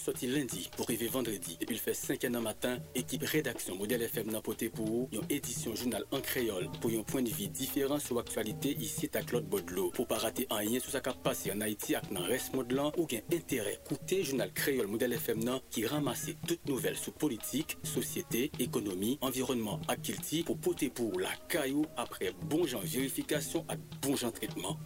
sorti 0.00 0.26
lundi 0.26 0.70
pour 0.74 0.86
arriver 0.86 1.08
vendredi. 1.08 1.58
Depuis 1.60 1.74
le 1.74 1.80
fait 1.80 1.94
5 1.94 2.24
an 2.24 2.40
matin, 2.40 2.78
équipe 2.94 3.22
rédaction 3.22 3.76
Modèle 3.76 4.02
FM 4.02 4.30
n'a 4.30 4.40
poté 4.40 4.70
pour 4.70 5.08
une 5.12 5.20
édition 5.28 5.74
journal 5.74 6.04
en 6.10 6.20
créole 6.20 6.68
pour 6.80 6.90
un 6.90 7.02
point 7.02 7.22
de 7.22 7.28
vue 7.28 7.48
différent 7.48 7.98
sur 7.98 8.16
l'actualité 8.16 8.76
ici 8.80 9.10
à 9.14 9.20
Claude 9.20 9.44
Baudelot. 9.44 9.90
Pour 9.90 10.06
pas 10.06 10.18
rater 10.18 10.46
un 10.50 10.62
lien 10.62 10.80
sur 10.80 10.90
sa 10.90 11.00
capacité 11.00 11.52
en 11.52 11.60
Haïti 11.60 11.94
avec 11.94 12.12
dans 12.12 12.22
reste 12.22 12.54
modelant 12.54 12.92
ou 12.96 13.06
gain 13.06 13.20
intérêt. 13.32 13.78
Écoutez 13.84 14.24
journal 14.24 14.50
créole 14.52 14.86
Modèle 14.86 15.12
FM 15.12 15.60
qui 15.70 15.86
ramasse 15.86 16.30
toutes 16.46 16.66
nouvelles 16.66 16.96
sur 16.96 17.12
politique, 17.12 17.76
société, 17.82 18.50
économie, 18.58 19.18
environnement, 19.20 19.80
activité 19.88 20.42
pour 20.42 20.58
poter 20.58 20.88
pour 20.88 21.20
la 21.20 21.30
caillou 21.48 21.84
après 21.96 22.32
bon 22.48 22.66
genre 22.66 22.82
vérification 22.82 23.66
et 23.70 23.76
bon 24.00 24.16
genre 24.16 24.32
traitement. 24.32 24.78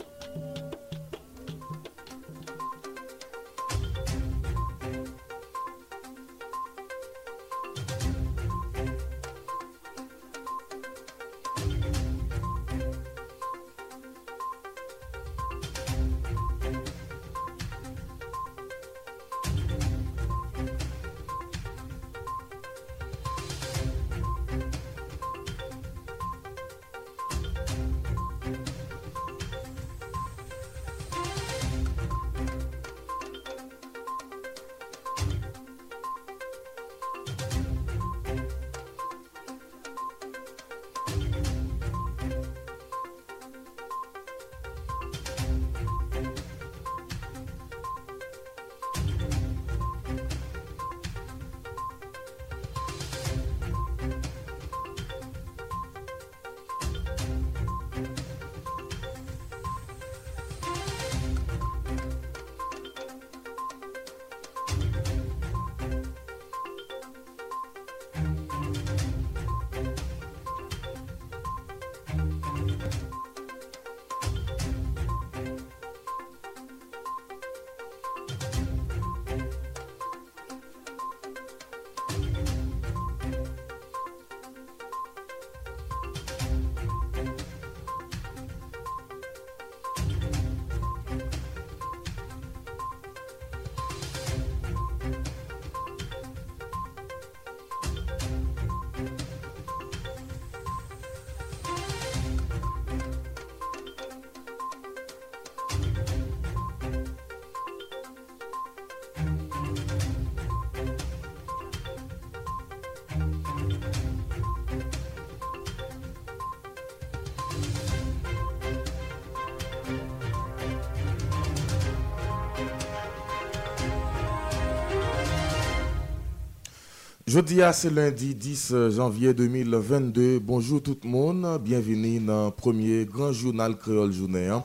Jeudi, 127.35 127.59
c'est 127.73 127.91
lundi 127.91 128.33
10 128.33 128.91
janvier 128.91 129.35
2022. 129.35 130.39
Bonjour 130.39 130.81
tout 130.81 130.97
le 131.03 131.09
monde. 131.09 131.61
Bienvenue 131.61 132.21
dans 132.21 132.45
le 132.45 132.51
premier 132.53 133.05
grand 133.07 133.33
journal 133.33 133.77
créole 133.77 134.13
journée. 134.13 134.47
Hein. 134.47 134.63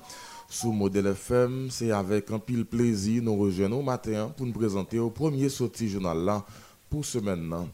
Sous 0.48 0.72
modèle 0.72 1.08
FM, 1.08 1.70
c'est 1.72 1.90
avec 1.90 2.30
un 2.30 2.38
pile 2.38 2.66
plaisir 2.66 3.24
nous 3.24 3.36
rejoignons 3.36 3.82
matin 3.82 4.32
pour 4.38 4.46
nous 4.46 4.54
présenter 4.54 5.00
au 5.00 5.10
premier 5.10 5.50
sorti 5.50 5.90
journal 5.90 6.20
là 6.20 6.46
pour 6.92 7.04
ce 7.04 7.18
maintenant. 7.18 7.68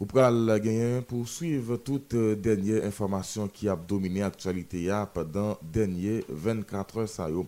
Vous 0.00 0.06
pouvez 0.06 0.22
gagner 0.60 1.00
pour 1.02 1.28
suivre 1.28 1.76
toutes 1.76 2.14
les 2.14 2.34
dernières 2.34 2.84
informations 2.84 3.46
qui 3.46 3.70
ont 3.70 3.78
dominé 3.86 4.18
l'actualité 4.18 4.92
pendant 5.14 5.50
les 5.62 5.86
dernières 5.86 6.22
24 6.28 6.98
heures. 7.20 7.44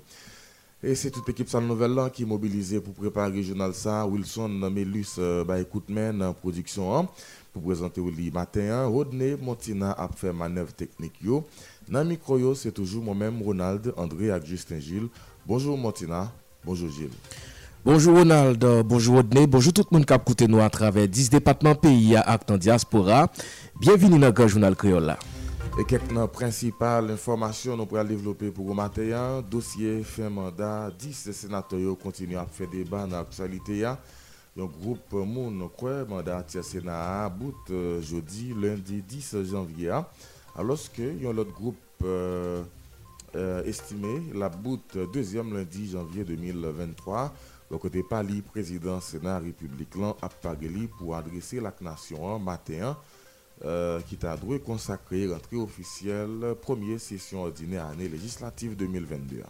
Et 0.88 0.94
c'est 0.94 1.10
toute 1.10 1.26
l'équipe 1.26 1.48
Salle 1.48 1.64
Nouvelle 1.64 1.98
qui 2.12 2.22
est 2.22 2.26
mobilisée 2.26 2.78
pour 2.78 2.94
préparer 2.94 3.32
le 3.32 3.42
journal. 3.42 3.72
Wilson 4.08 4.48
Melus 4.48 5.18
écoute 5.58 5.86
en 5.90 6.32
production 6.32 6.96
hein, 6.96 7.08
pour 7.52 7.64
présenter 7.64 8.00
au 8.00 8.08
lit 8.08 8.30
matin. 8.30 8.60
Hein. 8.70 8.86
Rodney 8.86 9.34
Montina 9.34 9.90
a 9.90 10.08
fait 10.14 10.32
manœuvre 10.32 10.72
technique. 10.72 11.14
Yo. 11.20 11.44
Dans 11.88 12.04
le 12.04 12.10
micro, 12.10 12.54
c'est 12.54 12.70
toujours 12.70 13.02
moi-même, 13.02 13.42
Ronald, 13.42 13.92
André 13.96 14.26
et 14.26 14.46
Justin 14.46 14.78
Gilles. 14.78 15.08
Bonjour 15.44 15.76
Montina, 15.76 16.30
bonjour 16.64 16.88
Gilles. 16.88 17.10
Bonjour 17.84 18.18
Ronald, 18.18 18.64
bonjour 18.84 19.16
Rodney, 19.16 19.48
bonjour 19.48 19.72
tout 19.72 19.82
le 19.90 19.96
monde 19.96 20.06
qui 20.06 20.12
a 20.12 20.16
écouté 20.16 20.46
nous 20.46 20.60
à 20.60 20.70
travers 20.70 21.08
10 21.08 21.30
départements 21.30 21.74
pays 21.74 22.14
à 22.14 22.20
Acte 22.20 22.52
en 22.52 22.58
diaspora. 22.58 23.28
Bienvenue 23.80 24.20
dans 24.20 24.32
le 24.32 24.46
journal 24.46 24.76
créole 24.76 25.16
et 25.78 25.84
quelques 25.84 26.26
principales 26.28 27.10
informations 27.10 27.76
nous 27.76 27.84
pourrons 27.84 28.04
développer 28.04 28.50
pour 28.50 28.68
le 28.68 28.74
matin. 28.74 29.42
Dossier 29.42 30.02
fin 30.02 30.30
mandat, 30.30 30.90
10 30.98 31.32
sénateurs 31.32 31.98
continuent 31.98 32.38
à 32.38 32.46
faire 32.46 32.68
débat 32.68 33.06
dans 33.06 33.18
l'actualité. 33.18 33.86
Le 34.56 34.66
groupe 34.66 35.12
Moun 35.12 35.68
quoi 35.76 36.04
mandat 36.06 36.44
Sénat 36.48 37.28
bout 37.28 37.54
euh, 37.70 38.00
jeudi, 38.00 38.54
lundi 38.58 39.02
10 39.02 39.44
janvier. 39.44 40.00
Alors 40.56 40.78
que 40.94 41.02
y 41.02 41.26
a 41.26 41.32
l'autre 41.32 41.52
groupe 41.52 41.76
euh, 42.04 42.62
euh, 43.34 43.62
estimé 43.64 44.22
la 44.34 44.48
bout 44.48 44.80
deuxième 45.12 45.52
lundi 45.54 45.90
janvier 45.90 46.24
2023. 46.24 47.34
Le 47.70 47.76
côté 47.78 48.02
Pali, 48.02 48.40
président 48.40 49.00
Sénat 49.00 49.40
République, 49.40 49.90
a 50.22 50.28
pour 50.98 51.16
adresser 51.16 51.60
la 51.60 51.74
nation 51.82 52.38
matin. 52.38 52.96
Euh, 53.64 54.00
qui 54.06 54.16
t'a 54.16 54.36
doué 54.36 54.58
consacré 54.60 55.26
rentrée 55.26 55.56
officielle, 55.56 56.54
première 56.60 57.00
session 57.00 57.44
ordinaire 57.44 57.86
année 57.86 58.06
législative 58.06 58.76
2022. 58.76 59.42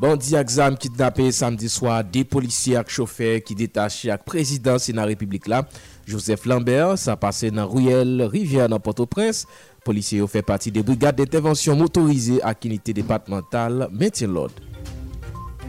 Bandi 0.00 0.32
ak 0.34 0.48
zam 0.50 0.78
kidnapé 0.80 1.26
samedi 1.30 1.68
soir, 1.68 2.00
de 2.02 2.22
policiers 2.24 2.76
ak 2.80 2.88
chauffeurs 2.88 3.42
qui 3.44 3.54
détaché 3.54 4.10
ak 4.10 4.24
président 4.24 4.78
Sénat 4.78 5.04
République 5.04 5.46
là, 5.46 5.68
Joseph 6.06 6.46
Lambert, 6.46 6.96
ça 6.98 7.16
passé 7.18 7.50
dans 7.50 7.68
Ruel, 7.68 8.22
Rivière 8.22 8.70
dans 8.70 8.80
Port-au-Prince. 8.80 9.46
Policiers 9.84 10.22
ont 10.22 10.26
fait 10.26 10.42
partie 10.42 10.72
des 10.72 10.82
brigades 10.82 11.16
d'intervention 11.16 11.76
motorisées 11.76 12.42
à 12.42 12.54
unité 12.64 12.94
départementale 12.94 13.88
maintien 13.92 14.26
l'ordre. 14.26 14.54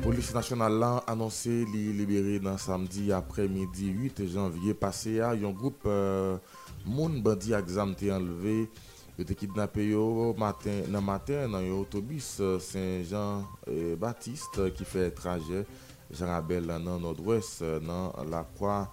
Polis 0.05 0.27
nasyonal 0.35 0.75
lan 0.77 0.99
anonse 1.09 1.49
li 1.71 1.87
libere 1.97 2.35
nan 2.45 2.59
samdi 2.61 3.07
apre 3.15 3.47
midi 3.49 3.87
8 3.89 4.19
janvye 4.29 4.75
pase 4.77 5.15
a 5.25 5.31
yon 5.33 5.55
goup 5.57 5.87
euh, 5.89 6.37
moun 6.85 7.17
bandi 7.25 7.55
ak 7.57 7.71
zam 7.73 7.95
te 7.97 8.11
enleve, 8.13 8.67
yo 9.15 9.25
te 9.27 9.35
kidnapè 9.37 9.87
yo 9.89 10.33
matin, 10.39 10.83
nan 10.91 11.03
matin 11.05 11.49
nan 11.53 11.63
yo 11.65 11.81
otobis 11.85 12.35
euh, 12.41 12.59
Saint-Jean-Baptiste 12.59 14.59
euh, 14.59 14.67
euh, 14.67 14.75
ki 14.75 14.87
fè 14.87 15.09
traje 15.15 15.63
Jean-Rabel 16.11 16.67
nan 16.71 17.01
Nord-Ouest 17.03 17.63
nan 17.85 18.11
la 18.31 18.43
kwa 18.57 18.85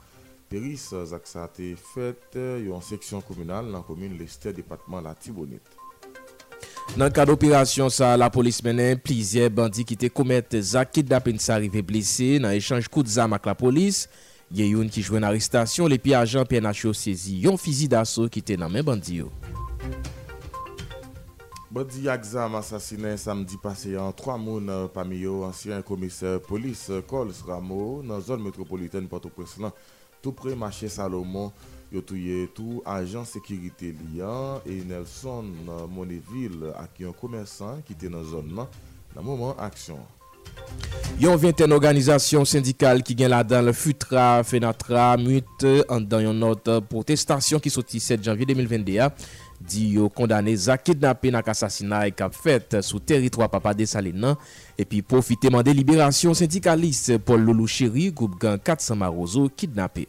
Peris 0.52 0.90
zak 1.08 1.28
sa 1.28 1.46
te 1.48 1.72
fèt 1.94 2.36
yo 2.62 2.76
an 2.76 2.84
seksyon 2.84 3.24
komunal 3.24 3.70
nan 3.72 3.84
komune 3.86 4.18
Lester, 4.20 4.52
Depatman 4.52 5.04
la 5.04 5.14
Tibonite. 5.16 5.78
Nan 6.98 7.08
ka 7.14 7.24
d'opirasyon 7.24 7.88
sa, 7.88 8.10
la 8.20 8.28
polis 8.32 8.58
menen 8.64 8.98
plizye 9.00 9.46
bandi 9.48 9.86
ki 9.88 9.96
te 9.96 10.10
komet 10.12 10.58
zak 10.60 10.92
kidnapè 10.92 11.32
nsa 11.32 11.56
rive 11.62 11.80
blese 11.88 12.36
nan 12.42 12.52
echange 12.52 12.90
kout 12.92 13.08
zam 13.08 13.32
ak 13.32 13.48
la 13.48 13.56
polis. 13.56 14.04
Gen 14.52 14.68
yon 14.68 14.90
ki 14.92 15.00
jwen 15.00 15.24
aristasyon, 15.24 15.88
lepi 15.88 16.12
ajan 16.12 16.44
PNHO 16.44 16.92
sezi 16.92 17.38
yon 17.46 17.56
fizi 17.56 17.86
daso 17.88 18.26
ki 18.28 18.42
te 18.44 18.58
nan 18.60 18.68
men 18.74 18.84
bandi 18.84 19.22
yo. 19.22 19.30
Bandi 21.72 22.04
Yakzam 22.04 22.58
asasine 22.60 23.14
samdi 23.16 23.56
pase 23.56 23.94
an 23.96 24.12
3 24.12 24.36
moun 24.36 24.68
euh, 24.68 24.90
pami 24.92 25.22
yo 25.22 25.38
ansyen 25.46 25.80
komiser 25.88 26.36
polis 26.44 26.84
euh, 26.90 27.00
Kols 27.00 27.40
Ramo 27.48 28.02
nan 28.04 28.20
zon 28.20 28.44
metropolitane 28.44 29.08
Port-au-Prince 29.08 29.56
lan 29.64 29.72
tou 30.20 30.36
pre 30.36 30.52
mache 30.52 30.90
Salomon 30.92 31.48
yo 31.88 32.04
touye 32.04 32.44
tou 32.52 32.84
ajan 32.84 33.24
sekirite 33.24 33.94
liyan 34.02 34.68
e 34.68 34.82
Nelson 34.84 35.48
euh, 35.64 35.86
Moneville 35.88 36.76
ak 36.76 37.00
yon 37.06 37.16
komersan 37.16 37.80
ki 37.88 37.96
te 37.96 38.12
nan 38.12 38.28
zon 38.28 38.52
nan 38.52 38.68
nan 39.16 39.24
mouman 39.24 39.56
aksyon. 39.64 40.04
Yon 41.20 41.36
vingtaine 41.36 41.72
organisation 41.72 42.44
syndicale 42.44 43.02
qui 43.02 43.14
gagne 43.14 43.30
là 43.30 43.44
dans 43.44 43.64
le 43.64 43.72
FUTRA, 43.72 44.42
FENATRA, 44.42 45.16
MUT, 45.18 45.84
en 45.88 46.00
dans 46.00 46.18
une 46.18 46.38
note 46.38 46.80
protestation 46.88 47.60
qui 47.60 47.70
sorti 47.70 48.00
7 48.00 48.24
janvier 48.24 48.46
2021 48.46 49.12
dit 49.62 49.90
yo 49.92 50.08
condamné 50.08 50.68
à 50.68 50.78
kidnappé 50.78 51.30
dans 51.30 51.40
assassinat 51.40 52.08
et 52.08 52.12
cap 52.12 52.34
fait 52.34 52.80
sous 52.80 52.98
territoire 52.98 53.48
Papa 53.48 53.74
de 53.74 53.84
Salina 53.84 54.36
et 54.76 54.84
puis 54.84 55.02
profiter 55.02 55.48
de 55.48 55.70
libération 55.70 56.34
syndicaliste 56.34 57.18
Paul 57.18 57.42
Loulou 57.42 57.66
Chéri 57.66 58.12
groupe 58.12 58.40
gang 58.40 58.58
400 58.58 58.96
Marozo 58.96 59.48
kidnappé. 59.48 60.08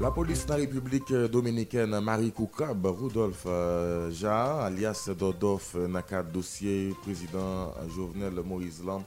La 0.00 0.10
police 0.10 0.44
de 0.44 0.50
la 0.50 0.56
République 0.56 1.12
dominicaine 1.30 2.00
Marie 2.00 2.32
Koukab, 2.32 2.84
Rudolph 2.84 3.44
euh, 3.46 4.10
Jarre, 4.10 4.62
alias 4.62 5.08
Dodov, 5.16 5.62
dans 5.74 6.18
le 6.18 6.32
dossier 6.32 6.92
président 7.02 7.72
Jovenel 7.94 8.32
Moïse 8.44 8.82
Lam, 8.84 9.02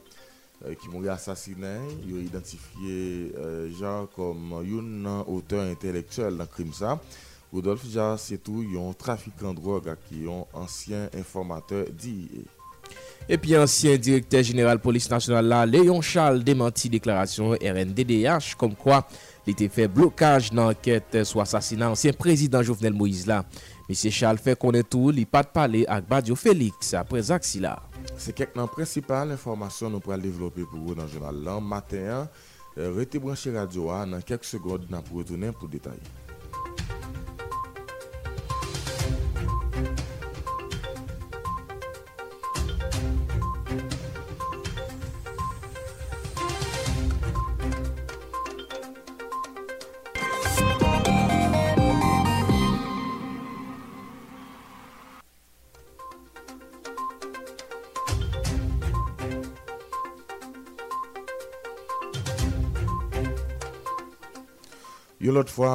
euh, 0.65 0.73
qui 0.73 0.89
m'a 0.89 1.13
assassiné, 1.13 1.77
il 2.07 2.17
a 2.17 2.19
identifié 2.19 3.31
euh, 3.37 3.69
Jarre 3.79 4.07
comme 4.15 4.53
un 4.53 5.23
auteur 5.27 5.63
intellectuel 5.63 6.35
dans 6.35 6.43
le 6.43 6.47
crime. 6.47 6.73
Ça. 6.73 6.99
Rudolf 7.53 7.87
Jarre, 7.87 8.17
c'est 8.17 8.39
tout, 8.39 8.65
un 8.75 8.93
trafiquant 8.93 9.53
de 9.53 9.59
drogue 9.59 9.95
qui 10.09 10.25
est 10.25 10.27
un 10.27 10.45
ancien 10.53 11.09
informateur 11.13 11.85
d'IA. 11.91 12.41
Et 13.29 13.37
puis 13.37 13.57
ancien 13.57 13.97
directeur 13.97 14.41
général 14.41 14.79
police 14.79 15.09
nationale 15.09 15.45
là, 15.45 15.65
Léon 15.65 16.01
Charles 16.01 16.43
démenti 16.43 16.89
déclaration 16.89 17.49
RNDDH 17.49 18.55
comme 18.57 18.75
quoi 18.75 19.05
il 19.45 19.51
était 19.51 19.67
fait 19.67 19.87
blocage 19.87 20.51
dans 20.51 20.67
l'enquête 20.67 21.23
sur 21.23 21.39
l'assassinat 21.39 21.89
ancien 21.89 22.13
président 22.13 22.63
Jovenel 22.63 22.93
Moïse 22.93 23.27
là. 23.27 23.43
Mr. 23.87 24.11
Charles 24.11 24.43
fè 24.43 24.57
konè 24.59 24.81
tou 24.83 25.13
li 25.15 25.23
pat 25.23 25.53
pale 25.55 25.85
ak 25.87 26.09
Badjo 26.09 26.35
Félix 26.35 26.91
apre 26.99 27.21
zak 27.23 27.47
si 27.47 27.61
la. 27.63 27.77
Se 28.19 28.35
kek 28.35 28.57
nan 28.59 28.67
prinsipal 28.71 29.31
informasyon 29.31 29.95
nou 29.95 30.03
pral 30.03 30.25
devlopè 30.25 30.67
pou 30.67 30.91
ou 30.91 30.97
nan 30.97 31.07
jounal 31.07 31.39
lan, 31.45 31.63
maten 31.63 32.11
an, 32.17 32.31
rete 32.97 33.21
branche 33.23 33.53
radyo 33.55 33.87
an 33.95 34.17
nan 34.17 34.25
kek 34.27 34.43
segonde 34.43 34.91
nan 34.91 35.05
pou 35.07 35.23
retounen 35.23 35.55
pou 35.55 35.71
detay. 35.71 35.95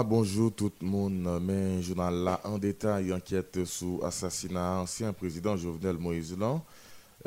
Bonjour 0.05 0.53
tout 0.53 0.73
le 0.81 0.87
monde. 0.87 1.41
Mais 1.41 1.83
journal 1.83 2.15
là 2.15 2.41
en 2.45 2.59
détail 2.59 3.13
enquête 3.13 3.65
sur 3.65 4.03
l'assassinat 4.03 4.81
ancien 4.81 5.13
président 5.13 5.57
Jovenel 5.57 5.99
Moïse 5.99 6.37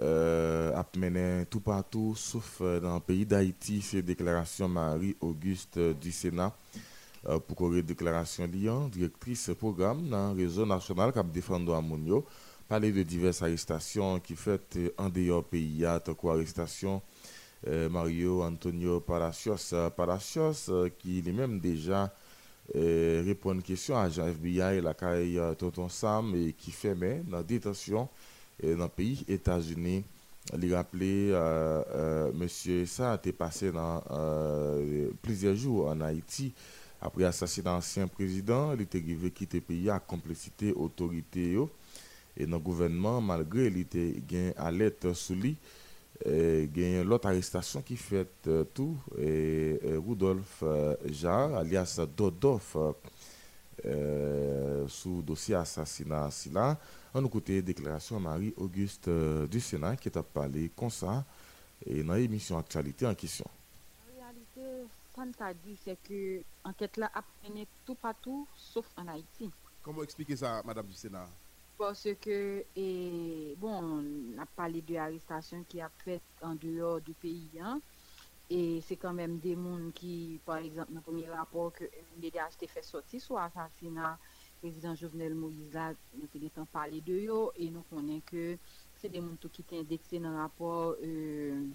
euh, 0.02 0.76
a 0.76 1.46
tout 1.50 1.62
partout, 1.62 2.14
sauf 2.18 2.58
euh, 2.60 2.82
dans 2.82 2.96
le 2.96 3.00
pays 3.00 3.26
d'Haïti, 3.26 3.82
fait 3.82 4.02
déclaration 4.02 4.68
Marie-Auguste 4.68 5.80
du 5.80 6.12
Sénat 6.12 6.54
euh, 7.30 7.40
pour 7.40 7.56
corriger 7.56 7.84
déclaration 7.84 8.46
Lyon, 8.46 8.90
directrice 8.90 9.52
programme 9.58 10.10
dans 10.10 10.34
le 10.34 10.44
réseau 10.44 10.66
national 10.66 11.14
qui 11.14 11.20
a 11.20 11.24
défendu 11.24 11.72
Amunio, 11.72 12.26
parler 12.68 12.92
de 12.92 13.04
diverses 13.04 13.44
arrestations 13.44 14.20
qui 14.20 14.36
fait 14.36 14.94
en 14.98 15.08
dehors 15.08 15.46
pays, 15.46 15.86
tant 16.04 16.30
arrestation 16.30 17.02
euh, 17.68 17.90
Mario 17.90 18.44
Antonio 18.44 19.00
Palacios, 19.00 19.74
euh, 19.74 19.90
Palacios 19.90 20.70
euh, 20.70 20.90
qui 21.00 21.22
lui-même 21.22 21.60
déjà 21.60 22.14
répond 22.74 23.52
à 23.52 23.54
une 23.54 23.62
question 23.62 23.98
à 23.98 24.10
Jean 24.10 24.28
FBI, 24.28 24.82
la 24.82 24.94
caille 24.94 25.40
Tonton 25.58 25.90
Sam, 25.90 26.34
et 26.36 26.54
qui 26.54 26.72
fait 26.72 26.96
mais 26.96 27.22
dans 27.28 27.38
la 27.38 27.44
détention 27.44 28.10
dans 28.64 28.84
le 28.84 28.88
pays 28.90 29.24
États-Unis. 29.28 30.04
Il 30.62 30.74
rappelé, 30.76 31.32
monsieur, 32.34 32.86
ça 32.86 33.14
a 33.14 33.16
été 33.16 33.32
passé 33.34 33.72
dans 33.72 34.02
plusieurs 35.22 35.56
jours 35.56 35.88
en 35.88 36.02
Haïti 36.02 36.54
après 37.02 37.24
l'assassinat 37.24 37.72
d'ancien 37.72 38.08
président. 38.08 38.74
Il 38.74 38.82
était 38.82 39.00
arrivé 39.00 39.32
quitter 39.32 39.58
le 39.58 39.64
pays 39.64 39.90
à 39.90 40.00
complicité 40.00 40.72
autorité 40.74 41.58
et 42.38 42.46
dans 42.46 42.58
le 42.58 42.64
gouvernement, 42.64 43.22
malgré 43.22 43.68
il 43.68 43.78
était 43.78 44.54
alerte 44.58 45.14
sous 45.14 45.36
lui 45.36 45.56
il 46.26 46.78
y 46.78 46.98
a 46.98 47.04
l'autre 47.04 47.28
arrestation 47.28 47.82
qui 47.82 47.98
fait 47.98 48.30
euh, 48.48 48.64
tout 48.64 48.98
et, 49.18 49.80
Rudolf 49.98 50.60
euh, 50.64 50.96
Jarre 51.08 51.56
alias 51.56 52.00
Dodov 52.16 52.96
euh, 53.86 54.88
sous 54.88 55.22
dossier 55.22 55.56
assassinat 55.56 56.30
là 56.54 56.78
on 57.14 57.24
a 57.24 57.28
écouté 57.28 57.62
déclaration 57.62 58.20
Marie-Auguste 58.20 59.10
du 59.10 59.60
Sénat 59.60 59.96
qui 59.98 60.10
a 60.10 60.24
parlé 60.24 60.72
comme 60.76 60.90
ça 60.90 61.26
et 61.86 62.04
dans 62.04 62.14
l'émission 62.14 62.58
actualité 62.58 63.06
en 63.06 63.16
question. 63.16 63.46
En 64.10 64.22
réalité, 64.22 64.88
ce 64.90 65.16
qu'on 65.16 65.32
t'a 65.32 65.54
dit, 65.54 65.78
c'est 65.84 65.98
que 66.04 66.42
l'enquête 66.66 66.98
là 66.98 67.10
a 67.14 67.24
mené 67.48 67.68
tout 67.86 67.96
partout 67.96 68.48
sauf 68.56 68.86
en 68.98 69.08
Haïti. 69.08 69.50
Comment 69.84 70.04
expliquer 70.04 70.36
ça, 70.36 70.62
Madame 70.66 70.88
du 70.88 70.94
Sénat? 70.94 71.28
Parce 71.78 72.08
que, 72.22 72.66
et, 72.76 73.56
bon, 73.58 74.04
on 74.38 74.42
a 74.42 74.46
parlé 74.46 74.82
de 74.82 74.94
l'arrestation 74.94 75.64
qui 75.68 75.82
a 75.82 75.90
fait 76.04 76.22
en 76.42 76.56
dehors 76.56 77.02
du 77.02 77.14
pays. 77.14 77.50
Hein, 77.62 77.82
et 78.50 78.82
c'est 78.82 78.96
quand 78.96 79.14
même 79.14 79.40
des 79.40 79.56
gens 79.56 79.92
qui, 79.94 80.40
par 80.46 80.58
exemple, 80.58 80.92
dans 80.92 81.00
le 81.00 81.02
premier 81.02 81.30
rapport 81.30 81.74
que 81.74 81.86
a 81.86 82.68
fait 82.68 82.84
sortir 82.84 83.22
sur 83.22 83.36
l'assassinat 83.36 84.18
président 84.62 84.96
Jovenel 84.96 85.36
Moïse, 85.36 85.78
nous 86.16 86.50
avons 86.56 86.66
parlé 86.66 87.02
de 87.02 87.14
eux 87.14 87.52
et 87.58 87.70
nous 87.70 87.84
connaissons 87.84 88.22
que 88.26 88.58
c'est 88.98 89.10
des 89.10 89.20
gens 89.20 89.36
qui 89.52 89.62
étaient 89.62 89.80
indexés 89.80 90.20
dans 90.20 90.32
le 90.32 90.38
rapport 90.38 90.96
euh, 91.04 91.68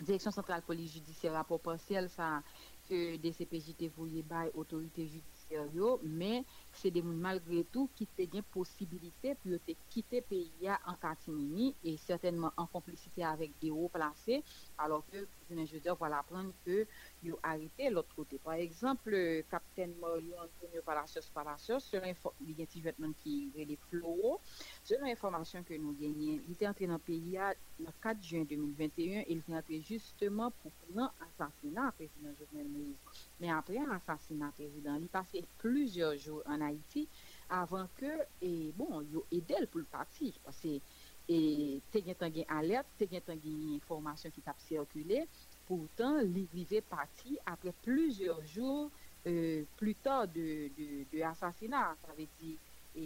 Direction 0.00 0.32
centrale 0.32 0.62
police 0.62 0.92
judiciaire, 0.92 1.32
rapport 1.34 1.60
partiel, 1.60 2.10
ça, 2.10 2.42
que 2.88 3.16
DCPJ 3.16 3.74
voulu 3.96 4.22
par 4.22 4.46
autorité 4.54 5.06
judiciaire, 5.06 5.66
mais 6.02 6.44
c'est 6.74 6.90
des 6.90 7.00
gens 7.00 7.06
malgré 7.06 7.64
tout 7.64 7.88
qui 7.94 8.08
ont 8.18 8.26
des 8.26 8.42
possibilité 8.42 9.34
pour 9.34 9.56
quitter 9.88 10.16
le 10.16 10.22
pays 10.22 10.68
en 10.86 10.94
catimini 10.94 11.74
et 11.84 11.96
certainement 11.96 12.52
en 12.56 12.66
complicité 12.66 13.24
avec 13.24 13.52
des 13.60 13.70
hauts 13.70 13.88
placés, 13.88 14.42
alors 14.78 15.04
que 15.10 15.26
je 15.50 15.74
veux 15.74 15.80
dire, 15.80 15.94
voilà 15.96 16.18
apprendre 16.18 16.52
que 16.64 16.86
ont 17.26 17.38
arrêté 17.42 17.90
l'autre 17.90 18.14
côté. 18.14 18.38
Par 18.38 18.54
exemple, 18.54 19.10
le 19.10 19.42
capitaine 19.50 19.94
Mario 20.00 20.32
Antonio 20.34 20.82
Palacios 20.84 21.30
Palacios, 21.32 21.80
selon 21.80 22.06
l'information 22.06 23.14
qui 23.22 23.52
est 23.56 23.64
les 23.64 23.78
flots, 23.88 24.40
selon 24.82 25.06
l'information 25.06 25.62
que 25.62 25.74
nous 25.74 25.92
gagnons, 25.92 26.40
il 26.48 26.56
est 26.58 26.68
entré 26.68 26.86
dans 26.86 26.94
le 26.94 26.98
pays 26.98 27.38
le 27.80 27.86
4 28.02 28.22
juin 28.22 28.44
2021 28.44 29.20
et 29.20 29.26
il 29.28 29.42
est 29.48 29.56
entré 29.56 29.80
justement 29.80 30.52
pour 30.62 30.72
un 30.96 31.10
assassinat 31.20 31.92
président 31.92 32.30
Jovenel 32.38 32.68
Moïse. 32.68 32.96
Mais 33.40 33.50
après 33.50 33.74
l'assassinat 33.74 34.52
président, 34.52 34.96
il 34.96 35.08
passé 35.08 35.44
plusieurs 35.58 36.16
jours 36.16 36.42
an 36.64 36.72
Haiti 36.72 37.06
avan 37.52 37.88
ke, 37.98 38.12
e, 38.40 38.72
bon, 38.76 39.04
yo 39.12 39.24
edel 39.34 39.68
pou 39.70 39.84
l'pati. 39.84 40.32
Pase, 40.44 40.78
e, 41.28 41.38
te 41.92 42.02
gen 42.04 42.18
tan 42.20 42.32
gen 42.34 42.48
alert, 42.52 42.90
te 42.98 43.08
gen 43.10 43.24
tan 43.24 43.40
gen 43.42 43.74
informasyon 43.76 44.34
ki 44.34 44.44
tap 44.44 44.60
sirkule, 44.64 45.24
poutan 45.68 46.20
li 46.34 46.44
vive 46.52 46.82
pati 46.88 47.38
apre 47.48 47.72
pluzyor 47.84 48.42
joun 48.44 48.90
euh, 49.26 49.64
plus 49.78 49.96
ta 50.04 50.24
de, 50.26 50.70
de, 50.76 51.04
de 51.12 51.24
asasina. 51.24 51.86
Sa 52.02 52.16
ve 52.16 52.28
di, 52.40 52.54
e, 52.94 53.04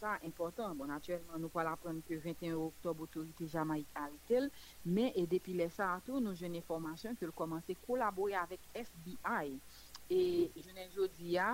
sa 0.00 0.16
important, 0.26 0.74
bon, 0.74 0.90
naturelman 0.90 1.42
nou 1.42 1.52
pala 1.52 1.76
pran 1.80 2.00
ke 2.08 2.18
21 2.22 2.56
oktob 2.58 3.04
otorite 3.06 3.48
Jamaik 3.52 3.90
Aritel, 4.00 4.48
men, 4.86 5.12
e 5.14 5.26
depi 5.30 5.56
lesa 5.58 5.92
atou, 5.98 6.22
nou 6.22 6.36
jen 6.38 6.56
informasyon 6.58 7.18
ke 7.20 7.28
l'komanse 7.28 7.76
kolabori 7.84 8.38
avek 8.38 8.64
FBI. 8.86 9.58
E, 10.10 10.22
jounen 10.56 10.88
jodi 10.96 11.36
ya, 11.36 11.52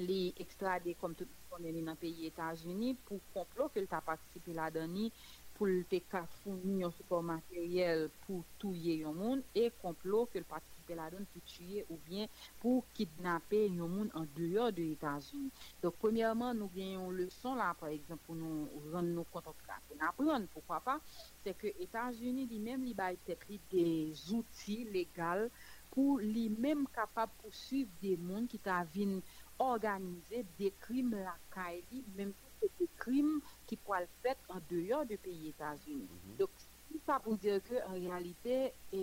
li 0.00 0.32
ekstrade 0.40 0.94
kom 1.00 1.14
tout 1.18 1.28
konen 1.52 1.74
li 1.76 1.82
nan 1.84 1.98
peyi 2.00 2.28
Etats-Unis 2.30 3.00
pou 3.06 3.20
komplo 3.34 3.68
ke 3.72 3.82
l 3.82 3.88
ta 3.92 4.00
patisipi 4.04 4.54
la 4.56 4.70
dani 4.72 5.10
pou 5.56 5.68
l 5.68 5.82
te 5.90 5.98
ka 6.12 6.22
founi 6.38 6.78
yon 6.80 6.94
support 6.96 7.26
materyel 7.28 8.06
pou 8.24 8.40
touye 8.62 8.94
yon 9.02 9.18
moun 9.20 9.42
e 9.62 9.66
komplo 9.82 10.22
ke 10.32 10.40
l 10.40 10.46
patisipi 10.48 10.96
la 10.96 11.10
dani 11.12 11.28
pou 11.34 11.44
touye 11.50 11.84
ou 11.90 11.98
bien 12.06 12.30
pou 12.62 12.80
kidnape 12.96 13.60
yon 13.66 13.92
moun 13.92 14.08
an 14.18 14.24
deyor 14.38 14.72
de 14.78 14.88
Etats-Unis. 14.94 15.52
Dok 15.84 16.00
premièrement 16.00 16.56
nou 16.56 16.72
genyon 16.72 17.12
le 17.18 17.28
son 17.36 17.60
la 17.60 17.74
par 17.74 17.92
exemple 17.92 18.24
pou 18.26 18.38
nou 18.38 18.88
ron 18.94 19.12
nou 19.12 19.28
kontokrate. 19.34 19.92
Na 20.00 20.14
pron, 20.16 20.48
poukwa 20.56 20.80
pa, 20.88 20.96
se 21.44 21.52
ke 21.60 21.76
Etats-Unis 21.84 22.48
li 22.48 22.64
men 22.64 22.88
li 22.88 22.96
bay 22.96 23.20
te 23.28 23.36
pri 23.44 23.60
de 23.70 23.86
zouti 24.24 24.82
legal 24.96 25.50
pou 25.92 26.16
li 26.16 26.48
men 26.64 26.86
kapab 26.96 27.32
pousuiv 27.42 27.90
de 28.00 28.16
moun 28.16 28.48
ki 28.48 28.58
ta 28.64 28.80
vin 28.94 29.18
organize 29.64 30.42
de 30.58 30.70
krim 30.84 31.12
lakay 31.14 31.80
li, 31.90 32.02
menm 32.16 32.34
pou 32.40 32.52
se 32.60 32.70
de 32.80 32.88
krim 33.04 33.30
ki 33.70 33.78
pou 33.84 33.96
al 33.98 34.08
fèt 34.24 34.52
an 34.54 34.62
deyon 34.70 35.08
de 35.10 35.18
peyi 35.24 35.52
Etats-Unis. 35.54 36.10
Mm 36.10 36.20
-hmm. 36.22 36.36
Dok, 36.40 36.64
si 36.88 37.00
pa 37.06 37.18
mhm. 37.18 37.24
pou 37.24 37.40
dire 37.44 37.60
ke 37.68 37.82
an 37.86 37.98
realite, 37.98 38.58
e, 38.92 39.02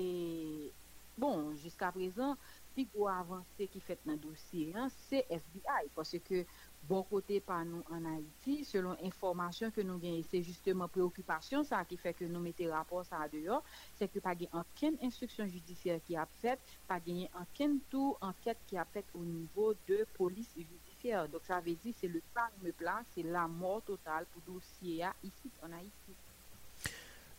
bon, 1.18 1.54
jiska 1.64 1.92
prezan, 1.96 2.38
pi 2.76 2.86
pou 2.94 3.10
avanse 3.12 3.68
ki 3.74 3.82
fèt 3.88 4.06
nan 4.08 4.20
dosye, 4.24 4.88
se 5.10 5.24
FBI, 5.42 5.90
pwase 5.96 6.20
ke 6.24 6.46
bon 6.88 7.04
kote 7.10 7.40
pa 7.46 7.60
nou 7.68 7.84
an 7.94 8.06
Haiti, 8.10 8.60
selon 8.68 9.00
informasyon 9.06 9.74
ke 9.76 9.84
nou 9.86 10.02
genye, 10.02 10.24
se 10.30 10.42
justeman 10.42 10.92
preokupasyon 10.94 11.68
sa 11.68 11.82
ki 11.88 12.00
fe 12.02 12.14
ke 12.18 12.30
nou 12.30 12.42
mette 12.44 12.68
rapor 12.72 13.04
sa 13.08 13.26
deyo, 13.32 13.60
se 14.00 14.08
ke 14.10 14.24
pa 14.24 14.36
genye 14.38 14.54
anken 14.62 14.98
instruksyon 15.06 15.52
judisyer 15.52 16.00
ki 16.08 16.18
ap 16.22 16.32
fet, 16.44 16.64
pa 16.90 16.98
genye 17.06 17.28
anken 17.42 17.78
tou 17.92 18.16
anket 18.26 18.62
ki 18.70 18.80
ap 18.82 18.94
fet 18.96 19.12
ou 19.16 19.26
nivou 19.26 19.76
de 19.90 20.02
polis 20.16 20.50
judisyer. 20.56 21.28
Dok 21.34 21.46
sa 21.48 21.60
vezi, 21.66 21.94
se 22.00 22.10
le 22.12 22.24
plan 22.34 22.50
me 22.64 22.74
plan, 22.76 23.06
se 23.14 23.26
la 23.28 23.46
mor 23.52 23.84
total 23.88 24.30
pou 24.34 24.46
dosye 24.48 25.02
ya 25.04 25.14
isi 25.26 25.54
an 25.66 25.78
Haiti. 25.78 26.18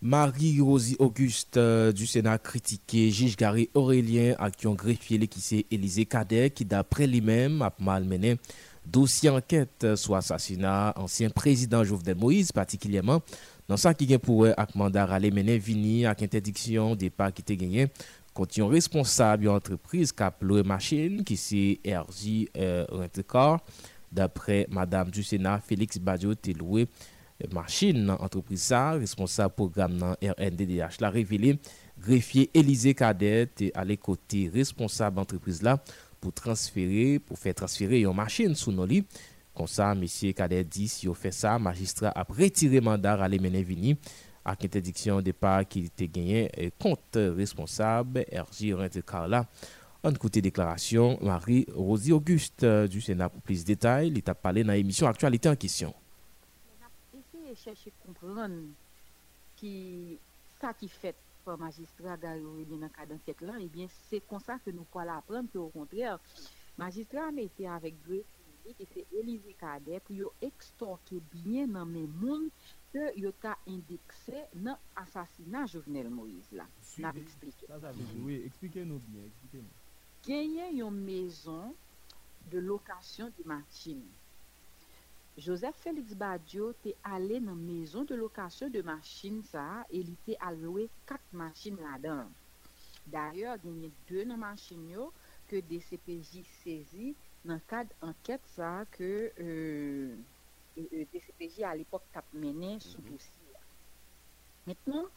Marie-Rosie 0.03 0.97
Auguste 0.99 1.59
euh, 1.59 1.93
du 1.93 2.07
Sénat 2.07 2.39
critiqué 2.39 3.11
Gige 3.11 3.37
Garé 3.37 3.69
Aurélien 3.75 4.35
à 4.39 4.51
qui 4.51 4.67
ont 4.67 4.75
greffier 4.75 5.19
l'équissé 5.19 5.67
Élisée 5.71 6.07
Cadet 6.07 6.49
qui 6.49 6.65
d'après 6.65 7.07
lui-même 7.07 7.61
a 7.61 7.75
malmené 7.79 8.39
dossier 8.87 9.31
enquête 9.31 9.95
sur 9.97 10.17
assassinat 10.17 10.93
ancien 10.97 11.31
président 11.31 11.85
Jovenel 11.85 12.17
Moïse 12.17 12.53
particulièrement 12.53 13.21
dans 13.69 13.77
ça 13.77 13.95
qui 13.95 14.07
vient 14.07 14.19
pour 14.19 14.47
avec 14.47 14.75
mandat 14.75 15.07
râler 15.07 15.31
mener 15.31 15.59
vini 15.59 16.07
avec 16.07 16.23
interdiction 16.23 16.97
départ 16.97 17.33
qui 17.33 17.43
était 17.43 17.57
gagné 17.57 17.89
quand 18.35 18.57
yon 18.57 18.69
responsable 18.69 19.45
yon 19.45 19.55
entreprise 19.55 20.13
cap 20.13 20.43
machine 20.43 21.25
qui 21.25 21.37
c'est 21.37 21.81
RJ 21.85 22.47
euh, 22.57 22.87
Rentecor 22.91 23.59
d'après 24.11 24.67
madame 24.71 25.11
du 25.11 25.23
Sénat 25.23 25.61
Félix 25.61 25.99
Badjo 25.99 26.35
loué 26.59 26.89
euh, 27.45 27.47
machine 27.53 28.05
nan 28.07 28.17
entreprise 28.21 28.63
sa 28.63 28.93
responsable 28.93 29.55
programme 29.55 29.97
nan 29.97 30.17
RNDDH 30.23 31.01
la 31.01 31.11
révélé. 31.11 31.59
Greffier 32.01 32.51
Élisée 32.55 32.95
Cadet 32.95 33.51
à 33.75 33.85
les 33.85 33.99
côtés 33.99 34.51
responsable 34.53 35.19
entreprise 35.19 35.63
là. 35.63 35.83
Pour 36.21 36.33
transférer 36.33 37.19
pour 37.19 37.39
faire 37.39 37.55
transférer 37.55 38.01
une 38.01 38.13
machine 38.13 38.55
sous 38.55 38.73
nos 38.73 38.87
lits. 38.87 39.05
Comme 39.55 39.67
ça 39.67 39.95
monsieur 39.95 40.33
Cadet 40.33 40.65
dit 40.65 40.89
si 40.89 41.09
on 41.09 41.15
fait 41.15 41.33
ça 41.33 41.59
magistrat 41.59 42.13
a 42.15 42.23
retiré 42.23 42.81
mandat 42.81 43.15
à 43.23 43.29
les 43.29 43.39
mener 43.39 43.63
vini 43.63 43.97
avec 44.45 44.65
interdiction 44.65 45.21
de 45.21 45.33
pas 45.33 45.65
qui 45.65 45.87
était 45.87 46.09
gagné 46.09 46.73
contre 46.79 47.21
responsable 47.37 48.25
RJ 48.33 48.73
Rent-Car 48.73 49.45
en 50.03 50.13
côté 50.15 50.41
déclaration 50.41 51.19
Marie-Rosie 51.21 52.13
Auguste 52.13 52.65
du 52.65 53.01
Sénat 53.01 53.29
pour 53.29 53.43
plus 53.43 53.63
de 53.63 53.67
détails 53.67 54.13
il 54.15 54.23
t'a 54.23 54.35
parlé 54.35 54.65
dans 54.65 54.73
l'émission 54.73 55.07
actualité 55.07 55.49
en 55.49 55.57
question. 55.57 55.95
Chercher 57.53 57.91
à 57.91 58.07
comprendre 58.07 58.55
qui 59.57 60.19
ça 60.61 60.73
qui 60.73 60.89
fait 60.89 61.17
par 61.45 61.61
magistrat 61.61 62.21
da 62.23 62.35
yo 62.39 62.57
li 62.59 62.79
nan 62.81 62.93
kadan 62.95 63.21
set 63.27 63.43
lan, 63.45 63.63
ebyen 63.65 63.91
se 64.09 64.21
konsa 64.31 64.59
ke 64.65 64.75
nou 64.75 64.89
kwa 64.93 65.07
la 65.09 65.19
apren, 65.23 65.49
ki 65.51 65.59
ou 65.61 65.73
kontrèr, 65.75 66.19
magistrat 66.81 67.35
me 67.35 67.47
ite 67.49 67.69
avèk 67.71 67.99
dwe 68.07 68.23
ki 68.79 68.87
se 68.87 69.03
elize 69.19 69.55
kade, 69.59 69.99
pou 70.07 70.15
yo 70.15 70.31
ekstorte 70.47 71.19
byen 71.33 71.73
nan 71.75 71.91
men 71.91 72.07
moun 72.21 72.49
ke 72.93 73.11
yo 73.19 73.33
ta 73.43 73.57
indekse 73.71 74.45
nan 74.55 74.79
asasina 75.03 75.65
Jovenel 75.71 76.11
Moïse 76.13 76.55
la. 76.55 76.67
Nan 77.03 77.19
eksplike. 77.23 77.67
Oui, 78.23 78.41
eksplike 78.47 78.85
nou 78.87 79.03
byen, 79.09 79.27
eksplike 79.31 79.63
nou. 79.65 79.77
Genyen 80.27 80.75
yon 80.77 81.03
mezon 81.07 81.75
de 82.53 82.63
lokasyon 82.63 83.33
di 83.37 83.47
Martini. 83.49 84.11
Joseph 85.37 85.77
Félix 85.77 86.15
Badiou 86.15 86.75
te 86.85 86.93
ale 87.07 87.39
nan 87.41 87.59
mezon 87.59 88.05
de 88.09 88.17
lokasyon 88.19 88.73
de 88.75 88.83
machin 88.87 89.41
sa 89.47 89.85
e 89.89 90.03
li 90.05 90.17
te 90.27 90.37
alwe 90.49 90.89
kat 91.09 91.23
machin 91.33 91.79
la 91.85 91.97
dan. 92.03 92.29
Daryor, 93.11 93.59
genye 93.63 93.91
2 94.11 94.27
nan 94.29 94.41
machin 94.43 94.83
yo 94.91 95.11
ke 95.49 95.63
DCPJ 95.71 96.45
sezi 96.61 97.15
nan 97.45 97.63
kad 97.71 97.89
anket 98.05 98.45
sa 98.55 98.85
ke 98.97 99.31
euh, 99.41 100.15
e, 100.77 100.83
e, 100.85 101.07
DCPJ 101.13 101.65
al 101.71 101.83
epok 101.87 102.05
tap 102.13 102.27
menen 102.35 102.79
sou 102.85 103.03
dosi. 103.09 103.37
Metnon, 104.69 105.09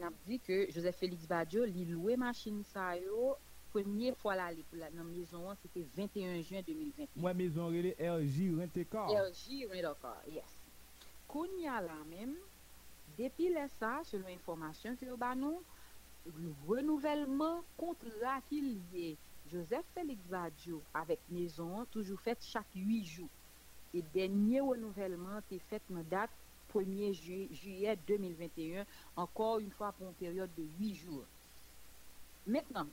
nap 0.00 0.16
di 0.26 0.36
ke 0.42 0.66
Joseph 0.74 0.98
Félix 1.00 1.28
Badiou 1.30 1.64
li 1.64 1.86
loue 1.88 2.16
machin 2.20 2.64
sa 2.72 2.92
yo 2.98 3.36
première 3.74 4.16
fois 4.16 4.36
là 4.36 4.50
pour 4.70 4.78
la 4.78 4.90
maison 5.02 5.48
c'était 5.60 5.84
21 5.96 6.42
juin 6.42 6.60
2021 6.64 7.06
moi 7.16 7.34
maison 7.34 7.66
relais 7.66 7.96
RJ 7.98 8.54
Rent-A-Car 8.56 9.08
RJ 9.08 9.66
Rent-A-Car 9.68 10.22
yes. 10.30 10.44
Kounya 11.26 11.80
là 11.80 11.96
même 12.08 12.36
depuis 13.18 13.52
ça 13.80 14.00
selon 14.04 14.28
information 14.28 14.94
que 14.94 15.16
ba 15.16 15.34
nous 15.34 15.60
le 16.26 16.54
renouvellement 16.68 17.62
contrat 17.76 18.40
qu'il 18.48 18.78
y 18.94 19.12
a 19.12 19.16
Joseph 19.50 19.84
Félix 19.94 20.22
Badio 20.28 20.80
avec 20.94 21.18
maison 21.28 21.84
toujours 21.90 22.20
fait 22.20 22.38
chaque 22.40 22.72
8 22.74 23.04
jours. 23.04 23.28
Et 23.92 24.02
dernier 24.14 24.60
renouvellement 24.60 25.40
est 25.50 25.58
fait 25.58 25.82
dans 25.90 26.02
date 26.02 26.30
1er 26.72 27.12
ju 27.12 27.48
juillet 27.52 27.98
2021 28.06 28.86
encore 29.16 29.58
une 29.58 29.70
fois 29.70 29.92
pour 29.92 30.08
une 30.08 30.14
période 30.14 30.50
de 30.56 30.64
8 30.80 30.94
jours. 30.94 31.24
Maintenant 32.46 32.86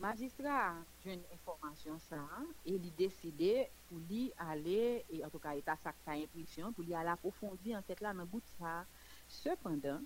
Magistra 0.00 0.84
jwen 1.00 1.22
informasyon 1.32 1.96
sa, 2.04 2.20
e 2.68 2.74
li 2.76 2.90
deside 2.98 3.66
pou 3.88 4.00
li 4.10 4.26
ale, 4.44 5.00
e 5.08 5.22
an 5.24 5.32
tou 5.32 5.40
ka 5.40 5.54
eta 5.56 5.76
sakta 5.80 6.16
imprisyon, 6.20 6.74
pou 6.76 6.84
li 6.84 6.92
ale 6.92 7.14
apofondi 7.14 7.72
anket 7.78 8.02
la 8.04 8.12
nan 8.16 8.28
bout 8.28 8.44
sa. 8.58 8.82
Sependan, 9.32 10.04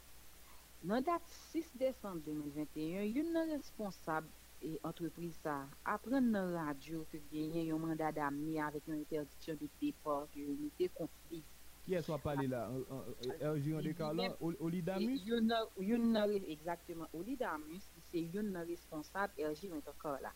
nan 0.87 1.02
dat 1.06 1.26
6 1.50 1.73
Desembe 1.80 2.23
2021, 2.28 3.09
yon 3.18 3.32
nan 3.35 3.50
responsab 3.56 4.28
e 4.62 4.76
antreprise 4.87 5.40
sa 5.42 5.64
apren 5.88 6.30
nan 6.37 6.52
radyo 6.54 7.02
ke 7.11 7.18
genyen 7.32 7.73
yon 7.73 7.82
mandat 7.82 8.14
damni 8.20 8.61
avek 8.62 8.87
yon 8.87 9.02
interdiksyon 9.02 9.59
de 9.59 9.70
deport, 9.82 10.30
yon 10.38 10.54
unité 10.54 10.87
konflik. 10.94 11.42
Ki 11.88 11.97
es 11.99 12.06
wap 12.12 12.23
pale 12.23 12.47
la? 12.47 12.62
Erjiron 13.40 13.82
Dekala? 13.82 14.30
Oli 14.38 14.85
Damus? 14.87 15.26
Yon 15.26 16.12
nan, 16.14 16.37
exactement, 16.47 17.11
Oli 17.16 17.35
Damus 17.40 17.90
se 18.11 18.26
yon 18.35 18.52
nan 18.55 18.69
responsab 18.69 19.35
RG 19.38 19.73
yon 19.73 19.83
tokor 19.88 20.21
la. 20.26 20.35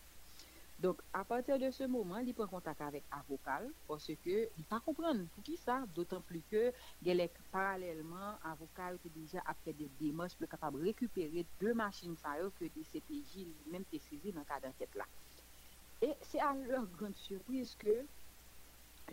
Donk, 0.83 1.02
apatir 1.12 1.59
de 1.62 1.71
se 1.71 1.87
mouman, 1.87 2.25
li 2.26 2.33
pren 2.35 2.49
kontak 2.50 2.81
avèk 2.83 3.04
avokal, 3.14 3.69
porske 3.87 4.38
li 4.57 4.64
pa 4.71 4.81
kompran 4.83 5.21
pou 5.35 5.45
ki 5.47 5.54
sa, 5.62 5.76
dotan 5.97 6.25
pli 6.28 6.40
ke 6.50 6.62
gelek 7.07 7.37
paralèlman 7.52 8.40
avokal 8.50 8.99
ki 9.04 9.12
dija 9.14 9.45
apre 9.52 9.73
de 9.78 9.87
demos 10.00 10.35
pou 10.35 10.50
kapab 10.50 10.81
rekupere 10.83 11.45
de 11.61 11.75
machin 11.78 12.19
sa 12.23 12.35
yo 12.40 12.50
ke 12.59 12.73
di 12.75 12.83
CPJ 12.90 13.47
li 13.52 13.71
menm 13.71 13.87
te 13.93 14.02
sezi 14.09 14.35
nan 14.35 14.49
ka 14.50 14.59
d'anket 14.64 14.99
la. 14.99 15.07
E 16.02 16.11
se 16.31 16.43
an 16.43 16.66
lor 16.66 16.90
grande 16.99 17.23
surprise 17.23 17.78
ke 17.78 17.97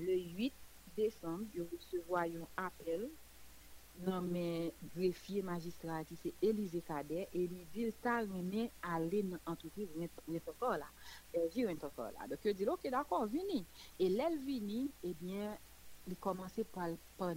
le 0.02 0.18
8 0.42 0.98
décembre, 0.98 1.46
yo 1.54 1.70
recevoy 1.72 2.34
yon 2.40 2.50
apel 2.58 3.06
nan 4.06 4.28
men 4.34 4.72
grefye 4.96 5.42
magistrati 5.44 6.16
se 6.16 6.34
Elize 6.42 6.82
Kader 6.82 7.28
e 7.32 7.48
li 7.52 7.68
dil 7.74 7.92
ta 8.04 8.20
reme 8.22 8.70
ale 8.82 9.22
nan 9.24 9.40
antropiv 9.46 9.90
rentokor 10.28 10.78
la 10.82 10.90
vi 11.54 11.66
rentokor 11.66 12.12
la, 12.16 12.28
dok 12.28 12.46
yo 12.46 12.54
dil 12.54 12.70
ok 12.70 12.90
d'akor 12.90 13.28
vini, 13.30 13.66
e 14.00 14.10
lel 14.10 14.40
vini 14.48 14.90
e 15.04 15.14
bien 15.20 15.58
li 16.10 16.16
komanse 16.16 16.64
pa 16.74 16.88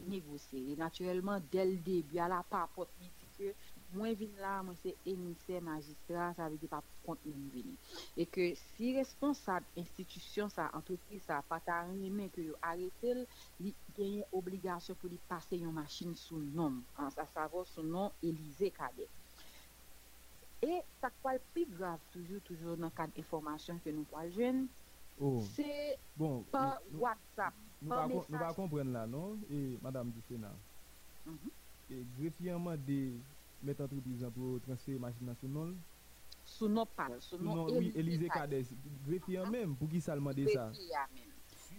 negose 0.06 0.56
e 0.56 0.76
naturelman 0.76 1.42
del 1.52 1.76
debi 1.84 2.18
ala 2.24 2.42
pa 2.42 2.66
pot 2.74 2.88
miti 3.00 3.26
ke 3.36 3.54
papote 3.94 3.94
que 3.94 3.98
moi 3.98 4.14
vin 4.14 4.40
là 4.40 4.62
moi 4.62 4.74
c'est 4.82 4.96
émissaire 5.06 5.62
magistrat 5.62 6.34
ça 6.34 6.48
veut 6.48 6.56
dire 6.56 6.68
pas 6.68 6.82
compte 7.06 7.18
vini. 7.24 7.76
Et 8.16 8.26
que 8.26 8.54
si 8.54 8.96
responsable 8.96 9.66
institution 9.76 10.48
ça 10.48 10.70
entreprise 10.74 11.22
ça 11.22 11.42
pas 11.48 11.60
ta 11.60 11.82
remet 11.82 12.28
que 12.28 12.54
arrêter 12.62 13.26
il 13.60 13.74
y 13.98 14.22
a 14.22 14.26
obligation 14.32 14.94
pour 14.94 15.10
lui 15.10 15.18
passer 15.28 15.56
une 15.58 15.72
machine 15.72 16.14
sous 16.14 16.38
nom. 16.38 16.74
À 16.96 17.26
savoir 17.26 17.66
son 17.66 17.82
nom 17.82 18.12
Élisée 18.22 18.70
Cadet 18.70 19.08
et 20.62 20.80
ça 21.00 21.10
quoi 21.22 21.34
le 21.34 21.40
plus 21.52 21.66
grave 21.66 21.98
toujours 22.12 22.40
toujours 22.42 22.76
dans 22.76 22.90
cadre 22.90 23.12
information 23.18 23.78
que 23.84 23.90
nous 23.90 24.04
pas 24.04 24.28
jeune 24.30 24.66
oh. 25.20 25.42
c'est 25.54 25.98
bon 26.16 26.44
nous, 26.52 26.98
WhatsApp 27.00 27.52
nous 27.82 28.38
va 28.38 28.54
comprendre 28.54 28.90
là 28.92 29.06
non? 29.06 29.36
Et 29.50 29.78
madame 29.82 30.10
du 30.10 30.20
Sénat. 30.22 30.54
Mhm. 31.26 31.36
et 31.90 32.06
greffièrement 32.18 32.76
des 32.76 33.12
met 33.62 33.80
entreprise 33.80 34.26
pour 34.34 34.60
transférer 34.60 34.98
machine 34.98 35.34
sous 35.40 35.48
nom 35.48 35.74
sous 36.44 36.68
nom 36.68 36.86
pas 36.86 37.08
sous 37.20 37.38
nom 37.38 37.66
oui 37.78 37.92
Élisée 37.94 38.28
Cadès 38.28 38.64
greffier 39.06 39.42
même 39.50 39.74
pour 39.76 39.88
qui 39.88 40.00
ça 40.00 40.14
demander 40.14 40.46
ça? 40.48 40.70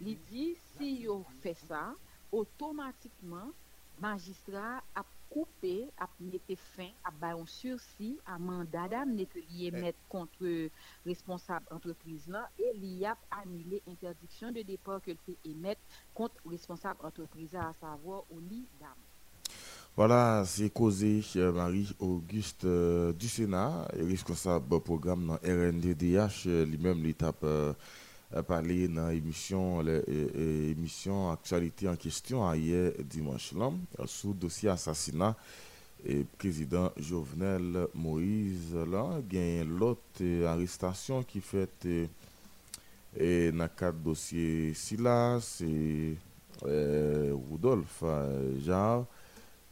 Il 0.02 0.18
dit 0.30 0.56
si 0.76 1.02
yo 1.02 1.24
fait 1.42 1.54
ça 1.54 1.94
automatiquement 2.32 3.52
magistrat 4.00 4.84
a 4.96 5.06
coupé 5.30 5.88
a 5.98 6.08
mis 6.20 6.42
fin 6.56 6.90
a 7.04 7.12
ba 7.12 7.34
un 7.34 7.46
sursis 7.46 8.18
à 8.26 8.38
mandat 8.38 8.88
d'amener 8.90 9.26
que 9.26 9.40
lié 9.40 9.72
mettre 9.72 10.00
contre 10.10 10.70
responsable 11.06 11.66
entreprise 11.72 12.28
là 12.28 12.50
et 12.60 12.72
il 12.76 13.06
a 13.06 13.18
annulé 13.32 13.82
interdiction 13.88 14.52
de 14.52 14.62
départ 14.64 15.02
que 15.02 15.12
le 15.12 15.18
fait 15.26 15.38
émettre 15.46 15.82
contre 16.14 16.36
responsable 16.46 17.06
entreprise 17.06 17.56
à 17.56 17.72
savoir 17.74 18.24
au 18.32 18.40
lit 18.40 18.68
d'âme 18.80 19.05
Voilà, 19.98 20.44
c'est 20.46 20.70
causé 20.72 21.22
euh, 21.38 21.54
Marie-Auguste 21.54 22.66
euh, 22.66 23.14
du 23.14 23.30
Sénat, 23.30 23.88
responsable 23.98 24.82
programme 24.82 25.28
dans 25.28 25.36
RNDDH, 25.36 26.48
euh, 26.48 26.66
lui-même 26.66 27.02
l'étape 27.02 27.42
euh, 27.46 27.72
a 28.36 28.44
parlé 28.44 28.90
dans 28.90 29.08
l'émission 29.08 29.82
euh, 29.86 30.02
euh, 30.10 30.72
émission 30.72 31.32
actualité 31.32 31.88
en 31.88 31.96
question 31.96 32.46
hein, 32.46 32.58
hier 32.58 32.92
dimanche 33.10 33.54
là 33.54 33.72
euh, 34.02 34.06
sous 34.06 34.34
dossier 34.34 34.68
assassinat 34.68 35.34
et 36.06 36.26
président 36.38 36.92
Jovenel 36.98 37.88
Moïse 37.94 38.76
là 38.76 39.22
gagne 39.30 39.64
l'autre 39.64 40.02
euh, 40.20 40.46
arrestation 40.48 41.24
qui 41.24 41.40
fait 41.40 41.70
euh, 41.86 42.08
et 43.16 43.50
dans 43.54 43.64
le 43.64 43.70
cadre 43.70 44.00
dossier 44.00 44.74
Silas 44.74 45.40
c'est 45.58 46.16
euh, 46.66 47.34
Rudolphe 47.50 48.04
euh, 48.04 48.60
Jarre 48.60 49.06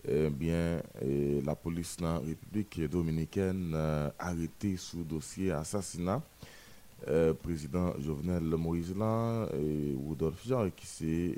eh 0.05 0.29
bien, 0.29 0.81
eh, 1.01 1.41
la 1.45 1.55
police 1.55 1.95
dans 1.97 2.15
la 2.15 2.19
République 2.19 2.81
dominicaine 2.89 3.71
euh, 3.73 4.09
arrêté 4.19 4.75
sous 4.75 5.03
dossier 5.03 5.51
assassinat 5.51 6.21
euh, 7.07 7.33
président 7.33 7.93
Jovenel 8.01 8.43
Moïse 8.43 8.93
là 8.97 9.47
et 9.53 9.95
Rudolph 10.07 10.45
Jarre 10.45 10.75
qui 10.75 10.85
c'est 10.85 11.33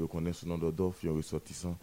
reconnaît 0.00 0.32
son 0.32 0.48
nom 0.48 0.58
d'Odolphe 0.58 1.04
un 1.04 1.12
ressortissant 1.12 1.76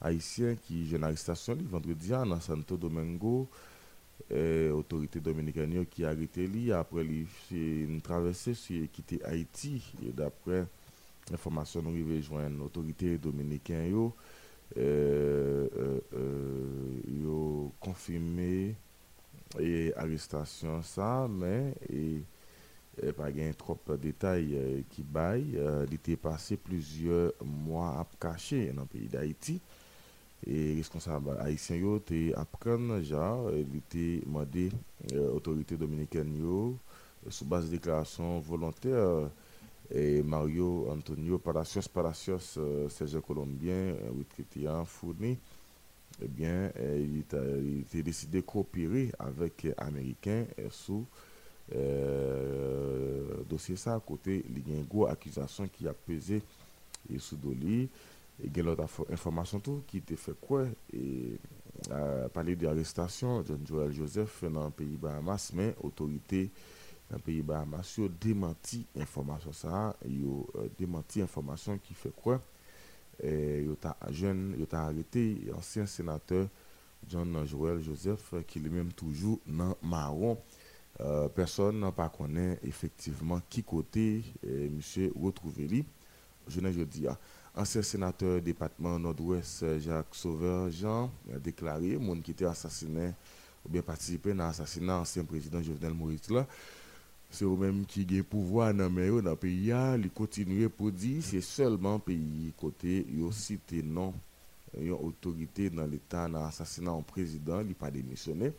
haïtien 0.00 0.54
qui 0.54 0.86
j'ai 0.86 0.96
une 0.96 1.04
arrestation 1.04 1.56
vendredi 1.68 2.12
à 2.14 2.24
Santo 2.40 2.76
Domingo. 2.76 3.48
Autorité 4.72 5.18
dominicaine 5.18 5.84
qui 5.86 6.04
a 6.04 6.10
arrêté 6.10 6.46
lui 6.46 6.70
après 6.70 7.02
lui 7.02 7.26
une 7.50 8.00
traversée 8.00 8.54
sur 8.54 8.88
quitter 8.92 9.20
Haïti. 9.24 9.82
D'après 10.14 10.66
information 11.32 11.82
nous 11.82 11.90
arrivons 11.90 12.20
joindre 12.20 12.64
autorité 12.64 13.18
dominicaine 13.18 14.10
euh, 14.76 15.68
euh, 15.76 16.00
euh, 16.14 17.68
confirmé 17.80 18.74
et 19.58 19.92
arrestation 19.96 20.82
ça 20.82 21.26
mais 21.28 21.74
et, 21.88 22.22
et 23.02 23.12
pas 23.12 23.32
gain 23.32 23.50
trop 23.56 23.78
de 23.88 23.96
détails 23.96 24.54
euh, 24.56 24.80
qui 24.90 25.04
euh, 25.14 25.86
il 25.88 25.94
était 25.94 26.16
passé 26.16 26.56
plusieurs 26.56 27.32
mois 27.44 27.98
à 28.00 28.06
caché 28.20 28.72
dans 28.72 28.82
le 28.82 28.86
pays 28.88 29.08
d'Haïti. 29.08 29.60
Et 30.46 30.74
responsable 30.76 31.36
haïtien 31.38 31.76
yo 31.76 31.98
te 31.98 32.34
apprendre 32.34 33.02
genre 33.02 33.50
il 33.52 33.76
était 33.76 34.24
demandé 34.24 34.70
euh, 35.12 35.32
autorité 35.32 35.76
dominicaine 35.76 36.32
sous 37.28 37.44
base 37.44 37.66
de 37.66 37.72
déclaration 37.72 38.38
volontaire 38.40 39.28
et 39.90 40.22
Mario 40.22 40.88
Antonio 40.90 41.38
Palacios 41.38 41.88
Palacios, 41.88 42.56
euh, 42.58 42.88
Sergio 42.88 43.20
Colombien, 43.20 43.72
euh, 43.72 44.10
retraité 44.18 44.66
fourni, 44.84 45.38
eh 46.22 46.28
bien, 46.28 46.70
euh, 46.76 46.98
il, 46.98 47.24
il 47.62 47.80
était 47.80 48.02
décidé 48.02 48.40
de 48.40 48.46
coopérer 48.46 49.10
avec 49.18 49.62
les 49.62 49.74
Américains 49.76 50.44
euh, 50.58 50.68
sous 50.70 51.04
euh, 51.74 53.42
dossier 53.48 53.76
ça 53.76 53.94
à 53.94 54.00
côté, 54.00 54.44
il 54.48 54.58
y 54.74 54.78
a 54.78 54.82
qui 55.68 55.86
a 55.86 55.92
pesé 55.92 56.42
et 57.12 57.18
sous 57.18 57.36
Doli. 57.36 57.88
Et 58.42 58.46
il 58.46 58.56
y 58.56 58.60
a 58.60 58.62
l'autre 58.62 58.82
info- 58.82 59.06
information 59.10 59.60
tout 59.60 59.82
qui 59.86 59.98
était 59.98 60.16
fait 60.16 60.32
quoi 60.40 60.64
et 60.94 61.36
a 61.90 62.28
parlé 62.28 62.56
d'arrestation 62.56 63.44
John 63.46 63.60
Joel 63.66 63.92
Joseph 63.92 64.44
dans 64.44 64.64
le 64.64 64.70
pays 64.70 64.96
Bahamas, 65.00 65.52
mais 65.54 65.74
autorité 65.82 66.50
le 67.10 67.18
pays 67.18 67.42
Bahamas 67.42 67.96
yo 67.98 68.08
démenti 68.08 68.86
information 68.96 69.52
ça 69.52 69.96
yo 70.06 70.48
euh, 70.56 70.68
démenti 70.78 71.20
information 71.22 71.78
qui 71.78 71.94
fait 71.94 72.14
quoi? 72.14 72.40
Et 73.22 73.62
yo 73.62 73.74
ta 73.74 73.96
jeune 74.10 74.54
yo 74.58 74.66
ta 74.66 74.90
sénateur 75.86 76.48
John 77.08 77.46
Joel 77.46 77.80
Joseph 77.80 78.34
euh, 78.34 78.42
qui 78.42 78.60
lui-même 78.60 78.92
toujours 78.92 79.38
dans 79.46 79.76
marron 79.82 80.38
Euh, 81.00 81.28
personne 81.28 81.80
n'a 81.80 81.92
pas 81.92 82.10
connaît 82.10 82.58
effectivement 82.62 83.40
qui 83.48 83.62
côté 83.62 84.22
euh, 84.44 84.68
monsieur 84.70 85.10
retrouvé 85.18 85.66
lui 85.66 85.84
je 86.46 86.60
ne 86.60 86.70
dis 86.84 87.06
ah, 87.06 87.16
ancien 87.54 87.80
sénateur 87.80 88.42
département 88.42 88.98
nord-ouest 88.98 89.62
euh, 89.62 89.78
Jacques 89.78 90.14
Sauveur 90.14 90.70
Jean 90.70 91.10
a 91.34 91.38
déclaré 91.38 91.96
monde 91.96 92.22
qui 92.22 92.32
était 92.32 92.44
assassiné 92.44 93.12
ou 93.64 93.70
bien 93.70 93.80
participé 93.80 94.34
dans 94.34 94.44
l'assassinat 94.46 94.98
ancien 94.98 95.24
président 95.24 95.62
Jovenel 95.62 95.94
Moïse 95.94 96.28
là 96.28 96.46
c'est 97.30 97.44
eux-mêmes 97.44 97.86
qui 97.86 98.06
ont 98.20 98.24
pouvoir 98.24 98.74
dans 98.74 98.92
le 98.92 99.20
le 99.20 99.36
pays, 99.36 99.72
ils 99.98 100.10
continuent 100.10 100.68
pour 100.68 100.90
dire 100.90 101.22
c'est 101.22 101.40
seulement 101.40 101.98
pays 101.98 102.52
côté, 102.58 103.06
ils 103.08 103.32
cité 103.32 103.82
non, 103.82 104.14
une 104.76 104.92
autorité 104.92 105.70
dans 105.70 105.86
l'État 105.86 106.28
dans 106.28 106.42
l'assassinat 106.42 106.92
en 106.92 107.02
président, 107.02 107.60
il 107.60 107.74
pas 107.74 107.90
démissionné, 107.90 108.52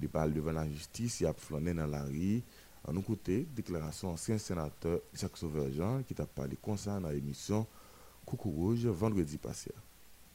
il 0.00 0.08
parle 0.08 0.32
devant 0.32 0.52
la 0.52 0.68
justice, 0.68 1.20
il 1.20 1.26
a 1.26 1.32
flâné 1.32 1.74
dans 1.74 1.86
la 1.86 2.02
rue. 2.04 2.42
En 2.86 2.92
nous 2.92 3.02
côté, 3.02 3.46
déclaration 3.56 4.10
ancien 4.10 4.36
sénateur 4.36 5.00
Jacques 5.14 5.38
Sauveur-Jean 5.38 6.02
qui 6.02 6.14
t'a 6.14 6.26
parlé 6.26 6.56
dans 7.00 7.08
l'émission 7.08 7.66
Coucou 8.26 8.50
Rouge 8.50 8.86
vendredi 8.86 9.38
passé. 9.38 9.72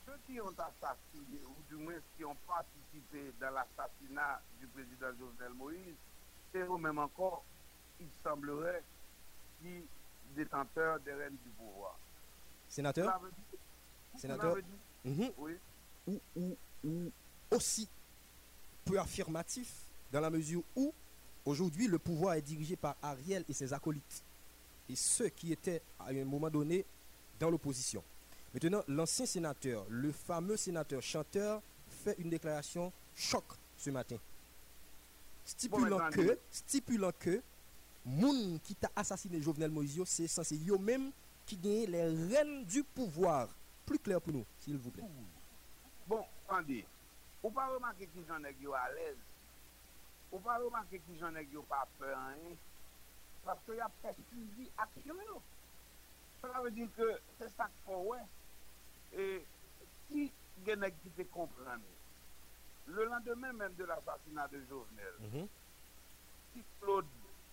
ceux 0.06 0.14
qui 0.26 0.42
ont 0.42 0.48
assassiné, 0.50 1.40
ou 1.46 1.56
du 1.70 1.84
moins 1.84 1.94
qui 2.18 2.26
ont 2.26 2.36
participé 2.48 3.34
dans 3.40 3.52
l'assassinat 3.52 4.42
du 4.60 4.68
président 4.68 5.08
Jovenel 5.20 5.54
Moïse, 5.58 5.96
c'est 6.52 6.62
eux-mêmes 6.62 6.98
encore, 6.98 7.44
il 8.00 8.08
semblerait, 8.24 8.84
qui 9.62 9.84
détenteurs 10.36 11.00
des 11.02 11.14
rênes 11.14 11.38
du 11.44 11.50
pouvoir. 11.52 11.98
Sénateur, 12.68 13.20
Sénateur. 14.18 14.58
mhm, 15.04 15.32
oui, 15.38 15.58
ou, 16.08 16.20
ou, 16.36 16.58
ou 16.84 17.12
aussi 17.52 17.88
peu 18.86 19.00
affirmatif 19.00 19.72
dans 20.12 20.20
la 20.22 20.30
mesure 20.30 20.62
où 20.76 20.94
aujourd'hui 21.46 21.88
le 21.88 21.98
pouvoir 22.00 22.36
est 22.36 22.42
dirigé 22.42 22.76
par 22.76 22.96
Ariel 23.02 23.44
et 23.50 23.54
ses 23.54 23.74
acolytes 23.74 24.24
et 24.88 24.96
ceux 24.96 25.30
qui 25.30 25.52
étaient 25.52 25.82
à 26.00 26.08
un 26.10 26.26
moment 26.26 26.50
donné 26.50 26.86
dans 27.40 27.50
l'opposition. 27.50 28.04
Maintenant, 28.54 28.84
l'ancien 28.88 29.26
sénateur, 29.26 29.86
le 29.90 30.12
fameux 30.12 30.58
sénateur 30.58 31.02
chanteur, 31.02 31.62
fait 31.88 32.16
une 32.20 32.30
déclaration 32.30 32.92
choc 33.16 33.44
ce 33.78 33.90
matin, 33.90 34.18
stipulant 35.46 35.98
Bon, 36.00 36.10
que, 36.12 36.40
stipulant 36.52 37.12
que, 37.20 37.42
moun 38.06 38.60
qui 38.62 38.76
t'a 38.76 38.92
assassiné 38.96 39.42
Jovenel 39.42 39.72
Moïse, 39.72 40.02
c'est 40.06 40.28
censé 40.28 40.56
yo 40.58 40.78
même 40.78 41.12
qui 41.46 41.58
gagne 41.58 41.86
les 41.86 42.04
rênes 42.36 42.66
du 42.66 42.84
pouvoir. 42.84 43.48
Plus 43.86 44.00
clair 44.00 44.22
pour 44.22 44.34
nous, 44.34 44.46
s'il 44.60 44.78
vous 44.78 44.92
plaît. 44.92 45.04
Bon, 46.06 46.24
attendez. 46.48 46.86
Ou 47.42 47.50
pas 47.50 47.68
remarquer 47.68 48.06
qui 48.08 48.20
j'en 48.28 48.44
ai 48.44 48.56
à 48.76 48.94
l'aise. 48.94 49.18
Ou 50.32 50.40
pas 50.40 50.58
remarquer 50.60 51.00
qui 51.00 51.18
j'en 51.20 51.34
ai 51.36 51.46
pas 51.68 51.88
peur, 51.98 52.18
hein. 52.18 52.56
Parce 53.44 53.60
qu'il 53.66 53.76
y 53.76 53.80
a 53.80 53.90
fait 54.02 54.16
suivi 54.30 54.70
action. 54.78 55.16
Ça 56.42 56.62
veut 56.62 56.72
dire 56.72 56.88
que 56.96 57.20
c'est 57.40 57.50
ça 57.50 57.66
qu'il 57.66 57.84
faut, 57.86 58.12
ouais. 58.12 58.20
Et 59.18 59.44
si 60.08 60.32
gen 60.66 60.80
nèg 60.80 60.94
qui 61.02 61.10
te 61.10 61.22
comprendre, 61.24 61.82
le 62.86 63.06
lendemain 63.06 63.54
même 63.54 63.74
de 63.76 63.86
l'assassinat 63.86 64.48
de 64.50 64.62
Jovenel, 64.70 65.14
Mhm. 65.20 65.48
si 66.54 66.64
Claude 66.82 67.06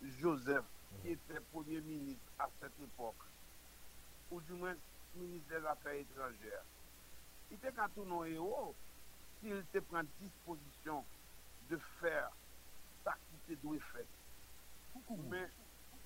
Joseph, 0.02 0.64
qui 1.02 1.10
était 1.12 1.40
Premier 1.52 1.80
ministre 1.80 2.30
à 2.38 2.48
cette 2.60 2.78
époque, 2.80 3.24
ou 4.30 4.40
du 4.40 4.52
moins 4.52 4.74
ministre 5.14 5.48
des 5.48 5.66
Affaires 5.66 5.94
étrangères, 5.94 6.64
il 7.50 7.56
était 7.56 7.72
quand 7.72 7.88
tout 7.94 8.04
non 8.04 8.24
héros, 8.24 8.74
s'il 9.40 9.64
te 9.66 9.78
prend 9.78 10.02
disposition 10.20 11.04
de 11.70 11.76
faire 12.00 12.30
ça 13.04 13.14
qui 13.30 13.54
te 13.54 13.60
doit 13.62 13.78
faire. 13.92 14.04
Mais 15.28 15.48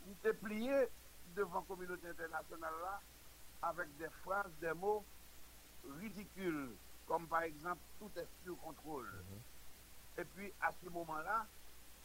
il 0.07 0.13
était 0.13 0.35
plié 0.35 0.89
devant 1.35 1.61
la 1.61 1.67
communauté 1.67 2.09
internationale 2.09 2.75
là, 2.83 3.01
avec 3.63 3.97
des 3.97 4.09
phrases, 4.23 4.53
des 4.61 4.73
mots 4.73 5.05
ridicules, 6.01 6.75
comme 7.07 7.27
par 7.27 7.43
exemple 7.43 7.81
tout 7.99 8.11
est 8.17 8.29
sous 8.45 8.57
contrôle. 8.57 9.25
Et 10.19 10.25
puis 10.25 10.53
à 10.61 10.73
ce 10.73 10.89
moment-là, 10.91 11.47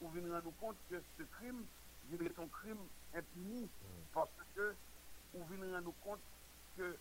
vous 0.01 0.09
venez 0.09 0.29
rendre 0.29 0.51
compte 0.59 0.75
que 0.89 1.01
ce 1.17 1.23
crime, 1.23 1.63
il 2.11 2.21
est 2.21 2.39
un 2.39 2.47
crime 2.47 2.79
impuni, 3.13 3.69
parce 4.13 4.29
que 4.55 4.73
vous 5.33 5.45
venez 5.45 5.71
rendre 5.73 5.93
compte 6.03 6.19
que 6.77 6.95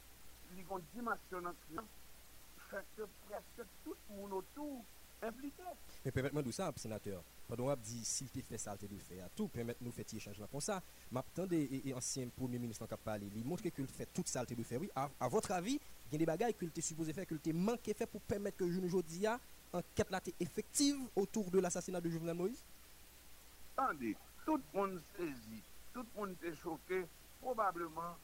les 0.57 0.65
dimension 0.95 1.41
le 1.41 1.55
crime 1.67 1.87
fait 2.71 2.85
que 2.97 3.03
presque 3.27 3.69
tout 3.85 3.95
le 4.11 4.17
monde 4.17 4.33
autour 4.33 4.85
impliqué. 5.23 5.63
Mais 6.05 6.11
permettez-moi 6.13 6.43
de 6.43 6.51
ça, 6.53 6.73
sénateur. 6.77 7.23
Pendant 7.47 7.67
qu'on 7.67 7.77
dit 7.77 8.05
s'il 8.05 8.31
te 8.31 8.41
fait 8.41 8.59
ça, 8.59 8.77
il 8.81 8.89
te 8.89 8.95
fait 8.97 9.21
à 9.21 9.29
tout, 9.29 9.49
permettez-nous 9.49 9.91
de 9.91 9.95
faire 9.95 10.05
échange 10.15 10.41
comme 10.51 10.61
ça. 10.61 10.83
M'attends 11.11 11.47
et, 11.51 11.93
ancien 11.95 12.29
premier 12.29 12.59
ministre 12.59 12.87
qui 12.87 12.95
a 12.95 12.97
parlé, 12.97 13.29
il 13.35 13.45
montre 13.45 13.63
qu'il 13.63 13.87
fait 13.87 14.09
tout 14.13 14.23
ça, 14.25 14.45
il 14.49 14.57
te 14.57 14.63
fait. 14.63 14.77
Oui, 14.77 14.91
à, 14.95 15.29
votre 15.29 15.53
avis, 15.53 15.81
il 16.07 16.13
y 16.13 16.15
a 16.17 16.19
des 16.19 16.27
bagages 16.27 16.55
qu'il 16.55 16.69
était 16.69 16.81
supposé 16.81 17.13
faire, 17.13 17.27
qu'il 17.27 17.37
était 17.37 17.53
manqué 17.53 17.95
pour 18.07 18.21
permettre 18.23 18.59
que 18.59 18.71
jeune 18.71 18.85
aujourd'hui 18.85 19.27
a 19.27 19.39
enquête 19.73 20.11
là 20.11 20.21
effective 20.39 20.97
autour 21.17 21.51
de 21.51 21.59
l'assassinat 21.59 22.01
de 22.01 22.09
Jovenel 22.09 22.37
Moïse? 22.37 22.63
Attendez, 23.77 24.17
tout 24.47 24.57
le 24.57 24.79
monde 24.79 25.03
saisit, 25.17 25.63
tout 25.93 26.07
le 26.15 26.21
monde 26.21 26.37
est 26.43 26.55
choqué, 26.55 27.07
probablement, 27.41 28.17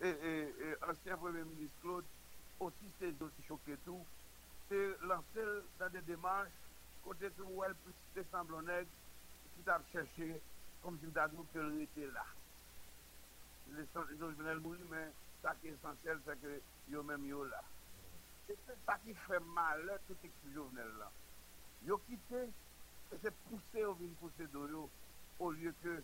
et, 0.00 0.08
et, 0.08 0.42
et 0.48 0.74
ancien 0.88 1.16
premier 1.16 1.44
ministre 1.44 1.76
Claude 1.80 2.04
aussi 2.58 2.90
aussi 3.20 3.42
choqué 3.46 3.76
tout, 3.84 4.04
c'est 4.68 5.00
lancé 5.02 5.40
dans 5.78 5.90
des 5.90 6.00
démarches 6.02 6.50
côté 7.04 7.28
où 7.40 7.62
elle 7.62 7.74
peut 8.14 8.24
semblant 8.32 8.62
nègre 8.62 8.88
qui 9.54 9.62
t'a 9.62 9.80
cherché 9.92 10.40
comme 10.82 10.98
si 10.98 11.06
dit 11.06 11.12
qu'elle 11.52 11.80
était 11.82 12.06
là. 12.12 12.24
Les 13.70 13.86
Jovenel 14.18 14.60
Moïse, 14.60 14.80
mais 14.90 15.10
ça 15.42 15.54
qui 15.60 15.68
est 15.68 15.72
essentiel, 15.72 16.18
c'est 16.26 16.40
que 16.40 16.60
yo 16.90 17.02
même 17.02 17.28
là. 17.48 17.62
C'est 18.46 18.58
ça 18.84 18.98
qui 19.04 19.14
fait 19.14 19.40
mal 19.40 20.00
tout 20.06 20.16
ce 20.22 20.52
Jovenel 20.52 20.90
là. 20.98 21.10
Yo 21.86 21.98
quitté, 21.98 22.50
et 23.14 23.18
c'est 23.22 23.34
poussé 23.48 23.84
au 23.84 23.94
vin 23.94 24.08
pousser 24.20 24.46
d'eau 24.48 24.90
au 25.38 25.50
lieu 25.52 25.72
que 25.82 26.02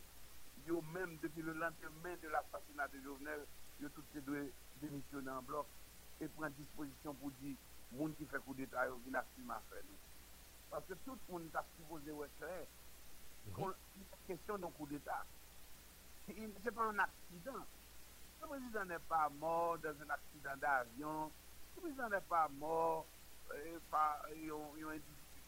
yo 0.67 0.81
même 0.93 1.19
depuis 1.23 1.43
le 1.43 1.53
lendemain 1.53 2.15
de 2.23 2.29
l'assassinat 2.29 2.89
de 2.89 3.01
Jovenel, 3.03 3.41
yo 3.81 3.89
tout 3.89 4.03
ces 4.13 4.21
deux 4.21 4.53
démissionner 4.81 5.31
en 5.31 5.43
bloc 5.43 5.67
et 6.21 6.29
prendre 6.29 6.51
disposition 6.51 7.15
pour 7.15 7.31
dire 7.43 7.57
monde 7.93 8.15
qui 8.17 8.27
fait 8.27 8.39
coup 8.39 8.55
d'état 8.55 8.87
yo 8.87 9.01
vient 9.07 9.19
assumer 9.19 9.55
faire 9.69 9.83
nous. 9.89 9.99
Parce 10.71 10.85
que 10.87 10.95
tout 11.05 11.19
le 11.29 11.33
monde 11.33 11.51
a 11.55 11.65
supposé. 11.77 12.13
Mm 12.13 13.73
question 14.29 14.59
d'un 14.59 14.71
coup 14.71 14.87
d'état. 14.87 15.25
C'est 16.29 16.71
pas 16.71 16.85
un 16.85 16.99
accident. 17.01 17.67
Le 18.41 18.47
président 18.47 18.85
n'est 18.85 18.99
pas 19.09 19.29
mort 19.41 19.77
dans 19.79 19.89
un 19.89 20.11
accident 20.11 20.57
d'avion. 20.57 21.33
Le 21.75 21.81
président 21.83 22.09
n'est 22.09 22.21
pas 22.21 22.49
mort 22.49 23.07
euh, 23.53 23.79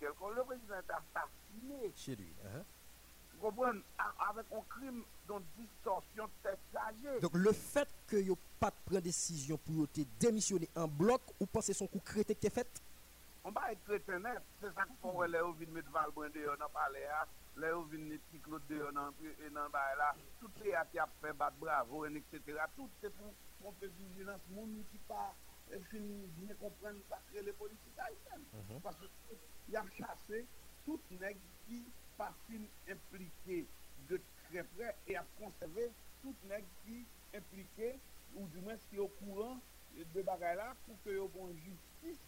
Le 0.03 0.45
président 0.45 0.75
est 0.75 0.91
assassiné. 0.91 1.93
Chez 1.95 2.17
lui. 2.17 2.35
Uh 2.45 2.49
-huh. 2.49 2.65
Vous 3.35 3.41
comprenez? 3.51 3.83
Avec 4.29 4.47
un 4.53 4.63
crime 4.69 5.05
dont 5.29 5.43
distorsion 5.57 6.29
exagérée. 6.45 7.21
Donc 7.21 7.35
le 7.35 7.53
fait 7.53 7.89
que 8.09 8.17
n'y 8.17 8.37
pas 8.59 8.71
de 8.71 8.77
prendre 8.85 9.01
décision 9.01 9.57
pour 9.59 9.89
te 9.93 10.01
démissionner 10.21 10.69
en 10.77 10.89
bloc 10.89 11.21
ou 11.41 11.47
penser 11.47 11.73
son 11.73 11.87
coup 11.87 12.01
crété 12.01 12.35
que 12.35 12.49
fait? 12.51 12.69
On 13.45 13.51
va 13.51 13.73
être 13.73 13.83
crétin 13.85 14.19
net. 14.21 14.43
C'est 14.61 14.73
ça 14.75 14.85
qu'on 15.01 15.13
voit 15.13 15.29
dehors 15.29 15.55
dans 15.55 16.03
le 16.05 16.13
palais. 16.13 16.31
Dehors 16.31 16.57
le 16.57 16.69
palais 16.69 17.07
les 20.65 20.75
a 20.75 21.09
fait 21.21 21.33
battre 21.33 21.57
bravo, 21.59 22.07
etc. 22.07 22.41
Tout 22.77 22.89
c'est 23.01 23.11
pour 23.11 23.33
qu'on 23.61 23.73
fait 23.73 23.89
vigilance. 23.99 24.41
Mon 24.51 24.67
qui 24.91 24.99
el 25.71 25.85
fini 25.91 26.27
vini 26.37 26.55
kompren 26.61 27.01
sakre 27.09 27.43
le 27.47 27.53
politik 27.61 27.99
aysen. 28.07 28.47
Pase 28.85 29.11
yon 29.73 29.91
chase 29.97 30.45
tout 30.87 31.13
neg 31.21 31.39
ki 31.67 31.81
pasin 32.19 32.65
implike 32.95 33.63
de 34.09 34.19
tre 34.47 34.65
pre 34.75 34.95
e 35.09 35.17
ap 35.21 35.29
konserve 35.39 35.89
tout 36.23 36.49
neg 36.51 36.67
ki 36.85 37.03
implike 37.39 37.93
ou 38.37 38.49
di 38.53 38.65
men 38.67 38.81
si 38.87 38.99
yo 39.01 39.09
kouran 39.21 39.61
de 40.15 40.25
bagay 40.29 40.57
la 40.57 40.71
pou 40.87 40.97
ke 41.05 41.17
yo 41.17 41.29
bon 41.35 41.53
justis 41.65 42.21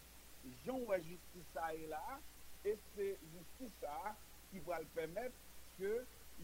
jan 0.65 0.77
mm-hmm. 0.77 0.89
wè 0.89 0.99
justis 1.07 1.47
sa 1.53 1.71
e 1.73 1.87
la 1.91 2.19
e 2.65 2.75
se 2.91 3.09
justis 3.33 3.73
sa 3.81 4.13
ki 4.51 4.61
wal 4.67 4.85
pemet 4.97 5.41
ke 5.79 5.91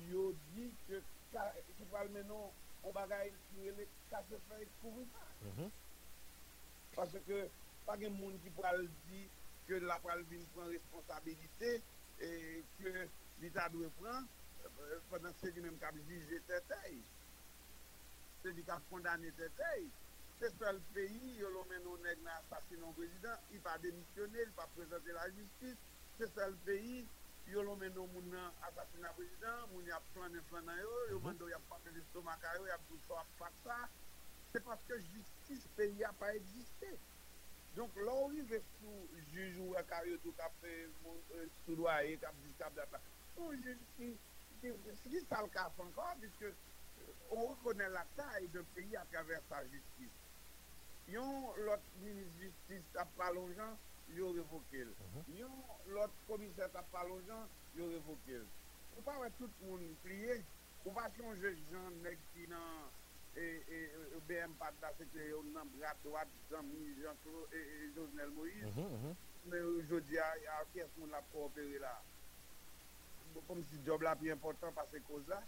yo 0.10 0.32
di 0.54 0.72
ke 0.88 1.02
ki 1.78 1.88
wal 1.94 2.10
menon 2.16 2.50
ou 2.82 2.94
bagay 2.96 3.30
ki 3.50 3.68
wale 3.68 3.88
kase 4.10 4.42
fè 4.50 4.66
kouvina. 4.82 5.26
Pase 6.96 7.24
ke 7.28 7.40
pa 7.86 7.98
gen 8.02 8.14
moun 8.20 8.38
ki 8.44 8.54
pral 8.58 8.84
di 9.08 9.24
ke 9.68 9.80
la 9.86 9.98
pral 10.04 10.24
vin 10.30 10.44
pran 10.56 10.70
responsabilite 10.74 11.78
e 12.22 12.30
ke 12.78 13.08
l'Etat 13.42 13.74
dwe 13.74 13.90
pran 13.98 14.28
euh, 14.66 15.00
padan 15.10 15.34
se 15.40 15.52
di 15.56 15.64
menm 15.64 15.80
kap 15.82 15.96
juje 15.98 16.42
tetay. 16.50 17.00
Se 18.44 18.54
di 18.58 18.64
kap 18.68 18.84
kondane 18.90 19.32
tetay. 19.40 19.90
Se 20.42 20.50
sol 20.58 20.80
peyi, 20.94 21.36
yo 21.38 21.50
lo 21.54 21.62
men 21.70 21.84
nou 21.86 22.00
neg 22.02 22.22
nan 22.26 22.34
asasinon 22.40 22.96
prezident, 22.98 23.42
i 23.54 23.60
pa 23.62 23.76
demisyonel, 23.84 24.48
pa 24.58 24.64
prezante 24.74 25.14
la 25.14 25.28
justis. 25.36 25.76
Se 26.18 26.26
sol 26.34 26.56
peyi, 26.66 27.04
yo 27.54 27.62
lo 27.68 27.76
men 27.78 27.94
nou 27.94 28.10
moun 28.10 28.32
nan 28.34 28.64
asasinon 28.66 29.14
prezident, 29.20 29.68
moun 29.70 29.86
yap 29.86 30.08
flan 30.16 30.34
en 30.34 30.48
flan 30.50 30.66
nan 30.66 30.80
yo, 30.82 30.90
mhm. 30.96 31.12
yo 31.14 31.20
mando 31.28 31.50
yap 31.52 31.68
flan 31.70 31.86
en 31.92 32.00
estomak 32.02 32.48
a 32.50 32.56
yo, 32.58 32.66
yap 32.72 32.88
tout 32.90 33.06
so 33.06 33.20
ap 33.22 33.30
fak 33.38 33.60
sa. 33.68 33.78
se 34.52 34.62
paske 34.68 35.00
justice 35.14 35.72
pe 35.78 35.88
ya 36.00 36.12
pa 36.20 36.32
egziste. 36.36 36.92
Donk 37.76 37.96
lor 38.04 38.32
li 38.36 38.44
ve 38.50 38.60
pou 38.80 39.22
jujou 39.32 39.78
akaryo 39.80 40.18
tou 40.26 40.36
kape 40.40 40.74
sou 41.04 41.78
doye, 41.80 42.18
kape 42.20 42.48
distab 42.48 42.76
data. 42.76 43.00
Ou 43.38 43.56
jujou, 43.56 44.12
si 44.62 45.22
sa 45.30 45.40
l 45.42 45.48
kap 45.56 45.80
ankon, 45.82 46.20
biske 46.22 46.52
on 47.32 47.48
rekone 47.48 47.88
la 47.94 48.04
taye 48.18 48.50
de 48.54 48.64
peyi 48.76 48.98
a 49.00 49.06
traver 49.14 49.40
sa 49.50 49.64
justice. 49.72 50.18
Yon 51.12 51.48
lot 51.66 51.88
minis 52.04 52.30
justice 52.40 52.92
tap 52.94 53.10
palon 53.18 53.50
jan, 53.58 53.78
yo 54.16 54.34
revoke 54.36 54.84
l. 54.84 54.92
Mm-hmm. 54.92 55.38
Yon 55.40 55.96
lot 55.96 56.14
komise 56.28 56.68
tap 56.76 56.92
palon 56.92 57.24
jan, 57.28 57.48
yo 57.80 57.88
revoke 57.94 58.42
l. 58.44 58.46
Ou 58.98 59.06
pa 59.08 59.16
wè 59.24 59.32
tout 59.40 59.64
moun 59.66 59.88
pliye, 60.04 60.42
ou 60.84 60.94
pa 60.96 61.08
chanje 61.16 61.56
jan 61.72 62.02
nek 62.04 62.20
ti 62.36 62.46
nan 62.52 62.92
e, 63.36 63.46
e, 63.68 63.80
e 64.16 64.22
BM 64.28 64.54
Pata 64.60 64.92
se 64.98 65.08
te 65.14 65.28
yon 65.30 65.52
nan 65.56 65.70
brat 65.78 66.08
wad 66.14 66.32
zanmi 66.50 66.96
e, 67.02 67.62
Jovenel 67.96 68.32
Moïse. 68.38 68.72
Mhm, 68.76 68.96
mhm. 68.96 69.20
Men 69.50 69.88
jodi 69.90 70.20
a 70.22 70.60
kè 70.74 70.86
son 70.96 71.10
la 71.10 71.22
pou 71.32 71.48
opere 71.48 71.80
la 71.82 71.96
kom 73.48 73.64
si 73.70 73.80
job 73.88 74.04
la 74.06 74.14
pi 74.20 74.30
important 74.30 74.76
pa 74.76 74.84
se 74.92 75.00
koz 75.08 75.26
la 75.32 75.40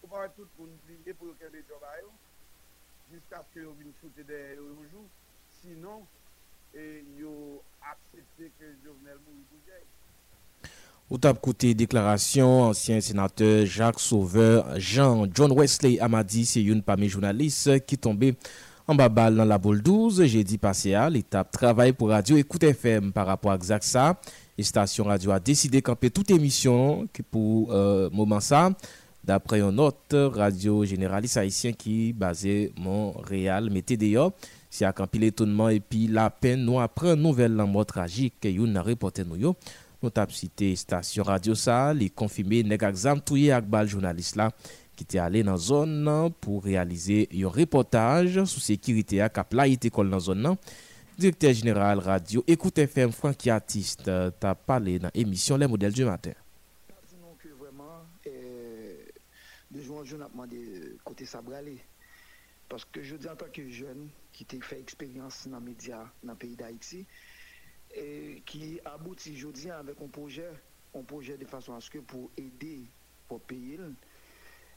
pou 0.00 0.10
pa 0.12 0.24
wè 0.24 0.32
tout 0.36 0.50
pou 0.58 0.68
nou 0.68 0.82
pliye 0.84 1.14
pou 1.16 1.30
yo 1.30 1.36
kèm 1.40 1.54
de 1.54 1.62
job 1.70 1.86
a 1.88 1.94
yo 2.02 2.10
jiska 3.12 3.40
skè 3.46 3.64
yo 3.64 3.72
vin 3.78 3.94
choute 4.00 4.26
de 4.28 4.40
yo 4.58 4.66
yonjou 4.74 5.06
sinon 5.60 6.04
yo 7.20 7.32
aksepte 7.92 8.50
ke 8.58 8.74
Jovenel 8.84 9.22
Moïse 9.24 9.56
ou 9.56 9.64
jèy 9.70 9.86
Ou 11.12 11.20
tap 11.20 11.36
koute 11.44 11.74
deklarasyon, 11.76 12.70
ansyen 12.70 13.02
senateur 13.04 13.66
Jacques 13.68 14.00
Sauveur, 14.00 14.64
Jean 14.80 15.26
John 15.28 15.52
Wesley 15.52 15.98
Amadi, 16.00 16.46
se 16.48 16.62
yon 16.64 16.80
pa 16.84 16.96
me 16.96 17.10
jounalist 17.10 17.68
ki 17.84 17.98
tombe 18.00 18.30
an 18.88 18.96
babal 18.96 19.36
nan 19.36 19.50
la 19.50 19.58
bol 19.60 19.82
12. 19.84 20.22
Je 20.24 20.40
di 20.48 20.56
pase 20.60 20.94
a, 20.96 21.10
l'etap 21.12 21.52
travay 21.52 21.92
pou 21.92 22.08
radio 22.08 22.40
Ekoute 22.40 22.72
FM 22.72 23.12
par 23.12 23.28
rapport 23.28 23.52
ak 23.52 23.68
Zaksa. 23.68 24.14
Estasyon 24.56 25.12
radio 25.12 25.34
a 25.36 25.38
deside 25.44 25.84
kampe 25.84 26.08
tout 26.08 26.32
emisyon 26.32 27.04
ki 27.12 27.26
pou 27.28 27.68
mouman 28.14 28.40
sa. 28.40 28.70
Dapre 29.24 29.60
yon 29.60 29.76
not, 29.76 30.12
radio 30.32 30.82
generalist 30.88 31.36
haisyen 31.40 31.76
ki 31.76 32.14
base 32.16 32.72
Montreal 32.80 33.68
mette 33.72 34.00
deyo. 34.00 34.30
Si 34.72 34.88
a 34.88 34.96
kampe 34.96 35.20
l'etonman 35.20 35.76
epi 35.76 36.06
la 36.12 36.30
pen 36.32 36.64
nou 36.64 36.80
apren 36.80 37.20
nouvel 37.20 37.60
lan 37.60 37.68
mot 37.70 37.88
tragik 37.88 38.48
yon 38.48 38.72
nan 38.72 38.88
repote 38.88 39.28
nou 39.28 39.36
yo. 39.36 39.54
Nou 40.04 40.12
tap 40.12 40.34
site 40.36 40.66
stasyon 40.76 41.24
radio 41.24 41.54
sa, 41.56 41.88
li 41.96 42.10
konfime 42.12 42.58
neg 42.68 42.82
aksam 42.84 43.22
touye 43.24 43.48
ak 43.56 43.64
bal 43.72 43.88
jounalist 43.88 44.36
la 44.36 44.50
ki 44.94 45.06
te 45.08 45.16
ale 45.16 45.40
nan 45.46 45.56
zon 45.56 45.94
nan 46.04 46.34
pou 46.44 46.60
realize 46.60 47.22
yon 47.32 47.54
reportaj 47.54 48.36
sou 48.42 48.60
sekirite 48.60 49.22
ak 49.24 49.40
ap 49.40 49.56
la 49.56 49.64
ite 49.70 49.88
kol 49.88 50.10
nan 50.12 50.20
zon 50.20 50.44
nan. 50.44 50.58
Direkter 51.16 51.54
general 51.56 52.02
radio, 52.04 52.42
Ekoute 52.44 52.84
FM 52.84 53.14
Franky 53.16 53.48
Artist 53.54 54.04
euh, 54.12 54.28
ta 54.28 54.52
pale 54.54 54.98
nan 55.00 55.14
emisyon 55.16 55.62
Le 55.62 55.70
Model 55.72 55.96
du 55.96 56.04
Matin. 56.04 56.36
Kazinon 56.90 57.38
ki 57.40 57.54
vreman, 57.56 58.04
de 58.28 59.86
joun 59.86 60.04
joun 60.04 60.26
apman 60.26 60.50
de 60.52 60.60
euh, 60.60 60.90
kote 61.06 61.24
sa 61.24 61.40
brale. 61.40 61.78
Paske 62.68 63.00
je 63.00 63.16
di 63.16 63.30
an 63.32 63.40
tak 63.40 63.56
ki 63.56 63.70
joun 63.70 64.10
ki 64.36 64.44
te 64.52 64.60
fè 64.60 64.82
eksperyans 64.84 65.46
nan 65.48 65.64
media 65.64 66.02
nan 66.20 66.36
peyi 66.36 66.60
da 66.60 66.68
iti. 66.74 67.06
Qui 68.44 68.80
aboutit 68.84 69.32
aujourd'hui 69.36 69.70
avec 69.70 70.00
un 70.00 70.08
projet, 70.08 70.50
un 70.94 71.02
projet 71.02 71.36
de 71.36 71.44
façon 71.44 71.74
à 71.74 71.80
ce 71.80 71.90
que 71.90 71.98
pour 71.98 72.30
aider, 72.36 72.84
pour 73.28 73.40
payer, 73.40 73.78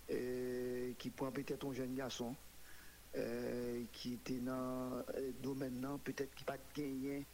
euh, 0.09 0.93
qui 0.97 1.09
prend 1.09 1.31
peut-être 1.31 1.67
un 1.67 1.73
jeune 1.73 1.95
garçon 1.95 2.35
euh, 3.15 3.83
qui 3.91 4.13
était 4.13 4.39
dans 4.39 5.03
le 5.15 5.33
domaine, 5.41 5.85
peut-être 6.03 6.33
qui 6.35 6.43
pas 6.43 6.57
gagné 6.75 7.25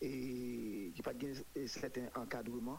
et 0.00 0.92
qui 0.94 1.02
pas 1.02 1.14
gagné 1.14 1.34
certain 1.66 2.08
encadrement. 2.14 2.78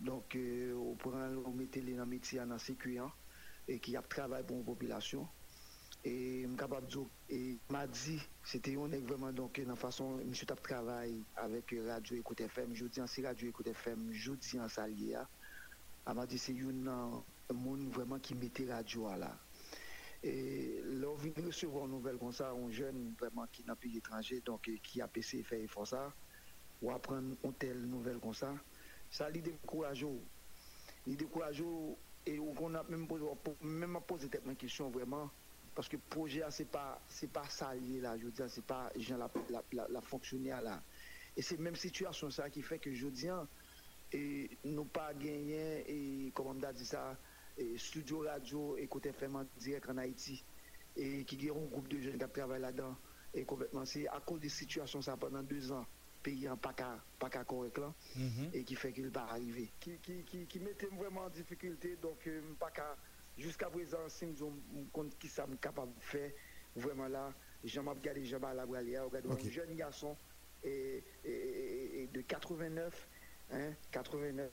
Donc, 0.00 0.36
euh, 0.36 0.74
on 0.74 0.94
prend, 0.94 1.28
on 1.46 1.54
les 1.56 1.98
dans 1.98 2.52
en 2.52 2.58
sécurité 2.58 3.02
et 3.68 3.78
qui 3.78 3.96
a 3.96 4.02
travaillé 4.02 4.44
pour 4.44 4.58
une 4.58 4.64
population. 4.64 5.26
Et 6.08 6.46
m'capable 6.46 6.86
dire 6.86 7.00
et 7.28 7.58
m'a 7.68 7.84
dit 7.88 8.20
c'était 8.44 8.76
on 8.76 8.92
est 8.92 9.00
vraiment 9.00 9.32
donc 9.32 9.60
dans 9.60 9.74
façon 9.74 10.18
monsieur 10.24 10.46
tap 10.46 10.62
travail 10.62 11.24
avec 11.34 11.74
radio 11.84 12.16
écoute 12.16 12.40
FM 12.42 12.76
jeudi 12.76 13.00
en 13.00 13.08
c'est 13.08 13.26
radio 13.26 13.48
écoute 13.48 13.66
FM 13.66 14.12
jeudi 14.12 14.60
en 14.60 14.68
salier 14.68 15.16
elle 16.06 16.14
m'a 16.14 16.24
dit 16.24 16.38
c'est 16.38 16.52
une 16.52 16.86
un 16.86 17.24
monde 17.52 17.90
vraiment 17.90 18.20
qui 18.20 18.36
mettait 18.36 18.72
radio 18.72 19.08
à 19.08 19.16
là 19.16 19.36
et 20.22 20.80
là 20.84 21.08
on 21.10 21.16
vient 21.16 21.32
de 21.36 21.46
recevoir 21.46 21.86
une 21.86 21.90
nouvelle 21.90 22.18
comme 22.18 22.30
ça 22.30 22.52
un 22.52 22.70
jeune 22.70 23.12
vraiment 23.18 23.48
qui 23.50 23.64
n'a 23.64 23.74
pays 23.74 23.96
étranger 23.96 24.40
donc 24.44 24.70
qui 24.84 25.00
a 25.00 25.08
PC 25.08 25.42
fait 25.42 25.62
effort 25.64 25.88
ça. 25.88 26.12
Ou 26.82 26.90
apprendre 26.92 27.34
une 27.42 27.54
telle 27.54 27.80
nouvelle 27.80 28.18
comme 28.18 28.34
ça. 28.34 28.54
Ça 29.10 29.28
lui 29.28 29.40
décourage 29.40 30.06
il 31.04 31.16
décourage 31.16 31.64
et 32.26 32.38
on 32.38 32.74
a 32.74 32.82
même 32.84 33.08
posé 33.08 33.24
même 33.62 33.98
posé 34.06 34.28
cette 34.30 34.56
question 34.56 34.90
vraiment 34.90 35.30
parce 35.76 35.88
que 35.88 35.96
le 35.96 36.02
projet, 36.08 36.42
ce 36.50 36.62
n'est 36.62 36.68
pas, 36.68 37.00
pas 37.32 37.48
ça 37.50 37.74
lié 37.74 38.00
là, 38.00 38.16
je 38.18 38.24
veux 38.24 38.32
dire, 38.32 38.50
c'est 38.50 38.64
pas 38.64 38.90
gens 38.96 39.18
la, 39.18 39.30
la, 39.50 39.62
la, 39.72 39.86
la 39.88 40.00
fonctionnaire 40.00 40.62
là. 40.62 40.82
Et 41.36 41.42
c'est 41.42 41.58
même 41.58 41.76
situation 41.76 42.30
ça 42.30 42.48
qui 42.50 42.62
fait 42.62 42.78
que 42.78 42.92
je 42.92 43.06
dis, 43.08 43.28
et 44.12 44.50
nous 44.64 44.86
pas 44.86 45.12
gagné, 45.12 45.84
et 45.86 46.32
comment 46.32 46.50
on 46.50 46.72
dit 46.72 46.86
ça, 46.86 47.18
et 47.58 47.76
studio 47.76 48.20
radio 48.20 48.76
et 48.78 48.86
côté 48.88 49.12
direct 49.58 49.88
en 49.90 49.98
Haïti, 49.98 50.42
et 50.96 51.24
qui 51.24 51.50
ont 51.50 51.62
un 51.64 51.66
groupe 51.66 51.88
de 51.88 52.00
jeunes 52.00 52.18
qui 52.18 52.28
travaillent 52.32 52.60
là-dedans. 52.62 52.96
Et 53.34 53.44
complètement, 53.44 53.84
c'est 53.84 54.08
à 54.08 54.20
cause 54.20 54.40
de 54.40 54.48
situation 54.48 55.02
ça 55.02 55.16
pendant 55.18 55.42
deux 55.42 55.70
ans, 55.70 55.84
pays 56.22 56.48
en 56.48 56.56
pas 56.56 56.72
qu'à 56.72 57.44
correct 57.44 57.76
là, 57.76 57.92
Mhm. 58.16 58.50
et 58.54 58.64
qui 58.64 58.74
fait 58.76 58.92
qu'il 58.94 59.10
va 59.10 59.24
arriver. 59.24 59.70
Qui, 59.78 59.98
qui, 59.98 60.24
qui, 60.24 60.46
qui 60.46 60.58
mettait 60.60 60.86
vraiment 60.86 61.24
en 61.24 61.30
difficulté, 61.30 61.96
donc 61.96 62.26
euh, 62.26 62.40
pas 62.58 62.70
qu'à 62.70 62.96
jusqu'à 63.36 63.68
présent, 63.70 64.08
si 64.08 64.26
nous 64.72 64.86
compte 64.92 65.18
qui 65.18 65.28
ça 65.28 65.46
capable 65.56 65.94
de 65.94 66.00
faire, 66.02 66.32
vraiment 66.74 67.08
là, 67.08 67.34
j'en 67.64 67.82
m'a 67.82 67.92
regardé, 67.92 68.24
j'en 68.24 68.40
m'a 68.40 68.54
un 69.30 69.36
jeune 69.50 69.74
garçon 69.74 70.16
et, 70.62 71.02
et- 71.24 71.30
et- 71.30 72.02
et 72.02 72.06
de 72.08 72.20
89, 72.22 73.08
hein, 73.50 73.74
89, 73.90 74.50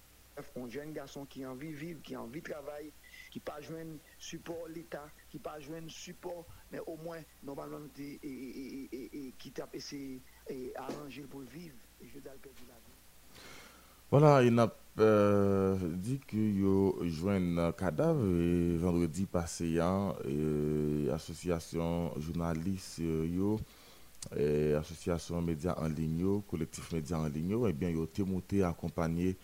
un 0.56 0.68
jeune 0.70 0.94
garçon 0.94 1.26
qui 1.26 1.44
a 1.44 1.52
envie 1.52 1.70
de 1.72 1.76
vivre, 1.76 2.02
qui 2.02 2.16
a 2.16 2.22
envie 2.22 2.42
de 2.42 2.50
travailler, 2.50 2.94
qui 3.30 3.40
pas 3.40 3.62
joindre 3.62 4.00
support 4.18 4.68
l'État, 4.68 5.12
qui 5.30 5.38
pas 5.40 5.60
joindre 5.60 5.92
support, 5.92 6.48
mais 6.72 6.80
au 6.88 6.98
moins, 6.98 7.22
normalement, 7.44 7.88
et, 7.98 9.32
qui 9.38 9.52
tape 9.52 9.76
et 10.50 10.76
arranger 10.76 11.24
pour 11.24 11.42
vivre. 11.42 11.78
Et 12.02 12.08
je 12.08 12.20
dois 12.20 12.34
le 12.34 12.40
perdre 12.40 12.60
la 12.68 12.80
vie. 12.80 12.93
Voilà, 14.14 14.44
il 14.44 14.60
a 14.60 14.72
euh, 15.00 15.76
dit 15.96 16.20
que 16.20 16.38
yo 16.38 17.00
joint 17.02 17.58
un 17.58 17.72
cadavre 17.72 18.24
et 18.24 18.78
vendredi 18.78 19.26
passé 19.26 19.80
hein, 19.80 20.14
et 20.30 21.10
association 21.10 22.12
journaliste 22.20 23.00
euh, 23.00 23.58
et 24.38 24.76
association 24.76 25.42
médias 25.42 25.74
en 25.80 25.88
ligne 25.88 26.44
collectif 26.48 26.92
médias 26.92 27.18
en 27.18 27.28
ligne 27.28 27.58
eh 27.68 27.74
bien 27.74 27.90
yo 27.90 28.04
été 28.04 28.24
monté 28.24 28.62
accompagné 28.62 29.36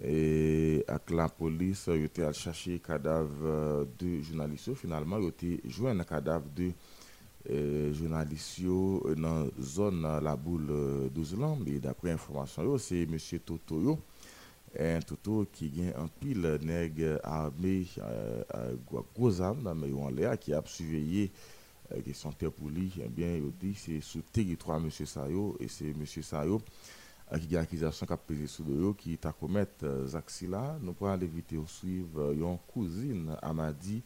et 0.00 0.84
avec 0.86 1.10
la 1.10 1.28
police 1.28 1.88
yo 1.88 1.96
été 2.04 2.22
à 2.22 2.32
chercher 2.32 2.78
cadavre 2.78 3.88
de 3.98 4.22
journalistes 4.22 4.74
finalement 4.74 5.18
yo 5.18 5.30
été 5.30 5.60
joint 5.64 5.98
un 5.98 6.04
cadavre 6.04 6.46
de 6.54 6.70
journaliste 7.92 8.58
yo 8.60 9.02
euh, 9.06 9.14
dans 9.14 9.46
zone 9.60 10.04
euh, 10.04 10.20
la 10.20 10.36
boule 10.36 10.66
euh, 10.70 11.08
12 11.14 11.40
ans 11.42 11.58
mais 11.64 11.78
d'après 11.78 12.10
information 12.10 12.76
c'est 12.78 13.06
monsieur 13.06 13.38
Toto 13.38 13.98
un 14.78 15.00
Toto 15.00 15.46
qui 15.52 15.70
gagne 15.70 15.92
un 15.96 16.08
pile 16.08 16.58
nègre 16.62 17.20
armé 17.22 17.86
euh, 17.98 18.42
euh, 18.54 18.74
gros- 19.14 19.40
armes 19.40 19.62
dans 19.62 19.98
en 20.02 20.10
l'air 20.10 20.38
qui 20.38 20.52
a 20.52 20.62
surveillé 20.64 21.30
euh, 21.92 22.00
question 22.02 22.32
terre 22.32 22.50
pour 22.52 22.68
lui 22.68 22.92
eh 23.02 23.08
bien 23.08 23.36
il 23.36 23.50
dit 23.60 23.74
c'est 23.74 24.00
sous 24.00 24.22
territoire 24.32 24.80
monsieur 24.80 25.06
Sayo 25.06 25.56
et 25.60 25.68
c'est 25.68 25.94
monsieur 25.94 26.22
Sayo 26.22 26.60
euh, 27.32 27.38
qui 27.38 27.56
a 27.56 27.60
accusation 27.60 28.06
qui 28.06 28.12
a 28.12 28.16
pesé 28.16 28.46
de 28.64 28.72
yo 28.80 28.92
qui 28.92 29.16
t'a 29.16 29.32
commettre 29.32 29.84
euh, 29.84 30.06
Zaxi 30.06 30.46
là 30.48 30.76
nous 30.82 30.92
pourrons 30.92 31.16
l'éviter 31.16 31.56
au 31.56 31.66
suivre 31.66 32.20
euh, 32.22 32.34
yon 32.34 32.58
cousine 32.72 33.36
Amadi 33.40 33.98
et 33.98 34.02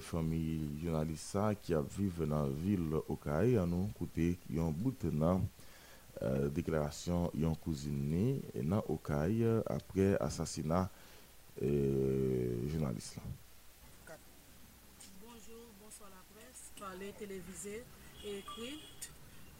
famille 0.00 0.80
journaliste 0.82 1.36
qui 1.62 1.74
a 1.74 1.82
vivre 1.82 2.26
dans 2.26 2.42
la 2.44 2.48
ville 2.48 2.94
Okaï 3.08 3.56
à 3.56 3.66
nous 3.66 3.88
côté 3.98 4.38
yon 4.48 4.70
bout 4.70 5.06
dans 5.06 5.42
euh, 6.22 6.48
déclaration 6.48 7.30
cousine 7.62 8.10
ni 8.10 8.40
et 8.54 8.62
dans 8.62 8.84
Okaï 8.88 9.44
après 9.66 10.16
assassinat 10.20 10.90
euh, 11.62 12.68
journaliste. 12.68 13.18
Bonjour, 15.20 15.66
bonsoir 15.82 16.10
la 16.10 16.22
presse, 16.34 16.72
parler, 16.78 17.12
télévisé 17.18 17.82
et 18.24 18.38
écrit. 18.38 18.80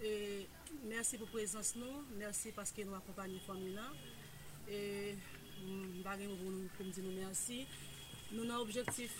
Et 0.02 0.46
merci 0.88 1.18
pour 1.18 1.26
la 1.26 1.32
présence 1.32 1.74
nous, 1.76 2.04
merci 2.18 2.52
parce 2.52 2.72
que 2.72 2.82
nous 2.82 2.94
accompagnons 2.94 3.34
la 3.34 3.40
famille 3.40 3.74
pour 6.76 6.86
nous 6.86 6.92
dire. 6.92 7.66
Nous 8.32 8.44
avons 8.44 8.54
un 8.54 8.58
objectif 8.60 9.10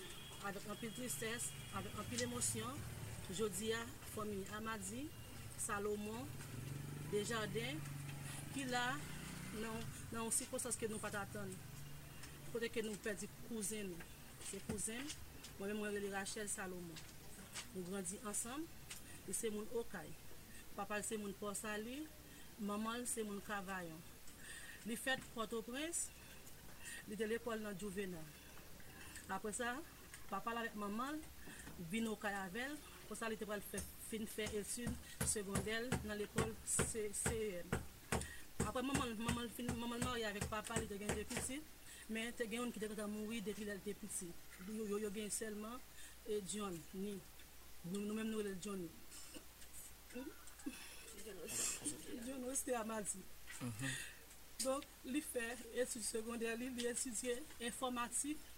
avèk 0.48 0.66
anpil 0.72 0.92
tristès, 0.96 1.50
avèk 1.78 1.98
anpil 2.02 2.24
emosyon, 2.26 2.78
Jodia, 3.36 3.78
Fomi 4.14 4.40
Amadi, 4.58 5.04
Salomon, 5.60 6.26
Desjardins, 7.12 7.90
ki 8.54 8.64
la 8.70 8.84
nan 9.60 10.22
ansi 10.24 10.48
konsans 10.50 10.78
ke 10.78 10.88
nou 10.90 11.02
pat 11.02 11.18
atan. 11.20 11.50
Kote 12.50 12.70
ke 12.72 12.82
nou 12.82 12.98
pedi 13.04 13.28
kouzen 13.48 13.92
nou. 13.92 14.08
Se 14.48 14.58
kouzen, 14.66 15.04
mwen 15.60 15.76
mwen 15.78 15.94
rele 15.94 16.10
Rachel 16.14 16.50
Salomon. 16.50 17.04
Nou 17.74 17.84
grandi 17.86 18.18
ansam, 18.26 18.64
li 19.28 19.36
se 19.36 19.52
moun 19.54 19.68
Okay. 19.84 20.08
Papal 20.74 21.04
se 21.06 21.18
moun 21.20 21.34
Porsali, 21.38 22.00
mamal 22.58 23.06
se 23.06 23.22
moun 23.26 23.42
Kavayon. 23.46 23.98
Li 24.88 24.96
fet 24.96 25.22
Port-au-Prince, 25.34 26.08
li 27.06 27.18
de 27.18 27.28
l'ekol 27.28 27.62
nan 27.62 27.76
Jouvena. 27.78 28.22
Apre 29.30 29.52
sa, 29.54 29.76
papa 30.30 30.54
la 30.54 30.64
vek 30.66 30.76
maman, 30.78 31.18
vin 31.90 32.06
ou 32.10 32.18
kayavel, 32.20 32.76
pou 33.08 33.18
sa 33.18 33.30
li 33.30 33.38
te 33.40 33.48
pral 33.48 33.62
fin 34.10 34.26
fè 34.30 34.46
etude 34.60 35.26
sekondel 35.28 35.88
nan 36.06 36.18
l'ekol 36.18 36.52
CEM. 36.66 37.74
Apre 38.66 38.82
maman, 38.86 39.14
maman 39.18 39.48
fin, 39.56 39.70
maman 39.80 40.02
mori 40.04 40.24
avek 40.28 40.46
papa 40.52 40.78
li 40.78 40.88
te 40.90 40.98
gen 41.00 41.12
de 41.16 41.24
piti, 41.30 41.58
men 42.14 42.30
te 42.38 42.46
gen 42.46 42.62
yon 42.62 42.72
ki 42.74 42.82
te 42.82 42.90
kata 42.92 43.08
mouri 43.10 43.40
depi 43.46 43.66
lal 43.66 43.80
te 43.84 43.94
piti. 43.98 44.28
Yo, 44.68 44.84
yo, 44.84 45.00
yo 45.06 45.10
gen 45.14 45.30
selman, 45.34 45.78
e 46.28 46.40
John, 46.52 46.76
ni. 46.94 47.16
Nou, 47.88 48.02
nou 48.04 48.14
menm 48.14 48.30
nou 48.30 48.44
lel 48.44 48.58
John 48.62 48.82
ni. 48.84 48.90
John 52.26 52.44
ou 52.44 52.54
ste 52.58 52.76
amadi. 52.78 53.22
Mm-hmm. 53.60 53.98
Donk, 54.60 54.86
li 55.08 55.22
fè 55.24 55.46
etude 55.80 56.04
sekondel, 56.04 56.58
li 56.60 56.68
li 56.76 56.88
etudye 56.90 57.38
informatik, 57.70 58.49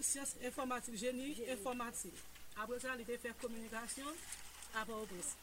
Siyans 0.00 0.36
informatik, 0.42 0.96
geni 1.00 1.32
informatik. 1.48 2.14
Apre 2.58 2.78
sa 2.82 2.96
li 2.98 3.06
te 3.06 3.18
fè 3.22 3.34
komunikasyon, 3.42 4.14
apre 4.80 4.94
ou 4.94 5.08
pres. 5.10 5.34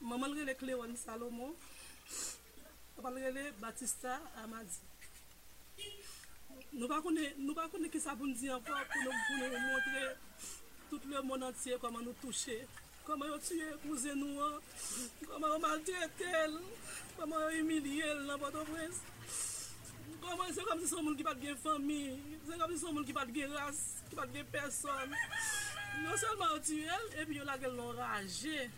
Maman 0.00 0.36
rele 0.36 0.54
Kleon 0.56 0.96
Salomo, 0.96 1.52
apan 2.98 3.18
rele 3.20 3.50
Batista 3.60 4.16
Amadi. 4.44 4.80
Nou 6.72 6.88
pa 6.88 7.00
konen 7.02 7.90
ki 7.92 8.00
sa 8.00 8.16
pou 8.16 8.28
nou 8.28 8.36
di 8.38 8.48
anpon 8.52 8.84
pou 8.92 9.02
nou 9.40 9.64
montre 9.66 10.04
tout 10.90 11.04
le 11.10 11.22
moun 11.26 11.44
antye 11.46 11.78
koman 11.82 12.04
nou 12.06 12.16
touche. 12.22 12.56
koman 13.10 13.32
yo 13.32 13.38
tue 13.42 13.68
kouzen 13.82 14.20
nou 14.22 14.42
an, 14.44 14.58
koman 15.24 15.54
yo 15.54 15.60
maltretel, 15.64 16.58
koman 17.16 17.42
yo 17.42 17.48
emilye 17.58 18.10
l 18.14 18.20
nan 18.28 18.38
pato 18.38 18.62
pres. 18.68 19.00
Koman 20.20 20.52
se 20.54 20.66
kom 20.66 20.82
se 20.82 20.90
son 20.92 21.06
moun 21.08 21.16
ki 21.18 21.26
pat 21.26 21.40
gen 21.42 21.58
fami, 21.58 22.02
se 22.46 22.58
kom 22.60 22.74
se 22.74 22.78
son 22.84 22.94
moun 22.94 23.08
ki 23.08 23.16
pat 23.16 23.32
gen 23.34 23.56
ras, 23.56 23.80
ki 24.10 24.18
pat 24.18 24.30
gen 24.36 24.46
person. 24.54 25.16
Non 26.04 26.20
selman 26.22 26.54
yo 26.54 26.60
tue 26.68 26.86
el, 26.98 27.08
epi 27.24 27.40
yo 27.40 27.48
lage 27.48 27.66
l 27.66 27.74
loraje. 27.80 28.68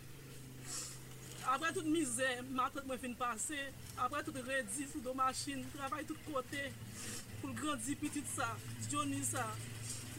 Apre 1.53 1.73
tout 1.75 1.85
mize, 1.91 2.29
matret 2.55 2.87
mwen 2.87 3.01
fin 3.03 3.13
pase, 3.19 3.59
apre 3.99 4.23
tout 4.25 4.41
redi, 4.47 4.87
sou 4.87 5.03
do 5.03 5.13
machin, 5.17 5.61
travay 5.75 6.07
tout 6.09 6.25
kote, 6.25 6.65
pou 7.41 7.51
l 7.51 7.57
grandi 7.59 7.97
pitit 7.99 8.33
sa, 8.33 8.49
jouni 8.87 9.21
sa. 9.27 9.45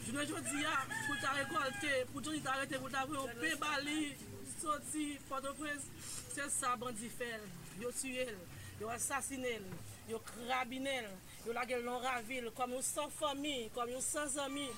Jounen 0.05 0.27
jodi 0.29 0.61
ya, 0.61 0.73
pou 1.07 1.17
ta 1.17 1.31
rekolte, 1.33 1.91
pou 2.11 2.21
jouni 2.21 2.41
ta 2.45 2.59
rete, 2.59 2.77
pou 2.77 2.93
ta 2.93 3.05
vwe 3.09 3.17
ou 3.17 3.37
pe 3.39 3.55
bali, 3.57 4.11
soti, 4.59 5.05
potopres, 5.29 5.87
se 6.29 6.45
sa 6.53 6.75
bandi 6.77 7.09
fel, 7.09 7.41
yo 7.81 7.89
tuyel, 7.97 8.35
yo 8.77 8.91
asasinel, 8.93 9.65
yo 10.11 10.19
krabinel, 10.27 11.09
yo 11.47 11.57
lage 11.57 11.81
lon 11.81 12.05
ravil, 12.05 12.51
kom 12.53 12.77
yo 12.77 12.83
san 12.85 13.09
fomi, 13.17 13.71
kom 13.73 13.89
yo 13.89 14.03
san 14.05 14.29
zami, 14.29 14.69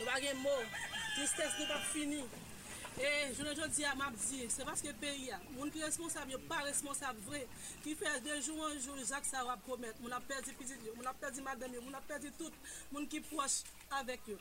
yo 0.00 0.10
bagye 0.10 0.34
mou, 0.42 0.66
tristesse 1.14 1.54
nou 1.60 1.70
pa 1.70 1.78
fini. 1.92 2.22
E, 2.98 3.32
jounen 3.32 3.54
joun 3.54 3.70
di 3.70 3.84
a 3.86 3.94
map 3.94 4.14
di, 4.18 4.48
se 4.50 4.64
paske 4.66 4.90
peyi 4.98 5.28
a, 5.30 5.38
moun 5.54 5.70
ki 5.70 5.84
responsab 5.84 6.30
yo 6.32 6.40
pa 6.50 6.64
responsab 6.66 7.18
vre, 7.28 7.44
ki 7.84 7.94
fe 7.94 8.10
de 8.24 8.40
joun 8.40 8.64
an 8.66 8.74
joun 8.82 9.04
jak 9.06 9.26
sa 9.28 9.44
wap 9.46 9.62
komet, 9.68 10.00
moun 10.02 10.16
ap 10.16 10.26
perdi 10.26 10.54
pizit 10.58 10.82
yo, 10.82 10.96
moun 10.96 11.06
ap 11.06 11.20
perdi 11.22 11.44
madem 11.46 11.76
yo, 11.78 11.82
moun 11.84 11.94
ap 11.94 12.08
perdi 12.10 12.32
tout, 12.40 12.54
moun 12.90 13.06
ki 13.06 13.22
proche 13.30 13.70
avek 14.00 14.32
yo. 14.32 14.38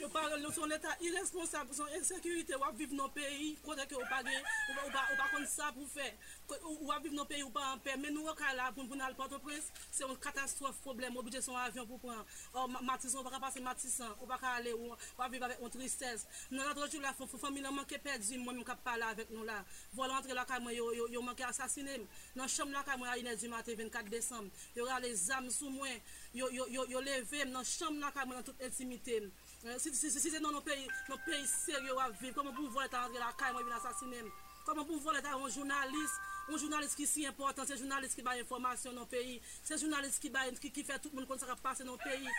Yo 0.00 0.08
parle 0.12 0.36
nou 0.40 0.52
son 0.52 0.68
l'Etat 0.68 1.00
irresponsable, 1.04 1.72
son 1.76 1.88
insekurite 1.96 2.60
wap 2.60 2.76
viv 2.76 2.92
nou 2.96 3.08
peyi, 3.16 3.54
kote 3.64 3.88
ke 3.88 3.96
ou 3.96 4.08
pa 4.10 4.20
gen, 4.26 4.52
ou 4.74 4.92
pa 4.92 5.30
kon 5.32 5.48
sa 5.48 5.72
pou 5.72 5.88
fe, 5.92 6.10
ou 6.60 6.92
aviv 6.94 7.14
nou 7.16 7.28
peyi 7.28 7.44
ou 7.46 7.52
pa 7.54 7.64
an 7.72 7.82
pe, 7.84 7.94
men 8.00 8.14
nou 8.14 8.28
wakal 8.28 8.56
la 8.58 8.70
pou 8.74 8.84
nou 8.84 9.06
al 9.06 9.16
Port-au-Prince, 9.18 9.70
se 9.90 10.04
yon 10.04 10.18
katastrofe 10.22 10.82
problem, 10.84 11.16
ou 11.16 11.26
bidye 11.26 11.42
son 11.44 11.58
avyon 11.60 11.88
pou 11.88 12.00
pran, 12.02 12.20
ou 12.54 12.82
matisan, 12.86 13.20
ou 13.20 13.26
baka 13.26 13.40
pase 13.42 13.62
matisan, 13.64 14.12
ou 14.20 14.28
baka 14.30 14.56
ale, 14.58 14.74
ou 14.76 14.96
aviv 15.24 15.46
avek 15.46 15.62
yon 15.62 15.72
tristez. 15.72 16.26
Nou 16.50 16.64
la 16.66 16.74
drojou 16.76 17.02
la, 17.02 17.14
fou 17.16 17.28
nan 17.58 17.74
manke 17.74 17.98
perdi, 18.02 18.38
mwen 18.38 18.58
mwen 18.58 18.66
kap 18.68 18.82
pala 18.84 19.12
avek 19.14 19.30
nou 19.32 19.46
la. 19.46 19.60
Volan 19.94 20.18
antre 20.18 20.34
la 20.34 20.46
kamwen, 20.48 20.76
yo 20.76 21.22
manke 21.22 21.46
asasine, 21.46 22.02
Nan 22.34 22.48
chom 22.48 22.72
la 22.72 22.82
kamwen 22.86 23.10
a 23.10 23.16
inè 23.20 23.34
di 23.36 23.48
matè 23.48 23.74
24 23.76 24.10
Desem, 24.12 24.48
yo 24.76 24.86
rale 24.88 25.10
zam 25.14 25.50
sou 25.52 25.70
mwen, 25.70 25.98
yo 26.34 27.00
leve, 27.04 27.44
nan 27.50 27.64
chom 27.64 27.98
la 28.00 28.12
kamwen 28.14 28.40
nan 28.40 28.46
tout 28.46 28.64
intimite. 28.64 29.20
Euh, 29.64 29.78
si 29.78 29.92
se 29.94 30.38
nou 30.40 30.50
nou 30.50 30.62
peyi 30.64 31.44
seryo 31.46 31.98
aviv, 32.00 32.32
koman 32.34 32.56
pou 32.56 32.72
volan 32.72 33.02
antre 33.04 33.20
la 33.20 33.34
kamwen, 33.36 33.62
yo 33.62 33.68
vin 33.68 33.78
asasinem. 33.80 34.32
Koman 34.62 34.86
pou 34.86 35.00
volet 35.02 35.24
a 35.26 35.32
yon 35.34 35.50
jounalist, 35.50 36.18
yon 36.46 36.60
jounalist 36.60 36.94
ki 36.98 37.06
si 37.08 37.24
important, 37.26 37.66
se 37.66 37.74
jounalist 37.80 38.14
ki 38.14 38.22
baye 38.22 38.44
informasyon 38.44 38.94
nan 38.94 39.08
peyi, 39.10 39.40
se 39.66 39.78
jounalist 39.80 40.22
ki 40.22 40.30
baye, 40.30 40.52
ki 40.62 40.84
fè 40.86 40.98
tout 41.02 41.10
moun 41.16 41.26
kon 41.26 41.40
sa 41.40 41.48
ka 41.50 41.56
pase 41.64 41.86
nan 41.86 41.98
peyi, 41.98 42.30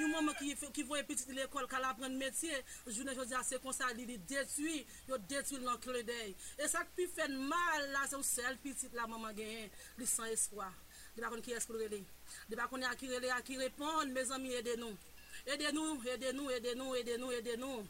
yon 0.00 0.14
mouman 0.14 0.36
ki 0.38 0.86
voye 0.88 1.04
pitit 1.08 1.28
l'ekol 1.36 1.68
ka 1.68 1.82
la 1.82 1.92
pren 1.98 2.16
metye, 2.16 2.62
jounen 2.88 3.12
jodi 3.18 3.36
a 3.36 3.42
se 3.44 3.60
konsa 3.60 3.92
li 3.92 4.08
li 4.08 4.16
detui, 4.30 4.80
yo 5.10 5.20
detui 5.28 5.60
nan 5.60 5.76
kle 5.84 6.00
dey. 6.08 6.32
E 6.56 6.70
sak 6.72 6.96
pi 6.96 7.08
fè 7.12 7.28
mal 7.28 7.90
la, 7.92 8.06
se 8.08 8.16
ou 8.16 8.24
sel 8.24 8.56
pitit 8.64 8.96
la 8.96 9.08
mouman 9.10 9.36
genyen, 9.36 9.68
li 10.00 10.08
san 10.08 10.32
eskwa. 10.32 10.70
Di 11.12 11.20
bakon 11.20 11.44
ki 11.44 11.58
esplore 11.58 11.90
rele, 11.90 12.04
di 12.48 12.56
bakon 12.56 12.88
akire 12.88 13.20
li, 13.20 13.28
akire 13.36 13.68
pon, 13.76 14.08
me 14.16 14.24
zami 14.24 14.56
ede 14.56 14.80
nou. 14.80 14.96
Ede 15.44 15.72
nou, 15.72 16.00
ede 16.08 16.32
nou, 16.36 16.50
ede 16.52 16.74
nou, 16.76 16.96
ede 16.96 17.16
nou, 17.20 17.32
ede 17.36 17.56
nou. 17.60 17.84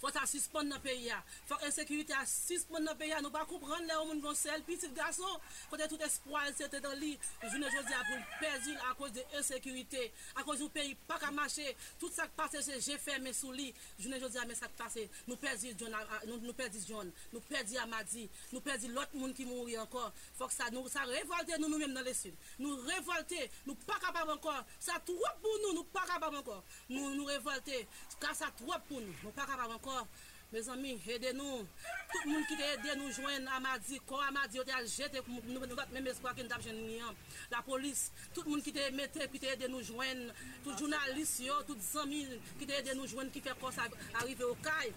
Fwa 0.00 0.12
ta 0.14 0.24
sispon 0.28 0.68
nan 0.70 0.80
peyi 0.84 1.08
ya. 1.08 1.18
Fwa 1.48 1.58
ensekurite 1.66 2.14
a 2.16 2.24
sispon 2.28 2.84
nan 2.86 2.98
peyi 2.98 3.14
ya. 3.14 3.20
Nou 3.24 3.32
pa 3.34 3.44
koupran 3.48 3.86
le 3.88 3.96
ou 4.00 4.10
moun 4.10 4.22
gonsel. 4.24 4.62
Pitit 4.66 4.94
gaso, 4.96 5.28
kote 5.70 5.88
tout 5.90 6.04
espoal 6.06 6.52
se 6.56 6.68
te 6.72 6.80
dan 6.84 6.96
li. 7.00 7.12
Jounen 7.44 7.70
jodi 7.74 7.96
apou 7.96 8.20
pezil 8.40 8.78
a 8.88 8.94
kouz 8.98 9.14
de 9.16 9.24
ensekurite. 9.38 10.06
A 10.36 10.44
kouz 10.46 10.64
ou 10.64 10.72
peyi 10.74 10.96
pa 11.08 11.18
ka 11.22 11.32
mache. 11.34 11.74
Tout 12.00 12.12
sak 12.14 12.34
pase 12.38 12.62
se 12.66 12.80
je 12.80 12.98
ferme 13.02 13.34
sou 13.36 13.54
li. 13.56 13.70
Jounen 13.98 14.22
jodi 14.22 14.40
a 14.40 14.46
men 14.48 14.58
sak 14.58 14.74
pase. 14.78 15.06
Nou 15.28 15.38
pezil 15.40 15.76
John, 15.80 15.94
nou 16.28 16.56
pezil 16.58 16.86
John. 16.88 17.10
Nou 17.34 17.44
pezil 17.48 17.80
Amadi. 17.82 18.26
Nou 18.54 18.64
pezil 18.64 18.94
lot 18.96 19.14
moun 19.16 19.34
ki 19.36 19.46
mouri 19.48 19.78
ankor. 19.80 20.10
Fwa 20.38 20.50
sa 20.52 20.70
nou 20.74 20.90
sa 20.92 21.06
revolte 21.08 21.58
nou 21.60 21.70
nou 21.70 21.80
men 21.80 21.94
nan 21.94 22.06
le 22.06 22.14
sud. 22.16 22.36
Nou 22.60 22.78
revolte. 22.88 23.46
Nou 23.66 23.76
pa 23.86 23.98
kapab 24.02 24.34
ankor. 24.36 24.60
Sa 24.82 24.98
trop 25.06 25.40
pou 25.42 25.60
nou. 25.64 25.74
Nou 25.78 25.86
pa 25.94 26.04
kapab 26.08 26.36
ankor. 26.40 26.62
Nou, 26.90 27.12
nou 27.14 27.28
revolte. 27.30 27.82
Ka 28.22 28.32
sa 28.36 28.50
trop 28.58 28.86
pou 28.88 29.02
nou. 29.02 29.14
Nou 29.24 29.34
pa 29.36 29.46
kapab 29.48 29.69
waw 29.70 29.78
ankor. 29.78 30.10
Me 30.50 30.60
zanmi, 30.66 30.96
ede 31.06 31.30
nou. 31.38 31.62
Tout 32.10 32.24
moun 32.26 32.42
ki 32.50 32.56
te 32.58 32.66
ede 32.74 32.96
nou 32.98 33.12
jwen 33.14 33.44
Amadi, 33.54 34.00
kon 34.08 34.22
Amadi 34.26 34.58
yo 34.58 34.64
te 34.66 34.74
al 34.74 34.88
jete 34.90 35.20
pou 35.22 35.38
nou 35.46 35.78
bat 35.78 35.92
mèm 35.94 36.08
espwa 36.10 36.32
ki 36.34 36.42
nou 36.42 36.50
tap 36.50 36.64
jen 36.64 36.74
niyan. 36.74 37.20
La 37.52 37.60
polis, 37.62 38.08
tout 38.34 38.48
moun 38.50 38.62
ki 38.66 38.72
te 38.74 38.88
mette, 38.96 39.28
ki 39.30 39.38
te 39.38 39.52
ede 39.52 39.68
nou 39.70 39.84
jwen, 39.86 40.24
tout 40.64 40.74
jounalist 40.74 41.44
yo, 41.44 41.60
tout 41.68 41.78
zanmi 41.92 42.24
ki 42.58 42.66
te 42.66 42.80
ede 42.80 42.96
nou 42.98 43.06
jwen, 43.06 43.30
ki 43.30 43.44
fe 43.44 43.54
kos 43.62 43.78
arrive 43.84 44.48
o 44.48 44.56
kay. 44.64 44.90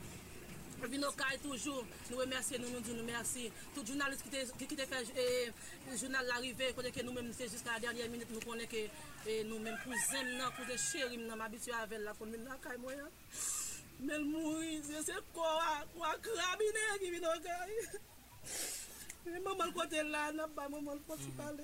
Vin 0.90 1.06
o 1.06 1.12
kay 1.16 1.38
toujou, 1.44 1.86
nou 2.10 2.24
remersi, 2.24 2.58
nou 2.58 2.74
nou 2.74 2.82
di 2.84 2.98
nou 2.98 3.06
mersi. 3.06 3.46
Tout 3.76 3.86
jounalist 3.86 4.26
ki 4.26 4.74
te 4.74 4.88
fe 4.90 5.04
eh, 5.14 5.54
jounal 5.94 6.34
arrive, 6.40 6.72
konen 6.80 6.98
ke 6.98 7.06
nou 7.06 7.14
mèm 7.14 7.30
se 7.38 7.52
jiska 7.52 7.76
la 7.76 7.84
dernye 7.86 8.10
minute, 8.10 8.34
nou 8.34 8.42
konen 8.50 8.66
ke 8.74 8.88
nou 9.52 9.62
mèm 9.62 9.78
pou 9.86 10.02
zem 10.10 10.34
nan, 10.34 10.50
pou 10.58 10.66
de 10.66 10.82
chérim 10.82 11.30
nan, 11.30 11.38
m'abitua 11.38 11.86
avèl 11.86 12.10
la 12.10 12.18
kon 12.18 12.34
mèm 12.34 12.50
la 12.50 12.58
kay 12.66 12.82
mwen. 12.82 13.06
Mel 14.04 14.24
mouri, 14.26 14.82
se 14.84 15.04
se 15.04 15.14
kwa, 15.34 15.88
kwa 15.96 16.18
krabine 16.24 16.82
ki 17.00 17.12
vin 17.12 17.26
okay. 17.26 17.76
E 19.26 19.40
mamal 19.40 19.72
kote 19.72 20.04
la, 20.04 20.32
nap 20.32 20.52
ba 20.56 20.68
mamal 20.70 21.00
poti 21.08 21.32
pale. 21.38 21.64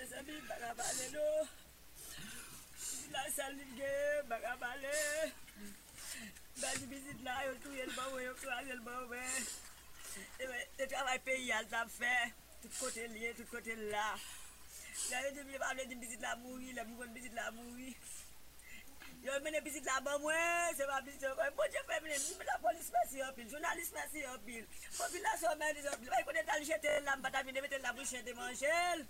E 0.00 0.06
se 0.08 0.22
mi 0.24 0.38
baga 0.48 0.70
pale 0.78 1.08
nou. 1.12 1.48
La 3.12 3.26
salin 3.36 3.74
ge, 3.76 3.92
baga 4.30 4.56
pale. 4.62 4.94
Badi 6.62 6.86
bizit 6.94 7.20
la 7.26 7.36
yo 7.44 7.52
tou 7.62 7.76
yel 7.76 7.92
ba 7.96 8.08
we, 8.14 8.24
yo 8.24 8.34
kwa 8.40 8.62
yel 8.68 8.80
ba 8.80 8.96
we. 9.10 9.20
E 10.80 10.86
travay 10.86 11.20
peyi 11.28 11.52
al 11.52 11.68
tap 11.68 11.92
fe. 11.92 12.14
Tout 12.62 12.72
kote 12.80 13.04
liye, 13.12 13.34
tout 13.36 13.52
kote 13.52 13.76
la. 13.92 14.08
La 15.10 15.22
yo 15.26 15.36
di 15.36 15.44
mi 15.50 15.60
pale 15.60 15.86
di 15.92 16.00
bizit 16.00 16.24
la 16.24 16.36
mouri, 16.40 16.72
la 16.72 16.88
mou 16.88 17.04
kon 17.04 17.12
bizit 17.12 17.36
la 17.36 17.50
mouri. 17.52 17.92
Yo 19.22 19.30
mene 19.40 19.60
bisit 19.62 19.84
la 19.86 20.00
ban 20.00 20.18
mwen, 20.18 20.74
se 20.74 20.82
pa 20.82 21.00
bisit 21.06 21.22
yo 21.22 21.30
kon. 21.38 21.52
Bon 21.54 21.68
je 21.70 21.78
fè 21.86 21.98
mene, 22.02 22.16
mwen 22.18 22.48
la 22.48 22.56
polis 22.58 22.88
mèsi 22.90 23.20
yo 23.20 23.28
pil, 23.36 23.46
jounalist 23.52 23.94
mèsi 23.94 24.24
yo 24.24 24.32
pil. 24.46 24.64
Popilasyon 24.96 25.60
mèsi 25.60 25.84
yo 25.86 25.94
pil. 26.00 26.10
Vay 26.10 26.24
konen 26.26 26.48
tal 26.48 26.64
jete 26.66 26.90
lam 27.06 27.22
bata 27.22 27.44
mine, 27.46 27.62
mette 27.62 27.78
la 27.84 27.92
bouchen 27.94 28.24
de 28.26 28.34
manjel. 28.34 29.06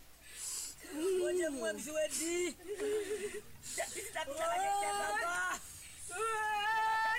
Bon 0.93 1.33
je 1.39 1.49
mwen 1.57 1.81
mjou 1.81 1.97
e 1.97 2.07
di. 2.13 2.37
Bisit 2.61 3.81
la 3.81 3.89
bisit 3.95 4.13
la 4.13 4.25
vajek 4.53 4.75
ten 4.83 4.93
baba. 5.01 5.37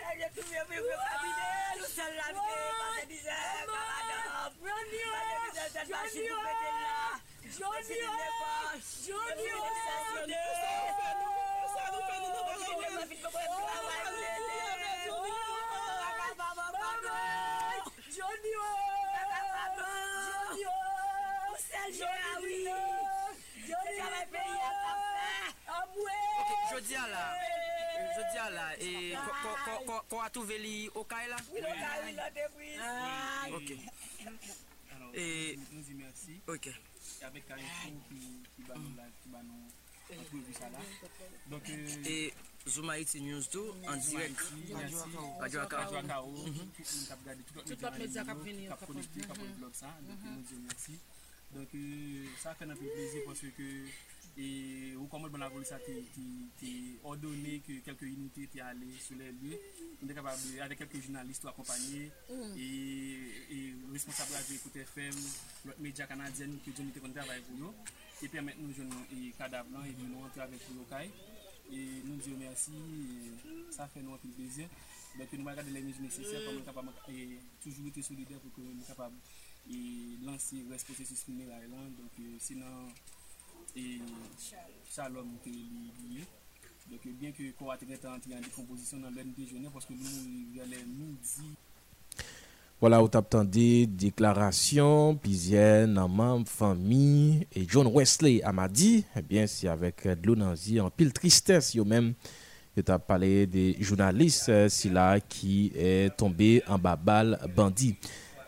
Vajek 0.06 0.38
tou 0.38 0.46
mwen 0.52 0.64
mwen 0.70 0.86
mwen 0.86 0.98
kabine, 1.10 1.50
nou 1.80 1.90
sel 1.96 2.14
la 2.20 2.30
vye, 2.38 2.62
pase 2.84 3.04
bize, 3.10 3.40
karadop. 3.74 4.62
Vajek 4.70 4.88
bize, 4.94 5.66
ten 5.80 5.94
basi 5.98 6.30
pou 6.30 6.46
pete 6.46 6.70
la. 6.86 6.98
Jodi 7.54 7.98
yo, 8.00 8.14
Jodi 26.74 26.96
a 26.96 27.06
la, 27.08 27.26
jodi 28.16 28.38
a 28.38 28.50
la, 28.50 28.66
e 28.82 29.16
ko 30.10 30.18
a 30.20 30.30
touve 30.30 30.58
li 30.58 30.90
okay 30.96 31.28
la? 31.30 31.38
Oui, 31.54 31.62
okay 31.62 32.14
la 32.18 32.30
debris. 32.34 32.78
Ah, 32.82 33.46
ok. 33.54 33.70
Alors, 34.92 35.12
nou 35.72 35.82
di 35.86 35.94
mersi. 35.94 36.42
Ok. 36.48 36.66
Yabek 37.22 37.52
a 37.54 37.62
yon 37.62 38.02
kou 38.10 38.18
ki 38.56 38.62
banon 38.68 38.94
la, 38.98 39.06
ki 39.22 39.30
banon... 39.30 39.83
la. 40.10 40.80
Donc, 41.50 41.70
e, 41.70 42.34
Zouma 42.68 42.98
iti 42.98 43.20
news 43.22 43.50
do, 43.50 43.76
an 43.88 44.00
direk. 44.00 44.39
Radio 45.39 45.62
Akao. 45.62 45.80
Radio 45.80 45.98
Akao. 46.00 46.28
Moun 46.32 46.72
kap 47.08 47.20
gade, 47.26 47.44
tout 47.46 47.82
lot 47.82 47.98
media 47.98 48.24
kap 48.24 48.38
veni. 48.44 48.68
Kap 48.68 48.86
konekte, 48.86 49.20
kap 49.28 49.38
konekte 49.38 49.60
blog 49.60 49.74
sa. 49.76 49.92
Donc, 50.08 50.24
nou 50.24 50.44
zi 50.48 50.56
mersi. 50.63 51.00
Donc, 51.54 51.76
sa 52.42 52.56
fè 52.58 52.66
nan 52.66 52.80
pi 52.80 52.89
plezi 52.89 53.22
pwoswe 53.28 53.52
ke 53.58 53.70
et 54.36 54.96
ou 54.96 55.06
comment 55.06 55.28
la 55.38 55.50
police 55.50 55.72
a 55.72 55.78
ordonné 57.04 57.62
que 57.66 57.74
quelques 57.86 58.02
unités 58.02 58.44
étaient 58.44 58.62
allées 58.62 58.98
sur 59.00 59.16
les 59.18 59.32
lieux. 59.32 59.60
On 60.04 60.10
est 60.10 60.13
capable, 60.13 60.39
avec 60.62 60.78
quelques 60.80 61.04
journalistes 61.04 61.46
accompagnés 61.46 62.10
mm. 62.30 62.58
et, 62.58 63.56
et 63.56 63.74
responsable 63.92 64.32
de 64.32 64.54
l'écoute 64.54 64.76
FM, 64.76 65.13
l'autre 65.66 65.80
média 65.80 66.08
canadien 66.08 66.48
que 66.66 66.72
nous 66.72 66.92
avons 66.98 67.13
travaillé 67.13 67.42
pour 67.42 67.58
nous 67.58 67.74
e 68.24 68.30
permèt 68.32 68.60
nou 68.60 68.72
joun 68.72 68.92
kadav 69.38 69.68
lan, 69.74 69.84
e 69.84 69.94
nou 70.00 70.24
antre 70.24 70.44
avèk 70.46 70.62
pou 70.66 70.80
yo 70.80 70.86
kay, 70.88 71.10
e 71.68 71.80
nou 72.08 72.20
diyo 72.24 72.38
mersi, 72.40 72.76
sa 73.76 73.90
fè 73.92 74.04
nou 74.04 74.16
anpil 74.16 74.32
bezè, 74.38 74.68
bèk 75.18 75.34
nou 75.36 75.48
bagade 75.48 75.74
lèmèj 75.76 76.00
nesesè, 76.04 76.44
pou 76.46 76.54
mwen 76.56 76.68
kapab, 76.68 76.92
e 77.12 77.40
toujou 77.64 77.90
ite 77.90 78.04
solidè 78.08 78.40
pou 78.44 78.64
mwen 78.64 78.86
kapab, 78.88 79.18
e 79.68 79.80
lansi 80.24 80.64
respose 80.72 81.08
sou 81.10 81.20
sfinè 81.20 81.50
la 81.50 81.60
elan, 81.66 81.92
donk 82.00 82.22
se 82.46 82.56
nan, 82.60 82.94
e 83.76 84.00
chalom 84.94 85.34
mwen 85.34 85.44
te 85.44 85.52
li 85.52 85.92
liye, 86.00 86.30
donk 86.88 87.10
bien 87.20 87.36
ke 87.36 87.52
kou 87.60 87.76
atèkè 87.76 88.00
tan 88.00 88.16
antre 88.16 88.38
an 88.38 88.48
dekompozisyon 88.48 89.04
nan 89.04 89.20
lèm 89.20 89.36
dejonè, 89.36 89.68
pwoske 89.74 90.00
nou 90.00 90.48
gale 90.56 90.80
mou 90.94 91.20
di, 91.20 91.52
voilà, 92.84 93.00
vous 93.00 93.06
entendu 93.06 93.88
déclaration, 93.88 95.15
Pizienne, 95.15 95.93
membre, 96.10 96.50
famille, 96.50 97.48
et 97.56 97.65
John 97.65 97.88
Wesley 97.88 98.41
Amadi. 98.43 99.06
Eh 99.15 99.22
bien, 99.22 99.48
c'est 99.48 99.69
avec 99.69 100.06
de 100.06 100.28
l'onanzi, 100.28 100.82
en 100.82 100.89
pile 100.89 101.13
tristesse, 101.13 101.76
yo 101.76 101.86
même. 101.86 102.13
Il 102.76 102.84
a 102.91 103.00
parlé 103.00 103.48
des 103.48 103.78
journalistes, 103.80 104.49
euh, 104.49 104.68
là 104.91 105.18
qui 105.22 105.72
est 105.78 106.14
tombé 106.18 106.62
en 106.68 106.78
babal 106.78 107.39
bandit. 107.55 107.95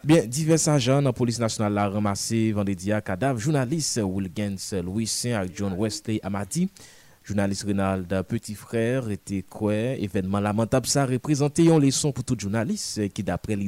Bien, 0.03 0.25
divers 0.25 0.67
agents 0.67 0.99
de 0.99 1.05
la 1.05 1.13
police 1.13 1.39
nationale 1.39 1.77
ont 1.77 1.93
ramassé 1.93 2.51
vendredi 2.51 2.91
à 2.91 2.99
cadavre 2.99 3.39
journaliste 3.39 4.01
Wilgens 4.03 4.73
Louis 4.83 5.07
Saint 5.07 5.43
et 5.43 5.47
John 5.55 5.75
Wesley 5.79 6.19
Amadi 6.21 6.69
Journaliste 7.25 7.63
Renald 7.63 8.21
Petit 8.27 8.53
Frère 8.53 9.09
était 9.09 9.41
quoi 9.41 9.73
événement 9.73 10.39
lamentable 10.39 10.85
ça 10.85 11.07
représentait 11.07 11.63
une 11.63 11.79
leçon 11.81 12.11
pour 12.11 12.23
tout 12.23 12.37
journaliste 12.37 13.09
qui 13.13 13.23
d'après 13.23 13.55
les 13.55 13.67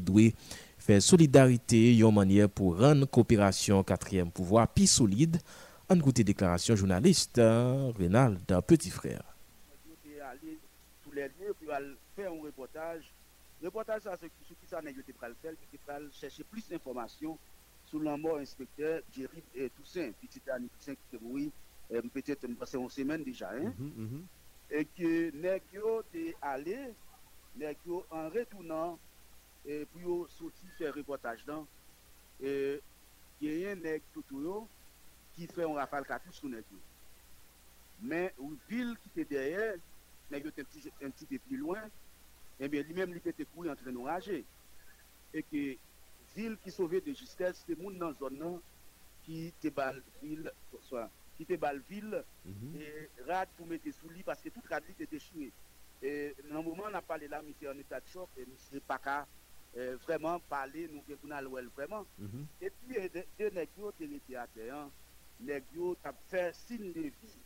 fait 0.78 1.02
solidarité 1.02 1.98
une 1.98 2.14
manière 2.14 2.50
pour 2.50 2.80
rendre 2.80 3.08
coopération 3.08 3.84
quatrième 3.84 4.30
pouvoir 4.30 4.68
plus 4.68 4.86
solide. 4.86 5.40
En 5.90 5.98
côté 6.00 6.24
déclaration 6.24 6.76
journaliste 6.76 7.38
Renald 7.38 8.46
Petit 8.68 8.92
Frère. 8.92 9.24
Reportage, 13.64 14.02
ça, 14.04 14.16
c'est 14.22 14.30
ce 14.48 14.54
qui 14.54 14.68
ça 14.70 14.84
n'est 14.84 14.94
pas 15.20 15.30
le 15.30 15.36
faire, 15.42 15.54
qui 15.72 15.80
va 15.88 15.98
chercher 16.12 16.44
plus 16.44 16.70
d'informations 16.70 17.40
sur 17.88 18.00
la 18.04 18.16
mort 18.18 18.38
inspecteur 18.38 19.02
Jerry 19.12 19.42
Annie 19.56 19.72
Toussaint 19.76 20.12
qui 20.22 21.16
est 21.16 21.20
mort. 21.20 21.50
euh, 21.50 21.67
peut-être 21.90 22.46
c'est 22.66 22.78
une 22.78 22.90
semaine 22.90 23.24
déjà, 23.24 23.50
hein, 23.52 23.74
mm 23.78 23.90
-hmm. 23.90 24.24
et 24.72 24.86
que 24.86 25.32
Negio 25.32 26.04
est 26.14 26.36
allé, 26.42 26.94
Negio 27.56 28.06
en 28.10 28.30
retournant 28.30 29.00
et 29.66 29.86
pour 29.86 30.30
sortir 30.30 30.70
faire 30.78 30.94
reportage 30.94 31.46
dans, 31.46 31.66
et 32.42 32.82
il 33.42 33.60
y 33.60 33.66
a 33.66 33.72
un 33.72 34.00
tout 34.14 34.68
qui 35.36 35.48
fait 35.48 35.64
un 35.64 35.74
rafale 35.74 36.06
cartouche 36.06 36.36
sur 36.36 36.50
Negio. 36.50 36.80
Mais 38.02 38.34
une 38.40 38.58
ville 38.70 38.96
qui 39.02 39.10
était 39.10 39.26
derrière, 39.36 39.76
Negio 40.32 40.50
est 40.50 40.60
un 40.60 40.66
petit, 40.66 40.92
un 41.02 41.10
petit 41.10 41.26
peu 41.26 41.40
plus 41.40 41.58
loin, 41.58 41.84
et 42.60 42.68
bien 42.68 42.84
lui-même 42.84 43.12
il 43.12 43.18
était 43.18 43.46
courir 43.46 43.72
en 43.72 43.76
train 43.76 43.92
de 43.92 43.98
rager. 44.00 44.44
Et 45.34 45.44
que 45.44 45.78
ville 46.36 46.58
qui 46.64 46.72
sauvait 46.72 47.02
de 47.02 47.14
justesse, 47.14 47.64
c'est 47.66 47.78
monde 47.78 47.98
dans 47.98 48.10
la 48.10 48.14
zone 48.16 48.60
qui 49.24 49.48
était 49.48 49.74
ville, 50.22 50.52
soit 50.82 51.10
qui 51.38 51.44
était 51.44 51.58
Balville, 51.58 52.24
mm 52.46 52.76
et 52.76 53.10
rad 53.28 53.48
pour 53.56 53.68
mettre 53.68 53.90
sous 53.92 54.10
lit 54.10 54.24
parce 54.24 54.42
que 54.42 54.50
toute 54.50 54.66
rad 54.68 54.84
était 54.90 55.06
déchirée. 55.06 55.52
Et 56.02 56.36
dans 56.50 56.58
le 56.58 56.64
moment 56.64 56.84
où 56.84 56.92
on 56.92 56.94
a 56.94 57.02
parlé 57.02 57.28
là, 57.28 57.42
monsieur 57.42 57.70
en 57.72 57.78
état 57.78 58.00
de 58.00 58.08
choc, 58.08 58.30
et 58.38 58.46
monsieur 58.46 58.80
pas 58.82 58.98
qu'à 58.98 59.28
euh, 59.78 59.98
vraiment 60.04 60.40
parler, 60.40 60.90
nous 60.92 61.02
devons 61.08 61.32
aller 61.36 61.70
vraiment. 61.76 62.06
Mm 62.20 62.26
-hmm. 62.26 62.66
Et 62.66 62.70
puis, 62.72 62.96
deux 63.40 63.52
étaient 64.16 64.36
à 64.36 64.48
terre, 64.48 64.90
négos 65.40 65.96
ont 66.04 66.14
fait 66.28 66.54
signe 66.56 66.92
de 66.94 67.02
vie, 67.02 67.40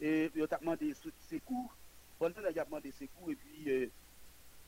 et 0.00 0.30
ils 0.34 0.42
ont 0.42 0.48
demandé 0.60 0.94
secours, 1.28 1.72
pendant 2.18 2.34
qu'ils 2.42 2.60
ont 2.60 2.64
demandé 2.64 2.90
secours, 2.92 3.30
et 3.30 3.36
puis, 3.36 3.70
euh, 3.70 3.88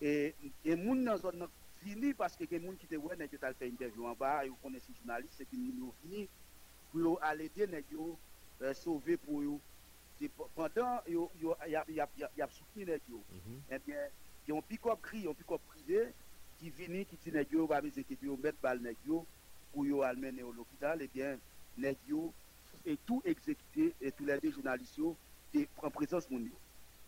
et 0.00 0.34
les 0.64 0.76
gens 0.84 0.94
dans 0.96 1.12
la 1.12 1.18
zone 1.18 1.48
fini 1.82 2.14
parce 2.14 2.36
que 2.36 2.44
les 2.44 2.60
gens 2.60 2.74
qui 2.78 2.86
étaient 2.86 2.96
ouais, 2.96 3.14
ont 3.14 3.54
fait 3.58 3.68
une 3.68 3.74
interview 3.74 4.06
en 4.06 4.14
bas, 4.14 4.44
et 4.44 4.48
vous 4.48 4.56
connaissez 4.62 4.90
les 4.92 4.98
journalistes, 4.98 5.34
c'est 5.38 5.46
qu'ils 5.50 5.82
ont 5.82 5.94
fini 6.02 6.28
pour 6.90 7.22
aller 7.22 7.46
aider 7.46 7.66
négos 7.66 8.18
euh, 8.62 8.74
sauver 8.74 9.16
pour 9.16 9.40
eux. 9.42 9.58
Pendant 10.54 11.00
yo 11.08 11.30
yo 11.40 11.56
y 11.66 11.74
a 11.74 11.84
y 11.88 12.00
a 12.00 12.08
y 12.36 12.42
a 12.42 12.48
soutenu 12.48 12.84
les 12.84 13.00
yo. 13.08 13.16
Mm-hmm. 13.18 13.60
Eh 13.72 13.78
bien, 13.84 13.98
ils 14.46 14.52
ont 14.52 14.62
pick-up 14.62 15.00
cri, 15.02 15.26
ont 15.26 15.34
pick-up 15.34 15.60
privé 15.66 16.12
qui 16.58 16.70
vini 16.70 17.04
qui 17.04 17.16
dit 17.16 17.32
les 17.32 17.46
yo 17.50 17.66
va 17.66 17.82
mettre 17.82 18.02
qui 18.02 18.16
yo 18.22 18.36
mettre 18.36 18.58
balle 18.62 18.80
les 18.82 18.96
yo 19.04 19.26
pour 19.72 19.84
yo 19.84 20.02
amener 20.02 20.44
au 20.44 20.52
l'hôpital 20.52 21.02
et 21.02 21.08
bien 21.08 21.36
les 21.76 21.96
yo 22.06 22.32
et 22.86 22.96
tout 23.04 23.20
exécuté 23.24 23.94
et 24.00 24.12
tous 24.12 24.24
les 24.24 24.38
deux 24.38 24.52
journalistes 24.52 24.96
yo 24.96 25.16
en 25.82 25.90
présence 25.90 26.30
mon 26.30 26.38
yo. 26.38 26.52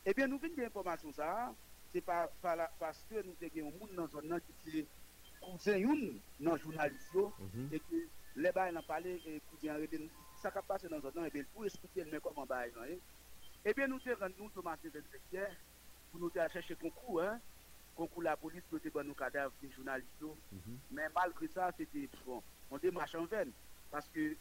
Eh 0.07 0.13
bien, 0.13 0.27
nous 0.27 0.39
venons 0.39 0.57
d'informations 0.57 1.13
ça, 1.13 1.55
c'est 1.93 2.01
pas 2.01 2.29
par 2.43 2.57
la, 2.57 2.71
parce 2.81 3.07
que 3.09 3.23
nous 3.23 3.37
avons 3.41 3.69
un 3.69 3.79
monde 3.79 3.95
dans 3.95 4.09
zone 4.09 4.29
là 4.29 4.41
qui 4.41 4.79
est 4.79 4.87
cousin 5.41 5.77
yon 5.77 6.15
dans 6.41 6.57
journalistes 6.57 7.15
yo 7.15 7.33
mm-hmm. 7.41 7.75
et 7.75 7.79
que 7.79 8.09
les 8.37 8.51
bails 8.51 8.77
en 8.77 8.83
parler 8.83 9.23
et 9.25 9.41
cousin 9.53 9.75
arrêté 9.75 10.01
ça 10.45 10.51
qui 10.51 10.67
passe 10.67 10.85
dans 10.85 10.97
notre 10.97 11.11
temps, 11.11 11.25
et 11.25 11.31
bien, 11.31 11.43
pour 11.53 11.65
expliquer 11.65 12.05
le 12.05 12.21
comment 12.21 12.45
bail, 12.45 12.71
eh 13.65 13.73
bien, 13.73 13.87
nous 13.87 13.99
sommes 14.01 14.17
rendus 14.21 14.51
Thomas 14.55 14.77
inspecteurs 14.85 15.49
pour 16.11 16.21
nous 16.21 16.31
chercher 16.31 16.75
concours, 16.75 17.23
hein, 17.23 17.41
concours 17.97 18.23
la 18.23 18.37
police 18.37 18.63
pour 18.69 19.05
nos 19.05 19.15
cadavres 19.15 19.55
des 19.63 19.71
journalistes. 19.71 20.11
Mais 20.91 21.09
malgré 21.15 21.49
ça, 21.49 21.71
c'était 21.77 22.09
bon, 22.27 22.43
on 22.71 22.77
démarche 22.79 23.15
en 23.15 23.25
vain. 23.25 23.47
Parce 23.91 24.09
que 24.09 24.37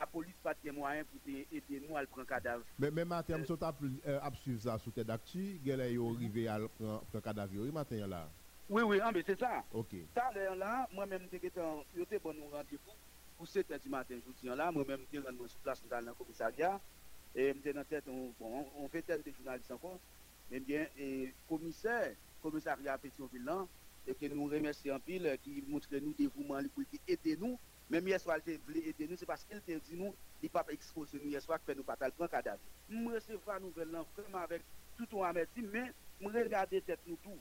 la 0.00 0.06
police 0.06 0.34
n'a 0.44 0.52
pas 0.52 0.58
de 0.64 0.70
moyens 0.72 1.06
pour 1.06 1.20
aider 1.32 1.86
nous 1.88 1.96
à 1.96 2.04
prendre 2.06 2.26
cadavre. 2.26 2.64
Mais 2.78 2.90
en 2.90 3.22
termes 3.22 3.42
de 3.44 4.08
euh, 4.08 4.30
suivre 4.34 4.62
ça 4.62 4.78
sous 4.78 4.90
tête 4.90 5.06
d'actu, 5.06 5.60
il 5.64 5.70
est 5.70 5.96
arrivé 5.96 6.48
à 6.48 6.58
prendre 6.58 7.22
cadavre, 7.22 7.52
oui, 7.54 7.70
matin 7.70 8.06
là. 8.06 8.28
Oui, 8.68 8.82
oui, 8.82 8.98
mais 9.14 9.22
c'est 9.24 9.38
ça. 9.38 9.62
Ok. 9.72 9.94
Ça, 10.12 10.32
là, 10.56 10.88
moi-même, 10.92 11.28
j'étais 11.30 11.50
bon 12.18 12.34
nous 12.34 12.48
rendez-vous 12.48 12.92
pour 13.36 13.46
7 13.46 13.70
h 13.70 13.82
du 13.82 13.88
matin, 13.88 14.14
je 14.24 14.32
dis 14.40 14.56
là, 14.56 14.70
moi-même, 14.72 15.00
je 15.12 15.18
suis 15.18 15.48
sur 15.48 15.58
place 15.60 15.82
dans 15.88 16.04
le 16.04 16.14
commissariat, 16.14 16.80
et 17.34 17.54
je 17.64 17.70
dans 17.70 17.84
tête, 17.84 18.04
on, 18.08 18.32
bon, 18.38 18.66
on 18.78 18.88
fait 18.88 19.02
tête 19.02 19.24
de 19.24 19.32
journalistes 19.32 19.70
encore, 19.70 19.98
mais 20.50 20.60
bien, 20.60 20.86
et 20.98 21.34
commissaire, 21.48 22.14
commissariat 22.42 22.96
Pétionville, 22.98 23.50
et 24.06 24.14
que 24.14 24.26
nous 24.26 24.46
remercions 24.46 24.94
en 24.94 25.00
pile, 25.00 25.36
qui 25.42 25.62
montre 25.68 25.88
nous 25.96 26.14
dévouement 26.14 26.60
pour 26.74 26.84
aider 27.06 27.36
nous, 27.36 27.58
même 27.90 28.06
hier 28.08 28.20
soir, 28.20 28.38
il 28.46 28.58
voulait 28.58 28.88
aider 28.88 29.06
nous, 29.08 29.16
c'est 29.16 29.26
parce 29.26 29.44
qu'il 29.44 29.60
t'a 29.60 29.78
dit 29.78 29.96
nous, 29.96 30.14
il 30.42 30.50
pas 30.50 30.64
exposé 30.70 31.20
nous 31.22 31.30
hier 31.30 31.42
soir, 31.42 31.58
que 31.64 31.72
nous 31.72 31.82
pas 31.82 31.96
le 32.00 32.12
grand 32.16 32.28
cadavre. 32.28 32.60
Nous 32.88 33.12
recevons 33.12 33.40
la 33.46 33.60
nouvelle 33.60 33.88
vraiment 33.88 34.38
avec 34.38 34.62
tout 34.96 35.06
ton 35.06 35.22
amertume, 35.22 35.68
mais 35.72 35.92
nous 36.20 36.28
regardons 36.28 36.80
tête 36.80 37.00
nous 37.06 37.18
tout. 37.22 37.38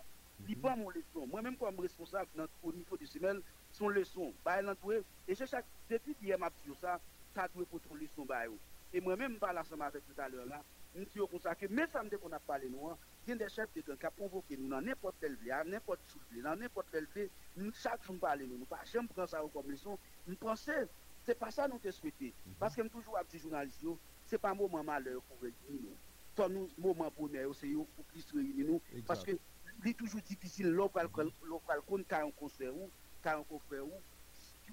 Il 0.47 0.57
pas 0.57 0.75
mon 0.75 0.89
leçon. 0.89 1.25
Moi-même, 1.27 1.55
comme 1.55 1.79
responsable 1.79 2.29
au 2.61 2.73
niveau 2.73 2.97
du 2.97 3.07
semelle, 3.07 3.41
son 3.75 3.89
leçon. 3.89 4.33
Bah, 4.43 4.61
et 5.27 5.35
je 5.35 5.45
chaque, 5.45 5.65
depuis 5.89 6.15
hier, 6.21 6.39
m'a 6.39 6.49
dit 6.49 6.73
ça, 6.79 6.99
ça 7.33 7.47
doit 7.53 7.65
pour 7.65 7.81
ton 7.81 7.95
leçon. 7.95 8.25
Bah, 8.25 8.43
et 8.93 9.01
moi-même, 9.01 9.37
parle 9.37 9.57
ensemble 9.59 9.83
avec 9.83 10.03
tout 10.05 10.19
à 10.21 10.29
l'heure 10.29 10.45
là, 10.45 10.63
nous 10.95 11.03
disons 11.05 11.27
comme 11.27 11.39
ça 11.39 11.53
que 11.55 11.65
même 11.67 11.89
samedi 11.91 12.15
qu'on 12.17 12.31
a 12.31 12.39
parlé 12.39 12.69
nous, 12.69 12.91
il 13.27 13.31
y 13.31 13.33
a 13.33 13.35
des 13.35 13.49
chefs 13.49 13.73
de 13.73 13.81
gang 13.81 13.97
qui 13.97 14.05
ont 14.05 14.29
convoqué 14.29 14.55
nous 14.55 14.69
dans 14.69 14.79
n'importe 14.79 15.15
quel 15.19 15.35
ville, 15.35 15.53
n'importe 15.65 15.99
où, 16.15 16.41
dans 16.41 16.55
n'importe 16.55 16.87
quel 16.91 17.05
ville, 17.13 17.29
nous, 17.57 17.71
chaque 17.73 18.01
jour, 18.03 18.15
nous, 18.15 18.57
nous 18.57 18.65
pas 18.65 18.83
jamais 18.85 19.07
prendre 19.09 19.27
ça 19.27 19.41
comme 19.51 19.69
leçon. 19.69 19.97
Nous 20.25 20.37
pensons, 20.37 20.71
c'est 21.25 21.37
pas 21.37 21.51
ça 21.51 21.67
nous 21.67 21.79
te 21.79 21.91
souhaiter. 21.91 22.33
Parce 22.57 22.75
que 22.75 22.81
nous 22.81 22.89
toujours 22.89 23.17
à 23.17 23.23
petit 23.25 23.39
journaliste, 23.39 23.83
c'est 24.25 24.37
pas 24.37 24.51
un 24.51 24.55
moment 24.55 24.83
malheur 24.83 25.21
pour 25.23 25.41
réunir 25.41 25.57
nous. 25.69 25.97
C'est 26.33 26.43
un 26.43 26.67
moment 26.77 27.11
bonheur, 27.17 27.53
c'est 27.53 27.73
pour 27.73 28.05
plus 28.05 28.25
réunir 28.33 28.65
nous. 28.65 28.81
Parce 29.05 29.23
que 29.23 29.31
c'est 29.83 29.93
toujours 29.93 30.21
difficile, 30.21 30.69
local, 30.69 31.09
local, 31.43 31.79
quand 31.85 32.07
tu 32.07 32.15
as 32.15 32.23
un 32.23 32.31
concert 32.31 32.71
tu 33.25 33.29
un 33.29 33.43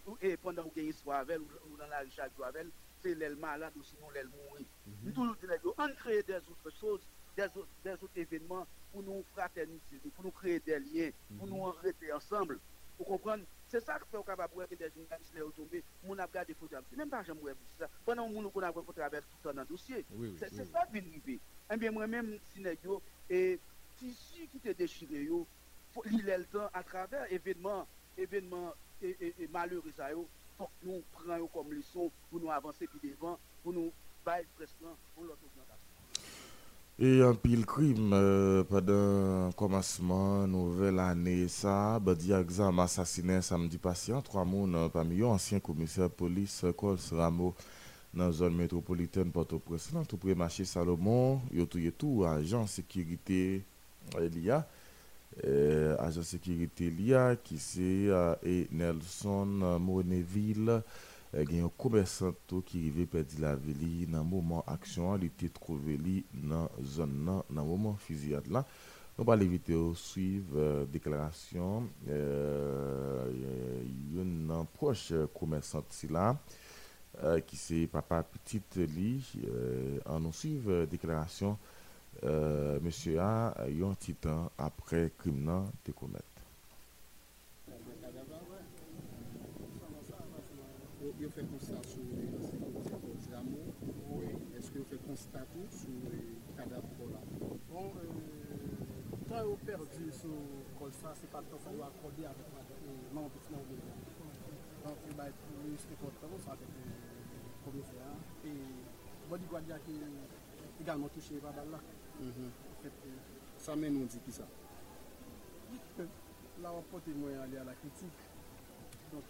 ou, 0.06 0.16
et 0.20 0.36
pendant 0.36 0.64
que 0.68 0.80
tu 0.80 0.88
as 0.88 0.92
soit 0.92 1.18
avec 1.18 1.38
ou 1.38 1.76
dans 1.76 1.86
la 1.86 2.00
Richard 2.00 2.28
avec, 2.44 2.66
c'est 3.02 3.14
l'aile 3.14 3.36
malade 3.36 3.72
ou 3.76 3.82
sinon 3.82 4.10
l'aile 4.10 4.28
mourir. 4.28 4.66
Nous 5.02 5.10
disons, 5.10 5.74
on 5.78 5.94
crée 5.94 6.22
des 6.22 6.36
autres 6.36 6.70
choses, 6.78 7.00
des 7.36 7.44
autres, 7.44 7.68
des 8.14 8.20
événements 8.20 8.66
pour 8.92 9.02
nous 9.02 9.24
fraterniser, 9.32 9.98
pour 10.14 10.24
nous 10.24 10.30
créer 10.30 10.60
des 10.60 10.78
liens, 10.78 11.10
pour 11.38 11.46
nous 11.46 11.66
arrêter 11.66 12.12
ensemble. 12.12 12.58
Vous 12.98 13.04
comprenez? 13.04 13.44
C'est 13.68 13.80
ça 13.80 13.98
que 13.98 14.04
fait 14.04 14.22
capable 14.24 14.54
de 14.68 14.76
des 14.76 14.90
journalistes 14.94 15.32
les 15.34 15.40
tomber, 15.56 15.82
mon 16.04 16.18
a 16.18 16.26
gardé 16.26 16.52
photo. 16.52 16.76
C'est 16.90 16.96
même 16.96 17.08
pas 17.08 17.22
jamais 17.22 17.40
ça. 17.78 17.88
Pendant 18.04 18.28
que 18.28 18.34
nous 18.34 18.62
avons 18.62 18.82
tout 18.82 18.92
dans 19.44 19.60
le 19.60 19.64
dossier. 19.64 20.04
C'est 20.38 20.66
ça 20.66 20.86
qui 20.86 21.00
vient 21.00 21.10
arriver. 21.10 21.40
Eh 21.72 21.76
bien, 21.78 21.90
moi-même, 21.90 22.38
Sinégo, 22.52 23.00
et 23.30 23.58
tissu 23.96 24.46
qui 24.48 24.58
te 24.58 24.68
déchiré, 24.72 25.26
il 26.10 26.28
est 26.28 26.38
le 26.38 26.44
temps 26.44 26.68
à 26.74 26.82
travers 26.82 27.32
événements, 27.32 27.86
événements 28.18 28.72
et, 29.02 29.16
et, 29.20 29.34
et 29.40 29.48
malheureux, 29.48 29.92
faut 30.58 30.64
que 30.80 30.86
nous 30.86 31.02
prenions 31.12 31.48
comme 31.48 31.72
leçon 31.72 32.10
pour 32.30 32.40
nous 32.40 32.50
avancer 32.50 32.86
plus 32.86 33.10
devant, 33.10 33.38
pour 33.62 33.72
nous 33.72 33.92
bailler 34.24 34.46
presque 34.56 34.76
pour 35.14 35.24
l'autre 35.24 35.38
et 36.98 37.22
un 37.22 37.34
pile 37.34 37.64
crime 37.64 38.12
euh, 38.12 38.64
pendant 38.64 39.46
le 39.48 39.52
commencement 39.56 40.46
nouvelle 40.46 40.98
année 40.98 41.48
ça 41.48 41.98
badi 41.98 42.32
exam 42.32 42.78
assassiné 42.78 43.40
samedi 43.40 43.78
patient 43.78 44.20
trois 44.20 44.44
moun 44.44 44.90
parmi 44.90 45.20
eux 45.20 45.26
ancien 45.26 45.58
commissaire 45.58 46.10
police 46.10 46.64
Cols 46.76 46.98
Ramo 47.10 47.54
dans 48.12 48.26
la 48.26 48.32
zone 48.32 48.54
métropolitaine 48.54 49.32
Port-au-Prince 49.32 49.90
tout 50.06 50.18
près 50.18 50.34
marché 50.34 50.66
Salomon 50.66 51.40
yo 51.50 51.64
tout 51.64 51.80
tout 51.96 52.24
agent 52.24 52.66
sécurité 52.66 53.64
Elia 54.20 54.68
euh, 55.44 55.94
ajan 56.02 56.26
sekirite 56.26 56.90
liya 56.92 57.32
ki 57.44 57.58
se 57.60 57.88
uh, 58.12 58.34
e 58.44 58.66
Nelson 58.70 59.60
uh, 59.62 59.76
Moneville 59.82 60.78
uh, 60.78 61.42
gen 61.42 61.62
yon 61.62 61.74
komersanto 61.80 62.62
ki 62.68 62.84
rive 62.86 63.06
pedi 63.14 63.40
la 63.42 63.54
veli 63.56 64.08
nan 64.12 64.26
mouman 64.28 64.64
aksyon 64.70 65.20
li 65.22 65.30
te 65.36 65.48
trove 65.56 65.96
li 66.00 66.18
nan 66.32 66.68
zon 66.96 67.14
nan 67.26 67.46
nan 67.48 67.64
mouman 67.64 67.96
fiziyad 68.04 68.50
la 68.52 68.64
nou 69.16 69.28
pa 69.28 69.36
li 69.36 69.48
video 69.48 69.92
suiv 69.98 70.52
deklarasyon 70.92 71.88
yon 74.16 74.36
nan 74.48 74.68
proche 74.76 75.26
komersant 75.36 75.92
si 75.96 76.08
la 76.12 76.30
ki 77.12 77.56
euh, 77.56 77.60
se 77.60 77.86
papa 77.92 78.22
petit 78.24 78.78
li 78.88 79.18
an 80.06 80.16
euh, 80.16 80.20
nou 80.22 80.32
suiv 80.32 80.68
euh, 80.72 80.86
deklarasyon 80.88 81.58
monsieur 82.80 83.20
a 83.20 83.54
un 83.60 83.94
petit 83.94 84.14
temps 84.14 84.50
après 84.58 85.10
crime 85.18 85.70
de 85.84 85.92
commettre 85.92 86.26
yo 91.22 91.28
fè 91.30 91.42
konstat 91.46 91.86
sou 91.86 92.02
Gamo, 93.32 93.72
est-ce 94.56 94.70
que 94.70 94.78
vous 94.78 94.84
faites 94.84 95.06
constat 95.06 95.46
sur 95.70 95.88
le 96.04 96.20
cadavre 96.54 96.84
là 97.12 97.20
Bon, 97.70 97.92
euh, 97.96 98.12
quand 99.26 99.44
vous 99.46 99.56
perdu 99.56 100.12
sur 100.12 100.28
le 100.28 100.90
ça, 100.92 101.14
c'est 101.18 101.30
pas 101.30 101.40
le 101.40 101.46
temps 101.46 101.56
que 101.56 101.74
vous 101.74 101.82
accordé 101.82 102.26
avec 102.26 102.44
mon 103.14 103.28
petit 103.30 103.52
nom 103.52 103.64
Donc, 104.84 104.96
il 105.08 105.16
va 105.16 105.28
être 105.28 105.42
plus 105.48 105.80
important, 105.94 106.36
ça 106.44 106.52
avec 106.52 106.68
le 106.68 107.64
commissaire. 107.64 108.12
Et 108.44 109.30
Body 109.30 109.46
Guardia 109.46 109.78
qui 109.86 109.92
est 109.92 110.82
également 110.82 111.08
touché 111.08 111.36
par 111.36 111.54
là. 111.54 111.80
Mhm. 112.20 112.50
Sa 113.56 113.74
men 113.76 113.92
nou 113.94 114.06
di 114.10 114.18
ki 114.24 114.32
sa? 114.32 114.46
La 116.62 116.70
wap 116.74 116.84
pote 116.90 117.10
mwen 117.14 117.38
ale 117.40 117.60
a 117.60 117.64
la 117.64 117.74
kritik. 117.80 118.12
Donk, 119.10 119.24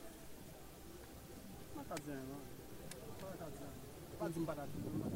mwen 1.74 1.86
ka 1.88 1.96
diyan 2.04 2.18
an. 2.18 2.42
Mwen 3.20 3.38
ka 3.38 3.46
diyan. 3.56 3.74
Pa 4.18 4.28
di 4.28 4.40
mba 4.40 4.54
la 4.54 4.66
di 4.66 4.78
mwen. 4.80 5.12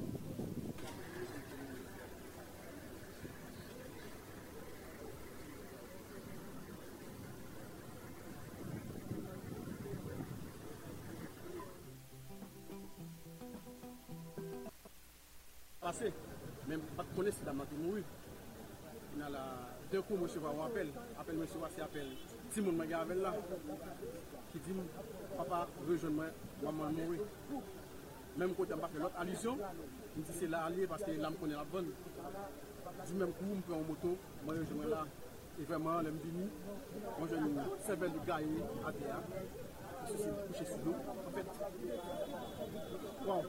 Pase. 15.81 16.36
men 16.69 16.81
bat 16.97 17.09
konen 17.17 17.33
si 17.33 17.45
dam 17.47 17.59
nan 17.59 17.69
te 17.71 17.77
moui. 17.81 18.03
Nan 19.17 19.33
la, 19.33 19.43
den 19.91 20.03
kou 20.07 20.19
mwen 20.21 20.31
cheva 20.33 20.53
ou 20.53 20.65
apel, 20.67 20.91
apel 21.21 21.39
mwen 21.39 21.51
cheva 21.53 21.71
se 21.75 21.83
apel, 21.85 22.09
ti 22.53 22.65
moun 22.65 22.77
mwen 22.79 22.91
gavel 22.91 23.23
la, 23.25 23.33
ki 24.51 24.63
di 24.67 24.77
mwen, 24.77 24.89
papa, 25.37 25.63
rejoun 25.89 26.17
mwen, 26.19 26.41
waman 26.65 26.99
moui. 26.99 27.21
Menm 28.37 28.53
kote 28.59 28.77
mba 28.77 28.91
fe 28.93 29.01
lot 29.05 29.21
alisyon, 29.23 29.63
mwen 30.15 30.27
di 30.27 30.41
se 30.41 30.51
la 30.53 30.65
alye, 30.71 30.89
paske 30.91 31.15
la 31.23 31.31
m 31.31 31.39
konen 31.41 31.57
la 31.61 31.65
bon. 31.73 31.93
Di 33.07 33.15
menm 33.15 33.33
kou 33.39 33.53
mwen 33.53 33.65
pre 33.69 33.79
an 33.79 33.89
moto, 33.93 34.17
mwen 34.43 34.61
rejoun 34.61 34.83
mwen 34.83 34.93
la, 34.93 35.07
e 35.57 35.71
vreman 35.71 36.05
lem 36.05 36.21
bini, 36.25 36.51
mwen 37.17 37.33
joun 37.33 37.49
mwen 37.55 37.73
sevel 37.87 38.13
di 38.19 38.27
gaye, 38.29 38.69
ate 38.91 39.09
ya. 39.09 39.23
se 40.13 40.31
kouche 40.41 40.67
sou 40.71 40.81
nou, 40.85 40.95
an 41.23 41.33
fèt. 41.35 41.49
Waw. 43.27 43.43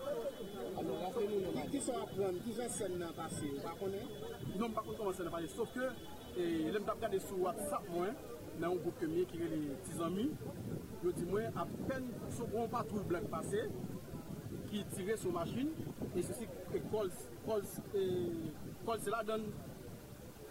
Anon, 0.78 0.96
la 1.02 1.10
fè 1.14 1.26
nou 1.30 1.52
nan. 1.56 1.68
Ki 1.72 1.82
son 1.84 2.02
apren, 2.02 2.40
ki 2.46 2.56
jan 2.58 2.72
sen 2.74 2.96
nan 3.02 3.14
pase, 3.18 3.50
ou 3.52 3.64
pa 3.66 3.74
konen? 3.80 4.10
Non, 4.56 4.74
pa 4.76 4.84
konen 4.86 5.00
koman 5.00 5.18
sen 5.18 5.28
nan 5.28 5.36
pase, 5.36 5.52
sauf 5.54 5.74
ke, 5.76 5.90
lèm 6.74 6.88
tap 6.88 7.02
gade 7.04 7.20
sou 7.26 7.46
WhatsApp 7.46 7.88
mwen, 7.94 8.14
nan 8.58 8.72
yon 8.72 8.82
goup 8.86 8.98
kemye 9.02 9.26
ki 9.30 9.42
re 9.42 9.50
li 9.54 9.78
tizami, 9.88 10.28
yo 11.04 11.14
di 11.14 11.26
mwen 11.30 11.60
apen 11.64 12.10
sou 12.34 12.50
kon 12.54 12.72
patrou 12.74 13.06
blok 13.10 13.28
pase, 13.34 13.68
ki 14.68 14.84
tire 14.96 15.18
sou 15.22 15.34
machin, 15.36 15.70
e 16.14 16.26
se 16.26 16.38
si 16.38 16.50
kol 16.92 17.12
se 19.04 19.14
la 19.14 19.22
dan, 19.28 19.46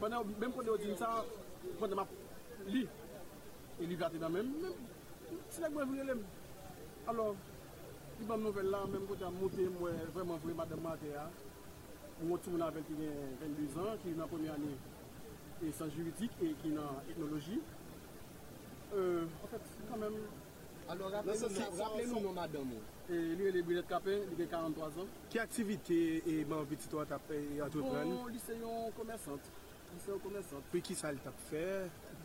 mèm 0.00 0.52
kon 0.52 0.62
de 0.62 0.70
yo 0.70 0.78
di 0.82 0.92
msa, 0.92 1.10
kon 1.80 1.90
de 1.90 1.98
map 1.98 2.14
li, 2.70 2.86
e 3.80 3.90
li 3.90 3.98
vate 4.00 4.22
nan 4.22 4.38
mèm, 4.38 4.54
mèm, 4.62 4.84
Si 5.56 5.62
lèk 5.62 5.72
mwen 5.72 5.88
vile 5.88 6.04
lèm, 6.04 6.18
alò, 7.08 7.30
li 8.18 8.26
ban 8.28 8.42
nouvel 8.44 8.66
la, 8.68 8.82
mèm 8.92 9.06
kote 9.08 9.24
a 9.24 9.30
monte 9.32 9.64
mwen 9.78 10.02
vreman 10.12 10.42
vwe 10.42 10.56
madèm 10.58 10.82
matè 10.84 11.08
ya, 11.14 11.22
mwen 12.18 12.42
tou 12.44 12.52
mwen 12.52 12.64
avèl 12.66 12.84
ki 12.84 12.96
gen 12.98 13.30
22 13.40 13.78
an, 13.80 13.94
ki 14.02 14.12
nan 14.18 14.28
pwemye 14.28 14.50
anè, 14.52 14.74
e 15.64 15.72
san 15.78 15.88
juridik, 15.94 16.36
e 16.44 16.50
ki 16.60 16.74
nan 16.74 17.00
etnologi. 17.08 17.56
Euh, 18.98 19.24
en 19.24 19.54
fèt, 19.54 19.72
kan 19.88 20.04
mèm, 20.04 20.18
alò, 20.92 21.08
rappelè 21.14 22.04
nou 22.10 22.20
mwen 22.26 22.36
madèm 22.42 22.68
mwen. 22.74 22.84
E 23.08 23.22
li 23.32 23.48
yon 23.48 23.56
le 23.56 23.62
Brilet 23.70 23.88
Kapè, 23.88 24.18
li 24.28 24.36
gen 24.42 24.52
43 24.52 25.00
an. 25.06 25.14
Ki 25.32 25.40
aktivite 25.40 26.02
e 26.20 26.42
ban 26.50 26.68
viti 26.68 26.92
to 26.92 27.00
a 27.00 27.08
tapè, 27.14 27.40
a 27.64 27.70
tout 27.72 27.80
pran? 27.80 28.12
Bon, 28.12 28.28
li 28.28 28.44
se 28.44 28.60
yon 28.60 28.92
komersant. 28.98 29.48
Li 29.94 30.04
se 30.04 30.12
yon 30.12 30.20
komersant. 30.26 30.68
Pè 30.74 30.84
ki 30.84 31.00
sa 31.00 31.16
li 31.16 31.24
tap 31.24 31.40
fè? 31.48 31.64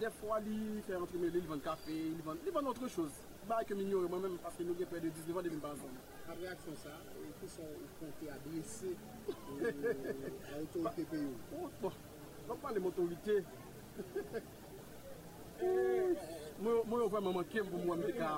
defwa 0.02 0.40
li 0.42 0.82
fè 0.88 0.98
rentre 0.98 1.20
men 1.22 1.30
li, 1.30 1.42
li 1.42 1.50
vende 1.50 1.66
kafe, 1.66 1.94
li 1.94 2.24
vende 2.26 2.64
notre 2.66 2.90
chose. 2.90 3.28
Ba 3.50 3.62
ke 3.68 3.76
minyo 3.78 4.02
re 4.02 4.10
mwen 4.10 4.24
men, 4.26 4.38
paske 4.42 4.66
nou 4.66 4.78
gen 4.78 4.90
pre 4.90 5.02
de 5.04 5.12
19 5.18 5.38
an 5.38 5.44
de 5.46 5.52
bin 5.54 5.62
bazan. 5.62 5.98
A 6.30 6.38
reaksyon 6.40 6.78
sa, 6.82 6.94
pou 7.40 7.50
son 7.52 7.70
konti 8.00 8.30
adrese 8.34 8.94
a 8.96 10.62
otorite 10.62 11.06
pe 11.12 11.22
yo? 11.22 11.34
O, 11.58 11.70
bon, 11.82 12.00
nan 12.48 12.62
pa 12.64 12.74
le 12.74 12.84
motorite. 12.86 13.38
Mwen 16.62 16.98
yo 17.02 17.10
vwèman 17.10 17.38
mankem 17.38 17.70
pou 17.70 17.82
mwen 17.82 18.02
mwen 18.02 18.08
deka. 18.08 18.32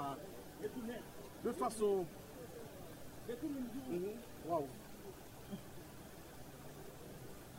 De 1.44 1.56
fason... 1.60 2.04
Waw. 4.48 4.68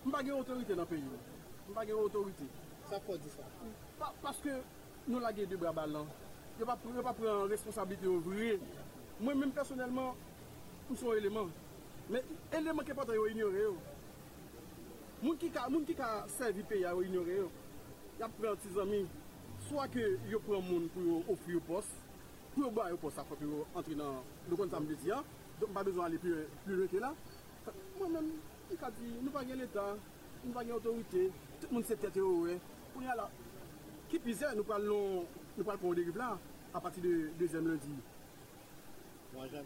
Mwen 0.02 0.12
pa 0.12 0.20
gen 0.24 0.36
otorite 0.40 0.76
nan 0.76 0.92
pe 0.92 1.00
yo. 1.00 1.16
Mwen 1.64 1.80
pa 1.80 1.88
gen 1.88 2.04
otorite. 2.04 2.52
Sa 2.88 3.00
fò 3.00 3.16
di 3.16 3.32
sa? 3.32 3.44
Paske 4.22 4.60
nou 5.06 5.20
lage 5.22 5.46
de 5.48 5.56
bra 5.60 5.72
balan. 5.72 6.04
Non. 6.04 6.22
Yo 6.58 6.66
pa 6.66 6.76
pren 6.78 7.48
responsabilite 7.50 8.06
yo 8.06 8.20
vre. 8.22 8.58
Mwen 9.18 9.38
men 9.40 9.52
personelman, 9.54 10.14
ou 10.88 10.96
son 10.96 11.16
eleman. 11.18 11.50
Men 12.08 12.22
eleman 12.54 12.86
ke 12.86 12.94
pata 12.94 13.14
yo 13.16 13.26
ignore 13.26 13.58
yo. 13.58 13.74
Moun 15.22 15.38
ki 15.40 15.50
ka, 15.50 15.66
ka 15.98 16.08
servi 16.28 16.62
oh. 16.62 16.68
pe 16.68 16.80
ya 16.80 16.94
yo 16.94 17.02
ignore 17.02 17.36
yo. 17.42 17.50
Ya 18.20 18.28
pren 18.28 18.56
ti 18.62 18.70
zami. 18.74 19.04
Swa 19.68 19.88
ke 19.88 20.18
yo 20.30 20.38
pren 20.46 20.62
moun 20.62 20.88
pou 20.94 21.02
yo 21.02 21.22
ofri 21.34 21.58
yo 21.58 21.60
pos. 21.66 21.88
Pou 22.54 22.62
yo 22.62 22.70
ba 22.70 22.90
yo 22.90 22.96
pos 23.02 23.18
akwa 23.18 23.36
pou 23.36 23.50
yo 23.50 23.66
entri 23.74 23.96
nan 23.98 24.22
do 24.48 24.56
kon 24.56 24.70
samde 24.70 24.94
ti 25.02 25.10
ya. 25.10 25.22
Don 25.58 25.74
pa 25.74 25.82
bezon 25.82 26.06
ale 26.06 26.18
pi 26.22 26.30
rete 26.70 27.02
la. 27.02 27.14
Mwen 27.98 28.12
men, 28.12 28.30
ki 28.68 28.78
ka 28.78 28.90
di, 28.94 29.10
nou 29.22 29.32
pa 29.34 29.42
gen 29.46 29.58
l'Etat, 29.58 29.98
nou 30.44 30.54
pa 30.54 30.62
gen 30.62 30.76
otorite. 30.76 31.30
Tout 31.62 31.72
moun 31.72 31.86
se 31.86 31.98
tete 31.98 32.22
yo 32.22 32.30
oh, 32.30 32.46
we. 32.46 32.60
Pou 32.92 33.02
ya 33.02 33.18
la. 33.18 33.26
Ki 34.10 34.20
pise 34.22 34.50
nou 34.54 34.66
pral 34.68 34.84
non, 34.88 35.24
pou 35.80 35.94
deriv 35.96 36.16
la 36.20 36.34
a 36.74 36.82
pati 36.82 37.00
de 37.04 37.14
2e 37.40 37.62
lundi. 37.64 37.96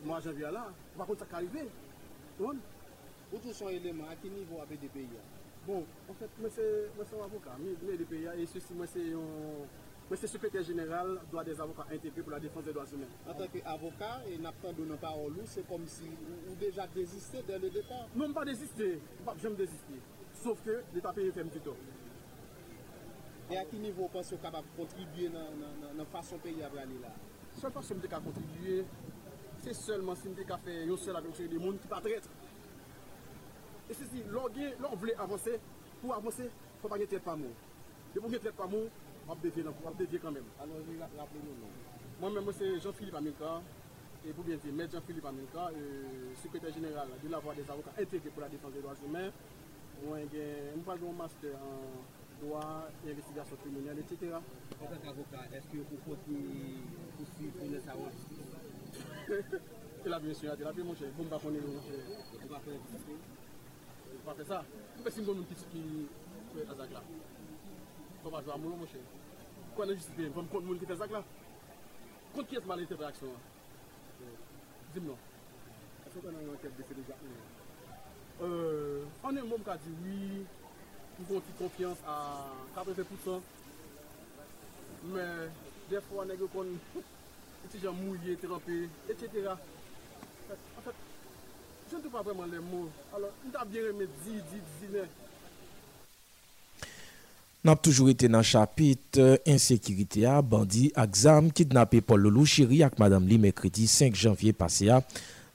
Mwa 0.05 0.21
janvya 0.25 0.53
la. 0.55 0.69
Par 0.97 1.09
kont 1.09 1.21
sa 1.21 1.29
ka 1.29 1.41
arrive. 1.41 1.67
Ou 2.39 3.41
tou 3.43 3.53
son 3.53 3.69
eleman, 3.69 4.09
a 4.09 4.17
ki 4.17 4.31
nivou 4.33 4.63
apè 4.63 4.79
de 4.81 4.89
peyi 4.93 5.11
ya? 5.13 5.25
Bon, 5.67 5.83
en 6.09 6.17
fèt, 6.17 6.39
mwen 6.41 6.53
se 6.55 7.19
avoka, 7.21 7.57
mwen 7.61 7.99
de 8.01 8.07
peyi 8.09 8.25
ya, 8.25 8.37
e 8.39 8.47
sou 8.49 8.63
si 8.65 8.77
mwen 8.79 8.89
se 8.89 9.03
yon... 9.11 9.67
Mwen 10.09 10.21
se 10.23 10.31
sekretèr 10.33 10.65
jeneral 10.65 11.19
doa 11.29 11.43
des 11.45 11.59
avoka 11.61 11.85
intégré 11.93 12.23
pou 12.23 12.33
la 12.33 12.41
défense 12.41 12.65
de 12.65 12.73
doa 12.73 12.87
soumen. 12.89 13.11
An 13.29 13.37
tanke 13.37 13.61
avoka, 13.69 14.15
e 14.25 14.39
naptan 14.41 14.73
do 14.79 14.87
nan 14.89 15.01
parol 15.03 15.37
ou, 15.37 15.51
se 15.51 15.61
kom 15.69 15.85
si 15.93 16.09
ou 16.39 16.57
deja 16.63 16.87
désisté 16.95 17.43
den 17.51 17.61
le 17.67 17.73
départ? 17.75 18.07
Non, 18.15 18.31
mwen 18.31 18.39
pa 18.39 18.47
désisté. 18.49 18.95
Mwen 19.19 19.27
pa 19.27 19.37
jèm 19.43 19.59
désisté. 19.59 20.01
Sof 20.41 20.63
ke, 20.65 20.79
l'Etat 20.95 21.19
peye 21.19 21.35
fèm 21.37 21.53
tuto. 21.53 21.77
E 23.49 23.57
a 23.57 23.65
ki 23.65 23.79
nivou 23.81 24.11
panse 24.13 24.35
ou 24.37 24.41
kapap 24.43 24.67
kontribuye 24.77 25.31
nan 25.33 26.05
fason 26.13 26.41
peyi 26.45 26.61
a 26.65 26.69
brale 26.69 26.99
la? 27.01 27.15
Sol 27.57 27.73
panse 27.73 27.95
mde 27.97 28.11
ka 28.13 28.21
kontribuye, 28.21 28.83
se 29.65 29.73
selman 29.73 30.19
si 30.21 30.29
mde 30.29 30.45
ka 30.49 30.59
fe 30.67 30.75
yon 30.85 31.01
sel 31.01 31.17
avek 31.17 31.39
se 31.39 31.47
de 31.49 31.61
moun 31.63 31.79
ki 31.81 31.89
pa 31.89 32.03
tretre. 32.05 32.29
E 33.89 33.97
se 33.97 34.05
si 34.11 34.21
lor 34.35 34.53
gen, 34.53 34.75
lor 34.85 34.99
vle 35.01 35.15
avanse, 35.25 35.55
pou 36.03 36.13
avanse, 36.13 36.51
fwa 36.83 36.93
pa 36.93 36.99
gen 37.01 37.09
tret 37.15 37.25
pa 37.25 37.39
moun. 37.41 37.55
De 38.13 38.21
pou 38.21 38.29
gen 38.29 38.45
tret 38.45 38.59
pa 38.59 38.69
moun, 38.69 38.93
ap 39.25 39.41
devye 39.41 39.65
nan, 39.65 39.81
ap 39.89 39.97
devye 39.97 40.21
kanmen. 40.21 40.53
Alon, 40.61 40.93
rappele 41.17 41.47
nou 41.47 41.57
nou. 41.63 41.97
Mwen 42.19 42.37
men 42.37 42.49
mwen 42.51 42.59
se 42.59 42.75
Jean-Philippe 42.83 43.17
Aminka, 43.17 43.55
e 44.27 44.35
pou 44.35 44.45
bien 44.45 44.61
di, 44.61 44.77
mè 44.77 44.91
Jean-Philippe 44.93 45.33
Aminka, 45.33 45.71
euh, 45.73 46.37
sekretèr 46.43 46.77
general 46.77 47.17
de 47.23 47.33
la 47.33 47.39
voie 47.39 47.55
des 47.55 47.71
avokats 47.71 47.97
intégré 47.97 48.29
pou 48.29 48.45
la 48.45 48.53
défense 48.53 48.77
des 48.77 48.85
droits 48.85 49.01
humains. 49.07 49.33
Mwen 50.03 50.29
gen, 50.37 50.73
mwen 50.75 50.87
pal 50.93 51.01
gen 51.01 51.17
master 51.17 51.57
en... 51.57 52.18
doa, 52.41 52.65
investigasyon 53.05 53.61
kriminelle, 53.63 54.01
etc. 54.01 54.39
En 54.79 54.87
tant 54.87 55.09
avokat, 55.11 55.55
eske 55.59 55.81
ou 55.83 56.01
poti 56.07 56.39
kousi 57.17 57.51
pou 57.57 57.71
ne 57.73 57.81
sa 57.85 57.97
wans? 57.99 58.21
Te 59.29 60.13
la 60.13 60.21
bi 60.23 60.31
monsye, 60.31 60.55
te 60.57 60.67
la 60.67 60.73
bi 60.77 60.87
monsye, 60.87 61.11
pou 61.17 61.27
mba 61.27 61.41
konen 61.43 61.67
monsye, 61.67 61.99
pou 62.33 62.47
mba 62.47 62.61
konen 62.65 62.85
monsye, 62.85 63.17
pou 64.07 64.21
mba 64.23 64.37
fe 64.39 64.49
sa, 64.51 64.63
mbe 65.01 65.13
si 65.15 65.25
mgon 65.25 65.41
moun 65.41 65.51
piti 65.51 65.67
ki 65.73 65.83
kwe 66.53 66.67
azak 66.75 66.95
la. 66.95 67.03
Pou 68.23 68.31
mba 68.31 68.43
jwa 68.47 68.59
moun 68.63 68.83
monsye. 68.85 69.03
Kwa 69.75 69.87
nan 69.87 69.99
justipe, 69.99 70.31
mwen 70.37 70.51
kont 70.53 70.69
moun 70.69 70.81
ki 70.81 70.89
te 70.91 70.97
azak 70.99 71.15
la? 71.17 71.25
Kont 72.37 72.51
ki 72.51 72.61
et 72.61 72.69
malen 72.71 72.89
te 72.91 72.99
reaksyon? 72.99 73.35
Dime 74.95 75.11
nou. 75.11 75.19
Aso 76.07 76.23
konan 76.23 76.47
yon 76.47 76.63
kep 76.63 76.79
de 76.79 76.87
se 76.87 76.97
de 76.99 77.09
jak 77.11 77.27
moun? 77.27 77.57
An 79.27 79.37
en 79.37 79.51
moun 79.51 79.67
ka 79.67 79.75
di 79.83 79.93
wii, 80.05 80.47
pou 81.19 81.35
konti 81.35 81.55
konfians 81.59 82.01
a 82.09 82.17
80%. 82.79 83.39
Men, 85.13 85.49
defwa 85.91 86.25
neg 86.29 86.41
yo 86.43 86.49
kon 86.53 86.71
iti 87.67 87.83
jan 87.83 87.97
mouye, 87.99 88.37
terapi, 88.41 88.87
et 89.11 89.17
cetera. 89.19 89.59
En 90.49 90.85
fèt, 90.85 91.07
jen 91.91 92.03
tou 92.03 92.13
pa 92.13 92.25
vreman 92.27 92.51
le 92.51 92.61
mou. 92.65 92.91
Alors, 93.17 93.33
n 93.45 93.55
ta 93.55 93.67
bire 93.69 93.95
me 93.97 94.09
di, 94.25 94.37
di, 94.51 94.61
di, 94.81 94.93
ne. 94.95 95.07
N 97.67 97.73
ap 97.73 97.83
toujou 97.83 98.09
ite 98.13 98.29
nan 98.31 98.45
chapit 98.47 99.19
euh, 99.19 99.35
Insekirite 99.51 100.23
a, 100.31 100.39
bandi, 100.47 100.89
aksam, 100.97 101.51
kidnapè 101.51 102.01
Pololo 102.07 102.47
Chiri 102.49 102.85
ak 102.87 103.01
Madame 103.03 103.27
Lim 103.29 103.49
ekredi 103.51 103.89
5 103.91 104.15
janvye 104.17 104.55
pase 104.57 104.89
a. 104.95 105.03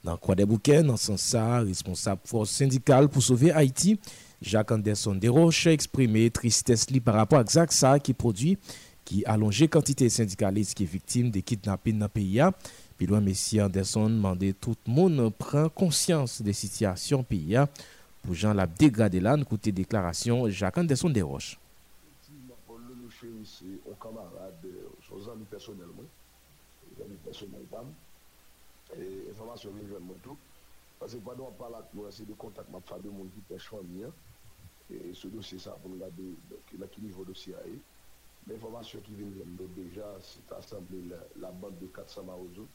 Nan 0.03 0.19
kwa 0.19 0.35
de 0.35 0.45
bouken, 0.45 0.83
nan 0.91 0.99
san 0.99 1.17
sa, 1.21 1.61
responsable 1.63 2.27
force 2.27 2.59
syndikal 2.59 3.07
pou 3.07 3.23
sove 3.23 3.53
Haiti. 3.55 3.95
Jacques 4.43 4.71
Anderson 4.73 5.15
Desroches 5.15 5.67
a 5.67 5.71
exprimé 5.71 6.29
tristesse 6.29 6.85
par 7.03 7.15
rapport 7.15 7.39
à 7.39 7.45
ça 7.45 7.97
qui 7.97 8.13
produit, 8.13 8.57
qui 9.05 9.23
allongeait 9.25 9.69
quantité 9.69 10.09
syndicalistes 10.09 10.73
qui 10.75 10.83
est 10.83 10.87
victime 10.87 11.31
des 11.31 11.41
kidnappings 11.41 11.97
dans 11.97 12.05
le 12.05 12.09
pays. 12.09 12.41
Puis 12.97 13.07
Messie 13.07 13.61
Anderson 13.61 14.09
demandé 14.09 14.53
tout 14.53 14.75
le 14.85 14.91
monde 14.93 15.33
prend 15.33 15.69
conscience 15.69 16.41
des 16.41 16.51
situations 16.51 17.23
pays 17.23 17.57
pour 18.21 18.33
Jean 18.33 18.53
la 18.53 18.67
dégradé 18.67 19.21
côté 19.45 19.71
déclaration 19.71 20.49
Jacques 20.49 20.77
Anderson 20.77 21.09
Desroches. 21.09 21.57
De 33.49 33.57
de 33.57 34.32
et 34.93 35.13
ce 35.13 35.27
dossier 35.27 35.59
ça 35.59 35.71
pour 35.81 35.91
regarder 35.91 36.35
donc 36.49 36.79
là 36.79 36.87
qui 36.87 37.01
niveau 37.01 37.23
dossier 37.25 37.55
l'information 38.47 38.99
qui 39.01 39.13
vient 39.13 39.27
de 39.27 39.65
déjà 39.75 40.07
c'est 40.21 40.51
assemblé 40.53 41.01
la, 41.09 41.17
la 41.39 41.51
bande 41.51 41.79
de 41.79 41.87
400 41.87 42.23
marozo 42.23 42.67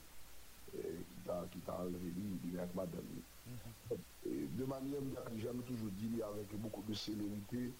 qui 1.52 1.60
t'a 1.60 1.78
enlevé 1.80 2.10
lui 2.10 2.38
il 2.44 2.56
est 2.56 2.58
avec 2.58 2.74
madame 2.74 3.04
mm 3.46 3.52
-hmm. 3.52 3.98
et 4.30 4.46
de 4.58 4.64
manière 4.64 5.00
j'aime 5.36 5.62
toujours 5.62 5.90
dire 6.02 6.26
avec 6.26 6.48
beaucoup 6.60 6.84
de 6.88 6.94
célérité 6.94 7.72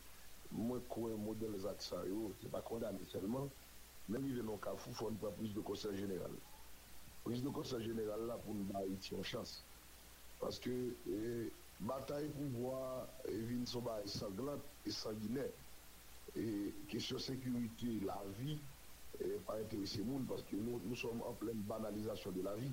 moi 0.53 0.79
quoi 0.89 1.11
modèle 1.17 1.57
Zaxario 1.59 2.33
c'est 2.41 2.51
pas 2.51 2.63
condamné 2.63 3.05
seulement 3.13 3.49
même 4.09 4.27
il 4.27 4.35
venons 4.35 4.57
qu'à 4.57 4.75
fou 4.75 4.93
faut 4.93 5.11
une 5.11 5.19
prise 5.19 5.53
de 5.55 5.61
conseil 5.61 5.97
général. 5.97 6.31
Prise 7.25 7.43
de 7.43 7.51
conseil 7.51 7.85
général 7.85 8.27
là 8.27 8.39
pour 8.39 8.55
nous 8.55 8.65
bah, 8.65 8.81
une 8.87 9.25
chance. 9.25 9.63
Parce 10.41 10.59
que 10.59 10.71
bataille 11.81 12.29
pouvoir 12.31 13.07
vient 13.29 13.65
son 13.65 13.83
sanglante 14.07 14.63
et 14.87 14.91
sanguinaire. 14.91 15.51
Et 16.37 16.75
question 16.89 17.19
sécurité, 17.19 18.01
la 18.05 18.21
vie, 18.39 18.59
et 19.21 19.39
pas 19.47 19.57
intéresser 19.59 20.03
monde 20.03 20.27
parce 20.29 20.43
que 20.43 20.57
nous, 20.57 20.81
nous 20.85 20.97
sommes 20.97 21.23
en 21.23 21.33
pleine 21.33 21.61
banalisation 21.63 22.31
de 22.31 22.43
la 22.43 22.55
vie. 22.55 22.73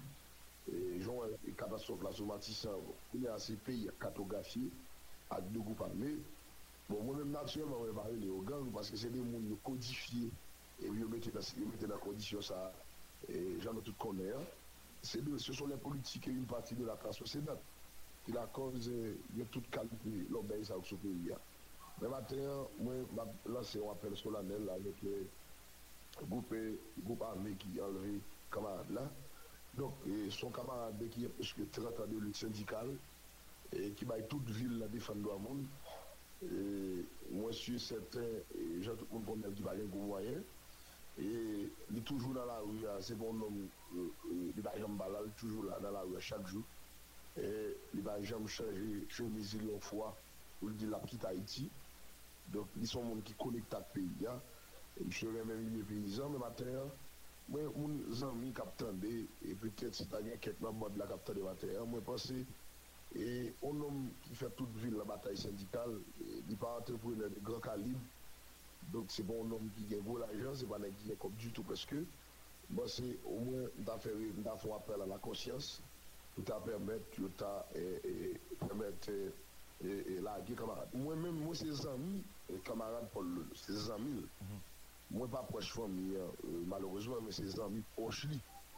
Et 0.71 1.01
genre, 1.01 1.25
les 1.45 1.53
catastrophes 1.53 2.03
là, 2.03 2.11
sur 2.11 2.25
Matissant, 2.25 2.79
il 3.13 3.21
y 3.21 3.27
a 3.27 3.37
ces 3.37 3.55
pays 3.55 3.89
cartographiés 3.99 4.69
avec 5.29 5.51
deux 5.51 5.59
groupes 5.59 5.81
armés. 5.81 6.17
Bon, 6.89 7.01
moi-même, 7.03 7.31
naturellement, 7.31 7.77
je 7.81 7.89
vais 7.89 7.95
parler 7.95 8.29
aux 8.29 8.41
gangs 8.41 8.71
parce 8.71 8.91
que 8.91 8.97
c'est 8.97 9.09
des 9.11 9.21
mondes 9.21 9.57
codifiés 9.63 10.29
et 10.81 10.87
ils 10.87 11.05
mettent 11.05 11.81
dans 11.81 11.87
la 11.87 11.97
condition 11.97 12.41
ça 12.41 12.71
et 13.29 13.59
j'en 13.61 13.75
ai 13.77 13.81
tout 13.81 13.93
connaît, 13.97 14.31
hein. 14.31 14.41
ce 15.01 15.53
sont 15.53 15.67
les 15.67 15.77
politiques 15.77 16.27
et 16.27 16.31
une 16.31 16.45
partie 16.45 16.75
de 16.75 16.85
la 16.85 16.95
classe 16.95 17.17
sociale 17.17 17.43
qui 18.26 18.32
la 18.32 18.45
cause 18.47 18.89
de 18.89 19.43
toute 19.51 19.69
qualité 19.69 20.26
l'obéissance 20.30 20.86
à 20.86 20.89
ce 20.89 20.95
pays. 20.95 21.32
Hein. 21.32 21.38
Mais 22.01 22.09
maintenant, 22.09 22.69
moi, 22.80 22.93
je 23.45 23.51
lancé 23.51 23.80
un 23.80 23.91
appel 23.91 24.15
solennel 24.17 24.69
avec 24.69 25.01
le 25.03 25.28
groupe, 26.26 26.53
groupe 27.03 27.21
armé 27.21 27.53
qui 27.53 27.80
a 27.80 27.86
enlevé 27.86 28.19
camarade 28.51 28.89
là. 28.91 29.09
Donc, 29.78 29.93
son 30.30 30.49
camarade 30.49 31.09
qui 31.09 31.26
est 31.26 31.30
presque 31.30 31.71
30 31.71 31.99
ans 31.99 32.07
de 32.07 32.17
lutte 32.17 32.36
syndicale 32.36 32.95
et 33.73 33.91
qui 33.91 34.05
va 34.05 34.21
toute 34.21 34.49
ville 34.49 34.80
la 34.80 34.88
défendre 34.88 35.32
le 35.32 35.38
monde. 35.38 35.65
Moi, 37.32 37.51
je 37.51 37.57
suis 37.57 37.80
certain, 37.80 38.21
et 38.21 38.82
j'ai 38.82 38.91
tout 38.91 39.07
le 39.11 39.19
monde 39.19 39.41
connaît 39.41 39.53
qui 39.53 39.63
va 39.63 39.71
un 39.71 39.95
moyen. 39.95 40.41
Et 41.17 41.69
il 41.91 41.97
est 41.97 42.01
toujours 42.01 42.34
dans 42.34 42.45
la 42.45 42.59
rue, 42.59 42.86
hein. 42.88 42.97
c'est 42.99 43.17
bon 43.17 43.30
homme, 43.30 43.69
euh, 43.95 44.09
euh, 44.32 44.51
il 44.53 44.61
va 44.61 44.71
toujours 45.38 45.63
là 45.63 45.80
dans 45.80 45.91
la 45.91 46.01
rue 46.01 46.19
chaque 46.19 46.45
jour 46.45 46.63
il 47.38 48.01
va 48.01 48.21
jamais 48.21 48.47
changer 48.47 49.05
chemise 49.09 49.53
une 49.53 49.79
fois 49.79 50.15
pour 50.59 50.69
dire 50.69 50.89
la 50.89 50.99
petite 50.99 51.25
Haïti. 51.25 51.69
Donc, 52.53 52.67
ils 52.79 52.88
sont 52.88 53.03
des 53.03 53.09
gens 53.15 53.21
qui 53.21 53.33
connectent 53.33 53.73
avec 53.73 53.88
le 53.95 54.01
pays. 54.01 54.27
Hein. 54.27 54.39
Je 55.09 55.17
serais 55.17 55.43
même 55.43 55.75
les 55.75 55.83
paysans, 55.83 56.29
mais 56.29 56.38
matin, 56.39 56.65
hein. 56.67 56.89
moi, 57.49 57.61
un 57.61 58.29
ami 58.29 58.53
qui 58.53 58.61
attendait, 58.61 59.25
et 59.45 59.53
peut-être 59.55 59.93
si 59.93 60.07
tu 60.07 60.15
as 60.15 60.38
quelques 60.38 60.61
membres 60.61 60.89
de 60.89 60.99
la 60.99 61.07
capitale 61.07 61.36
de 61.36 61.41
matin, 61.41 61.67
hein, 61.79 61.86
moi, 61.86 61.99
je 61.99 62.05
pense 62.05 62.31
et 63.17 63.53
un 63.63 63.67
homme 63.67 64.09
qui 64.23 64.36
fait 64.36 64.49
toute 64.57 64.75
ville 64.77 64.95
la 64.95 65.05
bataille 65.05 65.38
syndicale, 65.38 65.99
il 66.19 66.43
n'est 66.49 66.55
pas 66.55 66.77
entrepreneur 66.79 67.29
de 67.29 67.39
grand 67.41 67.59
calibre. 67.59 67.99
Donc, 68.91 69.05
c'est 69.07 69.23
bon, 69.23 69.45
un 69.45 69.51
homme 69.51 69.69
qui 69.77 69.83
gagne 69.86 70.01
gros 70.01 70.17
l'argent, 70.17 70.53
c'est 70.53 70.67
pas 70.67 70.75
un 70.75 71.29
du 71.38 71.51
tout, 71.51 71.63
parce 71.63 71.86
que, 71.86 72.03
moi, 72.69 72.86
c'est 72.88 73.17
au 73.25 73.39
moins 73.39 73.67
d'affaire, 73.79 74.13
d'affaire 74.38 74.75
appel 74.75 75.01
à 75.01 75.05
la 75.05 75.17
conscience 75.17 75.81
pour 76.36 76.43
permettre 78.59 79.11
la 80.21 80.39
vie 80.39 80.55
camarade? 80.55 80.89
Moi-même, 80.93 81.36
moi, 81.36 81.55
c'est 81.55 81.88
ami, 81.88 82.23
camarade 82.63 83.07
Paul 83.13 83.27
Lolo, 83.27 83.47
c'est 83.55 83.91
ami. 83.91 84.21
Mm-hmm. 84.21 85.11
Moi, 85.11 85.27
pas 85.27 85.43
proche 85.43 85.67
de 85.67 85.81
famille, 85.81 86.17
hein, 86.17 86.27
euh, 86.45 86.63
malheureusement, 86.67 87.17
mais 87.23 87.31
c'est 87.31 87.59
ami 87.59 87.81
proche 87.95 88.27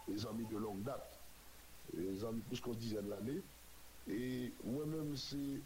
les 0.07 0.25
amis 0.25 0.45
de 0.45 0.57
longue 0.57 0.83
date, 0.83 1.19
les 1.93 2.23
amis 2.23 2.41
plus 2.47 2.59
qu'on 2.59 2.73
disait 2.73 3.01
de 3.01 3.09
l'année. 3.09 3.41
Et 4.09 4.51
moi-même, 4.63 5.15
c'est 5.15 5.61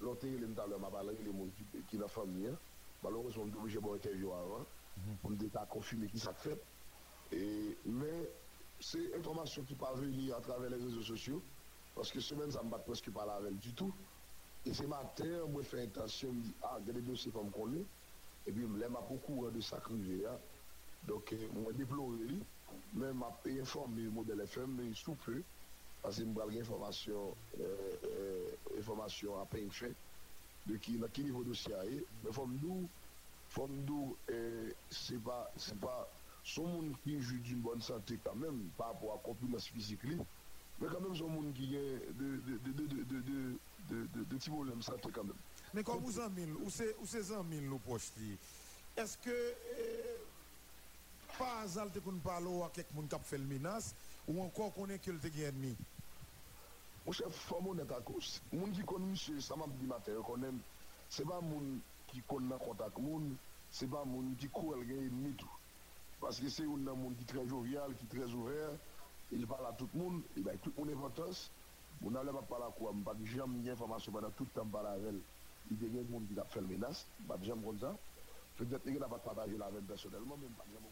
l'autre, 0.00 0.26
les 0.26 0.54
talents, 0.54 0.78
ma 0.78 0.90
balle, 0.90 1.16
les 1.18 1.24
gens 1.24 1.46
qui 1.88 1.96
sont 1.96 2.02
la 2.02 2.08
famille. 2.08 2.48
Hein. 2.48 2.56
Malheureusement, 3.02 3.44
j'ai 3.66 3.78
bon 3.78 3.94
interview 3.94 4.32
avant, 4.32 4.60
mm-hmm. 4.60 5.16
pour 5.20 5.30
me 5.30 5.36
dire 5.36 5.50
confirmer 5.68 6.06
qui 6.08 6.18
ça 6.18 6.32
fait. 6.32 6.58
Mais, 7.32 8.30
c'est 8.80 8.98
une 8.98 9.14
information 9.14 9.62
qui 9.62 9.74
peut 9.74 9.86
venir 9.94 10.36
à 10.36 10.40
travers 10.40 10.70
les 10.70 10.76
réseaux 10.76 11.02
sociaux 11.02 11.42
parce 11.94 12.10
que 12.10 12.20
semaine, 12.20 12.50
ça 12.50 12.62
ne 12.62 12.68
m'a 12.68 12.78
presque 12.78 13.10
pas 13.10 13.24
la 13.24 13.50
du 13.50 13.72
tout. 13.72 13.92
Et 14.66 14.74
ce 14.74 14.82
matin, 14.84 15.46
moi, 15.48 15.62
je 15.62 15.68
fais 15.68 15.82
intention, 15.82 16.28
je 16.30 16.36
me 16.36 16.42
dis, 16.42 16.54
ah, 16.62 16.78
dossiers 16.80 17.32
comme 17.32 17.50
qu'on 17.50 17.72
est. 17.72 17.86
Et 18.46 18.52
puis, 18.52 18.62
je 18.62 18.66
m'a 18.66 19.00
beaucoup 19.00 19.48
de 19.48 19.60
sacrifier. 19.60 20.26
Hein. 20.26 20.36
Donc, 21.06 21.32
euh, 21.32 21.48
moi, 21.54 21.72
déploré, 21.72 22.18
mais 22.94 23.06
je 23.44 23.60
informé 23.60 24.02
le 24.02 24.10
modèle 24.10 24.40
FM, 24.40 24.76
mais 24.76 24.92
sous 24.94 25.14
peu, 25.14 25.42
parce 26.02 26.16
que 26.16 26.22
je 26.22 26.26
me 26.26 26.60
information, 26.60 27.34
euh, 27.60 27.76
euh, 28.04 28.78
information 28.78 29.40
à 29.40 29.46
peine 29.46 29.70
fait 29.70 29.94
de 30.66 30.76
qui, 30.76 30.98
dans 30.98 31.08
quel 31.12 31.26
niveau 31.26 31.44
de 31.44 31.48
dossier 31.48 31.74
mais 32.24 32.32
faut 32.32 32.46
nous, 32.46 32.88
faut 33.48 33.68
nous, 33.68 34.16
eh, 34.28 34.74
c'est 34.90 35.22
pas, 35.22 35.50
c'est 35.56 35.78
pas, 35.78 36.08
son 36.46 36.64
monde 36.64 36.94
qui 37.02 37.20
joue 37.20 37.38
d'une 37.38 37.60
bonne 37.60 37.82
santé 37.82 38.18
quand 38.24 38.36
même, 38.36 38.70
par 38.78 38.88
rapport 38.92 39.12
à 39.12 39.16
la 39.16 39.22
compétence 39.22 39.66
physique, 39.66 39.98
mais 40.04 40.86
quand 40.88 41.00
même 41.00 41.16
son 41.16 41.28
monde 41.28 41.52
qui 41.52 41.76
a 41.76 41.80
de, 41.80 42.36
de, 42.36 42.58
de, 42.58 42.72
de, 42.72 43.04
de, 43.04 43.58
de, 43.90 44.06
de, 44.14 44.24
petits 44.24 44.48
problèmes 44.48 44.78
de 44.78 44.84
santé 44.84 45.08
quand 45.12 45.24
même. 45.24 45.36
Mais 45.74 45.82
quand 45.82 45.98
vous 45.98 46.20
en 46.20 46.30
mille, 46.30 46.54
ou 46.64 46.70
c'est 46.70 46.94
ou 47.00 47.34
en 47.34 47.42
mille 47.42 47.68
nous 47.68 47.78
projeter, 47.78 48.38
est-ce 48.96 49.18
que 49.18 49.54
eh, 49.78 51.36
pas 51.36 51.62
Azal 51.62 51.90
te 51.90 51.98
qu'on 51.98 52.12
parle 52.18 52.46
ou 52.46 52.62
à 52.62 52.70
quelqu'un 52.70 53.02
qui 53.08 53.14
a 53.14 53.18
fait 53.18 53.38
le 53.38 53.44
menace, 53.44 53.94
ou 54.28 54.40
encore 54.40 54.72
qu'on 54.72 54.88
est 54.88 55.00
qu'il 55.00 55.18
te 55.18 55.26
gagne 55.26 55.48
ennemi? 55.48 55.76
Mon 57.04 57.12
chef, 57.12 57.34
faut 57.34 57.60
mon 57.60 57.74
état 57.76 58.00
cause. 58.04 58.40
Mon 58.52 58.66
qui 58.70 58.82
connaît 58.82 59.06
monsieur, 59.06 59.40
ça 59.40 59.56
m'a 59.56 59.66
dit 59.66 59.86
matin, 59.86 60.12
quand 60.24 60.36
c'est 61.08 61.26
pas 61.26 61.40
mon 61.40 61.80
qui 62.06 62.22
connaît 62.22 62.54
contact, 62.58 62.98
mon, 62.98 63.20
c'est 63.70 63.90
pas 63.90 64.04
mon 64.04 64.32
qui 64.36 64.48
connaît 64.48 64.94
ennemi 64.94 65.34
tout. 65.34 65.50
Parce 66.26 66.40
que 66.40 66.48
c'est 66.48 66.64
un 66.64 66.66
monde 66.66 67.14
qui 67.16 67.22
est 67.22 67.26
très 67.38 67.46
jovial, 67.46 67.94
qui 67.96 68.04
est 68.04 68.20
très 68.20 68.28
ouvert, 68.34 68.70
il 69.30 69.46
parle 69.46 69.66
à 69.66 69.72
tout 69.74 69.88
le 69.94 70.00
monde, 70.00 70.22
il 70.36 70.48
a 70.48 70.56
tout 70.56 70.72
mon 70.76 70.92
importance. 70.92 71.52
Mon 72.02 72.10
n'allait 72.10 72.32
pas 72.32 72.42
parler 72.42 72.64
à 72.66 72.72
quoi, 72.76 72.92
pas 73.04 73.14
jamais 73.24 73.60
d'informations 73.60 74.10
pendant 74.10 74.30
tout 74.30 74.42
le 74.42 74.50
temps 74.50 74.66
par 74.66 74.84
avec 74.86 75.04
elle. 75.06 75.20
Il 75.70 75.80
y 75.80 75.86
a 75.86 76.02
des 76.02 76.08
qui 76.08 76.40
a 76.40 76.44
fait 76.46 76.60
le 76.60 76.66
menace, 76.66 77.06
jamais 77.44 77.62
ça. 77.80 77.94
Peut-être 78.56 78.82
qu'il 78.82 78.98
n'a 78.98 79.06
pas 79.06 79.22
la 79.36 79.70
même 79.70 79.84
personnellement, 79.84 80.36
mais 80.40 80.48
jamais. 80.74 80.90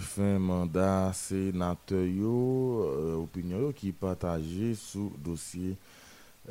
Fin 0.00 0.40
mandat 0.40 1.12
senateur 1.12 2.02
yo, 2.02 3.22
opinyon 3.22 3.60
yo 3.68 3.72
ki 3.78 3.92
pataje 3.94 4.74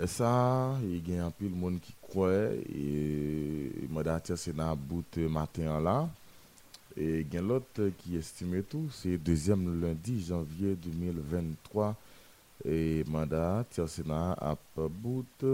sa, 0.09 0.73
e 0.81 0.97
gen 1.05 1.21
apil 1.27 1.53
moun 1.53 1.77
ki 1.81 1.93
kwe, 2.09 2.37
e 2.65 3.85
mandat 3.93 4.33
senat 4.41 4.79
bout 4.89 5.19
maten 5.29 5.69
la, 5.85 6.07
e 6.97 7.21
gen 7.29 7.45
lot 7.49 7.81
ki 8.01 8.17
estime 8.17 8.63
tou, 8.65 8.89
se 8.93 9.17
deuxième 9.17 9.67
lundi 9.81 10.19
janvier 10.25 10.75
2023, 10.81 11.93
e 12.65 13.03
mandat 13.11 13.79
senat 13.85 14.33
ap 14.41 14.81
bout, 15.03 15.45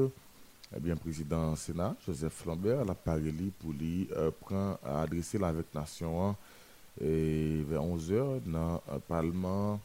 e 0.71 0.79
bien 0.79 0.95
prezident 0.95 1.55
senat, 1.59 1.99
Joseph 2.05 2.39
Flambert, 2.43 2.85
la 2.87 2.95
pareli 2.95 3.51
pou 3.59 3.75
li 3.75 4.07
euh, 4.15 4.31
pran 4.45 4.77
adrese 5.01 5.41
la 5.41 5.51
vek 5.55 5.75
nasyon 5.75 6.15
an, 6.29 6.39
et 7.01 7.63
vers 7.67 7.83
11h 7.83 8.41
dans 8.45 8.81
le 8.91 8.99
Parlement, 8.99 9.79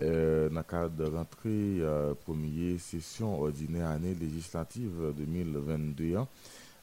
euh, 0.00 0.48
dans 0.48 0.56
le 0.56 0.62
cadre 0.62 0.96
de 0.96 1.04
rentrée 1.04 1.80
euh, 1.80 2.14
première 2.14 2.80
session 2.80 3.40
ordinaire 3.42 3.88
année 3.88 4.14
législative 4.14 5.12
2022. 5.16 6.16
Hein. 6.16 6.26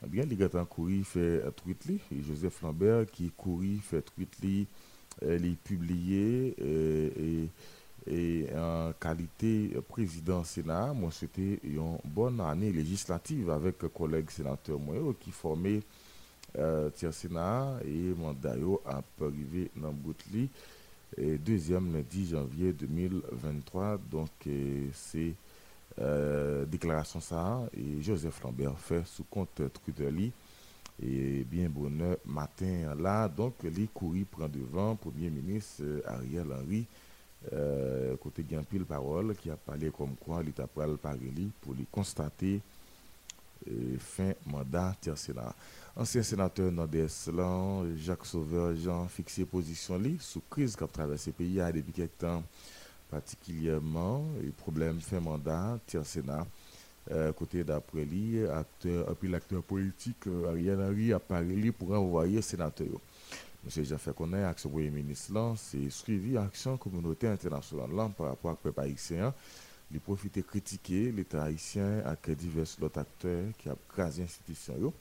eh 0.06 0.08
bien, 0.08 0.24
a 0.24 0.66
couru 0.66 1.04
fait 1.04 1.42
tweet 1.56 1.86
li, 1.86 2.00
et 2.12 2.22
Joseph 2.22 2.62
Lambert 2.62 3.06
qui 3.12 3.32
couru 3.32 3.78
fait 3.82 4.02
tweet 4.04 4.40
li, 4.42 4.68
il 5.24 5.56
publié 5.58 6.56
et, 6.58 7.50
et, 8.08 8.48
en 8.56 8.94
qualité 9.00 9.72
président 9.90 10.44
Sénat, 10.44 10.94
moi 10.94 11.10
c'était 11.12 11.60
une 11.64 11.98
bonne 12.06 12.40
année 12.40 12.72
législative 12.72 13.50
avec 13.50 13.80
collègues 13.94 14.30
sénateurs 14.30 14.80
moi 14.80 14.96
qui 15.20 15.32
formaient 15.32 15.82
euh, 16.58 16.90
Sénat 17.12 17.80
et 17.86 18.14
mandat 18.18 18.56
a 18.86 19.02
arrivé 19.22 19.70
dans 19.76 19.92
Boutli 19.92 20.50
et 21.20 21.38
deuxième 21.38 21.94
le 21.94 22.02
10 22.02 22.30
janvier 22.32 22.74
2023 22.74 24.00
donc 24.10 24.30
c'est 24.94 25.34
euh, 26.00 26.66
déclaration 26.66 27.20
ça 27.20 27.62
et 27.76 28.02
Joseph 28.02 28.42
Lambert 28.44 28.78
fait 28.80 29.06
sous 29.06 29.26
compte 29.26 29.62
Twitter 29.84 30.10
et 31.02 31.44
bien 31.50 31.70
bonheur 31.70 32.18
matin 32.26 32.96
là. 33.00 33.28
Donc 33.28 33.56
les 33.64 33.88
courir 33.88 34.26
prend 34.30 34.48
devant. 34.48 34.96
Premier 34.96 35.30
ministre 35.30 35.82
euh, 35.84 36.02
Ariel 36.06 36.48
Henry 36.52 36.86
euh, 37.54 38.18
côté 38.18 38.44
pile 38.70 38.86
parole 38.86 39.34
qui 39.36 39.50
a 39.50 39.56
parlé 39.56 39.90
comme 39.92 40.16
quoi 40.16 40.44
l'état 40.44 40.68
pral 40.68 40.98
parler 40.98 41.50
pour 41.62 41.74
les 41.74 41.86
constater 41.90 42.60
euh, 43.70 43.98
fin 43.98 44.34
mandat 44.46 44.96
Sénat. 45.16 45.56
Ancien 46.00 46.24
sénateur 46.24 46.72
nord-est 46.72 47.30
Jacques 47.98 48.26
Sauveur 48.26 48.74
Jean 48.74 49.06
fixé 49.10 49.44
position 49.44 49.98
li 49.98 50.16
sous 50.18 50.42
crise 50.50 50.74
qu'a 50.74 50.88
traversé 50.88 51.32
le 51.32 51.34
pays 51.34 51.74
depuis 51.74 51.92
quelques 51.92 52.20
temps 52.20 52.42
particulièrement 53.12 54.24
et 54.42 54.48
problème 54.52 55.02
fin 55.02 55.20
mandat 55.20 55.78
tiers 55.86 56.06
Sénat. 56.06 56.48
Euh, 57.12 57.34
côté 57.34 57.66
d'après 57.66 58.06
lui 58.06 58.48
acteur 58.48 59.14
puis 59.18 59.28
l'acteur 59.28 59.62
politique 59.62 60.26
euh, 60.28 60.48
Ariel 60.52 60.80
Henry 60.80 61.12
a 61.12 61.20
parlé 61.20 61.70
pour 61.74 61.92
envoyer 61.92 62.42
sénateur. 62.42 62.88
Monsieur 63.66 63.84
Jean 63.84 63.98
fait 63.98 64.16
connaître 64.16 64.48
action 64.48 64.70
premier 64.70 64.92
ministre 64.92 65.54
c'est 65.58 65.90
suivi 65.90 66.38
action 66.38 66.78
communauté 66.78 67.28
internationale 67.28 67.90
par 68.18 68.28
rapport 68.28 68.52
à 68.52 68.56
peuple 68.56 68.80
haïtien 68.80 69.34
il 69.92 70.00
profite 70.00 70.48
critiquer 70.48 71.12
l'état 71.12 71.44
haïtien 71.44 72.04
avec 72.06 72.38
divers 72.38 72.68
autres 72.82 73.02
acteurs 73.02 73.48
qui 73.58 73.68
ont 73.68 73.78
crasé 73.90 74.22
l'institution 74.22 74.94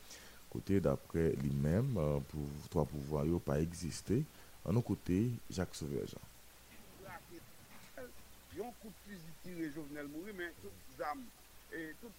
côté 0.50 0.80
d'après 0.80 1.32
lui-même 1.32 1.96
euh, 1.96 2.18
pour 2.28 2.46
trois 2.70 2.84
pouvoirs 2.84 3.24
n'ont 3.24 3.38
pas 3.38 3.60
existé. 3.60 4.24
En 4.64 4.72
nos 4.72 4.82
côtés 4.82 5.30
Jacques 5.50 5.74
Jovenel 9.72 10.08
les 10.88 11.02
âmes, 11.02 11.24
et 11.72 11.94
tout 12.00 12.10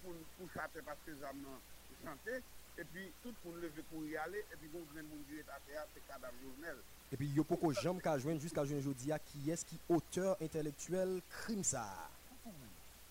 puis 2.84 3.12
tout 3.22 3.34
pour 3.42 3.52
nous 3.52 3.60
lever 3.60 3.82
pour 3.90 4.04
y 4.04 4.16
aller, 4.16 4.38
et 4.38 4.56
puis 4.56 4.68
on 4.74 4.94
vient 4.94 5.02
de 5.02 5.08
dire 5.28 5.44
à 5.54 5.60
terre, 5.68 5.84
c'est 5.94 6.06
cadavre 6.06 6.34
Jovenel. 6.42 6.76
Et 7.12 7.16
puis, 7.16 7.26
il 7.26 7.36
y 7.36 7.40
a 7.40 7.42
beaucoup 7.42 7.72
de 7.72 7.78
gens 7.78 7.96
qui 7.98 8.08
ont 8.08 8.38
jusqu'à 8.38 8.62
aujourd'hui 8.62 9.10
qui 9.18 9.50
est-ce 9.50 9.64
qui 9.64 9.78
auteur 9.88 10.36
intellectuel 10.40 11.20
crime 11.28 11.64
ça? 11.64 12.08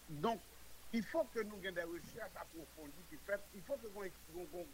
Donc, 0.09 0.39
il 0.93 1.03
faut 1.03 1.23
que 1.25 1.39
nous 1.41 1.59
ayons 1.61 1.71
des 1.71 1.83
recherches 1.83 2.35
approfondies 2.35 3.05
qui 3.09 3.17
fait, 3.25 3.39
il 3.53 3.61
faut 3.61 3.75
que 3.75 3.87
nous 3.87 4.03
ayons 4.03 4.13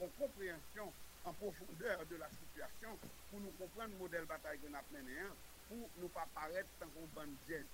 une 0.01 0.09
compréhension 0.18 0.93
en 1.26 1.34
profondeur 1.34 2.05
de 2.05 2.16
la 2.16 2.30
situation 2.30 2.97
pour 3.30 3.39
nous 3.39 3.51
comprendre 3.51 3.91
le 3.91 3.97
modèle 3.97 4.26
bataille 4.26 4.59
que 4.59 4.68
nous 4.68 4.76
avons 4.76 4.86
mené, 4.93 5.18
pour 5.68 5.89
ne 6.01 6.07
pas 6.07 6.28
paraître 6.34 6.70
tant 6.80 6.88
qu'on 6.88 7.07
bonne 7.13 7.36
jet 7.49 7.66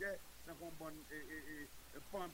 sans 0.47 0.55
qu'on 0.55 0.71
bonne 0.79 0.95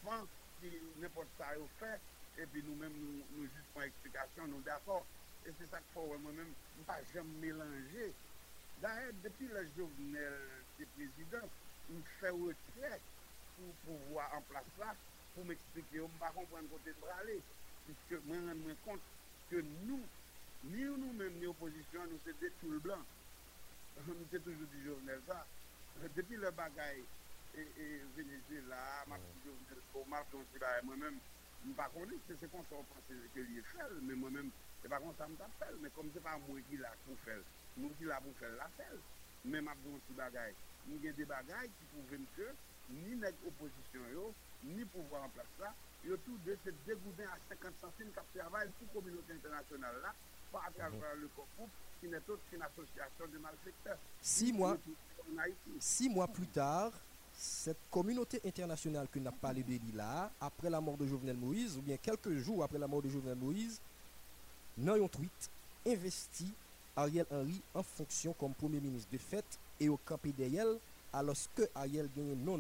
pan 0.06 0.26
qui 0.62 0.72
n'importe 0.98 1.28
ça 1.38 1.58
au 1.60 1.68
fait, 1.80 2.00
et 2.38 2.46
puis 2.46 2.64
nous-mêmes 2.64 2.94
nous, 2.94 3.24
nous 3.36 3.44
juste 3.44 3.68
pour 3.74 3.84
explication, 3.84 4.48
nous 4.48 4.62
d'accord. 4.62 5.06
Et 5.46 5.52
c'est 5.60 5.70
ça 5.70 5.78
qu'il 5.78 5.94
faut 5.94 6.18
moi-même 6.18 6.54
pas 6.86 7.00
jamais 7.14 7.48
mélanger. 7.48 8.14
D'ailleurs, 8.82 9.14
depuis 9.24 9.48
le 9.48 9.68
journal 9.76 10.40
des 10.78 10.86
présidents, 10.86 11.48
nous 11.90 12.04
fait 12.20 12.30
retrait 12.30 13.02
pour 13.56 13.74
pouvoir 13.86 14.34
en 14.36 14.42
place 14.42 14.66
là, 14.80 14.94
pour 15.38 15.46
m'expliquer, 15.46 16.02
on 16.02 16.10
ne 16.10 16.18
pas 16.18 16.34
comprendre 16.34 16.66
côté 16.74 16.90
de 16.90 17.06
aller. 17.22 17.38
Puisque 17.86 18.18
moi, 18.26 18.42
je 18.42 18.58
me 18.58 18.74
rends 18.74 18.82
compte 18.86 19.06
que 19.52 19.62
nous, 19.86 20.02
ni 20.66 20.82
nous-mêmes, 20.82 21.38
ni 21.38 21.46
l'opposition, 21.46 22.02
nous 22.10 22.18
sommes 22.26 22.42
des 22.42 22.50
tout 22.60 22.82
blancs. 22.82 23.06
Nous 24.08 24.16
sommes 24.32 24.42
toujours 24.42 24.68
du 24.74 24.84
journal 24.84 25.22
ça. 25.28 25.46
Depuis 26.16 26.38
le 26.38 26.50
bagaille, 26.50 27.04
et 27.56 28.02
Venezuela, 28.16 29.06
moi-même, 29.08 31.20
je 31.64 31.70
ne 31.70 31.74
pas 31.74 31.90
c'est 32.28 32.52
comme 32.52 32.62
ça 32.70 32.76
qu'on 32.76 32.84
pense 32.84 33.04
que 33.08 33.40
l'y 33.40 33.62
fait, 33.62 34.02
mais 34.02 34.16
moi-même, 34.16 34.52
c'est 34.82 34.90
pas 34.90 35.00
comme 35.00 35.14
ça 35.18 35.26
que 35.26 35.32
je 35.32 35.38
m'appelle, 35.38 35.76
mais 35.82 35.90
comme 35.90 36.10
c'est 36.14 36.24
pas 36.24 36.38
moi 36.48 36.60
qui 36.70 36.78
l'a 36.78 36.94
pour 37.06 37.18
faire, 37.26 37.40
moi 37.78 37.90
qui 37.98 38.06
l'a 38.06 38.22
pour 38.22 38.36
faire 38.38 38.56
la 38.58 38.70
faire. 38.78 38.94
Mais 39.46 39.62
ma 39.62 39.74
petit 39.74 40.14
bagaille, 40.16 40.54
il 40.88 41.04
y 41.04 41.10
a 41.10 41.14
des 41.14 41.26
bagailles 41.26 41.70
qui 41.70 41.86
prouvent 41.86 42.20
que 42.36 42.54
ni 42.90 43.16
l'opposition, 43.16 44.34
ni 44.64 44.86
pouvoir 44.86 45.24
en 45.24 45.30
place 45.30 45.46
là, 45.60 45.74
il 46.04 46.12
y 46.12 46.14
a 46.14 46.18
tout 46.18 46.38
de 46.46 46.58
se 46.64 46.70
dégoûter 46.86 47.24
à 47.24 47.38
50 47.50 47.74
centimes 47.82 48.12
qui 48.12 48.40
travaillent 48.40 48.70
pour 48.70 48.88
la 48.88 49.02
communauté 49.02 49.34
internationale 49.34 49.96
là, 50.02 50.14
pas 50.52 50.62
à 50.68 50.72
travers 50.72 51.16
le 51.16 51.28
COPOUP, 51.36 51.70
qui 52.00 52.08
n'est 52.08 52.18
autre 52.18 52.42
qu'une 52.50 52.62
association 52.62 53.26
de 53.32 53.38
malfaiteurs. 53.40 53.98
Six 54.22 54.54
mois, 54.54 54.78
six 55.80 56.10
mois 56.10 56.28
plus 56.28 56.48
tard, 56.48 56.92
cette 57.38 57.90
communauté 57.92 58.42
internationale 58.46 59.08
que 59.12 59.20
n'a 59.20 59.32
parlé 59.32 59.64
de 59.64 59.98
là, 59.98 60.32
après 60.42 60.70
la 60.70 60.82
mort 60.82 60.98
de 60.98 61.06
Jovenel 61.06 61.38
Moïse, 61.38 61.78
ou 61.78 61.82
bien 61.82 61.98
quelques 61.98 62.36
jours 62.38 62.64
après 62.64 62.80
la 62.80 62.88
mort 62.88 63.02
de 63.02 63.10
Jovenel 63.10 63.38
Moïse, 63.38 63.80
dans 64.78 64.94
un 64.94 65.08
tweet, 65.08 65.50
investi 65.86 66.52
Ariel 66.96 67.26
Henry 67.32 67.62
en 67.74 67.84
fonction 67.84 68.34
comme 68.34 68.54
premier 68.54 68.80
ministre 68.80 69.10
de 69.12 69.18
fait 69.18 69.46
et 69.80 69.90
au 69.90 69.98
camp 69.98 70.18
PDL, 70.18 70.78
alors 71.14 71.36
que 71.56 71.64
Ariel 71.76 72.10
gagne 72.16 72.36
non 72.44 72.60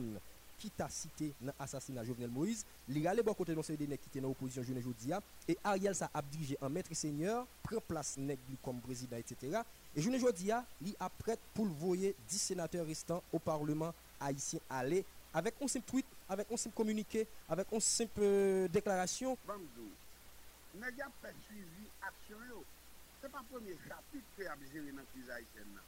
qui 0.57 0.71
t'a 0.71 0.89
cité 0.89 1.33
dans 1.39 1.53
l'assassinat 1.59 2.03
Jovenel 2.03 2.29
Moïse, 2.31 2.65
il 2.89 3.07
a 3.07 3.15
bon 3.21 3.33
côté 3.33 3.53
dans 3.53 3.61
ces 3.61 3.77
qui 3.77 3.83
étaient 3.93 4.19
dans 4.19 4.29
l'opposition 4.29 4.63
jeune 4.63 4.81
Jodia, 4.81 5.21
et 5.47 5.57
Ariel 5.63 5.95
s'est 5.95 6.05
dirigé 6.31 6.57
en 6.61 6.69
maître 6.69 6.93
seigneur, 6.93 7.45
prend 7.61 7.79
place 7.87 8.17
comme 8.63 8.81
président, 8.81 9.17
etc. 9.17 9.61
Et 9.95 10.01
jeune 10.01 10.17
Jodia, 10.19 10.65
il 10.81 10.95
a 10.99 11.09
prêt 11.09 11.37
pour 11.53 11.65
le 11.65 11.71
voyer 11.71 12.15
10 12.27 12.37
sénateurs 12.39 12.85
restants 12.85 13.23
au 13.31 13.39
Parlement 13.39 13.93
haïtien 14.19 14.59
aller 14.69 15.05
avec 15.33 15.53
un 15.61 15.67
simple 15.67 15.85
tweet, 15.85 16.05
avec 16.27 16.51
un 16.51 16.57
simple 16.57 16.75
communiqué, 16.75 17.27
avec 17.47 17.67
une 17.71 17.79
simple 17.79 18.19
euh, 18.21 18.67
déclaration. 18.67 19.37
Ce 23.21 23.25
n'est 23.25 23.31
pas 23.31 23.39
le 23.39 23.45
premier 23.57 23.77
chapitre 23.87 24.25
a 24.39 24.55
géré 24.73 24.91
dans 24.91 24.97
la 24.97 25.03
crise 25.03 25.29
haïtienne. 25.29 25.79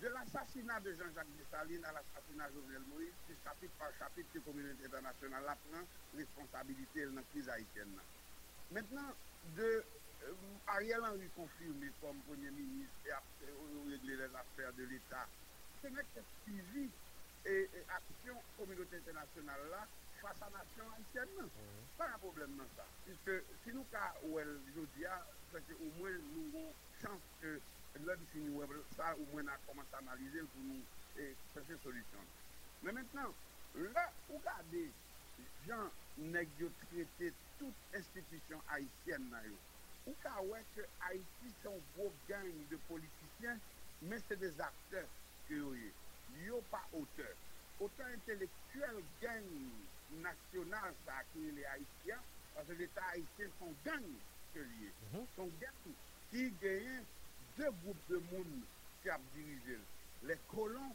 De 0.00 0.08
l'assassinat 0.08 0.80
de 0.80 0.92
Jean-Jacques 0.92 1.36
Dessalines 1.38 1.84
à 1.86 1.92
l'assassinat 1.92 2.50
de 2.50 2.54
Jovenel 2.54 2.82
Moïse, 2.92 3.14
c'est 3.26 3.36
chapitre 3.42 3.72
par 3.78 3.88
chapitre 3.98 4.28
que 4.32 4.38
la 4.38 4.44
communauté 4.44 4.84
internationale 4.84 5.56
prend 5.70 5.80
responsabilité 6.14 7.06
dans 7.06 7.14
la 7.14 7.22
crise 7.32 7.48
haïtienne. 7.48 7.96
Maintenant, 8.72 9.08
de 9.56 9.62
euh, 9.62 10.32
Ariel 10.66 11.00
Henry 11.00 11.28
confirmé 11.34 11.88
comme 12.02 12.18
Premier 12.28 12.50
ministre 12.50 12.92
et 13.06 13.10
après, 13.10 13.52
régler 13.88 14.16
les 14.16 14.34
affaires 14.36 14.72
de 14.76 14.84
l'État, 14.84 15.26
ce 15.82 15.88
n'est 15.88 16.02
que 16.12 16.20
suivi 16.44 16.90
et, 17.46 17.70
action 17.88 18.36
communauté 18.58 18.96
internationale 18.96 19.60
là 19.70 19.86
face 20.20 20.42
à 20.42 20.50
la 20.50 20.58
nation 20.58 20.84
haïtienne. 20.92 21.40
Mm 21.40 21.96
Pas 21.96 22.08
un 22.14 22.18
problème 22.18 22.54
dans 22.56 22.68
ça. 22.76 22.84
Puisque 23.06 23.44
si 23.64 23.72
nous, 23.72 23.84
cas 23.84 24.12
où 24.24 24.38
elle 24.38 24.60
dis, 24.66 25.04
c'est 25.52 25.66
qu'au 25.72 25.90
moins 25.98 26.10
nous 26.34 26.48
avons 26.52 26.72
chance 27.00 27.22
que 27.40 27.60
l'homme 28.04 28.24
finit 28.32 28.58
ça, 28.96 29.14
au 29.16 29.24
moins 29.32 29.42
on 29.44 29.48
a 29.48 29.56
commencé 29.66 29.88
à 29.94 29.98
analyser 29.98 30.40
pour 30.40 30.62
nous 30.62 30.82
et 31.18 31.34
chercher 31.54 31.76
solution. 31.82 32.18
Mais 32.82 32.92
maintenant, 32.92 33.32
là, 33.74 34.12
regardez, 34.28 34.90
gens 35.66 35.90
n'ont 36.18 36.72
traité 36.90 37.32
toute 37.58 37.74
institution 37.94 38.60
haïtienne. 38.70 39.34
Ou 40.06 40.14
cas 40.22 40.40
ouais 40.42 40.62
que 40.76 40.82
Haïti 41.00 41.54
sont 41.64 41.80
gros 41.96 42.12
gang 42.28 42.46
de 42.70 42.76
politiciens, 42.88 43.58
mais 44.02 44.18
c'est 44.28 44.38
des 44.38 44.60
acteurs 44.60 45.08
que 45.48 45.54
vous 45.54 45.74
yo 46.44 46.62
pas 46.70 46.86
auteur. 46.92 47.34
Autant 47.80 48.04
intellectuel 48.14 49.02
gang 49.20 49.42
national 50.12 50.94
ça 51.04 51.22
qui 51.32 51.50
les 51.50 51.64
haïtiens, 51.64 52.20
parce 52.54 52.68
que 52.68 52.72
l'État 52.74 53.02
haïtien 53.12 53.48
sont 53.58 53.74
gang 53.84 54.02
que 54.54 54.60
lié. 54.60 54.92
Mhm. 55.12 55.26
Sont 55.34 55.50
gang 55.60 55.94
qui 56.30 56.50
gagnent 56.62 57.02
deux 57.56 57.70
groupes 57.82 58.08
de 58.08 58.16
monde 58.16 58.62
qui 59.02 59.10
a 59.10 59.18
dirigé. 59.34 59.78
Les 60.24 60.38
colons 60.48 60.94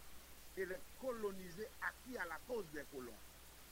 et 0.58 0.66
les 0.66 0.76
colonisés 1.00 1.68
acquis 1.82 2.18
à 2.18 2.26
la 2.26 2.38
cause 2.48 2.66
des 2.74 2.84
colons. 2.92 3.18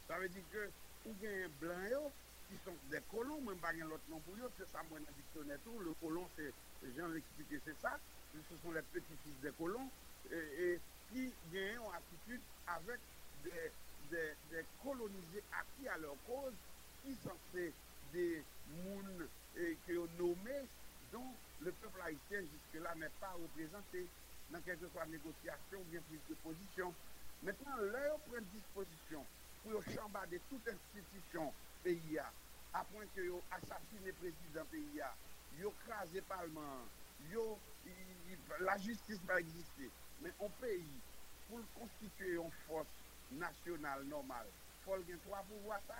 Ça 0.07 0.17
veut 0.17 0.29
dire 0.29 0.43
que 0.51 0.69
ou 1.05 1.13
gagnez 1.21 1.47
blancs 1.61 2.11
qui 2.49 2.57
sont 2.65 2.75
des 2.89 3.01
colons, 3.11 3.41
même 3.41 3.57
pas 3.57 3.71
l'autre 3.73 4.03
nom 4.09 4.19
pour 4.19 4.33
eux, 4.35 4.51
c'est 4.57 4.69
ça 4.71 4.81
moi 4.89 4.99
dans 4.99 5.13
dictionnaire 5.15 5.59
tout. 5.63 5.79
Le 5.79 5.93
colon, 6.01 6.27
c'est, 6.35 6.51
les 6.83 6.93
gens 6.97 7.13
expliqué, 7.13 7.59
c'est 7.63 7.79
ça. 7.79 7.99
Ce 8.33 8.55
sont 8.63 8.71
les 8.71 8.81
petits-fils 8.81 9.41
des 9.41 9.51
colons. 9.51 9.89
et 10.31 10.79
qui 11.11 11.33
gagnent 11.51 11.81
une 11.81 11.95
attitude 11.95 12.41
avec 12.67 12.99
des, 13.43 14.65
colonisés 14.83 15.43
acquis 15.51 15.87
à 15.87 15.97
leur 15.97 16.15
cause, 16.25 16.53
qui 17.03 17.15
sont 17.23 17.37
des 17.53 18.43
gens 18.83 19.25
qui 19.85 19.97
ont 19.97 20.07
nommé 20.17 20.67
le 21.61 21.71
peuple 21.71 22.01
haïtien 22.01 22.41
jusque-là 22.41 22.95
n'est 22.95 23.11
pas 23.19 23.33
représenté 23.33 24.07
dans 24.51 24.61
quelque 24.61 24.87
soit 24.89 25.05
négociation 25.05 25.79
ou 25.79 25.83
bien 25.91 26.01
prise 26.07 26.19
de 26.29 26.35
position. 26.35 26.93
Maintenant, 27.43 27.77
leur 27.77 28.19
prend 28.19 28.41
disposition 28.53 29.25
pour 29.63 29.83
chambarder 29.93 30.39
toute 30.49 30.67
institution 30.67 31.53
pays 31.83 32.19
à 32.73 32.83
point 32.85 33.05
que 33.15 33.21
yo 33.21 33.41
assassiné 33.51 34.11
président 34.13 34.65
pays 34.71 35.01
yo 35.59 35.73
crasé 35.85 36.21
parlement, 36.21 36.85
yo 37.31 37.57
la 38.59 38.77
justice 38.77 39.19
va 39.25 39.39
exister. 39.39 39.89
Mais 40.21 40.31
un 40.43 40.49
pays, 40.61 40.99
pour 41.49 41.59
constituer 41.79 42.35
une 42.35 42.51
force 42.67 42.87
nationale 43.31 44.03
normale, 44.03 44.47
il 44.47 44.85
faut 44.85 44.97
qu'il 45.01 45.09
y 45.09 45.17
ait 45.17 45.21
trois 45.25 45.43
pouvoirs, 45.43 45.81
ça, 45.87 45.95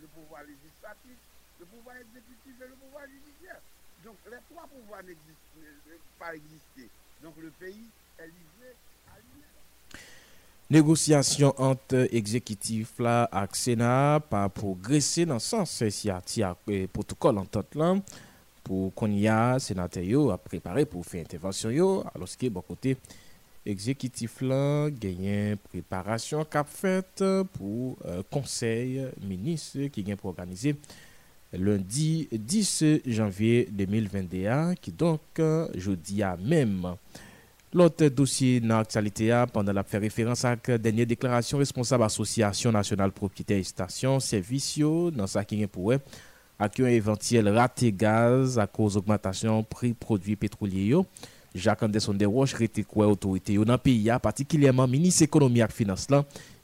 le 0.00 0.06
pouvoir 0.08 0.42
législatif, 0.42 1.18
le 1.60 1.66
pouvoir 1.66 1.96
exécutif 1.96 2.60
et 2.60 2.66
le 2.66 2.74
pouvoir 2.74 3.06
judiciaire. 3.06 3.60
Donc 4.04 4.16
les 4.30 4.38
trois 4.50 4.66
pouvoirs 4.66 5.02
n'existent 5.02 6.02
pas 6.18 6.34
exister. 6.34 6.88
Donc 7.22 7.34
le 7.40 7.50
pays 7.50 7.84
est 8.18 8.26
livré 8.26 8.74
à 9.08 9.16
lui-même. 9.16 10.00
Négociation 10.70 11.54
entre 11.58 12.08
exécutif 12.12 12.98
là 12.98 13.28
ak 13.30 13.54
Sénat 13.56 14.20
pa 14.30 14.48
progresser 14.48 15.26
dans 15.26 15.38
sens 15.38 15.82
si 15.90 16.10
a 16.10 16.20
ti 16.24 16.42
ak 16.42 16.58
protocole 16.92 17.38
entente 17.38 17.74
là 17.74 17.94
pour 18.64 18.94
qu'on 18.94 19.10
y 19.10 19.28
a 19.28 19.58
sénateur 19.58 20.02
yo 20.02 20.30
a 20.30 20.38
préparé 20.38 20.86
pour 20.86 21.04
faire 21.04 21.20
intervention 21.22 21.70
yo 21.70 22.04
alors 22.14 22.28
que 22.38 22.48
bon 22.48 22.62
côté 22.62 22.96
exécutif 23.66 24.40
là 24.40 24.88
gagne 24.90 25.56
préparation 25.56 26.42
cap 26.44 26.66
faite 26.68 27.22
pour 27.52 27.98
euh, 28.06 28.22
conseil 28.30 29.06
ministre 29.20 29.86
qui 29.92 30.02
gagne 30.02 30.16
pour 30.16 30.30
organiser 30.30 30.76
lundi 31.52 32.28
10 32.32 32.84
janvier 33.06 33.68
2021 33.70 34.74
qui 34.74 34.92
donc 34.92 35.20
euh, 35.38 35.68
jeudi 35.74 36.22
à 36.22 36.36
même 36.36 36.94
L'autre 37.74 38.06
dossier 38.08 38.60
dans 38.60 38.76
l'actualité, 38.76 39.44
pendant 39.50 39.72
la 39.72 39.82
fait 39.82 39.96
référence 39.96 40.44
à 40.44 40.56
la 40.66 40.76
dernière 40.76 41.06
déclaration 41.06 41.56
responsable 41.56 42.04
Association 42.04 42.70
nationale 42.70 43.12
propriétaire 43.12 43.56
et 43.56 43.62
station 43.62 44.20
service 44.20 44.78
dans 44.78 45.26
sa 45.26 45.42
qui 45.42 45.66
pour 45.66 45.94
avec 46.58 46.80
un 46.80 46.86
éventuel 46.86 47.48
raté 47.48 47.90
gaz 47.90 48.58
à 48.58 48.66
cause 48.66 48.94
d'augmentation 48.94 49.64
prix 49.64 49.94
produits 49.94 50.36
pétroliers. 50.36 50.94
Jacques 51.54 51.82
Anderson 51.82 52.14
de 52.14 52.26
Roche 52.26 52.54
rete 52.54 52.84
quoi 52.86 53.08
autorité 53.08 53.56
dans 53.56 53.72
le 53.72 53.78
pays, 53.78 54.10
particulièrement 54.22 54.86
ministre 54.86 55.22
économie 55.22 55.60
et 55.60 55.66
finance 55.70 56.08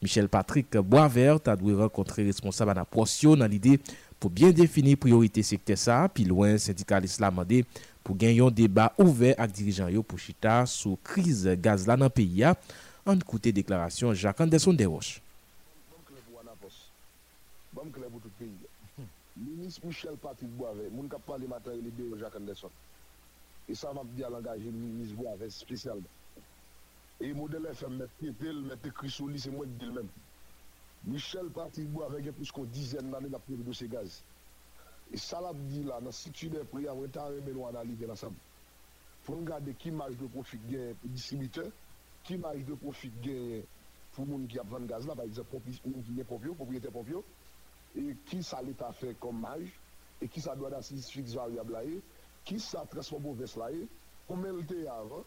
Michel 0.00 0.28
Patrick 0.28 0.76
Boisvert 0.76 1.40
a 1.46 1.56
dû 1.56 1.74
rencontrer 1.74 2.24
responsable 2.24 2.70
à 2.70 2.74
la 2.74 2.84
dans 2.84 3.46
l'idée 3.46 3.80
pour 4.18 4.30
bien 4.30 4.50
définir 4.50 4.96
priorité 4.98 5.42
secteur 5.42 5.78
ça, 5.78 6.08
puis 6.12 6.24
loin 6.24 6.58
syndicaliste 6.58 7.20
l'a 7.20 7.30
demandé 7.30 7.64
pour 8.02 8.16
gagner 8.16 8.40
un 8.40 8.50
débat 8.50 8.92
ouvert 8.98 9.34
avec 9.38 9.54
dirigeants 9.54 10.02
pour 10.02 10.18
chita 10.18 10.66
sur 10.66 10.96
crise 11.02 11.46
gaz 11.60 11.84
dans 11.84 11.96
le 11.96 12.08
pays. 12.08 12.44
En 13.06 13.14
écouter 13.16 13.52
déclaration 13.52 14.12
Jacques 14.12 14.40
Anderson 14.40 14.72
de 14.72 14.84
Roche. 14.84 15.22
Ministre 19.36 19.86
Michel 19.86 20.16
Patrick 20.20 20.50
Boisvert, 20.50 20.90
moun 20.90 21.08
kap 21.08 21.22
pale 21.22 21.46
matin 21.46 21.70
il 21.72 22.18
Jacques 22.18 22.34
Anderson. 22.34 22.70
Et 23.68 23.74
ça 23.74 23.92
m'a 23.92 24.02
dit 24.04 24.24
à 24.24 24.28
l'engagé 24.28 24.64
ministre 24.64 25.14
Boisvert 25.14 25.52
spécialement. 25.52 26.02
Et 27.20 27.32
modèle 27.32 27.66
FM 27.66 27.96
met 27.98 28.06
Pétel, 28.20 28.62
met 28.62 28.88
écrit 28.88 29.10
sur 29.10 29.26
lui, 29.26 29.38
c'est 29.38 29.50
moi 29.50 29.64
qui 29.64 29.72
dis 29.78 29.86
le 29.86 29.92
même. 29.92 30.08
Michel 31.08 31.48
Patrick 31.48 31.88
Boisvert, 31.88 32.20
il 32.20 32.26
y 32.26 32.28
a 32.28 32.32
plus 32.32 32.52
qu'une 32.52 32.66
dizaine 32.66 33.10
d'années 33.10 33.30
d'après 33.30 33.54
le 33.54 33.64
dossier 33.64 33.88
gaz. 33.88 34.22
Et 35.10 35.16
ça 35.16 35.40
l'a 35.40 35.54
dit 35.54 35.82
là, 35.82 36.00
dans 36.00 36.06
le 36.06 36.12
situe 36.12 36.48
des 36.48 36.58
prix, 36.64 36.86
on 36.88 37.02
est 37.04 37.16
arrivé 37.16 37.52
nous 37.52 37.66
analyser 37.66 38.08
ensemble. 38.10 38.36
Pour 39.24 39.36
regarder 39.36 39.72
qui 39.72 39.90
marge 39.90 40.18
de 40.18 40.26
profit 40.26 40.58
gain 40.68 40.92
pour 41.00 41.08
distributeur, 41.10 41.70
qui 42.24 42.36
marge 42.36 42.62
de 42.62 42.74
profit 42.74 43.10
gain 43.22 43.62
pour 44.12 44.26
les 44.26 44.32
gens 44.32 44.46
qui 44.46 44.58
a 44.58 44.62
vendu 44.62 44.86
gaz 44.86 45.06
là, 45.06 45.14
par 45.14 45.24
exemple, 45.24 45.56
les 46.14 46.24
propriétaires 46.24 46.90
et 47.96 48.16
qui 48.26 48.42
ça 48.42 48.60
l'État 48.60 48.92
fait 48.92 49.14
comme 49.18 49.40
marge, 49.40 49.72
et 50.20 50.28
qui 50.28 50.42
ça 50.42 50.54
doit 50.54 50.68
d'assise 50.68 51.08
fixe 51.08 51.32
variable 51.32 51.72
là, 51.72 51.80
qui 52.44 52.60
ça 52.60 52.84
transforme 52.90 53.26
au 53.26 53.32
veste 53.32 53.56
là, 53.56 53.68
combien 54.26 54.52
il 54.52 54.60
était 54.64 54.86
avant, 54.86 55.24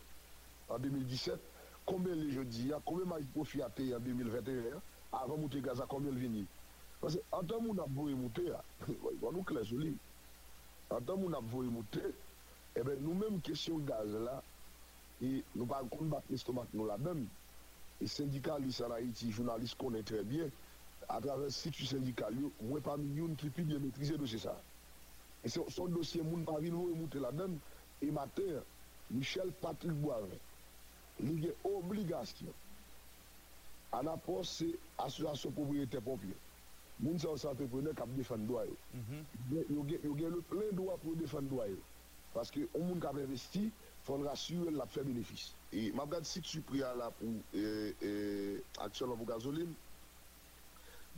en 0.70 0.78
2017, 0.78 1.40
combien 1.88 2.14
les 2.14 2.32
jeudi, 2.32 2.72
combien 2.86 3.06
marge 3.06 3.24
de 3.24 3.32
profit 3.32 3.64
a 3.64 3.68
été 3.68 3.96
en 3.96 4.00
2021, 4.00 4.80
avant 5.12 5.36
de 5.36 5.42
monter 5.42 5.62
gaz 5.62 5.82
à 5.82 5.86
combien 5.88 6.12
il 6.12 6.18
vient. 6.18 6.46
Parce 7.00 7.16
que 7.16 7.22
en 7.32 7.44
tant 7.44 7.60
que 7.60 7.68
nous 7.68 7.82
avons 7.82 8.16
monter, 8.16 8.52
on 9.24 9.32
nous 9.32 9.44
clair 9.44 9.64
joli. 9.64 9.96
En 10.90 11.02
tant 11.02 11.16
que 11.16 11.22
nous 11.22 11.36
avons 11.36 11.64
monter, 11.64 12.02
eh 12.76 12.82
bien, 12.82 12.96
nous-mêmes, 13.00 13.42
question 13.42 13.78
gaz 13.80 14.14
là, 14.14 14.42
et 15.22 15.44
nous 15.56 15.66
pas 15.66 15.82
combattre 15.90 16.26
l'estomac 16.30 16.66
nous 16.74 16.86
là-dedans. 16.86 17.22
Et 18.02 18.08
syndicalistes 18.08 18.82
en 18.82 18.92
Haïti, 18.92 19.32
journalistes 19.32 19.78
connaissent 19.78 20.06
très 20.06 20.24
bien, 20.24 20.48
à 21.08 21.20
travers 21.20 21.38
le 21.38 21.50
site 21.50 21.76
syndical, 21.76 22.34
moi 22.62 22.80
parmi 22.82 23.20
eux 23.20 23.30
qui 23.38 23.50
peut 23.50 23.64
bien 23.64 23.80
maîtriser 23.80 24.18
de 24.18 24.26
ça. 24.26 24.56
Et 25.44 25.50
c'est 25.50 25.68
son 25.70 25.88
dossier, 25.88 26.22
moun 26.22 26.46
pas 26.46 26.60
venu 26.60 26.72
monter 26.72 27.20
là-dedans. 27.20 27.54
Et 28.02 28.12
matin, 28.12 28.42
Michel 29.10 29.52
Patrick 29.62 29.92
Boisvin, 29.92 30.28
il 31.20 31.46
y 31.46 31.50
a 31.50 31.52
obligation. 31.64 32.48
En 33.92 34.08
apport, 34.08 34.46
c'est 34.46 34.80
association 34.98 35.52
propriété 35.52 36.00
pompier. 36.00 36.36
Moun 37.02 37.18
sa 37.18 37.32
os 37.34 37.44
entrepreneur 37.50 37.96
kap 37.98 38.10
defan 38.16 38.44
doa 38.46 38.64
yo. 38.68 38.76
Yo 39.74 39.84
gen 40.18 40.30
le 40.36 40.42
plein 40.42 40.70
droit 40.72 40.98
pour 41.02 41.16
défendre 41.16 41.50
doa 41.50 41.68
yo. 41.68 41.78
Parce 42.34 42.52
que 42.52 42.62
on 42.76 42.84
moun 42.86 43.00
kap 43.02 43.18
investi, 43.18 43.72
faut 44.04 44.18
rassurer 44.18 44.72
la 44.72 44.86
faire 44.86 45.04
bénéfice. 45.04 45.52
Et 45.74 45.92
m'a 45.92 46.04
regardé 46.04 46.26
si 46.26 46.42
tu 46.42 46.62
pris 46.62 46.80
là 46.80 47.12
pour 47.20 47.28
euh, 47.56 47.92
euh, 48.04 48.60
actuellement 48.80 49.16
pour 49.18 49.26
gasoline, 49.26 49.74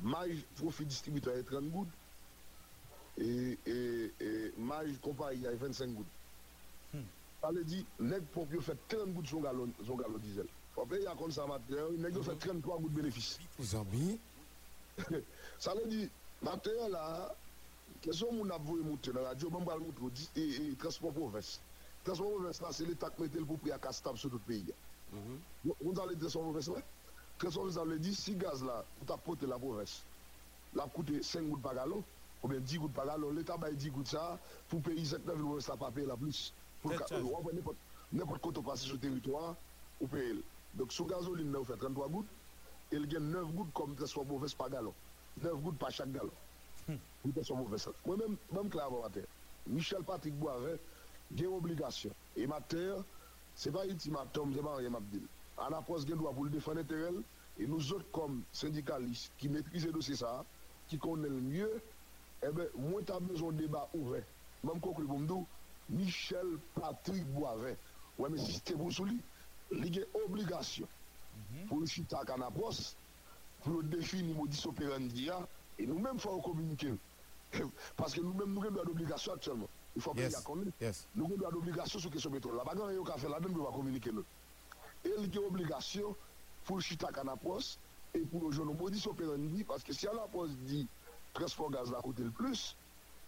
marge 0.01 0.43
profit 0.55 0.85
distributeur 0.85 1.35
est 1.35 1.43
30 1.43 1.69
gouttes 1.69 1.87
et, 3.17 3.57
et, 3.67 4.11
et 4.21 4.53
marge 4.57 4.97
compagnie 5.01 5.45
est 5.45 5.55
25 5.55 5.87
gouttes. 5.93 6.05
Ça 7.41 7.51
veut 7.51 7.63
dire, 7.65 7.83
nèg 7.99 8.23
pompier 8.33 8.61
fait 8.61 8.77
30 8.87 9.13
gouttes 9.13 9.27
sur 9.27 9.41
galon, 9.41 9.69
son 9.85 9.95
galon 9.97 10.17
diesel. 10.17 10.47
Faut 10.75 10.85
payer 10.85 11.07
à 11.07 11.15
consommateur, 11.15 11.91
nèg 11.91 12.19
fait 12.21 12.35
33 12.35 12.79
gouttes 12.79 12.93
bénéfice. 12.93 13.39
Vous 13.59 13.75
avez 13.75 14.19
ça 15.59 15.73
veut 15.73 15.87
dire, 15.87 16.07
maintenant 16.41 16.87
là, 16.89 17.35
question 18.01 18.31
mon 18.31 18.47
a 18.51 18.57
voulu 18.59 18.83
monter 18.83 19.11
dans 19.11 19.21
la 19.21 19.29
radio, 19.29 19.49
on 19.51 19.63
va 19.63 19.77
montrer 19.77 20.05
et 20.35 20.75
transport 20.77 21.11
province. 21.13 21.59
Transport 22.03 22.29
province 22.35 22.61
là, 22.61 22.67
c'est 22.71 22.85
l'État 22.85 23.09
qui 23.09 23.23
met 23.23 23.29
le 23.33 23.45
prix 23.45 23.71
à 23.71 23.79
castable 23.79 24.17
sur 24.19 24.29
tout 24.29 24.39
le 24.47 24.53
pays. 24.53 24.65
Vous 25.63 25.99
allez 25.99 26.15
transport 26.17 26.43
province 26.43 26.67
là 26.67 26.81
Transport 27.39 27.63
province 27.63 27.87
veut 27.87 27.99
dire, 27.99 28.15
si 28.15 28.35
gaz 28.35 28.63
là, 28.63 28.85
pour 28.97 29.07
t'apporter 29.07 29.47
la 29.47 29.57
province, 29.57 30.03
la 30.75 30.83
coûte 30.83 31.23
5 31.23 31.41
gouttes 31.41 31.61
par 31.61 31.73
gallon, 31.73 32.03
ou 32.43 32.47
bien 32.47 32.59
10 32.59 32.77
gouttes 32.77 32.93
par 32.93 33.05
gallon, 33.07 33.31
l'État 33.31 33.57
va 33.57 33.71
10 33.71 33.89
gouttes 33.89 34.07
ça, 34.07 34.39
pour 34.69 34.81
payer 34.81 35.05
7 35.05 35.25
9 35.25 35.39
euros, 35.39 35.59
ça 35.59 35.75
pas 35.75 35.89
payer 35.91 36.05
la 36.07 36.15
plus. 36.17 36.53
Pour 36.81 36.91
n'importe 38.11 38.41
quoi 38.41 38.73
passer 38.73 38.85
sur 38.85 38.93
le 38.93 38.99
territoire, 38.99 39.55
ou 39.99 40.07
payer. 40.07 40.35
Donc, 40.75 40.91
sur 40.91 41.05
gasoline, 41.05 41.55
vous 41.55 41.63
fait 41.63 41.77
33 41.77 42.09
gouttes, 42.09 42.27
il 42.91 43.07
gagne 43.07 43.23
9 43.23 43.45
gouttes 43.53 43.73
comme 43.73 43.95
transport 43.95 44.25
province 44.25 44.53
par 44.53 44.69
gallon. 44.69 44.93
9 45.41 45.53
gouttes 45.61 45.77
par 45.77 45.91
chaque 45.91 46.11
gallon. 46.11 46.31
Moi-même, 48.05 48.35
même 48.51 48.69
clairement, 48.69 49.03
Michel 49.67 50.03
Patrick 50.03 50.33
Boisvert, 50.33 50.77
il 51.31 51.45
a 51.45 51.47
une 51.47 51.55
obligation. 51.55 52.11
Et 52.35 52.45
ma 52.45 52.59
terre, 52.61 52.97
ce 53.55 53.69
n'est 53.69 53.75
pas 53.75 53.85
ultimatum, 53.85 54.51
ce 54.51 54.57
n'est 54.57 54.63
pas 54.63 54.75
rien 54.75 54.89
m'abdil. 54.89 55.21
En 55.57 55.71
approche, 55.71 56.01
il 56.07 56.15
doit 56.15 56.33
pour 56.33 56.43
le 56.45 56.49
défendre 56.49 56.79
intérêt. 56.79 57.11
Et 57.59 57.67
nous 57.67 57.93
autres, 57.93 58.09
comme 58.11 58.41
syndicalistes, 58.51 59.31
qui 59.37 59.47
maîtrisent 59.47 59.85
le 59.85 59.91
dossier 59.91 60.15
ça, 60.15 60.43
qui 60.87 60.97
connaissent 60.97 61.29
le 61.31 61.39
mieux, 61.41 61.81
eh 62.45 62.51
bien, 62.51 62.65
moi, 62.75 63.01
tu 63.05 63.11
as 63.11 63.19
besoin 63.19 63.51
de 63.53 63.59
débat 63.59 63.87
ouvert. 63.93 64.23
Même 64.63 64.81
je 64.83 65.03
dis, 65.03 65.45
Michel 65.89 66.57
Patrick 66.75 67.25
Boisvert, 67.25 67.75
ouais, 68.17 68.29
mais 68.29 68.37
si 68.37 68.53
c'était 68.53 68.73
pour 68.73 68.89
lui, 69.05 69.19
il 69.71 69.83
a 69.83 70.01
une 70.01 70.05
obligation 70.25 70.87
pour 71.67 71.79
le 71.79 71.85
chita 71.85 72.19
approche 72.19 72.93
pour 73.63 73.83
définir 73.83 74.35
modus 74.35 74.65
operandi 74.65 75.29
et 75.79 75.85
nous-mêmes, 75.85 76.15
il 76.15 76.19
faut 76.19 76.41
communiquer. 76.41 76.93
Parce 77.97 78.13
que 78.13 78.21
nous-mêmes, 78.21 78.53
nous 78.53 78.63
avons 78.63 78.83
d'obligation 78.83 79.33
actuellement. 79.33 79.67
Il 79.95 80.01
faut 80.01 80.13
yes. 80.15 80.35
connaître. 80.41 80.71
Yes. 80.81 81.07
Nous 81.15 81.25
avons 81.25 81.51
d'obligation 81.51 81.99
sur 81.99 82.09
la 82.09 82.13
question 82.13 82.31
pétrole. 82.31 82.57
La 82.57 82.63
bagarre, 82.63 82.91
il 82.91 82.97
y 82.97 83.11
a 83.11 83.17
fait 83.17 83.29
là-dedans, 83.29 83.53
nous 83.53 83.63
va 83.63 83.71
communiquer. 83.71 84.11
Et 85.05 85.11
il 85.17 85.33
y 85.33 85.37
a 85.37 85.41
une 85.41 85.47
obligation 85.47 86.15
pour 86.65 86.77
le 86.77 86.81
chita 86.81 87.07
approche 87.07 87.77
et 88.13 88.19
pour 88.19 88.49
le 88.49 88.51
jeune 88.51 88.65
modus 88.77 89.07
operandi 89.07 89.63
parce 89.63 89.83
que 89.83 89.93
si 89.93 90.07
à 90.07 90.13
l'approche 90.13 90.51
dit 90.61 90.87
transport 91.33 91.71
gaz 91.71 91.91
là 91.91 91.99
coûte 92.01 92.19
le 92.19 92.29
plus, 92.29 92.75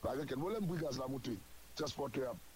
par 0.02 0.14
exemple, 0.14 0.30
quel 0.30 0.40
problème 0.40 0.66
pour 0.66 0.76
le 0.76 0.82
gaz 0.82 0.98
là 1.00 1.08
monter 1.08 1.38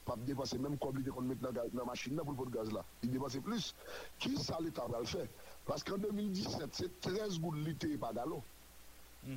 pas 0.10 0.16
dépasser 0.26 0.58
même 0.58 0.78
comme 0.78 1.00
il 1.00 1.12
qu'on 1.12 1.22
met 1.22 1.36
dans 1.36 1.52
la 1.52 1.86
machine 1.86 2.16
là 2.16 2.24
pour 2.24 2.46
le 2.46 2.52
gaz 2.52 2.72
là. 2.72 2.84
Il 3.04 3.12
dépasse 3.12 3.38
plus. 3.38 3.76
Qui 4.18 4.36
ça 4.38 4.58
l'État 4.60 4.86
va 4.90 5.00
le 5.00 5.06
faire? 5.06 5.28
Parce 5.66 5.84
qu'en 5.84 5.98
2017, 5.98 6.70
c'est 6.74 7.02
13 7.02 7.40
gouttes 7.40 7.58
litres 7.58 7.88
par 8.00 8.14
gallon 8.14 8.42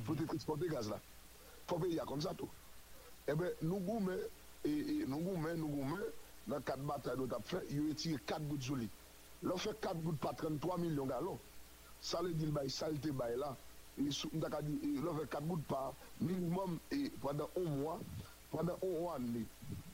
pour 0.05 0.15
te 0.15 0.23
transporter 0.23 0.67
gaz 0.67 0.89
là. 0.89 0.99
Il 1.65 1.69
faut 1.69 1.79
payer 1.79 2.01
comme 2.07 2.21
ça 2.21 2.33
tout. 2.33 2.49
Eh 3.27 3.35
bien, 3.35 3.47
nous 3.61 3.79
goûtons 3.79 4.17
et 4.65 5.05
nous 5.07 5.19
goumets, 5.19 5.55
nous 5.55 5.67
goumets, 5.67 6.05
dans 6.47 6.59
quatre 6.61 6.79
batailles 6.79 7.17
nous 7.17 7.25
avons 7.25 7.41
fait, 7.43 7.65
ils 7.69 7.79
ont 7.79 7.93
tiré 7.93 8.19
4 8.25 8.41
gouttes 8.47 8.61
sur 8.61 8.75
lui. 8.75 8.89
Leur 9.43 9.59
fait 9.59 9.79
4 9.79 9.95
gouttes 9.97 10.19
par 10.19 10.35
33 10.35 10.77
millions 10.77 11.05
de 11.05 11.09
gallons. 11.09 11.39
Ça 12.01 12.21
veut 12.21 12.33
dire, 12.33 12.49
bah, 12.51 12.67
saleté, 12.67 13.11
bah, 13.11 13.29
là. 13.35 13.55
Ils 13.97 14.11
leur 15.03 15.19
fait 15.19 15.29
4 15.29 15.43
gouttes 15.43 15.65
par 15.65 15.93
minimum 16.19 16.79
et 16.91 17.11
pendant 17.21 17.49
un 17.57 17.69
mois, 17.69 17.99
pendant 18.53 18.77
un 18.83 18.99
mois, 18.99 19.17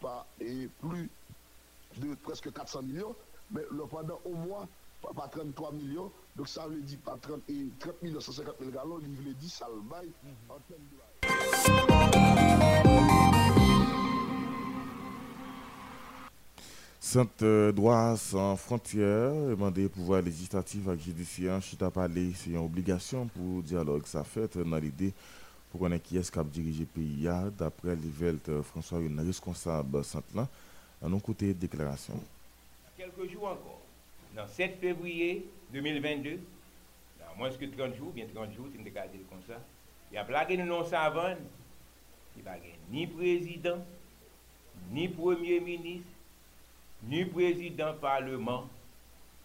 pas 0.02 0.28
et 0.42 0.68
plus 0.82 1.10
de 1.98 2.14
presque 2.16 2.52
400 2.52 2.84
millions, 2.84 3.16
mais 3.52 3.62
le, 3.72 3.86
pendant 3.86 4.20
un 4.26 4.46
mois, 4.46 4.68
pas 5.02 5.28
33 5.28 5.72
millions, 5.72 6.12
donc 6.36 6.50
ça 6.50 6.68
veut 6.68 6.82
dire 6.82 7.00
pas 7.00 7.18
30, 7.22 7.42
et 7.50 7.68
30 7.80 8.04
millions, 8.04 8.20
150 8.20 8.56
000 8.60 8.72
gallons, 8.72 9.00
il 9.02 9.16
veut 9.16 9.34
dire 9.34 9.50
ça 9.50 9.68
le 9.74 9.82
bail 9.82 10.10
en 10.50 10.60
termes 10.68 10.82
de 10.92 10.98
Sainte 17.00 17.44
droit 17.74 18.18
sans 18.18 18.56
frontières, 18.58 19.32
demander 19.32 19.88
pouvoir 19.88 20.22
législatif 20.22 20.88
et 20.90 21.00
judiciaire, 21.00 21.62
chita 21.62 21.90
parler, 21.90 22.34
c'est 22.36 22.52
une 22.52 22.58
obligation 22.58 23.26
pour 23.28 23.64
dialogue 23.64 24.06
ça 24.06 24.24
fait 24.24 24.58
dans 24.58 24.78
l'idée 24.78 25.14
pour 25.72 25.82
connaître 25.82 26.04
qui 26.08 26.18
est-ce 26.18 26.32
qui 26.32 26.40
a 26.40 26.44
dirigé 26.44 26.80
le 26.80 26.86
pays 26.86 27.28
d'après 27.58 27.96
Livelt 27.96 28.62
François, 28.64 29.00
une 29.00 29.20
responsable 29.20 30.04
Sainte-Lan, 30.04 30.48
à 31.04 31.08
nos 31.08 31.20
côtés 31.20 31.54
déclaration. 31.54 32.20
Quelques 32.98 33.32
jours 33.32 33.46
encore, 33.46 33.82
dans 34.36 34.48
7 34.48 34.80
février 34.80 35.46
2022, 35.72 36.40
dans 37.20 37.38
moins 37.38 37.50
que 37.52 37.66
30 37.66 37.96
jours, 37.96 38.12
bien 38.12 38.26
30 38.34 38.54
jours, 38.54 38.68
c'est 38.72 38.80
une 38.80 38.92
comme 39.30 39.44
ça, 39.48 39.62
il 40.12 40.16
y 40.16 40.18
a 40.18 40.24
plaqué 40.24 40.58
nous 40.58 40.66
non 40.66 40.84
savants, 40.84 41.36
il 42.36 42.44
n'y 42.44 42.50
a 42.50 42.58
ni 42.92 43.06
président, 43.08 43.78
ni 44.92 45.08
premier 45.08 45.60
ministre, 45.60 46.08
ni 47.04 47.26
président 47.26 47.94
parlement, 47.94 48.68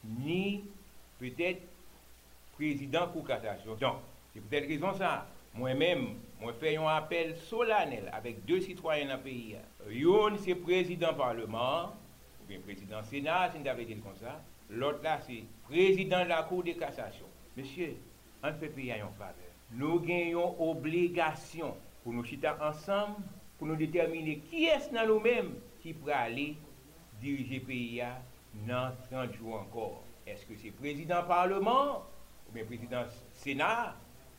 ni 0.04 0.64
peut-être 1.18 1.60
président 2.56 3.08
pour 3.08 3.26
cassation. 3.26 3.74
Donc, 3.74 3.96
c'est 4.32 4.40
peut-être 4.40 4.68
raison 4.68 4.96
ça. 4.96 5.26
Mwen 5.54 5.78
men, 5.78 6.00
mwen 6.40 6.56
fè 6.58 6.72
yon 6.74 6.88
apel 6.90 7.28
solanel 7.46 8.08
avèk 8.16 8.40
dè 8.48 8.56
sitwoyen 8.64 9.12
nan 9.12 9.20
peyi. 9.22 9.60
Yon 9.94 10.34
se 10.42 10.56
prezident 10.58 11.14
parlement, 11.14 11.94
ou 12.40 12.48
bien 12.48 12.64
prezident 12.64 13.06
senat, 13.06 13.54
se 13.54 13.60
n 13.60 13.66
davè 13.66 13.86
dil 13.86 14.00
kon 14.02 14.18
sa, 14.18 14.34
lot 14.74 14.98
la 15.06 15.20
se 15.22 15.44
prezident 15.68 16.26
la 16.26 16.40
kou 16.48 16.66
de 16.66 16.74
kassasyon. 16.80 17.30
Mèsyè, 17.54 17.92
an 18.42 18.58
fè 18.58 18.72
peyi 18.74 18.90
a 18.96 18.98
yon 19.04 19.14
fave. 19.20 19.46
Nou 19.78 20.02
gen 20.02 20.32
yon 20.32 20.58
obligasyon 20.66 21.78
pou 22.02 22.10
nou 22.10 22.26
chita 22.26 22.56
ansam, 22.66 23.14
pou 23.54 23.70
nou 23.70 23.78
determine 23.78 24.40
ki 24.50 24.66
es 24.74 24.90
nan 24.90 25.06
nou 25.12 25.22
men 25.22 25.54
ki 25.84 25.94
pralè 26.02 26.50
dirije 27.22 27.62
peyi 27.68 28.02
a 28.02 28.10
nan 28.66 28.98
30 29.06 29.38
jou 29.38 29.54
ankor. 29.60 30.00
Eske 30.26 30.58
se 30.58 30.74
prezident 30.80 31.30
parlement, 31.30 32.02
ou 32.48 32.56
bien 32.56 32.66
prezident 32.66 33.06
senat, 33.38 33.94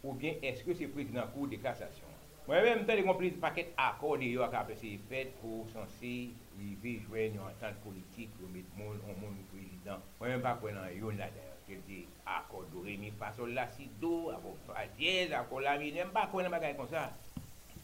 ou 0.05 0.13
bien 0.13 0.33
est-ce 0.41 0.63
que 0.63 0.73
c'est 0.73 0.87
président 0.87 1.23
Cour 1.33 1.47
de 1.47 1.55
cassation? 1.55 2.05
Moi-même, 2.47 2.85
j'ai 2.87 3.03
compris 3.03 3.31
le 3.31 3.37
paquet 3.37 3.73
d'accord 3.75 4.17
de 4.17 4.73
qui 4.79 4.99
fait 5.09 5.33
pour 5.41 5.65
censé 5.73 6.29
arriver 6.55 7.01
joindre 7.09 7.33
une 7.33 7.39
entente 7.39 7.75
politique 7.83 8.29
pour 8.37 8.47
mettre 8.49 8.67
monde 8.77 8.99
en 9.03 9.19
monde 9.19 9.35
président. 9.51 9.99
Moi-même, 10.19 10.41
pas 10.41 10.53
quoi 10.53 10.71
dans 10.71 10.87
yon 10.95 11.09
là 11.09 11.25
d'ailleurs. 11.25 11.55
Je 11.67 11.73
dis 11.91 12.05
accord 12.23 12.65
de 12.71 12.85
Rémi 12.85 13.11
Fasol 13.17 13.53
la 13.55 13.67
si 13.69 13.89
do, 13.99 14.29
accord 14.29 14.55
fa 14.67 14.85
dièse, 14.95 15.33
accord 15.33 15.61
la 15.61 15.79
mi, 15.79 15.91
n'aime 15.91 16.09
pas 16.09 16.27
quoi 16.27 16.43
dans 16.43 16.51
bagage 16.51 16.77
comme 16.77 16.87
ça. 16.87 17.11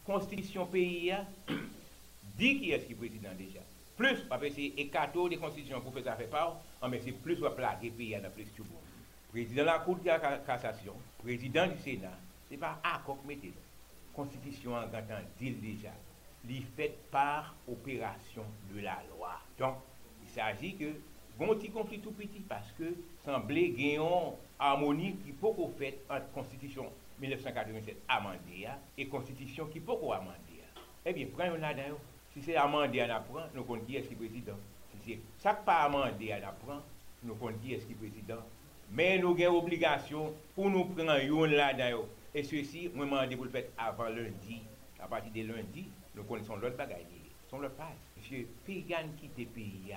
Constitution 0.05 0.67
pays 0.67 1.11
dit 2.38 2.59
qui 2.59 2.72
est-ce 2.72 2.86
qui 2.86 2.91
est 2.91 2.95
président 2.95 3.30
déjà. 3.36 3.61
Plus, 3.97 4.22
parce 4.30 4.43
que 4.43 4.49
c'est 4.51 4.74
écarto 4.78 5.28
des 5.28 5.38
constitutions 5.38 5.82
pour 5.82 5.91
faire 5.91 6.03
ça 6.03 6.15
fait 6.15 6.26
pas, 6.26 6.61
mais 6.88 7.01
c'est 7.03 7.11
plus 7.13 7.36
pour 7.36 7.55
plaquer 7.55 7.89
pays 7.89 8.15
dans 8.22 8.30
plus 8.30 8.45
tout 8.55 8.63
bon. 8.63 8.78
Président 9.32 9.61
de 9.61 9.67
la 9.67 9.80
Cour 9.80 9.95
de 9.97 10.45
cassation, 10.45 10.93
président 11.22 11.67
du 11.67 11.78
Sénat, 11.80 12.17
ce 12.47 12.53
n'est 12.53 12.59
pas 12.59 12.80
accord 12.84 13.17
mettez 13.28 13.53
Constitution 14.13 14.74
en 14.76 14.88
grand 14.88 15.01
dit 15.39 15.51
déjà. 15.51 15.91
Il 16.47 16.63
fait 16.76 16.97
par 17.11 17.55
opération 17.67 18.43
de 18.74 18.82
la 18.82 18.97
loi. 19.15 19.39
Donc, 19.57 19.76
il 20.24 20.30
s'agit 20.30 20.76
que 20.76 20.91
bon 21.38 21.55
petit 21.55 21.69
conflit 21.69 21.99
tout 21.99 22.11
petit 22.11 22.41
parce 22.47 22.72
que 22.78 22.93
semblait 23.24 23.69
gagner 23.69 23.99
harmonie 24.59 25.15
qui 25.24 25.32
peut 25.32 25.51
qu'on 25.55 25.69
fait 25.69 25.99
entre 26.09 26.30
constitution 26.34 26.86
1987 27.19 27.95
amendée 28.09 28.67
et 28.97 29.07
constitution 29.07 29.67
qui 29.67 29.80
peut 29.80 29.93
qu'on 29.95 30.11
amender. 30.11 30.36
Eh 31.05 31.13
bien, 31.13 31.28
prenons 31.34 31.55
là 31.55 31.74
d'ailleurs. 31.74 31.97
Si 32.34 32.41
c'est 32.41 32.55
amendé, 32.55 33.03
on 33.05 33.09
apprend, 33.09 33.43
nous 33.53 33.63
connaissons 33.63 33.86
qui 33.88 33.95
est-ce 33.97 34.07
qui 34.07 34.13
est 34.13 34.17
président. 34.17 34.57
Si 34.91 34.97
c'est 35.05 35.19
ça 35.39 35.53
pas 35.53 35.84
amendé, 35.84 36.34
on 36.34 36.47
apprend, 36.47 36.82
nous 37.24 37.36
connaissons 37.36 37.59
qui 37.61 37.74
est-ce 37.74 37.86
qui 37.86 37.91
est 37.93 37.95
président. 37.95 38.41
Mais 38.94 39.20
nous 39.20 39.36
avons 39.42 39.60
obligation 39.60 40.34
pour 40.54 40.70
nous 40.70 40.86
prendre 40.86 41.18
yon 41.24 41.46
là 41.46 41.74
d'ailleurs. 41.74 42.06
Et 42.34 42.44
ceci, 42.44 42.89
moi, 42.94 43.06
je 43.06 43.10
demande 43.10 43.36
pour 43.36 43.46
le 43.46 43.52
faire 43.52 43.66
avant 43.78 44.10
lundi. 44.10 44.62
À 45.02 45.08
partir 45.08 45.32
de 45.32 45.42
lundi, 45.42 45.88
nous 46.16 46.24
connaissons 46.24 46.58
l'autre 46.58 46.78
bagaille. 46.78 47.06
Son 47.50 47.60
l'autre 47.60 47.76
page. 47.76 47.88
Monsieur, 48.18 48.48
Pigan 48.66 49.08
quitte 49.20 49.38
le 49.38 49.46
pays 49.46 49.96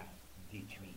détruit. 0.51 0.97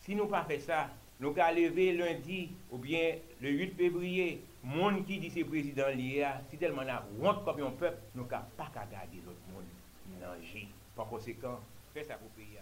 Si 0.00 0.14
nous 0.14 0.26
pas 0.26 0.46
ça, 0.58 0.90
nous 1.20 1.34
allons 1.38 1.60
lever 1.60 1.92
lundi 1.92 2.50
ou 2.70 2.78
bien 2.78 3.16
le 3.40 3.50
8 3.50 3.76
février, 3.76 4.42
monde 4.64 5.04
qui 5.04 5.18
dit 5.18 5.30
c'est 5.30 5.44
président 5.44 5.88
lié, 5.88 6.26
si 6.50 6.56
tellement 6.56 6.82
on 6.84 6.88
a 6.88 7.04
honte 7.22 7.44
comme 7.44 7.62
un 7.62 7.70
peuple, 7.70 7.98
nous 8.14 8.24
n'avons 8.26 8.44
pas 8.56 8.70
qu'à 8.72 8.86
garder 8.86 9.18
l'autre 9.24 9.38
monde. 9.52 9.64
Par 10.96 11.06
conséquent, 11.06 11.60
fait 11.92 12.04
ça 12.04 12.14
pour 12.14 12.28
pays. 12.30 12.58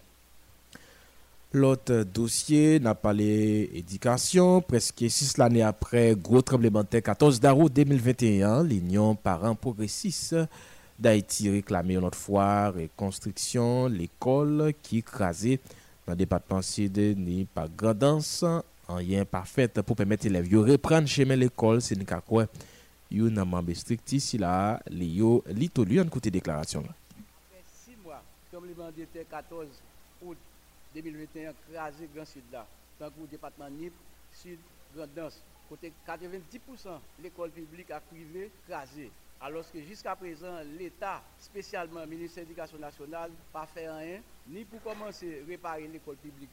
L'autre 1.57 2.03
dossier 2.03 2.79
n'a 2.81 2.95
pas 2.95 3.15
l'éducation. 3.15 4.61
Presque 4.61 5.07
six 5.09 5.41
années 5.41 5.63
après, 5.63 6.15
gros 6.15 6.43
tremblement 6.43 6.83
de 6.83 6.89
terre 6.89 7.03
14 7.03 7.41
d'août 7.41 7.73
2021, 7.73 8.63
l'Union 8.63 9.15
parents 9.15 9.55
progressistes 9.55 10.37
d'Haïti 10.99 11.49
réclamait 11.49 11.95
une 11.95 12.05
autre 12.05 12.19
fois 12.19 12.73
reconstruction 12.73 13.87
l'école 13.87 14.75
qui 14.83 14.99
écrasée 14.99 15.59
dans 16.07 16.13
le 16.13 16.19
département 16.19 16.61
sud 16.61 16.99
ni 17.17 17.47
par 17.47 17.71
grandance 17.71 18.45
en 18.87 18.99
lien 18.99 19.25
parfait 19.25 19.69
pour 19.69 19.97
permettre 19.97 20.27
élèves 20.27 20.51
de 20.51 20.59
reprendre 20.59 21.09
chemin 21.09 21.37
l'école. 21.37 21.81
C'est 21.81 21.95
une 21.95 22.05
quoi? 22.05 22.49
Un 23.11 23.45
membre 23.47 23.73
strict 23.73 24.13
ici 24.13 24.37
là, 24.37 24.79
Litolu, 24.91 26.03
en 26.03 26.09
côté 26.09 26.31
déclaration. 26.31 26.81
Après 26.81 27.65
six 27.83 27.97
mois, 28.05 28.23
tremblement 28.53 28.91
de 28.95 29.05
terre 29.07 29.25
14 29.31 29.69
août 29.69 29.96
2021 31.03 31.53
crasé 31.71 32.09
Grand 32.15 32.25
Sud 32.25 32.45
là, 32.51 32.67
dans 32.99 33.07
le 33.07 33.27
département 33.27 33.69
NIP, 33.69 33.93
Sud, 34.33 34.59
Grand 34.95 35.07
Danse. 35.15 35.43
Côté 35.69 35.93
90% 36.07 37.01
l'école 37.23 37.51
publique 37.51 37.91
a 37.91 38.01
privé 38.01 38.51
crasé. 38.69 39.11
Alors 39.41 39.71
que 39.71 39.81
jusqu'à 39.83 40.17
présent, 40.17 40.61
l'État, 40.79 41.23
spécialement 41.39 42.01
le 42.01 42.07
ministère 42.07 42.45
de 42.45 42.49
l'Éducation 42.49 42.79
nationale, 42.79 43.31
pas 43.53 43.67
fait 43.67 43.91
rien, 43.91 44.21
ni 44.49 44.65
pour 44.65 44.83
commencer 44.83 45.43
à 45.43 45.47
réparer 45.47 45.87
l'école 45.89 46.17
publique, 46.17 46.51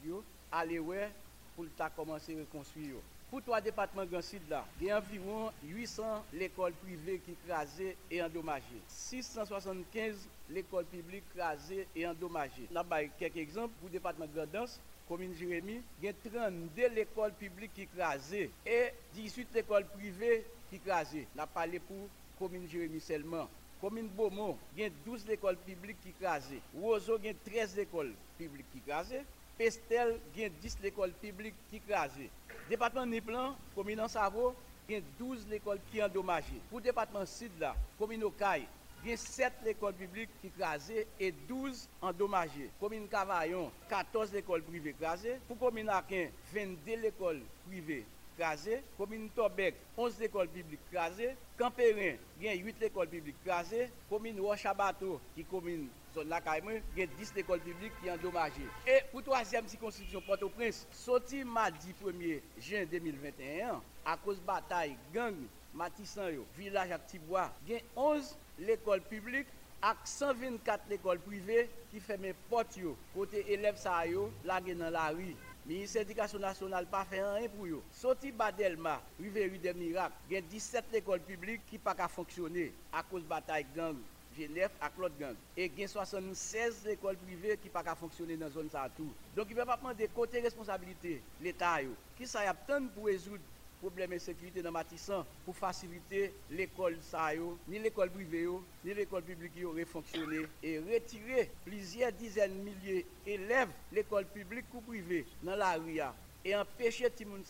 aller 0.52 0.78
ouais, 0.78 1.10
pour 1.56 1.64
commencer 1.96 2.36
à 2.36 2.40
reconstruire. 2.40 2.96
Pour 3.30 3.42
trois 3.42 3.60
départements 3.60 4.06
Grand 4.06 4.22
Sud 4.22 4.42
il 4.80 4.86
y 4.86 4.90
a 4.90 4.98
environ 4.98 5.50
800 5.64 6.24
l'école 6.34 6.72
privée 6.74 7.20
qui 7.24 7.34
crasée 7.46 7.96
et 8.10 8.22
endommagée. 8.22 8.80
675 8.88 10.28
l'école 10.50 10.84
publique 10.84 11.24
crasée 11.34 11.86
et 11.96 12.06
endommagée. 12.06 12.68
Là, 12.70 12.84
quelques 13.18 13.36
exemples 13.36 13.74
pour 13.80 13.88
le 13.88 13.94
département 13.94 14.26
Grand 14.32 14.46
Danse, 14.46 14.78
commune 15.08 15.34
Jérémy, 15.34 15.80
il 16.00 16.06
y 16.06 16.08
a 16.08 16.12
32 16.12 16.88
l'écoles 16.94 17.32
publiques 17.32 17.74
qui 17.74 17.86
crasées 17.86 18.50
et 18.64 18.90
18 19.14 19.48
l'écoles 19.54 19.86
privées 19.86 20.44
qui 20.70 20.78
crasées. 20.78 21.26
On 21.36 21.40
a 21.40 21.46
parlé 21.46 21.80
pour 21.80 22.08
commune 22.38 22.68
Jérémy 22.68 23.00
seulement. 23.00 23.48
Commune 23.80 24.08
Beaumont, 24.08 24.56
il 24.76 24.82
y 24.82 24.86
a 24.86 24.90
12 25.04 25.28
écoles 25.30 25.56
publiques 25.56 26.00
qui 26.02 26.12
crasées. 26.12 26.60
Roseau, 26.80 27.18
il 27.18 27.26
y 27.26 27.28
a 27.30 27.34
13 27.34 27.78
écoles 27.80 28.12
publiques 28.38 28.70
qui 28.72 28.80
crasées. 28.80 29.22
Pestel, 29.58 30.18
il 30.34 30.42
y 30.42 30.44
a 30.46 30.48
10 30.48 30.78
écoles 30.84 31.12
publiques 31.12 31.54
qui 31.70 31.80
crasées. 31.80 32.30
Département 32.68 33.06
Niplan, 33.06 33.54
commune 33.74 34.08
Savo, 34.08 34.54
il 34.88 34.94
y 34.94 34.98
a 34.98 35.00
12 35.18 35.52
écoles 35.52 35.80
qui 35.90 36.02
endommagées. 36.02 36.60
Pour 36.70 36.78
le 36.78 36.84
département 36.84 37.26
Sud, 37.26 37.52
là, 37.58 37.74
commune 37.98 38.24
Okaï, 38.24 38.66
il 39.04 39.10
y 39.10 39.12
a 39.12 39.16
7 39.16 39.52
écoles 39.66 39.94
publiques 39.94 40.30
qui 40.40 40.50
crasées 40.50 41.06
et 41.20 41.30
12 41.30 41.88
endommagées. 42.00 42.70
Commune 42.80 43.06
Cavaillon, 43.06 43.70
14 43.88 44.34
écoles 44.34 44.62
privées 44.62 44.94
crasées. 44.98 45.38
Pour 45.46 45.58
commune 45.58 45.90
Aquin, 45.90 46.28
22 46.52 47.04
écoles 47.04 47.42
privées 47.66 48.06
crasées. 48.38 48.82
Commune 48.96 49.28
Tobec, 49.30 49.74
11 49.96 50.22
écoles 50.22 50.48
publiques 50.48 50.80
crasées. 50.92 51.36
Campérin, 51.58 52.16
a 52.46 52.54
8 52.54 52.82
écoles 52.82 53.08
publiques 53.08 53.42
crasées. 53.44 53.90
Commune 54.08 54.40
Rochabato, 54.40 55.20
qui 55.34 55.44
commune 55.44 55.88
zone 56.14 56.28
la 56.28 56.40
il 56.58 57.00
y 57.00 57.02
a 57.02 57.06
10 57.06 57.32
écoles 57.36 57.60
publiques 57.60 57.92
qui 58.02 58.10
endommagées. 58.10 58.68
Et 58.86 59.00
pour 59.10 59.22
troisième 59.22 59.66
circonscription 59.66 60.20
Port-au-Prince, 60.20 60.86
sorti 60.92 61.44
mardi 61.44 61.92
1er 62.04 62.40
juin 62.58 62.84
2021, 62.90 63.80
à 64.04 64.16
cause 64.16 64.40
de 64.40 64.46
bataille 64.46 64.96
gang 65.12 65.34
Matissan, 65.74 66.44
village 66.56 66.92
à 66.92 66.98
Tibois, 66.98 67.50
il 67.66 67.72
y 67.72 67.76
a 67.76 67.80
11 67.96 68.36
l'école 68.60 69.00
publique 69.00 69.48
ak 69.84 69.98
124 70.04 70.88
l'école 70.88 71.18
privée 71.20 71.68
qui 71.90 72.00
ferme 72.00 72.32
porte 72.48 72.78
yo, 72.78 72.96
côté 73.12 73.44
élèves 73.52 73.76
sa 73.76 74.06
yo, 74.06 74.30
dans 74.44 74.90
la 74.90 75.08
rue. 75.10 75.36
Ministère 75.66 76.02
éducation 76.02 76.38
nationale 76.38 76.86
pas 76.86 77.06
fait 77.06 77.22
rien 77.22 77.48
pour 77.48 77.66
yo. 77.66 77.82
Sorti 77.90 78.30
Badelma, 78.30 79.00
rive 79.18 79.50
rue 79.50 79.58
des 79.58 79.72
miracles, 79.72 80.14
il 80.28 80.34
y 80.34 80.36
a 80.36 80.42
17 80.42 80.84
écoles 80.92 81.20
publiques 81.20 81.62
qui 81.66 81.78
pas 81.78 81.94
qu'à 81.94 82.06
fonctionner 82.06 82.74
à 82.92 83.02
cause 83.02 83.24
bataille 83.24 83.66
gang 83.74 83.96
Genève 84.36 84.70
à 84.80 84.90
Claude 84.90 85.16
Gang. 85.18 85.36
Et 85.56 85.70
il 85.74 85.80
y 85.80 85.84
a 85.84 85.88
76 85.88 86.86
écoles 86.88 87.16
privées 87.16 87.56
qui 87.56 87.68
pas 87.68 87.82
fonctionner 87.94 88.36
dans 88.36 88.46
la 88.46 88.52
zone 88.52 88.68
ça 88.68 88.90
tout. 88.94 89.10
Donc 89.34 89.46
il 89.48 89.54
ne 89.54 89.60
peut 89.60 89.66
pas 89.66 89.76
prendre 89.76 90.06
côté 90.12 90.40
responsabilité 90.40 91.22
l'État. 91.40 91.78
Qui 92.16 92.26
ça 92.26 92.44
y 92.44 92.46
a 92.46 92.54
pour 92.54 93.06
résoudre 93.06 93.42
problème 93.84 94.18
sécurité 94.18 94.62
dans 94.62 94.72
Matissan 94.72 95.26
pour 95.44 95.54
faciliter 95.54 96.34
l'école 96.48 97.02
ça 97.02 97.32
ni 97.68 97.78
l'école 97.78 98.10
privée 98.10 98.46
ni 98.82 98.94
l'école 98.94 99.22
publique 99.22 99.62
aurait 99.62 99.84
fonctionné 99.84 100.38
et 100.62 100.78
retirer 100.78 101.52
plusieurs 101.66 102.10
dizaines 102.10 102.56
de 102.56 102.62
milliers 102.62 103.06
d'élèves 103.26 103.68
l'école 103.92 104.24
publique 104.32 104.72
ou 104.72 104.80
privée 104.80 105.28
dans 105.42 105.54
la 105.54 105.74
rue 105.74 106.00
et 106.46 106.56
empêcher 106.56 107.12
le 107.20 107.26
monde 107.26 107.44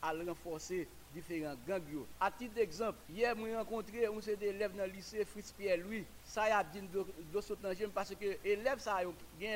à 0.00 0.12
renforcer 0.12 0.88
différents 1.14 1.56
gangs. 1.66 1.82
À 2.20 2.30
titre 2.30 2.54
d'exemple, 2.54 2.98
hier, 3.10 3.34
j'ai 3.36 3.56
rencontré 3.56 4.06
un 4.06 4.20
élève 4.40 4.76
dans 4.76 4.84
le 4.84 4.92
lycée 4.92 5.24
Fritz 5.24 5.52
Pierre 5.52 5.78
Louis. 5.78 6.04
Ça 6.24 6.44
a 6.44 6.64
dit 6.64 6.80
de 6.80 7.86
parce 7.86 8.14
que 8.14 8.36
l'élève, 8.44 8.78
ça 8.78 8.96
a 8.96 9.04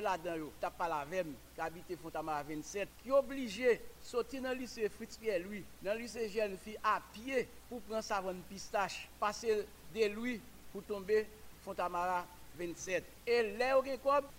là-dedans, 0.01 0.49
t'as 0.61 0.71
pas 0.71 0.89
la 0.89 1.05
même, 1.05 1.35
qui 1.55 1.61
habite 1.61 1.97
Fontamara 2.01 2.43
27, 2.43 2.89
qui 3.03 3.09
est 3.09 3.13
obligé 3.13 3.75
de 3.75 3.81
sortir 4.01 4.43
dans 4.43 4.51
le 4.51 4.57
lycée 4.57 4.89
Fritz 4.89 5.17
Pierre 5.17 5.41
Louis, 5.41 5.65
dans 5.83 5.95
le 5.95 6.01
lycée 6.01 6.29
jeune 6.29 6.57
fille 6.59 6.79
à 6.83 7.01
pied 7.13 7.49
pour 7.69 7.81
prendre 7.83 8.03
savon 8.03 8.35
pistache, 8.49 9.09
passer 9.21 9.67
de 9.95 10.07
Louis 10.07 10.41
pour 10.73 10.83
tomber 10.85 11.27
Fontamara 11.65 12.27
27. 12.59 13.05
Et 13.27 13.57
là, 13.57 13.79
on 13.79 13.83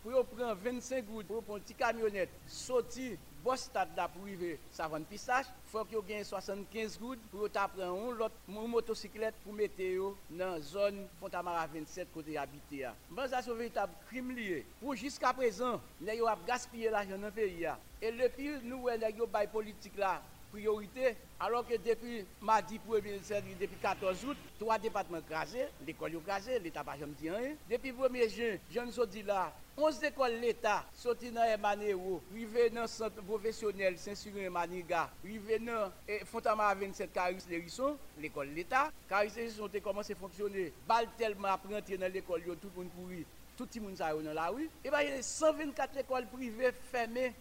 pour 0.03 0.25
prendre 0.25 0.55
25 0.55 1.05
gouttes 1.05 1.27
pour 1.27 1.57
une 1.57 1.63
petite 1.63 1.77
camionnette, 1.77 2.29
sortir 2.47 3.17
Bo 3.43 3.57
stad 3.59 3.89
la 3.97 4.05
pou 4.07 4.23
rive 4.23 4.53
savon 4.71 5.03
pistache, 5.09 5.51
fòk 5.67 5.89
yo 5.91 5.99
gen 6.07 6.21
75 6.23 6.93
goud 7.01 7.23
pou 7.27 7.43
yo 7.43 7.49
tapren 7.51 7.89
yon 7.91 8.15
lot 8.21 8.35
moun 8.47 8.71
motosiklet 8.71 9.35
pou 9.43 9.51
mete 9.57 9.89
yo 9.97 10.13
nan 10.31 10.61
zon 10.63 11.01
Fontamara 11.19 11.65
27 11.73 12.13
kote 12.13 12.37
yabite 12.37 12.79
ya. 12.85 12.93
Mwen 13.11 13.27
sa 13.27 13.41
sou 13.43 13.59
veritab 13.59 13.91
krim 14.07 14.31
liye. 14.31 14.61
Pou 14.79 14.95
jiska 14.95 15.33
prezan, 15.35 15.81
ne 15.99 16.15
yo 16.15 16.29
ap 16.31 16.45
gaspye 16.47 16.93
la 16.93 17.03
jen 17.09 17.27
an 17.27 17.35
peyi 17.35 17.65
ya. 17.65 17.75
E 17.99 18.13
le 18.15 18.31
pil 18.31 18.63
nou 18.63 18.87
wè 18.87 18.95
ne 19.01 19.11
yo 19.17 19.27
bay 19.27 19.51
politik 19.51 19.99
la 19.99 20.21
priorité, 20.53 21.15
alors 21.39 21.67
que 21.67 21.73
depuis 21.73 22.23
mardi 22.39 22.79
1er 22.87 23.57
depuis 23.59 23.77
14 23.81 24.25
août, 24.25 24.37
trois 24.59 24.77
départements 24.77 25.21
crasés, 25.27 25.65
l'école 25.85 26.13
crasée, 26.25 26.59
l'État 26.59 26.83
pas 26.83 26.95
jamais 26.97 27.13
dit 27.19 27.29
rien. 27.29 27.55
Depuis 27.69 27.91
1er 27.91 28.29
juin, 28.29 28.57
je 28.69 28.79
ne 28.79 29.05
dis 29.07 29.23
là, 29.23 29.51
11 29.75 30.03
écoles 30.03 30.33
l'État 30.39 30.85
sorti 30.93 31.31
dans 31.31 31.43
Emanero, 31.43 32.21
privé 32.29 32.69
dans 32.69 32.83
le 32.83 32.87
centre 32.87 33.23
professionnel 33.23 33.97
Saint-Cyrin 33.97 34.51
Maniga, 34.51 35.09
privé 35.23 35.57
dans 35.57 35.91
Fontamara 36.25 36.75
27 36.75 37.11
Caris 37.11 37.43
Lérisson, 37.49 37.97
l'école 38.19 38.49
l'État. 38.49 38.91
Caris 39.09 39.31
Lérisson 39.35 39.67
a 39.73 39.79
commencé 39.79 40.13
à 40.13 40.15
fonctionner, 40.15 40.71
balle 40.87 41.07
tellement 41.17 41.57
rentrer 41.67 41.97
dans 41.97 42.13
l'école, 42.13 42.43
tout 42.61 42.69
le 42.75 42.83
monde 42.83 42.91
courir, 42.95 43.25
tout 43.57 43.67
le 43.73 43.81
monde 43.81 43.95
dans 44.23 44.33
la 44.33 44.49
rue. 44.49 44.69
Et 44.85 44.91
bien, 44.91 45.01
il 45.01 45.09
y 45.09 45.13
a 45.13 45.23
124 45.23 45.97
écoles 45.97 46.27
privées 46.27 46.71
fermées 46.91 47.33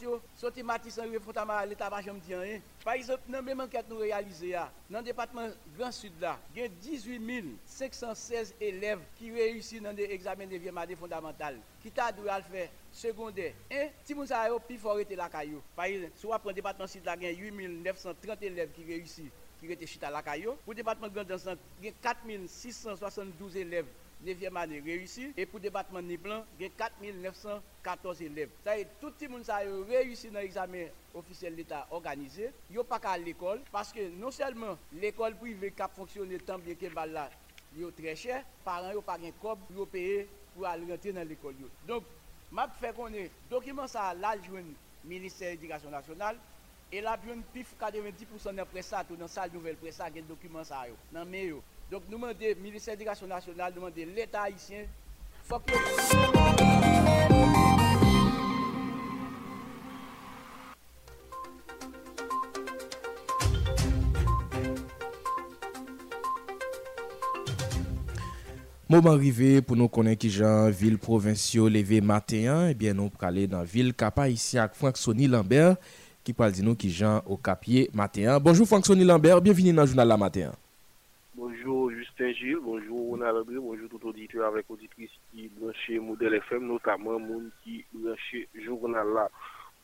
yo, 0.00 0.20
sorti 0.36 0.62
Rive 0.62 1.20
Fontamara, 1.20 1.64
l'État 1.64 1.88
pas 1.88 2.02
jamais 2.02 2.20
dit 2.20 2.34
rien. 2.34 2.60
Par 2.84 2.94
exemple, 2.94 3.22
dans 3.28 3.42
même 3.42 3.60
enquête 3.60 3.86
nous 3.88 3.98
réalisé 3.98 4.52
dans 4.90 4.98
le 4.98 5.04
département 5.04 5.48
Grand 5.76 5.92
Sud 5.92 6.12
là, 6.20 6.38
il 6.54 6.62
y 6.62 6.64
a 6.64 6.68
18 6.68 7.58
516 7.64 8.54
élèves 8.60 9.00
qui 9.16 9.30
réussissent 9.30 9.82
dans 9.82 9.94
des 9.94 10.04
examens 10.04 10.46
de 10.46 10.56
vie 10.56 10.96
fondamentale, 10.96 11.58
qui 11.82 11.90
t'a 11.90 12.10
dû 12.10 12.22
faire 12.22 12.68
secondaire. 12.92 13.52
Si 14.04 14.14
vous 14.14 14.32
avez 14.32 14.58
plus 14.66 14.78
fort 14.78 14.98
la 15.10 15.28
caillou. 15.28 15.62
Par 15.76 15.84
exemple, 15.84 16.12
si 16.16 16.26
prend 16.26 16.40
le 16.44 16.52
département 16.54 16.86
Sud 16.86 17.04
là, 17.04 17.16
il 17.16 17.22
y 17.22 17.26
a 17.26 17.30
8 17.30 17.68
930 17.82 18.42
élèves 18.42 18.72
qui 18.72 18.84
réussissent 18.84 19.30
qui 19.60 19.72
étaient 19.72 19.86
chita 19.86 20.10
la 20.10 20.22
caillou. 20.22 20.54
Pour 20.64 20.72
le 20.72 20.76
département 20.76 21.08
Grand 21.08 21.38
Sud, 21.38 21.58
il 21.80 21.86
y 21.86 21.88
a 21.88 21.92
4 22.02 22.18
672 22.46 23.56
élèves 23.56 23.86
9e 24.24 24.56
année 24.56 24.80
réussi 24.80 25.32
et 25.36 25.46
pour 25.46 25.60
département 25.60 26.02
ni 26.02 26.16
blanc, 26.16 26.44
il 26.58 26.64
y 26.64 26.66
a 26.66 26.70
4914 26.70 28.22
élèves. 28.22 28.50
Ça 28.64 28.76
y 28.76 28.82
est, 28.82 28.88
tout 29.00 29.12
le 29.20 29.28
monde 29.28 29.48
a 29.48 29.58
réussi 29.88 30.28
dans 30.30 30.40
l'examen 30.40 30.86
officiel 31.14 31.54
d'État 31.54 31.86
organisé. 31.90 32.50
Ils 32.70 32.76
n'ont 32.76 32.84
pas 32.84 32.98
qu'à 32.98 33.16
l'école 33.16 33.60
parce 33.70 33.92
que 33.92 34.08
non 34.10 34.30
seulement 34.30 34.76
l'école 34.92 35.36
privée 35.36 35.70
qui 35.70 35.82
a 35.82 35.88
fonctionné 35.88 36.38
tant 36.38 36.58
bien 36.58 36.74
que 36.74 36.86
mal 36.92 37.12
là, 37.12 37.30
est 37.78 38.02
très 38.02 38.16
cher, 38.16 38.44
parents 38.64 38.92
n'ont 38.92 39.02
pas 39.02 39.18
de 39.18 39.30
cob 39.40 39.58
pour 39.74 39.88
payer 39.88 40.28
pour 40.54 40.66
aller 40.66 40.90
rentrer 40.90 41.12
dans 41.12 41.26
l'école. 41.26 41.54
Donc, 41.86 42.02
m'a 42.50 42.68
fait 42.68 42.94
qu'on 42.94 43.12
est 43.12 43.30
document 43.50 43.86
ça 43.86 44.14
là 44.14 44.34
joindre 44.42 44.68
ministère 45.04 45.50
de 45.50 45.56
l'éducation 45.56 45.90
nationale 45.90 46.36
et 46.90 47.00
là 47.00 47.18
joindre 47.24 47.42
pif 47.52 47.74
90% 47.80 48.54
dans 48.54 48.66
pressa 48.66 49.04
tout 49.04 49.16
dans 49.16 49.28
salle 49.28 49.50
nouvelle 49.52 49.76
pressa 49.76 50.10
des 50.10 50.22
documents 50.22 50.64
ça 50.64 50.88
yo 50.88 50.94
dans 51.12 51.24
meilleur 51.26 51.58
donc 51.90 52.02
nous 52.08 52.18
demandons, 52.18 52.34
ministère 52.62 52.94
de 52.94 53.00
l'Éducation 53.00 53.26
nationale, 53.26 53.72
nous 53.74 53.80
demandons 53.80 54.12
l'État 54.14 54.42
haïtien, 54.42 54.84
faut 55.44 55.58
que... 55.60 55.72
Moment 68.90 69.10
arrivé 69.10 69.60
pour 69.60 69.76
nous 69.76 69.86
connaître 69.86 70.20
qui 70.20 70.30
Jean 70.30 70.70
ville 70.70 70.96
provinciale 70.96 71.68
levé 71.68 72.00
matin, 72.00 72.68
eh 72.70 72.74
bien 72.74 72.94
nous 72.94 73.10
aller 73.20 73.46
dans 73.46 73.62
ville 73.62 73.92
Capa 73.92 74.30
ici 74.30 74.56
avec 74.58 74.74
Franck 74.74 74.96
Sonny 74.96 75.26
Lambert 75.26 75.76
qui 76.24 76.32
parle 76.32 76.52
de 76.52 76.62
nous 76.62 76.74
qui 76.74 76.90
Jean 76.90 77.22
au 77.26 77.36
Capier 77.36 77.90
matin. 77.92 78.38
Bonjour 78.40 78.66
Franck 78.66 78.86
Sonny 78.86 79.04
Lambert, 79.04 79.42
bienvenue 79.42 79.74
dans 79.74 79.82
le 79.82 79.88
journal 79.88 80.08
la 80.08 80.16
matin. 80.16 80.52
Bonjour 81.40 81.92
Justin 81.92 82.32
Gilles, 82.32 82.58
bonjour 82.60 83.10
Ronald 83.10 83.36
André, 83.36 83.54
bonjour 83.60 83.88
tout 83.88 84.08
auditeur 84.08 84.44
avec 84.48 84.68
auditrice 84.68 85.12
qui 85.30 85.48
chez 85.86 86.00
Modèle 86.00 86.34
FM, 86.34 86.66
notamment 86.66 87.20
moun 87.20 87.52
qui 87.62 87.84
chez 88.28 88.48
journal 88.64 89.06
là. 89.14 89.28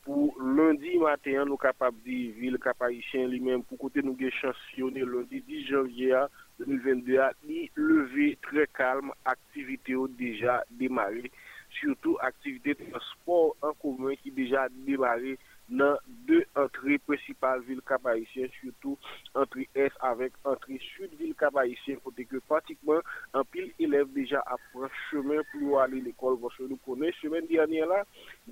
Pour 0.03 0.35
lundi 0.43 0.97
matin, 0.97 1.45
nous 1.45 1.55
capables 1.55 2.03
de 2.05 2.33
ville 2.33 2.57
Cap-Haïtien 2.61 3.29
lui-même 3.29 3.63
pour 3.63 3.77
côté 3.77 4.01
nous 4.03 4.17
chansonné 4.31 5.05
lundi 5.05 5.39
10 5.47 5.67
janvier 5.67 6.25
2022 6.59 7.19
a 7.19 7.31
levé 7.77 8.37
très 8.41 8.67
calme, 8.67 9.13
activité 9.23 9.93
déjà 10.09 10.61
démarré, 10.69 11.31
surtout 11.79 12.17
activité 12.19 12.73
de 12.73 12.83
transport 12.91 13.55
en 13.61 13.71
commun 13.71 14.13
qui 14.21 14.29
déjà 14.29 14.67
démarré 14.85 15.39
nan 15.69 15.97
de 16.27 16.43
antre 16.55 16.97
precipal 17.07 17.61
vil 17.65 17.81
kabayisyen, 17.89 18.51
surtout 18.59 18.97
antre 19.37 19.65
es 19.73 19.95
avèk 20.05 20.37
antre 20.45 20.77
sud 20.83 21.13
vil 21.19 21.33
kabayisyen, 21.39 21.99
kote 22.05 22.25
ke 22.29 22.41
pratikman 22.49 23.01
an 23.37 23.47
pil 23.53 23.71
elef 23.81 24.11
deja 24.15 24.43
apren 24.55 24.93
chemen 25.07 25.41
pou 25.51 25.79
alè 25.81 26.01
l'ekol 26.05 26.37
vòsè 26.41 26.69
nou 26.69 26.77
konè. 26.85 27.11
Chemen 27.19 27.49
diyanè 27.49 27.85
la, 27.89 28.03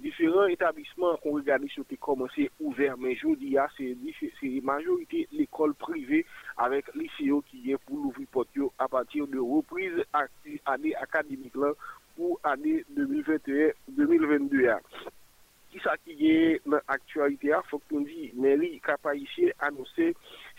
diferent 0.05 0.53
etablisman 0.55 1.19
kon 1.23 1.37
regani 1.39 1.69
sou 1.73 1.85
te 1.89 1.99
komanse 2.01 2.49
ouver 2.59 2.97
men 2.97 3.17
jodi 3.17 3.53
ya, 3.55 3.67
ah, 3.69 3.73
se 3.77 4.53
majorite 4.65 5.25
l'ekol 5.37 5.77
privé 5.85 6.23
avèk 6.65 6.93
liseyo 6.97 7.41
ki 7.49 7.65
yè 7.69 7.81
pou 7.85 8.01
louvri 8.01 8.25
potyo 8.33 8.71
apatir 8.81 9.29
de 9.29 9.41
reprise 9.41 10.07
anè 10.13 10.95
akademik 11.05 11.57
lan 11.61 11.77
pou 12.17 12.39
anè 12.47 12.79
2021-2022 12.97 14.65
ya. 14.65 14.79
ki 15.73 15.81
sa 15.81 15.95
ki 15.97 16.13
ye 16.19 16.59
nan 16.69 16.83
aktualite 16.93 17.49
a, 17.57 17.63
fok 17.65 17.81
nou 17.89 18.05
di, 18.05 18.29
men 18.37 18.61
li 18.61 18.75
kapayisye 18.85 19.55
anonsè 19.65 20.11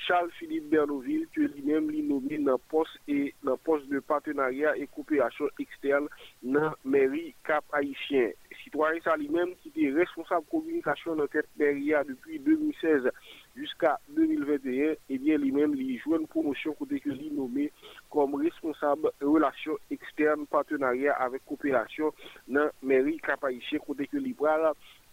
Charles 0.06 0.34
Philippe 0.40 0.72
Bernoville 0.72 1.28
ke 1.34 1.46
li 1.46 1.62
men 1.62 1.86
li 1.92 2.02
nomè 2.02 2.40
nan 2.42 2.58
pos 2.72 2.90
e 3.06 3.30
nan 3.46 3.60
pos 3.66 3.84
de 3.90 4.00
partenariat 4.02 4.80
e 4.80 4.88
koopération 4.96 5.50
eksterne 5.62 6.10
nan 6.42 6.74
meri 6.82 7.28
kapayisyen. 7.46 8.34
Citoyen 8.64 8.98
sa 9.04 9.14
li 9.20 9.28
men 9.30 9.54
ki 9.62 9.70
te 9.76 9.92
responsable 9.94 10.50
komunikasyon 10.50 11.22
nan 11.22 11.30
tèt 11.30 11.46
meri 11.60 11.94
a 11.94 12.02
depi 12.08 12.40
2016 12.42 13.06
jusqu'a 13.54 13.94
2021, 14.18 14.98
ebyen 15.14 15.38
eh 15.38 15.42
li 15.44 15.52
men 15.54 15.78
li 15.78 16.00
jwen 16.00 16.26
promosyon 16.34 16.74
kote 16.80 16.98
ke 17.04 17.14
li 17.14 17.30
nomè 17.36 17.68
kom 18.10 18.34
responsable 18.42 19.14
relasyon 19.22 19.78
eksterne 19.94 20.50
partenariat 20.50 21.22
avèk 21.22 21.46
koopération 21.46 22.10
nan 22.50 22.74
meri 22.82 23.20
kapayisyen 23.22 23.82
kote 23.86 24.10
ke 24.10 24.18
li 24.18 24.34
pral 24.34 24.72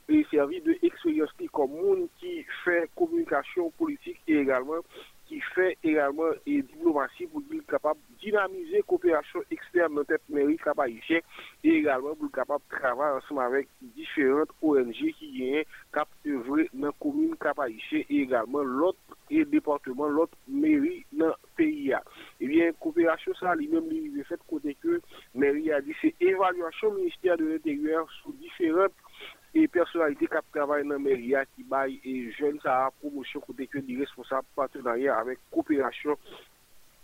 et 0.09 0.25
servi 0.31 0.61
de 0.61 0.77
expérience 0.81 1.29
comme 1.51 1.71
monde 1.71 2.07
qui 2.19 2.45
fait 2.63 2.89
communication 2.95 3.69
politique 3.71 4.19
et 4.27 4.37
également 4.37 4.81
qui 5.27 5.39
fait 5.55 5.77
également 5.81 6.31
diplomatie 6.45 7.25
pour 7.27 7.41
être 7.53 7.65
capable 7.65 7.99
de 8.09 8.25
dynamiser 8.25 8.83
coopération 8.85 9.39
externe 9.49 9.95
dans 9.95 10.03
cette 10.03 10.27
mairie 10.27 10.57
capable 10.57 10.91
et 11.09 11.23
également 11.63 12.15
pour 12.15 12.25
être 12.25 12.35
capable 12.35 12.63
de 12.69 12.77
travailler 12.77 13.17
ensemble 13.17 13.41
avec 13.41 13.67
différentes 13.81 14.49
ONG 14.61 14.91
qui 14.91 15.31
viennent 15.31 15.63
cap 15.93 16.09
dans 16.25 16.55
la 16.55 16.91
commune 16.99 17.37
cap 17.37 17.59
et 17.91 18.05
également 18.09 18.61
l'autre 18.61 18.97
département, 19.29 20.07
l'autre 20.07 20.37
mairie 20.49 21.05
dans 21.13 21.27
le 21.27 21.33
pays. 21.55 21.93
Sa 23.41 23.55
li 23.57 23.67
menm 23.71 23.87
li 23.89 24.09
li 24.13 24.23
fet 24.29 24.41
kote 24.49 24.73
ke 24.81 24.99
meri 25.41 25.71
a 25.73 25.79
di 25.81 25.95
se 25.97 26.11
evalwasyon 26.21 26.93
Ministère 26.97 27.37
de 27.37 27.45
l'Intérieur 27.49 28.05
sou 28.21 28.33
diferent 28.37 28.93
e 29.53 29.67
personalite 29.67 30.29
kap 30.31 30.45
travay 30.55 30.85
nan 30.87 31.03
merya 31.03 31.43
ki 31.53 31.65
bay 31.71 31.97
e 32.07 32.15
jen 32.37 32.59
sa 32.63 32.85
a 32.85 32.95
promosyon 33.01 33.43
kote 33.43 33.67
ke 33.71 33.83
li 33.83 33.99
responsable 33.99 34.55
partenaryen 34.55 35.17
avek 35.17 35.41
koopirasyon 35.51 36.19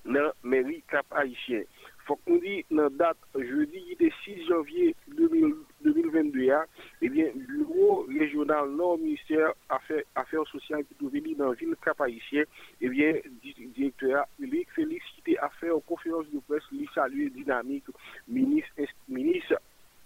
nan 0.07 0.31
meri 0.43 0.81
kap 0.87 1.05
haisyen. 1.11 1.65
Fok 2.07 2.21
nou 2.29 2.39
di 2.39 2.61
nan 2.71 2.93
dat 2.99 3.19
jeudi 3.35 3.81
ite 3.91 4.07
6 4.23 4.47
janvye 4.47 4.93
2022 5.17 6.45
ya, 6.47 6.61
ebyen 7.03 7.33
eh 7.33 7.47
bureau 7.49 8.05
regional 8.07 8.71
nan 8.71 9.01
minister 9.03 9.51
afer 9.67 10.45
sosyal 10.53 10.85
ki 10.87 10.95
tou 11.01 11.11
veni 11.11 11.35
nan 11.35 11.55
vil 11.59 11.75
kap 11.83 11.99
haisyen, 12.05 12.47
ebyen 12.79 13.19
eh 13.19 13.27
direktora 13.75 14.23
Ulrik 14.39 14.71
Félix 14.77 15.11
ki 15.17 15.25
te 15.27 15.39
afer 15.49 15.75
konferans 15.91 16.31
de 16.31 16.39
pres 16.47 16.71
li 16.71 16.87
salue 16.95 17.27
dinamik 17.35 17.91
minis 18.31 18.71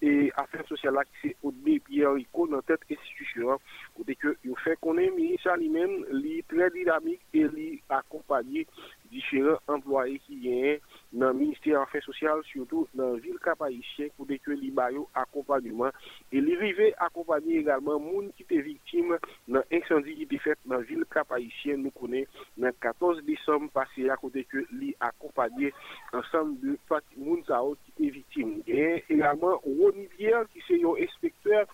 et 0.02 0.32
affaires 0.36 0.68
sociales 0.68 0.95
là, 0.95 1.03
c'est 1.22 1.36
Odbe 1.44 1.80
Pierre 1.86 2.14
Rico 2.14 2.48
dans 2.48 2.61
cette 2.68 2.82
institution. 2.91 3.60
Côté 3.95 4.15
que, 4.15 4.36
il 4.44 4.56
fait 4.64 4.78
qu'on 4.80 4.98
est 4.98 5.11
ministre 5.11 5.56
lui-même, 5.57 6.06
lui 6.11 6.44
très 6.48 6.69
dynamique 6.72 7.22
et 7.34 7.44
lui 7.44 7.82
accompagné 7.90 8.68
diferent 9.12 9.60
employe 9.72 10.18
ki 10.26 10.38
gen 10.44 10.82
nan 11.22 11.38
Ministère 11.38 11.82
Affaires 11.82 12.04
Sociales, 12.04 12.44
surtout 12.52 12.88
nan 12.98 13.18
vil 13.24 13.38
kapayisyen 13.44 14.12
pou 14.16 14.28
dekwe 14.30 14.56
li 14.60 14.72
bayo 14.76 15.06
akompanyman. 15.20 15.96
E 16.32 16.42
li 16.44 16.56
rive 16.60 16.92
akompanyi 17.04 17.60
egalman 17.62 18.02
moun 18.04 18.30
ki 18.38 18.48
te 18.50 18.62
viktim 18.66 19.14
nan 19.52 19.64
eksendi 19.70 20.16
ki 20.22 20.30
te 20.32 20.42
fet 20.46 20.62
nan 20.72 20.86
vil 20.90 21.04
kapayisyen 21.12 21.84
nou 21.84 21.96
konen 22.00 22.28
nan 22.58 22.76
14 22.84 23.24
Desem 23.28 23.68
pase 23.76 24.08
akote 24.14 24.46
ke 24.52 24.66
li 24.72 24.94
akompanyi 25.04 25.74
ansan 26.18 26.56
de 26.64 26.78
pati 26.90 27.20
moun 27.20 27.44
zaot 27.50 27.80
ki 27.88 27.98
te 28.00 28.14
viktim. 28.20 28.56
E 28.68 29.02
egalman 29.12 29.60
Roni 29.66 30.08
Bier 30.16 30.48
ki 30.54 30.64
se 30.68 30.80
yon 30.80 31.02
inspektor 31.04 31.68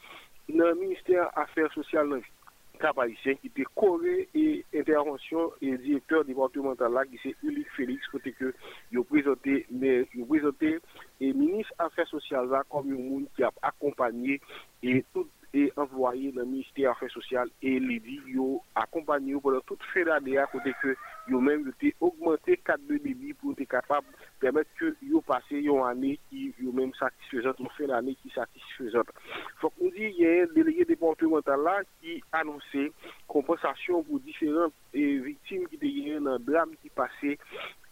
nan 0.47 0.79
Ministère 0.79 1.29
Affaires 1.35 1.73
Sociales 1.73 2.09
nan 2.09 2.19
Vitale. 2.21 2.36
kap 2.81 2.99
haïtien 3.01 3.37
ki 3.41 3.51
te 3.55 3.65
kore 3.77 4.15
e 4.37 4.45
intervensyon 4.75 5.53
e 5.61 5.75
direkteur 5.83 6.25
departemental 6.27 6.93
la 6.95 7.05
ki 7.09 7.19
se 7.23 7.33
Ulysse 7.45 7.73
Félix 7.75 8.09
kote 8.13 8.33
ke 8.37 8.51
yo 8.95 9.03
prezante 9.09 9.63
e 11.19 11.31
minis 11.33 11.69
affaires 11.77 12.09
sociales 12.13 12.51
la 12.53 12.63
kom 12.71 12.89
yon 12.91 13.03
moun 13.09 13.25
ki 13.37 13.47
ap 13.47 13.57
akompanyi 13.71 14.39
e 14.83 15.01
tout 15.13 15.29
e 15.53 15.67
envoye 15.79 16.31
nan 16.35 16.49
Ministè 16.51 16.87
Afè 16.89 17.07
Sosyal 17.13 17.49
e 17.63 17.77
li 17.79 17.97
di 18.03 18.17
yo 18.33 18.59
akompany 18.81 19.31
yo 19.31 19.39
pwèlè 19.43 19.61
tout 19.69 19.83
fè 19.93 20.03
la 20.07 20.19
de 20.23 20.35
a 20.41 20.47
kote 20.51 20.73
ke 20.81 20.95
yo 21.31 21.39
men 21.43 21.63
yo 21.65 21.73
te 21.79 21.93
augmente 22.03 22.57
kat 22.67 22.83
de 22.89 22.99
libi 23.03 23.31
pou 23.39 23.55
te 23.57 23.67
kapab 23.69 24.05
pwèmèt 24.43 24.67
ke 24.79 24.91
yo 25.07 25.21
pase 25.27 25.61
yo 25.63 25.79
anè 25.87 26.15
ki 26.27 26.49
yo 26.63 26.73
men 26.75 26.91
satisfèzant, 26.99 27.61
yo 27.63 27.71
fè 27.77 27.87
l'anè 27.87 28.15
ki 28.19 28.33
satisfèzant. 28.35 29.13
Fòk 29.63 29.79
nou 29.79 29.93
di 29.95 30.11
yè 30.19 30.49
deleye 30.55 30.87
departemental 30.89 31.63
la 31.63 31.77
ki 32.01 32.19
anonsè 32.41 32.89
kompensasyon 33.31 34.03
pou 34.07 34.23
diferent 34.27 34.75
e 34.91 35.07
viktim 35.23 35.65
ki 35.71 35.79
te 35.79 35.91
yè 35.91 36.19
nan 36.23 36.43
dram 36.47 36.75
ki 36.81 36.91
pase 36.97 37.37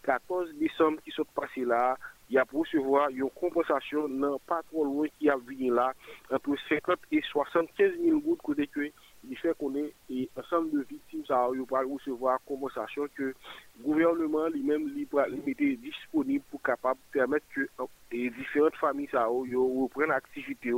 14 0.06 0.54
décembre 0.54 0.98
qui 1.04 1.10
sont 1.10 1.26
passés 1.34 1.64
là, 1.64 1.98
il 2.30 2.34
y 2.34 2.38
a 2.38 2.44
pour 2.44 2.60
recevoir 2.60 3.08
une 3.10 3.30
compensation 3.30 4.08
non 4.08 4.38
pas 4.46 4.62
trop 4.70 4.84
loin 4.84 5.06
qui 5.18 5.28
a 5.28 5.36
venu 5.36 5.72
là, 5.72 5.92
entre 6.30 6.56
50 6.68 6.98
et 7.12 7.20
75 7.22 7.92
000 8.02 8.18
gouttes 8.20 8.42
côté 8.42 8.66
que 8.66 8.90
il 9.28 9.36
fait 9.38 9.56
qu'on 9.58 9.74
est 9.74 9.92
et 10.08 10.28
ensemble 10.36 10.70
de 10.70 10.86
victimes 10.88 11.24
ça 11.26 11.48
il 11.52 11.62
va 11.68 11.80
recevoir 11.82 12.38
compensation 12.46 13.06
que 13.16 13.24
le 13.24 13.34
gouvernement 13.82 14.46
lui-même 14.46 14.88
lui 14.88 15.08
mettait 15.44 15.76
disponible 15.76 16.44
pour 16.50 16.62
capable 16.62 17.00
permettre 17.12 17.46
que 17.54 17.62
euh, 17.80 17.86
et 18.12 18.30
différentes 18.30 18.76
familles 18.76 19.08
ça 19.10 19.24
reprennent 19.26 20.10
l'activité 20.10 20.72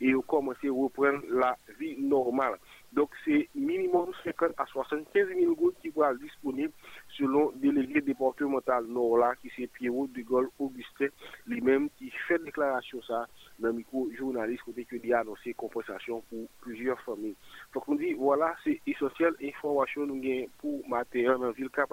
et 0.00 0.12
commencer 0.26 0.68
à 0.68 0.72
reprendre 0.72 1.22
la 1.28 1.56
vie 1.78 1.96
normale. 1.98 2.56
Donc 2.92 3.10
c'est 3.24 3.48
minimum 3.54 4.10
50 4.24 4.52
à 4.56 4.64
75 4.66 5.28
000 5.38 5.54
gouttes 5.54 5.76
qui 5.82 5.90
vont 5.90 6.10
être 6.10 6.18
disponibles 6.20 6.72
selon 7.16 7.52
délégué 7.56 8.00
départemental 8.00 8.86
Nord-là 8.86 9.34
qui 9.42 9.50
c'est 9.56 9.66
Pierrot 9.66 10.06
de 10.08 10.22
Gaulle 10.22 10.48
Augustin 10.58 11.08
lui-même 11.46 11.88
qui 11.98 12.10
fait 12.26 12.42
déclaration 12.42 13.00
ça 13.02 13.26
dans 13.58 13.68
le 13.68 13.74
micro-journaliste 13.74 14.62
côté 14.62 14.84
que 14.84 14.96
lui 14.96 15.12
a 15.12 15.20
annoncé 15.20 15.52
compensation 15.54 16.22
pour 16.30 16.46
plusieurs 16.60 17.00
familles. 17.02 17.36
Donc 17.74 17.88
on 17.88 17.94
dit 17.94 18.14
voilà 18.14 18.54
c'est 18.64 18.80
essentiel 18.86 19.34
information 19.42 20.06
nous 20.06 20.20
gagnons 20.20 20.46
pour 20.58 20.88
matin 20.88 21.36
dans 21.38 21.46
la 21.46 21.52
ville 21.52 21.70
cap 21.70 21.92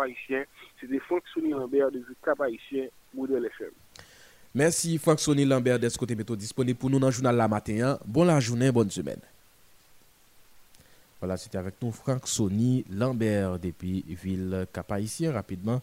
C'était 0.79 0.99
Fonctionné 0.99 1.49
Lambert 1.49 1.91
de 1.91 1.99
ville 1.99 2.15
cap 2.23 2.39
modèle 3.13 3.45
FM. 3.45 3.71
Merci 4.53 4.97
Fonctionné 4.97 5.43
Lambert 5.43 5.77
d'être 5.77 5.97
côté 5.97 6.15
métaux 6.15 6.37
disponible 6.37 6.79
pour 6.79 6.89
nous 6.89 6.99
dans 6.99 7.07
le 7.07 7.13
journal 7.13 7.35
la 7.35 7.49
matin. 7.49 7.99
Bon 8.05 8.23
la 8.23 8.39
journée, 8.39 8.71
bonne 8.71 8.89
semaine. 8.89 9.19
Voilà, 11.25 11.37
c'était 11.37 11.57
avec 11.57 11.81
nous 11.81 11.91
Franck 11.91 12.27
Sony 12.27 12.85
Lambert 12.87 13.57
depuis 13.57 14.05
ville 14.07 14.67
cap 14.71 14.93
Rapidement, 15.33 15.81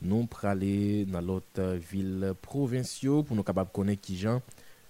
nous 0.00 0.28
aller 0.44 1.04
dans 1.04 1.20
l'autre 1.20 1.74
ville 1.90 2.32
provinciale 2.40 3.24
pour 3.24 3.34
nous 3.34 3.42
capables 3.42 3.70
de 3.70 3.74
connaître 3.74 4.02
qui 4.02 4.16
gens 4.16 4.40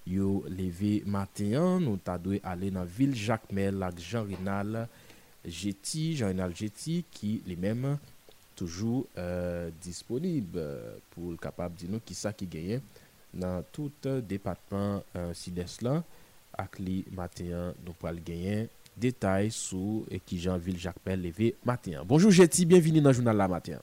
yo 0.06 0.44
levé 0.46 1.02
matin. 1.06 1.80
Nous 1.80 1.96
t'adoué 1.96 2.42
aller 2.44 2.70
dans 2.70 2.84
ville 2.84 3.14
Jacmel 3.14 3.82
avec 3.82 3.98
Jean-Renal 3.98 4.88
Jetty, 5.42 6.16
Jean-Renal 6.16 6.54
Jetty 6.54 7.06
qui 7.10 7.40
lui-même 7.46 7.96
toujours 8.54 9.06
euh, 9.16 9.70
disponible 9.80 10.60
pour 11.12 11.30
le 11.30 11.38
capable 11.38 11.76
de 11.76 11.86
nous 11.86 12.00
qui 12.00 12.12
ça 12.12 12.34
qui 12.34 12.46
gagne 12.46 12.82
dans 13.32 13.64
tout 13.72 13.90
euh, 14.04 14.20
département 14.20 15.02
euh, 15.16 15.32
sud-est 15.32 15.80
là. 15.80 16.04
Avec 16.52 16.78
li 16.78 17.04
matin, 17.10 17.72
nous 17.86 17.94
pourrons 17.94 18.12
gagner 18.22 18.68
detay 18.96 19.50
sou 19.50 20.04
Ekijanville 20.10 20.78
Jacques 20.78 21.00
Pelle 21.04 21.22
Levé 21.22 21.54
matin. 21.64 22.02
Bonjour 22.04 22.30
Jetty, 22.30 22.66
bienveni 22.66 23.00
nan 23.00 23.12
jounal 23.12 23.36
la 23.36 23.48
matin. 23.48 23.78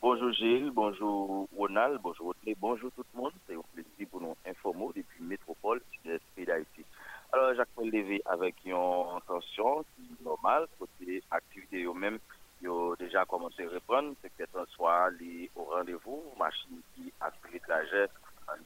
Bonjour 0.00 0.32
Gilles, 0.32 0.70
bonjour 0.72 1.48
Ronald, 1.56 2.00
bonjour 2.02 2.26
Rodney, 2.26 2.54
bonjour 2.60 2.90
tout 2.92 3.04
le 3.14 3.20
monde. 3.20 3.32
C'est 3.46 3.54
un 3.54 3.60
plaisir 3.74 4.06
pour 4.10 4.20
nous 4.20 4.36
informer 4.46 4.86
depuis 4.94 5.22
Métropole, 5.24 5.80
sud-est 5.92 6.46
d'Haïti. 6.46 6.84
Alors 7.32 7.54
Jacques 7.54 7.74
Pelle 7.76 7.90
Levé 7.90 8.22
avec 8.24 8.54
une 8.64 8.76
tension 9.26 9.84
normale, 10.24 10.66
côté 10.78 11.22
activité 11.30 11.82
eux-mêmes, 11.82 12.18
ils 12.62 12.68
ont 12.68 12.94
déjà 12.94 13.24
commencé 13.24 13.64
à 13.64 13.68
reprendre, 13.68 14.14
c'est 14.22 14.32
peut-être 14.32 14.56
un 14.58 14.66
soir 14.74 15.10
les, 15.20 15.50
au 15.56 15.64
rendez-vous, 15.64 16.22
machine 16.38 16.80
qui 16.94 17.12
aspire 17.20 17.60
trajet 17.62 18.06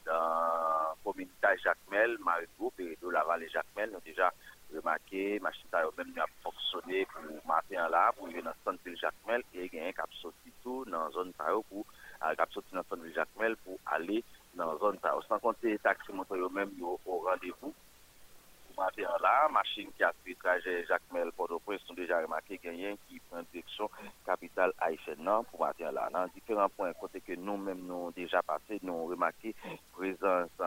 dans 0.05 0.13
la 0.13 0.95
commune 1.03 1.27
Jacmel, 1.41 2.17
Marigot, 2.23 2.71
Péridot, 2.77 3.09
Laval 3.09 3.43
et 3.43 3.49
Jacmel, 3.49 3.89
nous 3.91 3.99
déjà 4.05 4.31
remake, 4.73 5.39
machita 5.41 5.81
yo 5.83 5.91
men 5.97 6.11
mi 6.13 6.21
ap 6.23 6.31
foksyone 6.43 7.03
pou 7.11 7.41
maten 7.49 7.91
la 7.93 8.07
pou 8.15 8.29
e 8.29 8.35
yon 8.37 8.47
nan 8.49 8.57
san 8.63 8.79
vil 8.85 8.97
jakmel 9.01 9.43
e 9.51 9.67
genyen 9.67 9.95
kap 9.97 10.11
soti 10.21 10.51
tou 10.63 10.85
nan 10.93 11.11
zon 11.15 11.31
ta 11.37 11.51
yo 11.51 11.61
pou 11.69 11.85
al 12.27 12.37
kap 12.39 12.51
soti 12.55 12.75
nan 12.75 12.87
san 12.89 13.03
vil 13.03 13.15
jakmel 13.15 13.57
pou 13.65 13.79
ale 13.95 14.21
nan 14.59 14.75
zon 14.81 14.99
ta 15.03 15.15
yo. 15.15 15.23
San 15.27 15.43
konti 15.43 15.77
taksi 15.85 16.15
moto 16.15 16.39
yo 16.39 16.49
men 16.49 16.71
yo 16.79 16.97
o 17.05 17.21
randevou 17.27 17.71
pou 17.71 18.77
maten 18.79 19.17
la, 19.23 19.33
machin 19.55 19.89
ki 19.97 20.05
api 20.07 20.37
traje 20.43 20.77
jakmel 20.89 21.33
pou 21.35 21.51
do 21.51 21.59
pres 21.65 21.83
son 21.87 21.99
deja 21.99 22.21
remake 22.23 22.61
genyen 22.63 22.95
ki 23.07 23.19
pren 23.29 23.49
direksyon 23.51 23.91
kapital 24.27 24.75
Aishen 24.87 25.19
nan 25.27 25.47
pou 25.49 25.65
maten 25.65 25.91
la. 25.97 26.07
Nan 26.15 26.31
diferan 26.37 26.71
pon 26.77 26.95
kote 27.01 27.19
ke 27.25 27.35
nou 27.39 27.59
men 27.59 27.83
nou 27.89 28.13
deja 28.15 28.43
pase 28.47 28.79
nou 28.87 29.09
remake 29.11 29.51
prezans 29.97 30.63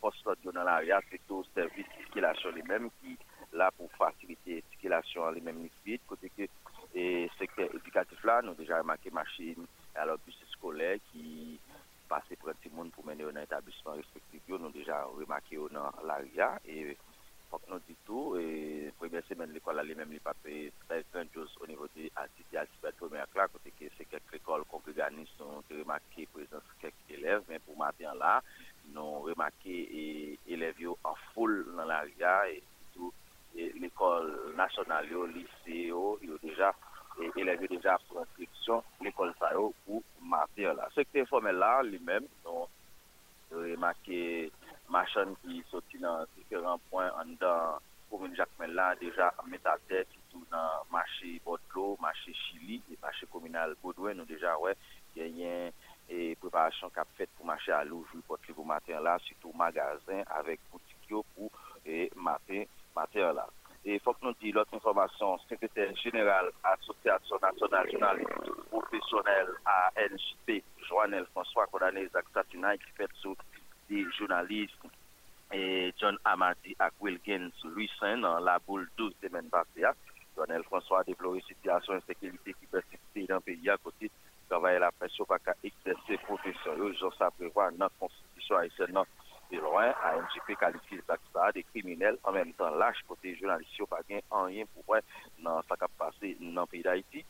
fos 0.00 0.18
lot 0.26 0.42
yo 0.42 0.56
nan 0.56 0.66
la 0.70 0.80
ria 0.82 0.98
se 1.10 1.22
tou 1.28 1.46
servis 1.52 1.94
ki 2.10 2.24
la 2.24 2.34
chole 2.42 2.66
men 2.66 2.90
ki 2.98 3.14
la 3.60 3.70
pou 3.74 3.90
fasilite 3.98 4.60
sikilasyon 4.72 5.34
li 5.34 5.44
men 5.44 5.62
nisbit, 5.62 6.02
kote 6.10 6.30
ke 6.36 6.50
sekte 7.38 7.66
edukatif 7.74 8.22
la 8.26 8.40
nou 8.42 8.54
deja 8.58 8.78
remake 8.80 9.10
machin 9.14 9.66
alor 9.98 10.20
bus 10.26 10.38
skole 10.52 10.96
ki 11.10 11.58
pase 12.08 12.36
prenti 12.42 12.70
moun 12.70 12.92
pou 12.94 13.06
mene 13.06 13.24
yo 13.24 13.32
nan 13.32 13.46
etablisman 13.46 13.98
respektiv 13.98 14.42
yo, 14.50 14.60
nou 14.60 14.74
deja 14.74 15.00
remake 15.18 15.56
yo 15.56 15.68
nan 15.72 15.94
l'aria, 16.06 16.52
e 16.64 16.94
fok 17.50 17.64
nou 17.70 17.82
ditou, 17.88 18.36
e 18.38 18.90
premye 18.98 19.22
semen 19.28 19.52
l'ekol 19.54 19.78
la 19.78 19.84
li 19.86 19.96
men 19.98 20.12
li 20.12 20.20
pape 20.22 20.68
trefren 20.84 21.30
jous 21.34 21.54
o 21.62 21.68
nivou 21.70 21.90
de 21.96 22.10
atiti 22.22 22.60
atibet 22.60 22.98
pou 23.00 23.10
mene 23.12 23.24
akla, 23.24 23.48
kote 23.52 23.72
ke 23.78 23.90
se 23.96 24.06
kek 24.10 24.34
l'ekol 24.34 24.66
kongreganis 24.70 25.32
nou 25.40 25.64
te 25.68 25.78
remake 25.80 26.28
prezans 26.34 26.70
kek 26.82 26.94
elev, 27.16 27.46
men 27.48 27.62
pou 27.66 27.78
maten 27.80 28.20
la, 28.20 28.36
nou 28.94 29.24
remake 29.28 29.80
elev 30.54 30.82
yo 30.82 30.98
an 31.08 31.18
foul 31.32 31.62
nan 31.72 31.88
l'aria, 31.90 32.36
e 32.52 32.60
ditou 32.60 33.12
l'ekol 33.54 34.30
nasyonal 34.58 35.08
yo, 35.10 35.26
lise 35.30 35.78
yo, 35.88 36.18
yo 36.22 36.38
deja, 36.42 36.72
eleve 37.38 37.68
deja 37.70 37.96
pou 38.08 38.22
inskripsyon 38.24 38.82
l'ekol 39.06 39.32
sa 39.38 39.52
yo 39.54 39.70
pou 39.84 40.02
mater 40.20 40.74
la. 40.74 40.88
Sekte 40.96 41.26
formel 41.30 41.60
la, 41.62 41.78
li 41.86 42.00
men, 42.02 42.26
nou 42.44 42.66
remake 43.54 44.50
machan 44.90 45.36
ki 45.42 45.62
soti 45.70 46.00
nan 46.02 46.26
diferent 46.34 46.82
point 46.90 47.14
an 47.20 47.36
dan 47.40 47.82
komoun 48.10 48.34
jakmen 48.38 48.74
la, 48.74 48.92
deja 48.98 49.30
metate 49.50 50.04
ki 50.10 50.20
tou 50.32 50.42
nan 50.50 50.84
mache 50.92 51.36
Botlo, 51.46 51.94
mache 52.02 52.34
Chili, 52.44 52.80
mache 53.02 53.26
komunal 53.30 53.76
Godwen, 53.82 54.18
nou 54.18 54.28
deja 54.28 54.56
wè, 54.62 54.74
genyen 55.14 55.70
e 56.10 56.34
preparasyon 56.42 56.92
kap 56.94 57.08
fet 57.18 57.30
pou 57.38 57.46
mache 57.48 57.72
alou, 57.72 58.04
jou 58.12 58.22
potli 58.28 58.54
pou 58.54 58.66
mater 58.68 59.00
la, 59.02 59.16
sitou 59.24 59.54
magazin 59.56 60.26
avek 60.36 60.62
boutik 60.72 61.06
yo 61.10 61.22
pou 61.34 61.50
mater 62.16 62.66
il 63.84 64.00
faut 64.00 64.14
que 64.14 64.24
nous 64.24 64.32
disions 64.40 64.60
l'autre 64.60 64.74
information, 64.74 65.38
secrétaire 65.48 65.94
général 65.96 66.50
Association 66.62 67.38
nationale 67.70 68.24
professionnelle 68.70 69.48
à 69.66 69.90
NJP, 69.96 70.64
Joannel 70.88 71.26
François, 71.32 71.66
condamné 71.66 72.08
Zach 72.08 72.24
Satina, 72.32 72.76
qui 72.78 72.90
fait 72.96 73.10
sous 73.20 73.36
des 73.90 74.04
journalistes. 74.18 74.72
Et 75.52 75.92
John 75.98 76.16
Amadi 76.24 76.74
à 76.78 76.88
Wilkins, 77.00 77.50
Louis 77.64 77.90
Saint, 78.00 78.18
dans 78.18 78.38
la 78.40 78.58
boule 78.58 78.88
12 78.96 79.12
semaines 79.22 79.50
passées. 79.50 79.84
Joannel 80.34 80.64
François 80.64 81.00
a 81.00 81.04
développé 81.04 81.38
une 81.38 81.44
situation 81.44 81.92
d'insécurité 81.92 82.54
qui 82.58 82.66
persiste 82.66 83.28
dans 83.28 83.36
le 83.36 83.40
pays 83.40 83.70
à 83.70 83.76
côté. 83.76 84.10
Travailler 84.48 84.78
la 84.78 84.90
pression 84.92 85.24
qu'à 85.26 85.54
exercer 85.62 86.16
profession. 86.24 86.72
Ont 86.72 87.12
ça 87.18 87.30
prévoir 87.30 87.70
notre 87.72 87.96
constitution 87.98 88.56
haïtienne 88.56 88.98
De 89.50 89.60
loin, 89.60 89.92
ANGP 90.10 90.54
kalifi 90.60 91.00
zak 91.06 91.20
sa 91.32 91.50
de 91.52 91.62
kriminel 91.70 92.18
an 92.24 92.36
menm 92.38 92.52
tan 92.58 92.78
lache 92.80 93.04
kote 93.08 93.36
jounalisyon 93.36 93.90
pa 93.90 94.00
gen 94.08 94.24
an 94.40 94.52
yen 94.52 94.70
pou 94.72 94.94
wè 94.94 95.02
nan 95.44 95.64
sa 95.68 95.78
kap 95.80 95.92
pase 96.00 96.34
nan 96.40 96.68
peyi 96.70 96.82
d'Haïti. 96.86 97.24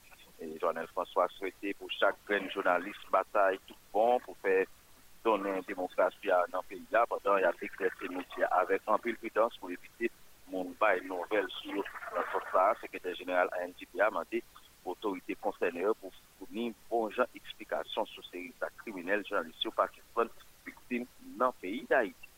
Joanel 0.60 0.86
François 0.88 1.28
souwete 1.36 1.74
pou 1.78 1.90
chak 1.98 2.16
gren 2.28 2.48
jounalist 2.50 3.04
batay 3.14 3.58
tout 3.68 3.80
bon 3.92 4.18
pou 4.24 4.36
fè 4.42 4.64
donen 5.24 5.62
demokrasya 5.68 6.40
nan 6.52 6.66
peyi 6.68 6.82
la 6.94 7.04
padan 7.10 7.40
yate 7.44 7.70
kresi 7.76 8.10
moutia 8.12 8.50
avèk 8.60 8.90
an 8.94 9.00
pil 9.04 9.16
pidans 9.22 9.56
pou 9.60 9.72
evite 9.74 10.10
moun 10.52 10.74
bay 10.80 11.00
nouvel 11.08 11.48
sur 11.60 11.82
la 12.16 12.24
sosa 12.32 12.66
sekretèr 12.82 13.16
jeneral 13.20 13.52
ANGP 13.60 14.02
a 14.06 14.10
mande 14.16 14.42
otorite 14.92 15.38
konsenye 15.46 15.94
pou 16.00 16.12
founi 16.38 16.66
bon 16.90 17.08
jan 17.16 17.38
eksplikasyon 17.40 18.10
sou 18.12 18.26
seri 18.30 18.50
sa 18.58 18.72
kriminel 18.82 19.24
jounalisyon 19.28 19.76
pa 19.78 19.88
ki 19.94 20.04
fon 20.12 20.32
viktim 20.66 21.08
nan 21.40 21.54
peyi 21.62 21.84
da 21.90 22.02
iti. 22.06 22.30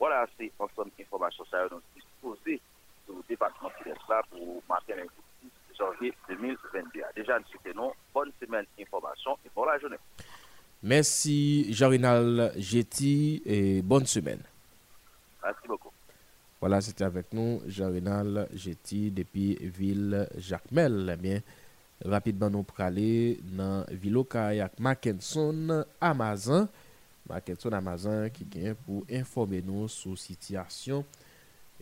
Wala 0.00 0.24
se 0.36 0.50
konsom 0.58 0.90
informasyon 0.98 1.48
sa 1.50 1.64
yo 1.64 1.74
nou 1.76 1.82
dispose 1.96 2.58
sou 3.06 3.22
depakman 3.28 3.72
ki 3.78 3.90
les 3.90 4.06
la 4.10 4.22
pou 4.30 4.60
maten 4.70 5.04
en 5.04 5.10
koutis 5.10 5.78
janvye 5.78 6.12
2022. 6.28 7.04
Deja 7.18 7.38
nou 7.38 7.52
se 7.52 7.60
tenon, 7.66 7.92
bonne 8.14 8.34
semen 8.42 8.66
informasyon 8.82 9.38
et 9.46 9.52
bon 9.54 9.68
la 9.70 9.78
jounen. 9.82 10.00
Merci 10.82 11.72
Jean-Renal 11.72 12.52
Jetty 12.56 13.40
et 13.46 13.82
bonne 13.82 14.06
semaine. 14.06 14.42
Merci 15.44 15.68
beaucoup. 15.68 15.92
Voilà, 16.60 16.80
c'était 16.80 17.04
avec 17.04 17.32
nous 17.32 17.60
Jean-Renal 17.66 18.48
Jetty 18.52 19.10
depuis 19.12 19.56
Ville 19.60 20.28
Jacmel. 20.38 21.10
Eh 21.12 21.16
bien, 21.16 21.40
rapidement, 22.04 22.50
nous 22.50 22.62
pour 22.64 22.80
aller 22.80 23.38
dans 23.42 23.84
Villocaille 23.90 24.60
avec 24.60 24.78
Mackenson, 24.80 25.84
Amazon. 26.00 26.68
Mackinson 27.32 27.72
Amazon 27.72 28.28
qui 28.28 28.44
vient 28.44 28.74
pour 28.74 29.04
informer 29.10 29.62
nous 29.62 29.88
sur 29.88 30.10
la 30.10 30.16
situation 30.16 31.04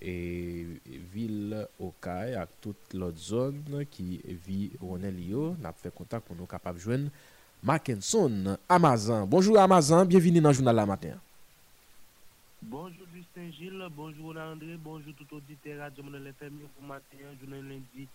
et 0.00 0.64
ville 1.12 1.66
Okaï 1.78 2.34
avec 2.34 2.48
toute 2.60 2.94
l'autre 2.94 3.18
zone 3.18 3.84
qui 3.90 4.20
vit 4.46 4.70
Ronelio. 4.80 5.56
Nous 5.58 5.66
avons 5.66 5.76
fait 5.76 5.92
contact 5.92 6.24
pour 6.26 6.36
nous 6.36 6.46
capables 6.46 6.78
de 6.78 6.82
joindre 6.82 7.10
Mackinson 7.64 8.56
Amazon. 8.68 9.26
Bonjour 9.26 9.58
Amazon, 9.58 10.04
bienvenue 10.04 10.40
dans 10.40 10.50
le 10.50 10.54
journal 10.54 10.76
la 10.76 10.86
matin. 10.86 11.16
Bonjour 12.62 13.06
Justin 13.12 13.50
Gilles, 13.50 13.88
bonjour 13.94 14.34
André, 14.36 14.78
bonjour 14.82 15.12
tout 15.14 15.34
auditeur 15.36 15.80
Radio 15.80 16.04
Monel 16.04 16.28
FM 16.28 16.60
pour 16.76 16.86
matin, 16.86 17.16
journée 17.40 17.60
lundi 17.60 18.06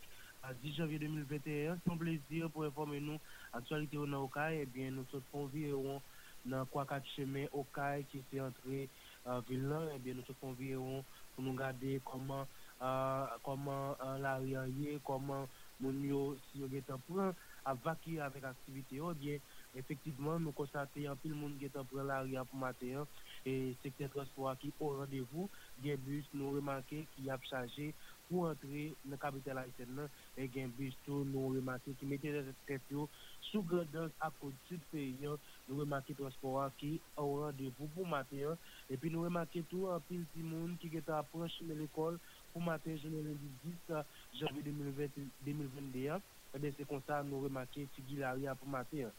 10 0.64 0.76
janvier 0.76 1.00
2021. 1.00 1.78
C'est 1.84 1.92
un 1.92 1.98
plaisir 1.98 2.50
pour 2.50 2.64
informer 2.64 3.00
nous 3.00 3.20
actualité 3.52 3.98
au 3.98 4.06
Okaï. 4.06 4.60
Eh 4.62 4.66
bien, 4.66 4.92
nous 4.92 5.06
sommes 5.12 5.22
environ 5.34 5.84
dans 5.84 6.02
nan 6.46 6.66
kwa 6.72 6.86
kat 6.86 7.04
chemen 7.16 7.50
Okay 7.54 8.06
ki 8.12 8.24
se 8.30 8.42
entre 8.42 8.86
uh, 9.26 9.42
vilan, 9.50 9.90
ebyen 9.96 10.16
eh 10.16 10.20
nou 10.20 10.28
se 10.30 10.38
konviron 10.42 11.04
pou 11.34 11.46
nou 11.46 11.58
gade 11.58 11.98
koman 12.08 12.46
uh, 12.80 13.36
koman 13.46 13.96
uh, 13.98 14.16
la 14.22 14.38
riyanye, 14.44 15.00
koman 15.04 15.50
moun 15.80 16.04
yo 16.08 16.22
si 16.46 16.62
yo 16.62 16.70
getan 16.72 17.02
pran 17.08 17.36
avakir 17.66 18.22
avek 18.24 18.46
aktivite 18.52 18.96
yo, 18.96 19.14
bien 19.20 19.42
efektivman 19.76 20.44
nou 20.44 20.56
konstate 20.56 21.04
yon 21.04 21.20
pil 21.20 21.34
moun 21.36 21.58
getan 21.60 21.88
pran 21.90 22.08
la 22.08 22.22
riyan 22.24 22.48
pou 22.48 22.62
mater 22.62 23.04
e 23.46 23.76
sekte 23.82 24.08
transport 24.14 24.62
ki 24.62 24.72
o 24.80 24.92
randevou 25.00 25.50
gen 25.84 26.00
bus 26.06 26.30
nou 26.34 26.56
remanke 26.56 27.04
ki 27.16 27.30
ap 27.34 27.44
chaje 27.50 27.92
pou 28.30 28.48
antre 28.50 28.88
nan 29.04 29.20
kapital 29.22 29.60
Aisyen 29.62 29.92
nan 30.00 30.14
e 30.40 30.48
gen 30.54 30.72
bus 30.78 30.96
tou 31.08 31.28
nou 31.28 31.54
remanke 31.58 31.98
ki 32.00 32.10
mette 32.10 32.32
de 32.38 32.56
tret 32.66 32.94
yo 32.94 33.10
sou 33.50 33.64
gredan 33.70 34.12
akot 34.26 34.56
sud 34.70 34.84
peyen, 34.92 35.38
nou 35.68 35.82
remake 35.82 36.16
transpora 36.18 36.68
ki 36.80 36.96
ou 37.22 37.42
randevou 37.44 37.90
pou 37.96 38.08
maten, 38.10 38.58
epi 38.92 39.12
nou 39.14 39.28
remake 39.28 39.64
tou 39.72 39.92
apil 39.94 40.24
ti 40.34 40.44
moun 40.46 40.76
ki 40.82 40.92
geta 40.98 41.20
aproche 41.22 41.66
me 41.68 41.78
l'ekol 41.80 42.20
pou 42.54 42.64
maten 42.66 43.00
jounen 43.02 43.30
lundi 43.30 43.52
10 43.66 44.04
janvi 44.42 44.66
2021, 44.70 46.22
ebe 46.56 46.72
se 46.78 46.86
konta 46.88 47.22
nou 47.28 47.44
remake 47.48 47.88
ti 47.96 48.06
gilaria 48.10 48.56
pou 48.60 48.72
maten. 48.72 49.12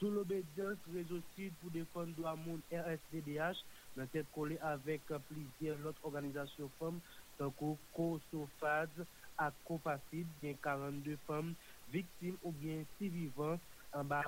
Sou 0.00 0.08
l'obedience 0.14 0.92
rezo 0.94 1.18
sud 1.34 1.56
pou 1.60 1.72
defon 1.74 2.12
do 2.16 2.24
amoun 2.30 2.62
RSDDH, 2.72 3.58
nan 3.98 4.08
tet 4.14 4.28
kole 4.32 4.56
avek 4.64 5.10
plizye 5.28 5.74
lot 5.84 5.98
organizasyon 6.08 6.70
fom, 6.78 7.00
tankou 7.36 7.76
Kosofad 7.96 9.02
ak 9.40 9.56
Kopafid, 9.68 10.28
gen 10.40 10.56
42 10.64 11.18
fom, 11.26 11.52
viktim 11.92 12.38
ou 12.40 12.54
gen 12.62 12.86
si 12.96 13.10
vivan 13.12 13.60
an 13.98 14.08
ba 14.08 14.20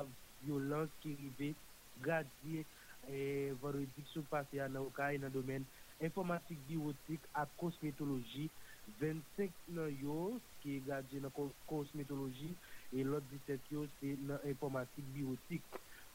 violans 0.43 0.91
ki 1.03 1.15
rive 1.21 1.55
gradye 2.03 2.65
eh, 3.09 3.51
e 3.51 3.53
varodi 3.63 4.05
sou 4.13 4.27
pase 4.31 4.61
an 4.65 4.77
aokay 4.81 5.19
nan 5.23 5.33
domen 5.35 5.67
informatik 6.01 6.59
biotik 6.69 7.23
ak 7.43 7.49
kosmetoloji 7.61 8.49
25 9.01 9.51
nan 9.79 9.91
yo 10.03 10.19
ki 10.63 10.81
gradye 10.87 11.23
nan 11.23 11.35
kosmetoloji 11.71 12.51
e 12.93 13.05
lot 13.07 13.25
17 13.33 13.75
yo 13.75 13.87
se 13.99 14.17
nan 14.29 14.39
informatik 14.55 15.05
biotik 15.15 15.63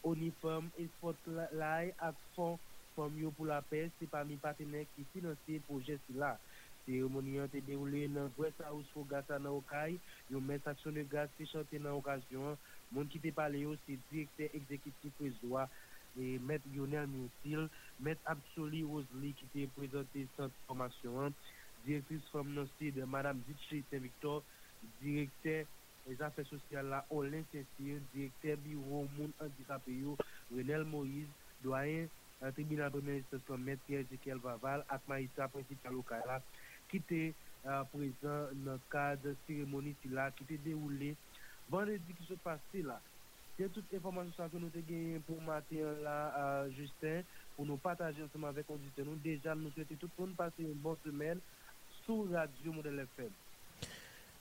Onifam 0.03 0.71
e 0.77 0.85
Spotlay 0.97 1.91
ak 1.99 2.15
fon 2.35 2.57
fom 2.95 3.13
yo 3.21 3.31
pou 3.37 3.47
la 3.49 3.59
pes 3.71 3.91
se 3.99 4.07
pa 4.11 4.23
mi 4.27 4.37
patenek 4.41 4.89
ki 4.95 5.05
finanse 5.13 5.57
proje 5.67 5.97
si 6.05 6.15
la 6.21 6.35
Seremoni 6.87 7.35
an 7.43 7.51
te 7.51 7.59
deroule 7.67 8.05
nan 8.13 8.31
Gwes 8.37 8.55
House 8.63 8.87
fo 8.93 9.03
gasa 9.11 9.35
nan 9.43 9.59
Okay, 9.59 9.97
yon 10.31 10.45
men 10.47 10.61
saksyon 10.63 10.95
de 10.95 11.03
gaz 11.11 11.29
te 11.35 11.45
chante 11.51 11.81
nan 11.83 11.99
okasyon, 11.99 12.55
moun 12.95 13.09
ki 13.11 13.19
te 13.23 13.33
pale 13.35 13.59
yo 13.59 13.75
se 13.83 13.99
direkte 14.07 14.47
ekzekitif 14.55 15.15
prezwa, 15.19 15.67
e 16.17 16.37
met 16.47 16.63
Yonel 16.73 17.09
Moutil, 17.11 17.67
met 17.99 18.21
Absoli 18.31 18.85
Rosli 18.87 19.33
ki 19.37 19.49
te 19.53 19.65
prezante 19.75 20.23
san 20.37 20.53
formasyon, 20.65 21.35
direktris 21.83 22.29
fom 22.31 22.55
nan 22.55 22.69
se 22.77 22.93
de 22.95 23.05
Madame 23.05 23.43
Ditche 23.49 23.83
Saint-Victor, 23.91 24.39
direkte 25.01 25.65
les 26.07 26.21
affaires 26.21 26.47
sociales 26.47 26.87
la 26.87 27.03
Olin 27.09 27.43
Saint-Cyr, 27.51 27.99
direkte 28.13 28.55
bureau 28.63 29.09
moun 29.17 29.35
antikape 29.43 29.91
yo, 29.99 30.15
Renel 30.55 30.87
Moïse, 30.87 31.27
doyen, 31.61 32.07
euh, 32.41 32.51
tribunal 32.51 32.91
premier 32.91 33.17
instance, 33.19 33.59
met 33.59 33.77
Pierre 33.85 34.05
Ezekiel 34.07 34.39
Vaval, 34.39 34.85
ak 34.87 35.03
Maïssa, 35.11 35.49
prinsipal 35.51 35.99
Okala, 35.99 36.39
qui 36.89 36.97
était 36.97 37.33
euh, 37.65 37.83
présent 37.85 38.47
dans 38.53 38.73
le 38.73 38.79
cadre 38.91 39.21
de 39.23 39.35
cérémonie 39.47 39.95
là, 40.11 40.31
qui 40.31 40.43
était 40.43 40.57
déroulée 40.69 41.15
vendredi 41.69 42.13
qui 42.19 42.25
se 42.27 42.33
passé 42.35 42.81
là. 42.83 42.99
C'est 43.57 43.71
toute 43.73 43.91
information 43.95 44.47
que 44.49 44.57
nous 44.57 44.67
avons 44.67 44.83
gagné 44.87 45.19
pour 45.25 45.41
matin 45.41 45.77
là, 46.03 46.65
Justin, 46.69 47.21
pour 47.55 47.65
nous 47.65 47.77
partager 47.77 48.21
ensemble 48.23 48.45
avec 48.47 48.69
auditeurs. 48.69 49.05
Nous 49.05 49.15
déjà 49.15 49.55
nous 49.55 49.71
souhaitons 49.71 49.95
tout 49.99 50.09
le 50.19 50.25
monde 50.25 50.35
passer 50.35 50.53
une 50.63 50.73
bonne 50.73 50.95
semaine 51.03 51.39
sur 52.05 52.29
Radio 52.31 52.71
Modèle 52.71 52.99
FM. 53.17 53.29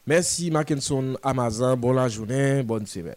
Merci 0.06 0.50
Mackinson 0.50 1.16
Amazon, 1.22 1.76
bonne 1.76 2.08
journée, 2.10 2.62
bonne 2.62 2.86
semaine. 2.86 3.14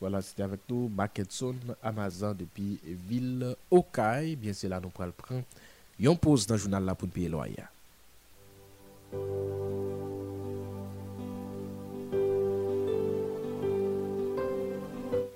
Voilà, 0.00 0.22
c'était 0.22 0.42
avec 0.44 0.60
nous 0.68 0.88
Mackinson 0.88 1.54
Amazon 1.82 2.34
depuis 2.34 2.78
Ville 2.84 3.54
Okaï. 3.70 4.34
Bien, 4.36 4.52
c'est 4.52 4.68
là 4.68 4.80
nous 4.80 4.88
prenons 4.88 5.06
le 5.08 5.12
prendre. 5.12 5.44
Yon 5.98 6.16
pose 6.16 6.46
dans 6.46 6.54
le 6.54 6.60
journal 6.60 6.84
là 6.84 6.94
pour. 6.94 7.08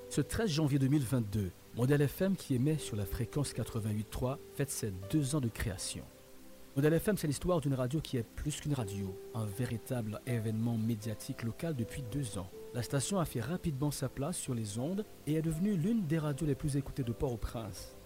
Ce 0.09 0.21
13 0.21 0.49
janvier 0.49 0.79
2022, 0.79 1.51
Modèle 1.75 2.01
FM 2.01 2.35
qui 2.35 2.55
émet 2.55 2.77
sur 2.79 2.95
la 2.95 3.05
fréquence 3.05 3.53
88.3 3.53 4.37
fête 4.55 4.71
ses 4.71 4.91
deux 5.11 5.35
ans 5.35 5.41
de 5.41 5.47
création. 5.47 6.03
Modèle 6.75 6.93
FM, 6.93 7.17
c'est 7.17 7.27
l'histoire 7.27 7.61
d'une 7.61 7.73
radio 7.73 7.99
qui 8.01 8.17
est 8.17 8.23
plus 8.23 8.59
qu'une 8.59 8.73
radio, 8.73 9.15
un 9.35 9.45
véritable 9.45 10.21
événement 10.25 10.77
médiatique 10.77 11.43
local 11.43 11.75
depuis 11.75 12.03
deux 12.11 12.37
ans. 12.37 12.49
La 12.73 12.83
station 12.83 13.19
a 13.19 13.25
fait 13.25 13.41
rapidement 13.41 13.91
sa 13.91 14.09
place 14.09 14.37
sur 14.37 14.53
les 14.53 14.77
ondes 14.77 15.05
et 15.25 15.35
est 15.35 15.41
devenue 15.41 15.75
l'une 15.75 16.05
des 16.05 16.19
radios 16.19 16.45
les 16.45 16.55
plus 16.55 16.77
écoutées 16.77 17.03
de 17.03 17.11
Port-au-Prince. 17.11 17.96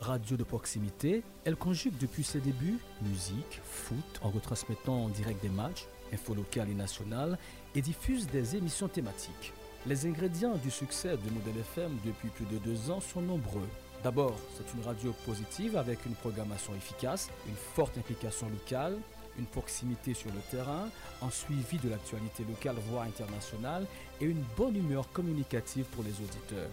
Radio 0.00 0.36
de 0.36 0.44
proximité, 0.44 1.24
elle 1.44 1.56
conjugue 1.56 1.98
depuis 1.98 2.22
ses 2.22 2.38
débuts 2.40 2.78
musique, 3.02 3.60
foot, 3.64 4.20
en 4.22 4.30
retransmettant 4.30 5.04
en 5.04 5.08
direct 5.08 5.42
des 5.42 5.48
matchs, 5.48 5.86
info 6.12 6.34
locales 6.34 6.70
et 6.70 6.74
nationales, 6.74 7.36
et 7.74 7.82
diffuse 7.82 8.28
des 8.28 8.54
émissions 8.54 8.86
thématiques. 8.86 9.52
Les 9.86 10.06
ingrédients 10.06 10.54
du 10.56 10.70
succès 10.70 11.10
de 11.10 11.30
Modèle 11.30 11.60
FM 11.60 11.98
depuis 12.04 12.28
plus 12.28 12.46
de 12.46 12.58
deux 12.58 12.90
ans 12.90 13.00
sont 13.00 13.20
nombreux. 13.20 13.68
D'abord, 14.04 14.36
c'est 14.56 14.72
une 14.78 14.84
radio 14.84 15.12
positive 15.26 15.76
avec 15.76 16.06
une 16.06 16.14
programmation 16.14 16.74
efficace, 16.76 17.28
une 17.48 17.56
forte 17.56 17.98
implication 17.98 18.48
locale, 18.48 18.96
une 19.36 19.46
proximité 19.46 20.14
sur 20.14 20.30
le 20.30 20.40
terrain, 20.50 20.88
un 21.22 21.30
suivi 21.30 21.78
de 21.78 21.88
l'actualité 21.88 22.44
locale 22.48 22.76
voire 22.88 23.04
internationale 23.04 23.84
et 24.20 24.26
une 24.26 24.44
bonne 24.56 24.76
humeur 24.76 25.10
communicative 25.10 25.86
pour 25.86 26.04
les 26.04 26.12
auditeurs. 26.12 26.70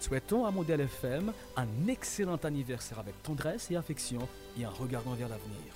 Souhaitons 0.00 0.46
à 0.46 0.50
Modèle 0.50 0.80
FM 0.80 1.30
un 1.58 1.66
excellent 1.86 2.36
anniversaire 2.36 2.98
avec 2.98 3.22
tendresse 3.22 3.70
et 3.70 3.76
affection 3.76 4.26
et 4.58 4.64
en 4.64 4.70
regardant 4.70 5.12
vers 5.12 5.28
l'avenir. 5.28 5.74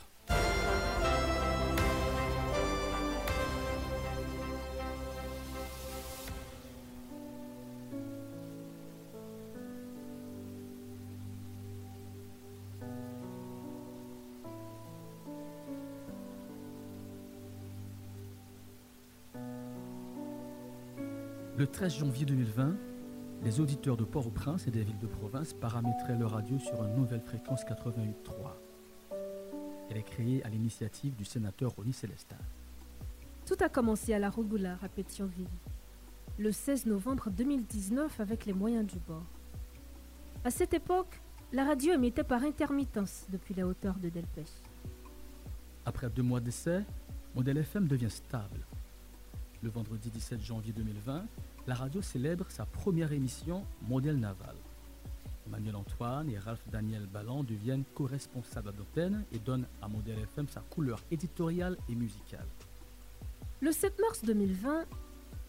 Le 21.57 21.67
13 21.69 21.99
janvier 21.99 22.25
2020, 22.25 22.75
les 23.45 23.61
auditeurs 23.61 23.97
de 23.97 24.05
Port-au-Prince 24.05 24.67
et 24.67 24.71
des 24.71 24.83
villes 24.83 24.99
de 24.99 25.07
province 25.07 25.53
paramétraient 25.53 26.17
leur 26.17 26.31
radio 26.31 26.59
sur 26.59 26.83
une 26.83 26.95
nouvelle 26.95 27.21
fréquence 27.21 27.63
88.3. 27.65 29.17
Elle 29.91 29.99
est 29.99 30.03
créée 30.03 30.43
à 30.45 30.49
l'initiative 30.49 31.15
du 31.15 31.27
sénateur 31.27 31.73
Ronnie 31.73 31.93
Célestin. 31.93 32.39
Tout 33.45 33.57
a 33.61 33.69
commencé 33.69 34.15
à 34.15 34.19
la 34.19 34.31
Rogoula 34.31 34.79
à 34.83 34.89
Pétionville, 34.89 35.47
le 36.39 36.53
16 36.53 36.87
novembre 36.87 37.29
2019 37.29 38.19
avec 38.19 38.47
les 38.47 38.55
moyens 38.55 38.87
du 38.87 38.99
bord. 39.07 39.27
À 40.43 40.51
cette 40.51 40.73
époque, 40.73 41.21
la 41.53 41.65
radio 41.65 41.93
émettait 41.93 42.25
par 42.25 42.43
intermittence 42.43 43.27
depuis 43.31 43.53
la 43.53 43.67
hauteur 43.67 43.97
de 43.97 44.09
Delpech. 44.09 44.49
Après 45.85 46.09
deux 46.09 46.23
mois 46.23 46.41
d'essai, 46.41 46.83
Modèle 47.35 47.59
FM 47.59 47.87
devient 47.87 48.11
stable. 48.11 48.65
Le 49.63 49.69
vendredi 49.69 50.09
17 50.09 50.41
janvier 50.43 50.73
2020, 50.73 51.27
la 51.67 51.75
radio 51.75 52.03
célèbre 52.03 52.47
sa 52.51 52.67
première 52.67 53.13
émission 53.13 53.65
Modèle 53.89 54.19
Naval. 54.19 54.55
Emmanuel 55.47 55.77
Antoine 55.77 56.29
et 56.31 56.39
Ralph 56.39 56.63
Daniel 56.71 57.07
Ballon 57.07 57.43
deviennent 57.43 57.85
co-responsables 57.95 58.73
d'antenne 58.73 59.25
et 59.33 59.39
donnent 59.39 59.67
à 59.81 59.89
Modèle 59.89 60.19
FM 60.19 60.47
sa 60.49 60.61
couleur 60.61 61.03
éditoriale 61.11 61.77
et 61.89 61.95
musicale. 61.95 62.47
Le 63.61 63.73
7 63.73 63.99
mars 64.01 64.25
2020, 64.25 64.85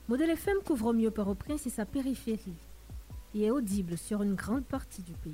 Modèle 0.08 0.30
FM 0.32 0.58
couvre 0.66 0.94
mieux 0.94 1.12
Port-au-Prince 1.12 1.66
et 1.68 1.70
sa 1.70 1.86
périphérie 1.86 2.54
et 3.34 3.46
est 3.46 3.52
audible 3.52 3.98
sur 3.98 4.22
une 4.22 4.36
grande 4.36 4.66
partie 4.66 5.02
du 5.02 5.14
pays. 5.14 5.34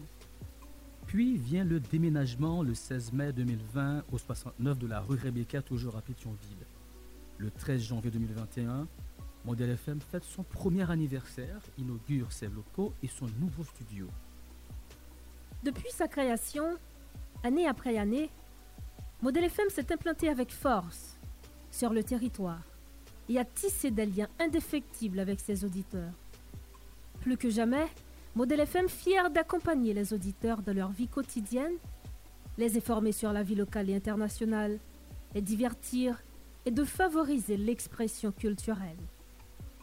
Puis 1.05 1.37
vient 1.37 1.63
le 1.63 1.79
déménagement 1.79 2.63
le 2.63 2.73
16 2.73 3.13
mai 3.13 3.33
2020 3.33 4.05
au 4.11 4.17
69 4.17 4.79
de 4.79 4.87
la 4.87 5.01
rue 5.01 5.17
Rebecca, 5.17 5.61
toujours 5.61 5.97
à 5.97 6.01
Pétionville. 6.01 6.65
Le 7.37 7.51
13 7.51 7.81
janvier 7.81 8.11
2021, 8.11 8.87
Modèle 9.43 9.71
FM 9.71 9.99
fête 10.01 10.23
son 10.23 10.43
premier 10.43 10.89
anniversaire, 10.91 11.61
inaugure 11.77 12.31
ses 12.31 12.47
locaux 12.47 12.93
et 13.01 13.07
son 13.07 13.25
nouveau 13.39 13.63
studio. 13.63 14.07
Depuis 15.63 15.89
sa 15.91 16.07
création, 16.07 16.77
année 17.43 17.67
après 17.67 17.97
année, 17.97 18.29
Modèle 19.23 19.45
FM 19.45 19.69
s'est 19.69 19.91
implanté 19.91 20.29
avec 20.29 20.51
force 20.51 21.17
sur 21.71 21.91
le 21.91 22.03
territoire 22.03 22.61
et 23.29 23.39
a 23.39 23.45
tissé 23.45 23.89
des 23.89 24.05
liens 24.05 24.29
indéfectibles 24.39 25.19
avec 25.19 25.39
ses 25.39 25.65
auditeurs. 25.65 26.13
Plus 27.21 27.37
que 27.37 27.49
jamais, 27.49 27.87
Modèle 28.35 28.59
FM 28.61 28.89
fier 28.89 29.31
d'accompagner 29.31 29.93
les 29.93 30.13
auditeurs 30.13 30.61
dans 30.61 30.73
leur 30.73 30.91
vie 30.91 31.07
quotidienne, 31.07 31.77
les 32.59 32.77
informer 32.77 33.11
sur 33.11 33.33
la 33.33 33.41
vie 33.41 33.55
locale 33.55 33.89
et 33.89 33.95
internationale, 33.95 34.77
les 35.33 35.41
divertir 35.41 36.21
et 36.65 36.71
de 36.71 36.83
favoriser 36.83 37.57
l'expression 37.57 38.31
culturelle. 38.31 38.97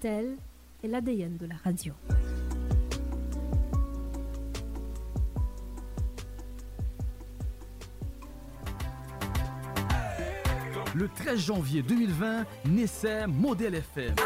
Tel 0.00 0.36
est 0.84 0.86
l'ADN 0.86 1.36
de 1.36 1.46
la 1.46 1.56
radio. 1.56 1.92
Le 10.98 11.06
13 11.06 11.38
janvier 11.38 11.82
2020 11.82 12.44
naissait 12.70 13.28
Modèle 13.28 13.76
FM. 13.76 14.16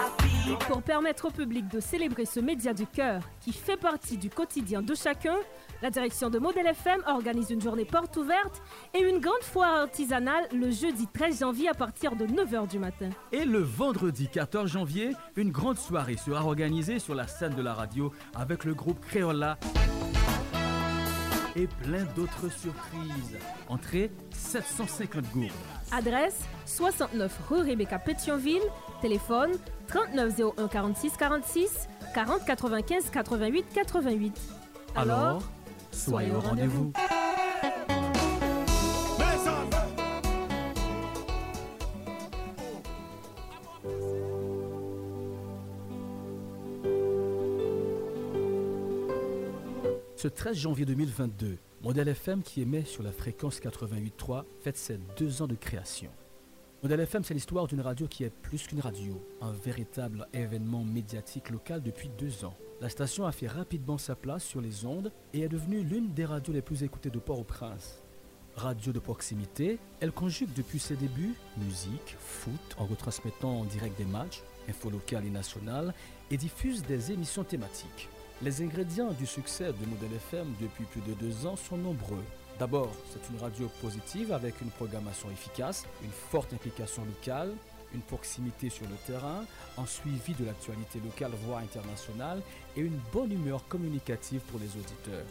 Pour 0.66 0.82
permettre 0.82 1.26
au 1.26 1.30
public 1.30 1.68
de 1.68 1.80
célébrer 1.80 2.24
ce 2.24 2.40
média 2.40 2.72
du 2.72 2.86
cœur 2.86 3.20
qui 3.42 3.52
fait 3.52 3.76
partie 3.76 4.16
du 4.16 4.30
quotidien 4.30 4.80
de 4.80 4.94
chacun, 4.94 5.36
la 5.82 5.90
direction 5.90 6.30
de 6.30 6.38
Modèle 6.38 6.68
FM 6.68 7.02
organise 7.06 7.50
une 7.50 7.60
journée 7.60 7.84
porte 7.84 8.16
ouverte 8.16 8.62
et 8.94 9.02
une 9.02 9.18
grande 9.18 9.42
foire 9.42 9.82
artisanale 9.82 10.48
le 10.50 10.70
jeudi 10.70 11.06
13 11.12 11.40
janvier 11.40 11.68
à 11.68 11.74
partir 11.74 12.16
de 12.16 12.24
9h 12.24 12.70
du 12.70 12.78
matin. 12.78 13.10
Et 13.32 13.44
le 13.44 13.58
vendredi 13.58 14.28
14 14.32 14.70
janvier, 14.70 15.10
une 15.36 15.50
grande 15.50 15.76
soirée 15.76 16.16
sera 16.16 16.42
organisée 16.42 17.00
sur 17.00 17.14
la 17.14 17.26
scène 17.26 17.54
de 17.54 17.62
la 17.62 17.74
radio 17.74 18.12
avec 18.34 18.64
le 18.64 18.72
groupe 18.72 19.04
Créola 19.04 19.58
et 21.56 21.66
plein 21.66 22.04
d'autres 22.16 22.50
surprises. 22.50 23.38
Entrée 23.68 24.10
750 24.30 25.24
gourdes. 25.32 25.50
Adresse 25.90 26.40
69 26.66 27.38
rue 27.48 27.62
Rebecca 27.62 27.98
Pétionville, 27.98 28.62
téléphone 29.00 29.52
39 29.88 30.40
01 30.58 30.68
46 30.68 31.16
46 31.16 31.88
40 32.14 32.44
95 32.44 33.10
88 33.10 33.66
88. 33.74 34.40
Alors, 34.94 35.42
soyez 35.90 36.30
au 36.30 36.40
rendez-vous. 36.40 36.92
Ce 50.22 50.28
13 50.28 50.56
janvier 50.56 50.86
2022, 50.86 51.58
Modèle 51.82 52.06
FM 52.06 52.44
qui 52.44 52.62
émet 52.62 52.84
sur 52.84 53.02
la 53.02 53.10
fréquence 53.10 53.58
88.3 53.58 54.44
fête 54.60 54.76
ses 54.76 55.00
deux 55.18 55.42
ans 55.42 55.48
de 55.48 55.56
création. 55.56 56.12
Modèle 56.84 57.00
FM, 57.00 57.24
c'est 57.24 57.34
l'histoire 57.34 57.66
d'une 57.66 57.80
radio 57.80 58.06
qui 58.06 58.22
est 58.22 58.30
plus 58.30 58.68
qu'une 58.68 58.78
radio, 58.78 59.20
un 59.40 59.50
véritable 59.50 60.28
événement 60.32 60.84
médiatique 60.84 61.50
local 61.50 61.82
depuis 61.82 62.08
deux 62.20 62.44
ans. 62.44 62.56
La 62.80 62.88
station 62.88 63.26
a 63.26 63.32
fait 63.32 63.48
rapidement 63.48 63.98
sa 63.98 64.14
place 64.14 64.44
sur 64.44 64.60
les 64.60 64.86
ondes 64.86 65.10
et 65.34 65.40
est 65.40 65.48
devenue 65.48 65.82
l'une 65.82 66.14
des 66.14 66.24
radios 66.24 66.54
les 66.54 66.62
plus 66.62 66.84
écoutées 66.84 67.10
de 67.10 67.18
Port-au-Prince. 67.18 68.04
Radio 68.54 68.92
de 68.92 69.00
proximité, 69.00 69.80
elle 69.98 70.12
conjugue 70.12 70.54
depuis 70.54 70.78
ses 70.78 70.94
débuts 70.94 71.34
musique, 71.58 72.14
foot, 72.20 72.76
en 72.78 72.86
retransmettant 72.86 73.58
en 73.58 73.64
direct 73.64 73.98
des 73.98 74.04
matchs, 74.04 74.44
infos 74.68 74.90
locales 74.90 75.26
et 75.26 75.30
nationales, 75.30 75.92
et 76.30 76.36
diffuse 76.36 76.84
des 76.84 77.10
émissions 77.10 77.42
thématiques. 77.42 78.08
Les 78.42 78.60
ingrédients 78.60 79.12
du 79.12 79.24
succès 79.24 79.66
de 79.66 79.86
Modèle 79.86 80.14
FM 80.16 80.52
depuis 80.60 80.82
plus 80.86 81.00
de 81.02 81.12
deux 81.14 81.46
ans 81.46 81.54
sont 81.54 81.76
nombreux. 81.76 82.24
D'abord, 82.58 82.90
c'est 83.08 83.32
une 83.32 83.40
radio 83.40 83.70
positive 83.80 84.32
avec 84.32 84.60
une 84.60 84.70
programmation 84.70 85.30
efficace, 85.30 85.86
une 86.02 86.10
forte 86.10 86.52
implication 86.52 87.04
locale, 87.04 87.52
une 87.94 88.00
proximité 88.00 88.68
sur 88.68 88.86
le 88.88 88.96
terrain, 89.06 89.44
un 89.78 89.86
suivi 89.86 90.34
de 90.34 90.44
l'actualité 90.44 90.98
locale 90.98 91.30
voire 91.46 91.60
internationale 91.60 92.42
et 92.76 92.80
une 92.80 92.98
bonne 93.12 93.30
humeur 93.30 93.64
communicative 93.68 94.40
pour 94.50 94.58
les 94.58 94.70
auditeurs. 94.76 95.26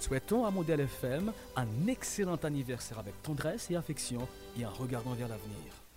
Souhaitons 0.00 0.46
à 0.46 0.50
Modèle 0.50 0.80
FM 0.80 1.32
un 1.54 1.86
excellent 1.86 2.40
anniversaire 2.42 2.98
avec 2.98 3.22
tendresse 3.22 3.70
et 3.70 3.76
affection 3.76 4.26
et 4.58 4.66
en 4.66 4.70
regardant 4.70 5.12
vers 5.12 5.28
l'avenir. 5.28 5.87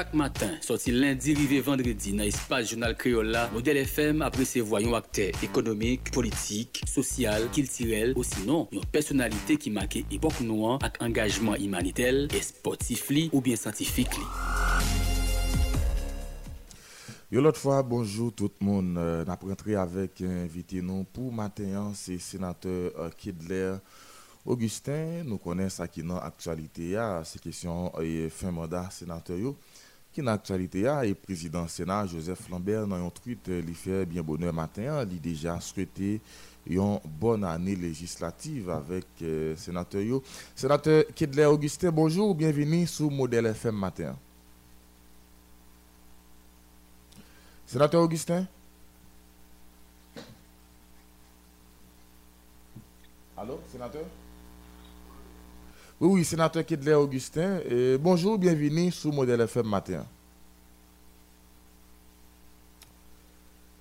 Chaque 0.00 0.14
matin, 0.14 0.48
sorti 0.62 0.92
lundi, 0.92 1.34
rivé 1.34 1.60
vendredi, 1.60 2.12
dans 2.12 2.22
l'espace 2.24 2.70
journal 2.70 2.96
Créola, 2.96 3.50
Modèle 3.52 3.76
FM 3.76 4.22
après 4.22 4.46
ses 4.46 4.62
voyons 4.62 4.94
acteurs 4.94 5.32
économiques, 5.42 6.10
politiques, 6.10 6.82
social, 6.86 7.50
culturels, 7.50 8.14
ou 8.16 8.22
sinon, 8.22 8.66
une 8.72 8.82
personnalité 8.86 9.58
qui 9.58 9.70
marque 9.70 9.98
époque 10.10 10.40
noire 10.40 10.78
avec 10.80 11.02
engagement 11.02 11.54
humanitaire 11.54 12.14
et 12.34 12.40
sportif 12.40 13.10
li, 13.10 13.28
ou 13.34 13.42
bien 13.42 13.56
scientifique. 13.56 14.16
li. 14.16 14.24
Yo 17.30 17.42
l'autre 17.42 17.60
fois, 17.60 17.82
bonjour 17.82 18.32
tout 18.32 18.50
le 18.58 18.64
monde. 18.66 18.96
Euh, 18.96 19.22
n'a 19.26 19.34
rentré 19.34 19.74
avec 19.74 20.22
un 20.22 20.44
invité 20.44 20.80
nous 20.80 21.04
pour 21.12 21.30
matin, 21.30 21.92
c'est 21.94 22.18
sénateur 22.18 22.90
euh, 22.98 23.10
Kidler 23.18 23.74
Augustin. 24.46 25.24
Nous 25.26 25.36
connaissons 25.36 25.76
ça 25.82 25.88
qui 25.88 26.02
dans 26.02 26.14
l'actualité, 26.14 26.98
ces 27.24 27.38
questions 27.38 27.92
et 28.00 28.30
fin 28.30 28.50
mandat 28.50 28.88
sénateur. 28.90 29.36
yo. 29.36 29.58
Qui 30.12 30.20
dans 30.20 30.32
l'actualité 30.32 30.86
a 30.88 31.04
et 31.04 31.14
président 31.14 31.66
Sénat 31.68 32.06
Joseph 32.06 32.48
Lambert 32.48 32.86
dans 32.86 32.96
un 33.06 33.10
tweet 33.10 33.46
il 33.48 33.74
fait 33.74 34.04
bien 34.06 34.22
bonheur 34.22 34.52
matin, 34.52 35.04
il 35.10 35.20
déjà 35.20 35.60
souhaité 35.60 36.20
une 36.66 36.98
bonne 37.04 37.44
année 37.44 37.76
législative 37.76 38.70
avec 38.70 39.06
euh, 39.22 39.56
sénateur 39.56 40.02
yo. 40.02 40.22
Sénateur 40.54 41.04
Kedler 41.14 41.44
Augustin, 41.46 41.90
bonjour, 41.90 42.34
bienvenue 42.34 42.86
sur 42.86 43.10
Modèle 43.10 43.46
FM 43.46 43.76
matin. 43.76 44.16
Sénateur 47.66 48.02
Augustin? 48.02 48.46
Allô, 53.36 53.58
sénateur? 53.72 54.04
Oui, 56.00 56.08
oui, 56.14 56.24
sénateur 56.24 56.64
Kedler 56.64 56.94
Augustin. 56.94 57.60
bonjour, 58.00 58.38
bienvenue 58.38 58.90
sur 58.90 59.12
Modèle 59.12 59.42
FM 59.42 59.66
matin. 59.66 60.06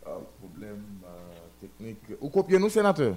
Ah, 0.06 0.18
problème 0.38 0.84
euh, 1.06 1.40
technique. 1.62 2.20
Vous 2.20 2.30
copiez 2.30 2.60
nous, 2.60 2.70
sénateur? 2.70 3.16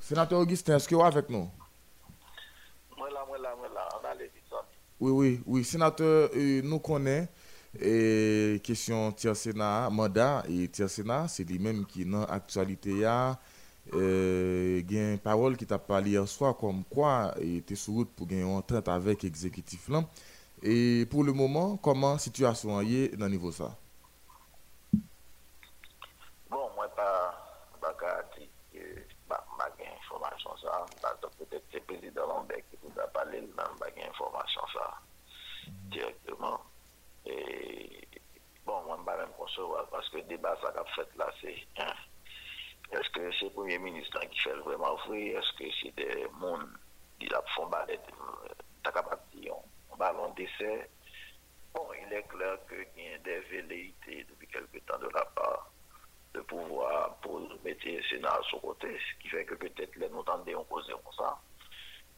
Sénateur 0.00 0.40
Augustin, 0.40 0.76
est-ce 0.76 0.88
que 0.88 0.94
vous 0.94 1.02
êtes 1.02 1.06
avec 1.08 1.28
nous? 1.28 1.50
Moi 2.96 3.10
là, 3.10 3.22
moi 3.28 3.36
là, 3.36 3.54
moi 3.58 3.68
là, 3.74 3.88
on 4.00 4.06
a 4.06 4.14
les 4.14 4.30
Oui, 4.98 5.10
oui, 5.12 5.40
oui. 5.44 5.64
Sénateur, 5.64 6.30
euh, 6.34 6.62
nous 6.62 6.78
connaissons 6.78 7.28
et 7.78 8.58
question 8.64 9.12
tiers 9.12 9.36
Sénat, 9.36 9.90
mandat 9.90 10.44
et 10.48 10.66
tiers 10.68 10.88
Sénat, 10.88 11.28
c'est 11.28 11.44
lui-même 11.44 11.84
qui 11.84 12.06
dans 12.06 12.20
l'actualité 12.24 13.04
a 13.92 13.96
euh, 13.96 14.82
une 14.88 15.18
parole 15.18 15.56
qui 15.56 15.66
t'a 15.66 15.78
parlé 15.78 16.10
hier 16.10 16.26
soir 16.26 16.56
comme 16.56 16.84
quoi 16.84 17.34
il 17.40 17.58
était 17.58 17.74
sur 17.74 17.94
route 17.94 18.10
pour 18.14 18.26
gagner 18.26 18.42
une 18.42 18.56
entente 18.56 18.88
avec 18.88 19.22
l'exécutif 19.22 19.88
là. 19.88 20.04
Et 20.62 21.06
pour 21.10 21.22
le 21.22 21.32
moment, 21.32 21.76
comment 21.76 22.18
situation 22.18 22.80
est 22.80 23.16
dans 23.16 23.26
le 23.26 23.32
niveau 23.32 23.52
ça? 23.52 23.76
Bon, 26.50 26.70
moi 26.74 26.88
pas 26.88 27.34
pas 27.80 27.92
que 27.92 28.78
bah 29.28 29.44
pas 29.58 29.70
information 30.02 30.50
ça, 30.62 30.86
peut-être 31.38 31.64
c'est 31.70 31.78
le 31.78 31.84
président 31.84 32.26
Lambert 32.26 32.62
qui 32.70 32.78
vous 32.82 33.00
a 33.00 33.06
parlé, 33.08 33.40
mais 33.40 33.54
pas 33.54 34.08
information 34.08 34.62
ça 34.72 34.94
directement. 35.90 36.60
Et 37.26 38.06
bon, 38.64 38.82
moi, 38.84 38.98
je 38.98 39.10
ne 39.10 39.16
même 39.16 39.34
concevoir 39.36 39.86
parce 39.88 40.08
que 40.10 40.18
le 40.18 40.22
débat 40.24 40.56
ça 40.62 40.68
a 40.68 40.84
fait 40.94 41.08
là, 41.16 41.30
c'est 41.40 41.56
hein, 41.78 41.92
est-ce 42.92 43.10
que 43.10 43.30
c'est 43.32 43.46
le 43.46 43.50
Premier 43.50 43.78
ministre 43.78 44.20
qui 44.30 44.38
fait 44.38 44.54
vraiment 44.54 44.94
vrai 45.06 45.26
Est-ce 45.28 45.52
que 45.58 45.64
c'est 45.82 45.94
des 45.96 46.22
gens 46.22 46.58
qui 47.18 47.28
font 47.54 47.66
balai 47.66 47.96
de 47.96 49.50
un 49.50 49.96
ballon 49.96 50.32
d'essai 50.34 50.88
Bon, 51.74 51.88
il 51.92 52.12
est 52.12 52.22
clair 52.22 52.56
qu'il 52.68 53.04
y 53.04 53.12
a 53.14 53.18
des 53.18 53.40
velléités 53.40 54.24
depuis 54.28 54.46
quelque 54.46 54.78
temps 54.86 54.98
de 54.98 55.08
la 55.08 55.24
part 55.26 55.70
de 56.32 56.40
pouvoir 56.42 57.16
pour 57.16 57.40
mettre 57.64 57.86
le 57.86 58.02
Sénat 58.04 58.30
à 58.30 58.40
son 58.50 58.58
côté, 58.60 58.88
ce 58.98 59.22
qui 59.22 59.28
fait 59.28 59.44
que 59.44 59.54
peut-être 59.54 59.96
les 59.96 60.08
nous 60.08 60.22
tendons 60.22 60.64
causer 60.64 60.92
comme 60.92 61.12
ça, 61.18 61.38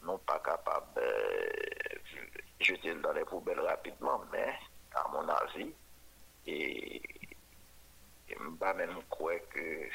non 0.03 0.17
pas 0.19 0.39
capables 0.39 0.93
de 0.95 1.01
euh, 1.01 2.27
jeter 2.59 2.93
dans 2.95 3.13
les 3.13 3.25
poubelles 3.25 3.59
rapidement, 3.59 4.21
mais 4.31 4.53
à 4.95 5.07
mon 5.09 5.27
avis. 5.27 5.73
Et 6.47 7.01
je 8.27 8.35
ne 8.35 8.73
même 8.73 9.01
croire 9.09 9.35
que 9.49 9.89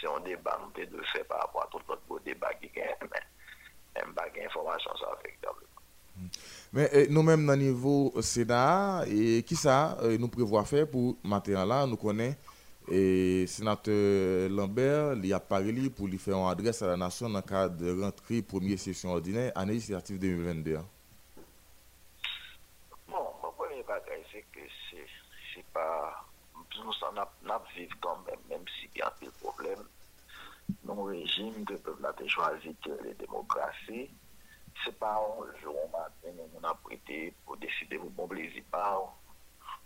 c'est 0.00 0.08
un 0.08 0.20
débat 0.20 0.58
de 0.76 1.02
faire 1.12 1.24
par 1.26 1.40
rapport 1.40 1.64
à 1.64 1.68
tout 1.70 1.80
beau 2.08 2.18
débat 2.20 2.52
qui 2.54 2.68
gagne, 2.68 2.94
mais 3.02 4.02
n'ai 4.06 4.12
pas 4.12 4.28
d'informations 4.30 4.96
ça. 4.96 5.06
Mais 6.72 7.06
nous-mêmes, 7.08 7.44
dans 7.46 7.54
le 7.54 7.58
niveau 7.58 8.12
Sénat, 8.20 9.04
et 9.08 9.42
qui 9.42 9.56
ça 9.56 9.96
euh, 10.02 10.16
nous 10.18 10.28
prévoit 10.28 10.64
faire 10.64 10.88
pour 10.88 11.16
matin 11.24 11.64
là 11.64 11.86
Nous 11.86 11.96
connaissons 11.96 12.36
et 12.90 13.46
sénateur 13.46 14.50
Lambert, 14.50 15.14
il 15.22 15.32
a 15.32 15.40
parlé 15.40 15.88
pour 15.88 16.06
lui 16.06 16.18
faire 16.18 16.36
une 16.36 16.48
adresse 16.50 16.82
à 16.82 16.88
la 16.88 16.96
nation 16.96 17.30
dans 17.30 17.36
le 17.38 17.42
cadre 17.42 17.76
de 17.76 18.02
rentrée 18.02 18.42
première 18.42 18.78
session 18.78 19.10
ordinaire, 19.12 19.52
année 19.54 19.74
législative 19.74 20.18
2022. 20.18 20.78
Nous 27.14 27.52
vivons 27.74 27.96
quand 28.00 28.18
même, 28.26 28.40
même 28.48 28.64
s'il 28.68 28.96
y 28.96 29.02
a 29.02 29.08
un 29.08 29.30
problème, 29.40 29.84
nos 30.84 31.04
régimes 31.04 31.64
que 31.64 31.74
le 31.74 31.78
peuple 31.78 32.06
a 32.06 32.28
choisi 32.28 32.74
que 32.82 32.90
les 33.02 33.14
démocraties, 33.14 34.10
ce 34.82 34.90
n'est 34.90 34.96
pas 34.96 35.16
un 35.16 35.60
jour 35.60 35.76
au 35.84 35.88
matin 35.88 36.28
où 36.38 36.50
on 36.60 36.64
a 36.64 36.74
prêté 36.74 37.32
pour 37.44 37.56
décider 37.56 37.96
vous 37.96 38.10
bon 38.10 38.26
plaisir 38.26 38.62
pas 38.70 39.00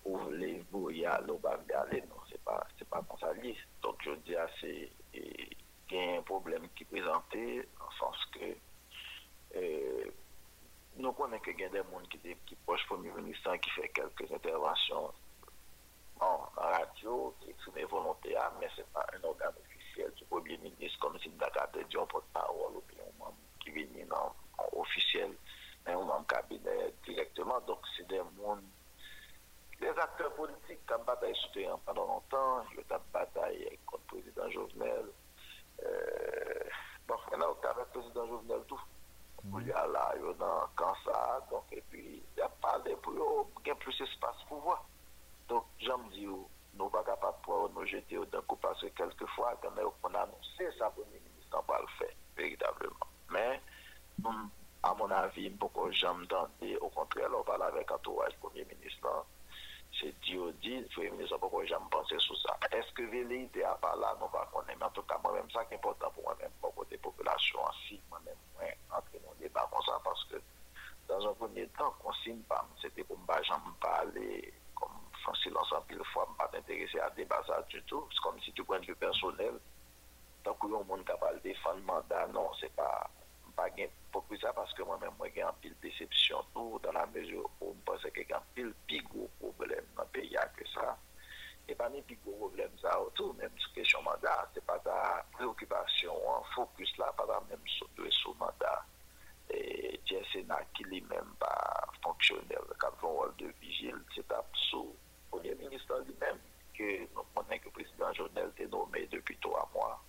ou 0.05 0.16
ou 0.16 1.38
pas 1.38 1.59
aller, 1.76 2.00
non, 2.02 2.16
c'est 2.30 2.42
pas, 2.42 2.66
c'est 2.78 2.88
pas 2.88 3.02
comme 3.09 3.18
ça. 3.18 3.32
Donc 3.82 3.96
je 4.02 4.10
dis 4.24 4.34
c'est 4.60 4.90
qu'il 5.88 5.98
y 5.98 6.14
a 6.14 6.18
un 6.18 6.22
problème 6.22 6.68
qui 6.74 6.84
est 6.84 6.86
présenté, 6.86 7.68
en 7.80 7.90
sens 7.98 8.16
que 8.32 8.56
euh, 9.56 10.10
nous 10.96 11.12
connaissons 11.12 11.42
qu'il 11.42 11.60
y 11.60 11.64
a 11.64 11.68
des 11.68 11.78
gens 11.78 12.02
qui, 12.10 12.18
qui 12.46 12.55
proches 12.66 12.86
Premier 12.86 13.10
ministre 13.12 13.55
qui 13.56 13.70
fait 13.70 13.88
quelques 13.88 14.30
interventions 14.32 15.12
en 16.20 16.49
radio, 16.57 17.35
qui 17.40 17.51
exprime 17.51 17.74
mes 17.74 17.85
volontés, 17.85 18.36
mais 18.61 18.69
ce 18.74 18.81
n'est 18.81 18.86
pas 18.93 19.07
un 19.15 19.24
organe 19.24 19.55
officiel 19.65 20.12
du 20.15 20.24
Premier 20.24 20.59
ministre, 20.59 20.99
comme 21.01 21.19
si 21.19 21.28
Dakar 21.31 21.69
dit 21.73 21.97
un 21.97 22.07
porte-parole 22.07 22.77
ou 22.77 22.82
bien 22.89 23.05
un 23.05 23.19
membre 23.19 23.36
qui 23.61 23.70
vient 23.70 23.86
non 24.07 24.32
officiel, 24.73 25.32
mais 25.86 25.93
un 25.93 26.05
membre 26.05 26.27
cabinet 26.27 26.95
directement. 27.05 27.61
Donc, 27.61 27.81
c'est 27.97 28.07
des 28.09 28.23
mondes, 28.36 28.62
des 29.81 29.89
acteurs 29.89 30.35
politiques 30.35 30.85
qui 30.86 30.95
ont 30.95 31.05
bataillé 31.05 31.35
souterrain 31.35 31.78
pendant 31.86 32.07
longtemps, 32.07 32.65
ils 32.73 32.81
ont 32.81 33.01
bataillé 33.12 33.78
contre 33.86 34.03
le 34.15 34.20
président 34.23 34.51
Jovenel. 34.51 35.07
Euh, 35.85 36.65
bon, 37.07 37.15
maintenant, 37.31 37.57
avec 37.62 37.86
le 37.95 38.01
président 38.01 38.27
Jovenel, 38.27 38.61
tout. 38.66 38.81
Il 39.61 39.69
y 39.69 39.73
a 39.73 39.86
là, 39.86 40.12
il 40.16 40.23
y 40.23 40.28
a 40.28 40.32
dans 40.35 40.95
ça, 41.05 41.47
donc, 41.49 41.65
et 41.70 41.81
puis, 41.89 42.23
il 42.36 42.39
y 42.39 42.43
a 42.43 42.49
pas 42.49 42.78
de 42.81 42.95
pour 42.97 43.49
il 43.65 43.69
y 43.69 43.70
a 43.70 43.74
plus 43.77 43.97
d'espace 43.97 44.36
pour 44.49 44.61
voir. 44.61 44.85
Donc, 45.49 45.65
j'aime 45.79 46.09
dire, 46.11 46.31
nous 46.75 46.89
pas 46.91 47.03
capables 47.03 47.37
de 47.47 47.75
nous 47.75 47.87
jeter 47.87 48.19
au 48.19 48.25
d'un 48.27 48.43
coup 48.43 48.57
parce 48.57 48.81
que 48.81 48.87
quelquefois, 48.89 49.59
quand 49.62 49.70
on 50.05 50.15
a 50.15 50.20
annoncé 50.20 50.70
ça, 50.79 50.93
le 50.97 51.05
ministre 51.05 51.57
n'a 51.57 51.62
pas 51.62 51.81
le 51.81 51.87
fait, 51.99 52.15
véritablement. 52.37 53.07
Mais, 53.31 53.61
à 54.83 54.95
mon 54.95 55.11
avis, 55.11 55.49
beaucoup 55.51 55.91
j'aime 55.91 56.27
tenter, 56.27 56.77
au 56.79 56.89
contraire, 56.91 57.31
on 57.35 57.43
parle 57.43 57.62
avec 57.62 57.91
entourage 57.91 58.37
Premier 58.41 58.65
ministre, 58.65 59.27
c'est 59.99 60.15
dit 60.20 60.39
dit, 60.61 60.81
le 60.81 60.89
Premier 60.89 61.11
ministre, 61.11 61.39
pourquoi 61.39 61.65
j'aime 61.65 61.89
penser 61.91 62.19
sur 62.19 62.37
ça. 62.39 62.57
Est-ce 62.70 62.93
que 62.93 63.03
velléité 63.03 63.65
à 63.65 63.75
part 63.75 63.97
là, 63.97 64.16
non 64.20 64.29
pas 64.29 64.49
connaître, 64.53 64.79
mais 64.79 64.85
en 64.85 64.91
tout 64.91 65.03
cas, 65.03 65.19
moi-même, 65.23 65.51
ça 65.51 65.65
qui 65.65 65.75
est 65.75 65.77
important 65.77 66.11
pour 66.11 66.25
moi-même, 66.25 66.51
pour 66.61 66.85
des 66.87 66.99
populations 66.99 67.61
ainsi, 67.69 68.01
moi-même, 68.11 68.37
moi, 68.55 68.69
entrer 68.97 69.19
dans 69.25 69.35
débat 69.41 69.69
comme 69.73 69.83
ça, 69.83 69.99
parce 70.05 70.25
que 70.25 70.37
dans 71.09 71.27
un 71.27 71.35
premier 71.35 71.66
temps, 71.69 71.93
qu'on 72.03 72.12
signe 72.12 72.43
pas, 72.43 72.65
c'était 72.81 73.03
comme 73.03 73.25
pas, 73.27 73.43
j'aime 73.43 73.57
parler 73.81 74.53
en 75.28 75.34
silence 75.34 75.72
en 75.72 75.80
pile 75.82 76.05
fois, 76.12 76.28
pas 76.38 76.48
t'intéresser 76.48 76.98
à 77.00 77.10
débat 77.10 77.42
ça 77.46 77.62
du 77.68 77.82
tout. 77.84 78.09
C'est 78.12 78.20
comme 78.20 78.40
si 78.40 78.52
tu 78.52 78.64
prends 78.64 78.78
du 78.78 78.94
personnel. 78.94 79.55
Tant 80.44 80.55
que 80.55 80.66
le 80.66 80.84
monde 80.84 81.05
capable 81.05 81.38
de 81.38 81.48
défendre 81.48 81.76
le 81.78 81.82
mandat, 81.82 82.26
non, 82.28 82.50
c'est 82.60 82.74
pas 82.74 83.10
pas 83.59 83.68
pour 84.12 84.24
ça 84.40 84.52
parce 84.52 84.72
que 84.72 84.82
moi-même, 84.82 85.10
moi, 85.18 85.26
j'ai 85.34 85.42
un 85.42 85.52
pile 85.60 85.74
déception 85.82 86.38
tout 86.55 86.80
dans 86.82 86.92
la 86.92 87.06
mesure 87.06 87.50
où 87.60 87.74
je 87.74 87.84
pense 87.84 88.02
y 88.05 88.32
a 88.32 88.36
un 88.36 88.42
pile 88.55 88.72
plus 88.86 89.02
gros 89.02 89.28
problème 89.40 89.84
dans 89.96 90.05
le 90.05 90.09
pays 90.09 90.36
que 90.56 90.68
ça. 90.68 90.96
Et 91.68 91.74
pas 91.74 91.90
ni 91.90 92.00
plus 92.02 92.18
gros 92.24 92.36
problème 92.46 92.70
ça 92.80 93.00
autour, 93.00 93.34
même 93.34 93.50
sur 93.59 93.72
question 93.72 94.00
mandat, 94.02 94.48
c'est 94.55 94.64
pas 94.64 94.78
ta 94.78 95.24
préoccupation, 95.32 96.14
un 96.36 96.55
focus 96.55 96.96
là, 96.98 97.12
pas 97.16 97.26
la 97.26 97.40
même 97.50 97.66
sur 97.66 97.88
le 97.96 98.38
mandat. 98.38 98.84
Et 99.50 100.00
Sénat 100.32 100.60
qui 100.74 100.84
lui-même 100.84 101.34
pas 101.40 101.84
fonctionnel, 102.02 102.62
qui 102.78 102.86
a 102.86 103.32
de 103.38 103.46
vigile, 103.60 104.02
c'est 104.14 104.30
absurde. 104.32 104.94
Premier 105.30 105.55
ministre 105.55 105.98
lui-même, 106.06 106.38
que 106.76 107.00
nous 107.14 107.22
connaissons 107.34 107.59
que 107.60 107.64
le 107.66 107.70
président 107.70 108.12
Jovenel 108.12 108.48
était 108.50 108.66
nommé 108.66 109.06
depuis 109.06 109.36
trois 109.38 109.68
mois, 109.74 110.02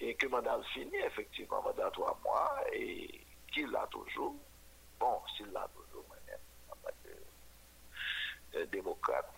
et 0.00 0.14
que 0.14 0.26
mandat 0.26 0.60
fini, 0.74 0.96
effectivement, 0.96 1.62
mandat 1.62 1.90
trois 1.90 2.18
mois, 2.24 2.62
et 2.72 3.24
qu'il 3.52 3.70
l'a 3.70 3.86
toujours. 3.88 4.34
Bon, 5.00 5.20
s'il 5.36 5.50
l'a 5.52 5.68
toujours, 5.74 6.04
moi-même, 6.08 6.40
en 6.70 6.76
tant 6.76 6.94
que 8.52 8.64
démocrate, 8.66 9.34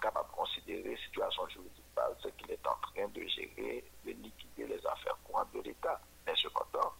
capable 0.00 0.28
de 0.30 0.34
considérer 0.34 0.90
la 0.94 0.96
situation 0.96 1.48
juridique 1.48 1.84
ce 2.22 2.28
qu'il 2.28 2.50
est 2.50 2.66
en 2.66 2.76
train 2.76 3.08
de 3.08 3.26
gérer, 3.26 3.84
de 4.04 4.12
liquider 4.12 4.66
les 4.66 4.86
affaires 4.86 5.16
courantes 5.24 5.52
de 5.52 5.60
l'État. 5.62 6.00
Mais 6.26 6.34
cependant, 6.36 6.92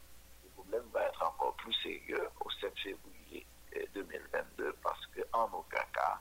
le 0.44 0.50
problème 0.50 0.84
va 0.92 1.04
être 1.04 1.22
encore 1.22 1.54
plus 1.54 1.72
sérieux 1.74 2.28
au 2.40 2.50
7 2.50 2.72
février 2.78 3.46
2022 3.94 4.72
parce 4.82 5.06
qu'en 5.06 5.48
aucun 5.52 5.84
cas, 5.94 6.20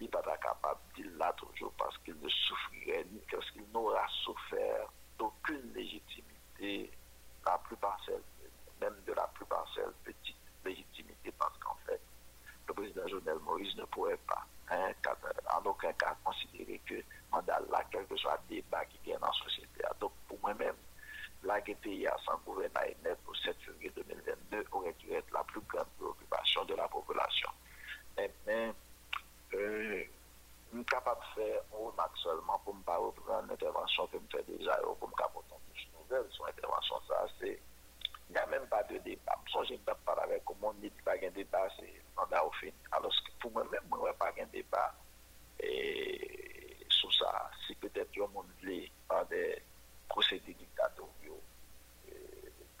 il 0.00 0.04
n'est 0.04 0.08
pas 0.08 0.22
capable 0.22 0.80
de 0.98 1.18
là 1.18 1.32
toujours 1.36 1.72
parce 1.78 1.96
qu'il 1.98 2.16
ne 2.20 2.28
souffrirait 2.28 3.04
ni 3.12 3.20
parce 3.30 3.50
qu'il 3.52 3.64
n'aura 3.72 4.06
souffert 4.24 4.88
d'aucune 5.18 5.72
légitimité, 5.72 6.90
la 7.46 7.60
même 8.80 8.96
de 9.06 9.12
la 9.12 9.26
plus 9.28 9.46
parcelle 9.46 9.92
petite 10.04 10.36
légitimité, 10.64 11.32
parce 11.38 11.56
qu'en 11.58 11.76
fait, 11.86 12.00
le 12.66 12.74
président 12.74 13.06
Jovenel 13.06 13.38
Moïse 13.40 13.76
ne 13.76 13.84
pourrait 13.84 14.18
pas, 14.26 14.44
hein, 14.70 14.92
en 15.54 15.62
aucun 15.68 15.92
cas, 15.92 16.16
considérer 16.24 16.80
que 16.86 17.02
mandat 17.30 17.60
là, 17.70 17.82
quel 17.90 18.06
que 18.06 18.16
soit 18.16 18.40
le 18.48 18.56
débat 18.56 18.84
qui 18.86 18.98
vient 19.04 19.18
dans 19.18 19.26
la 19.26 19.32
société. 19.32 19.82
Ah, 19.84 19.92
donc, 20.00 20.12
pour 20.28 20.38
moi-même, 20.40 20.76
la 21.42 21.60
GPIA 21.60 22.16
sans 22.24 22.38
gouvernail 22.44 22.96
net 23.04 23.18
au 23.26 23.34
7 23.34 23.56
février 23.60 23.92
2022 23.94 24.64
aurait 24.72 24.94
dû 24.94 25.12
être 25.12 25.30
la 25.32 25.44
plus 25.44 25.60
grande 25.60 25.88
préoccupation 25.98 26.64
de 26.64 26.74
la 26.74 26.88
population. 26.88 27.50
Eh 28.18 28.22
Maintenant, 28.22 28.74
m 29.52 30.82
kapap 30.90 31.22
fè 31.34 31.46
ou 31.76 31.92
nak 31.98 32.16
solman 32.18 32.58
pou 32.64 32.74
m 32.74 32.82
pa 32.86 32.96
ou 32.98 33.14
pran 33.20 33.46
l'intervansyon 33.46 34.08
ke 34.10 34.18
m 34.18 34.26
fè 34.32 34.42
deja 34.48 34.78
ou 34.88 34.96
pou 34.98 35.10
m 35.10 35.14
kapotan 35.20 35.60
touche 35.68 35.86
nouvel 35.92 36.26
son 36.34 36.48
intervansyon 36.50 37.04
sa, 37.08 37.20
se 37.38 37.52
y 37.54 38.38
a 38.40 38.46
men 38.50 38.64
pa 38.72 38.82
de 38.88 38.98
debat. 39.04 39.38
M 39.38 39.52
son 39.52 39.68
jen 39.68 39.78
m 39.78 39.86
pap 39.86 40.00
par 40.08 40.18
avek 40.24 40.50
ou 40.50 40.58
moun 40.62 40.80
ni 40.82 40.90
di 40.90 41.06
pa 41.06 41.14
gen 41.20 41.34
debat, 41.36 41.70
se 41.78 41.86
mandal 42.18 42.48
ou 42.48 42.56
fin. 42.58 42.74
Alos 42.98 43.20
pou 43.42 43.52
mwen 43.54 43.70
men, 43.70 43.86
mwen 43.92 44.08
wè 44.08 44.14
pa 44.18 44.32
gen 44.38 44.50
debat 44.54 45.00
sou 46.98 47.12
sa, 47.14 47.30
si 47.64 47.76
pwetèp 47.80 48.16
yon 48.18 48.32
moun 48.34 48.50
vle 48.62 48.80
an 49.14 49.28
de 49.30 49.44
prosedi 50.10 50.56
diktatou 50.58 51.08
yo 51.24 51.38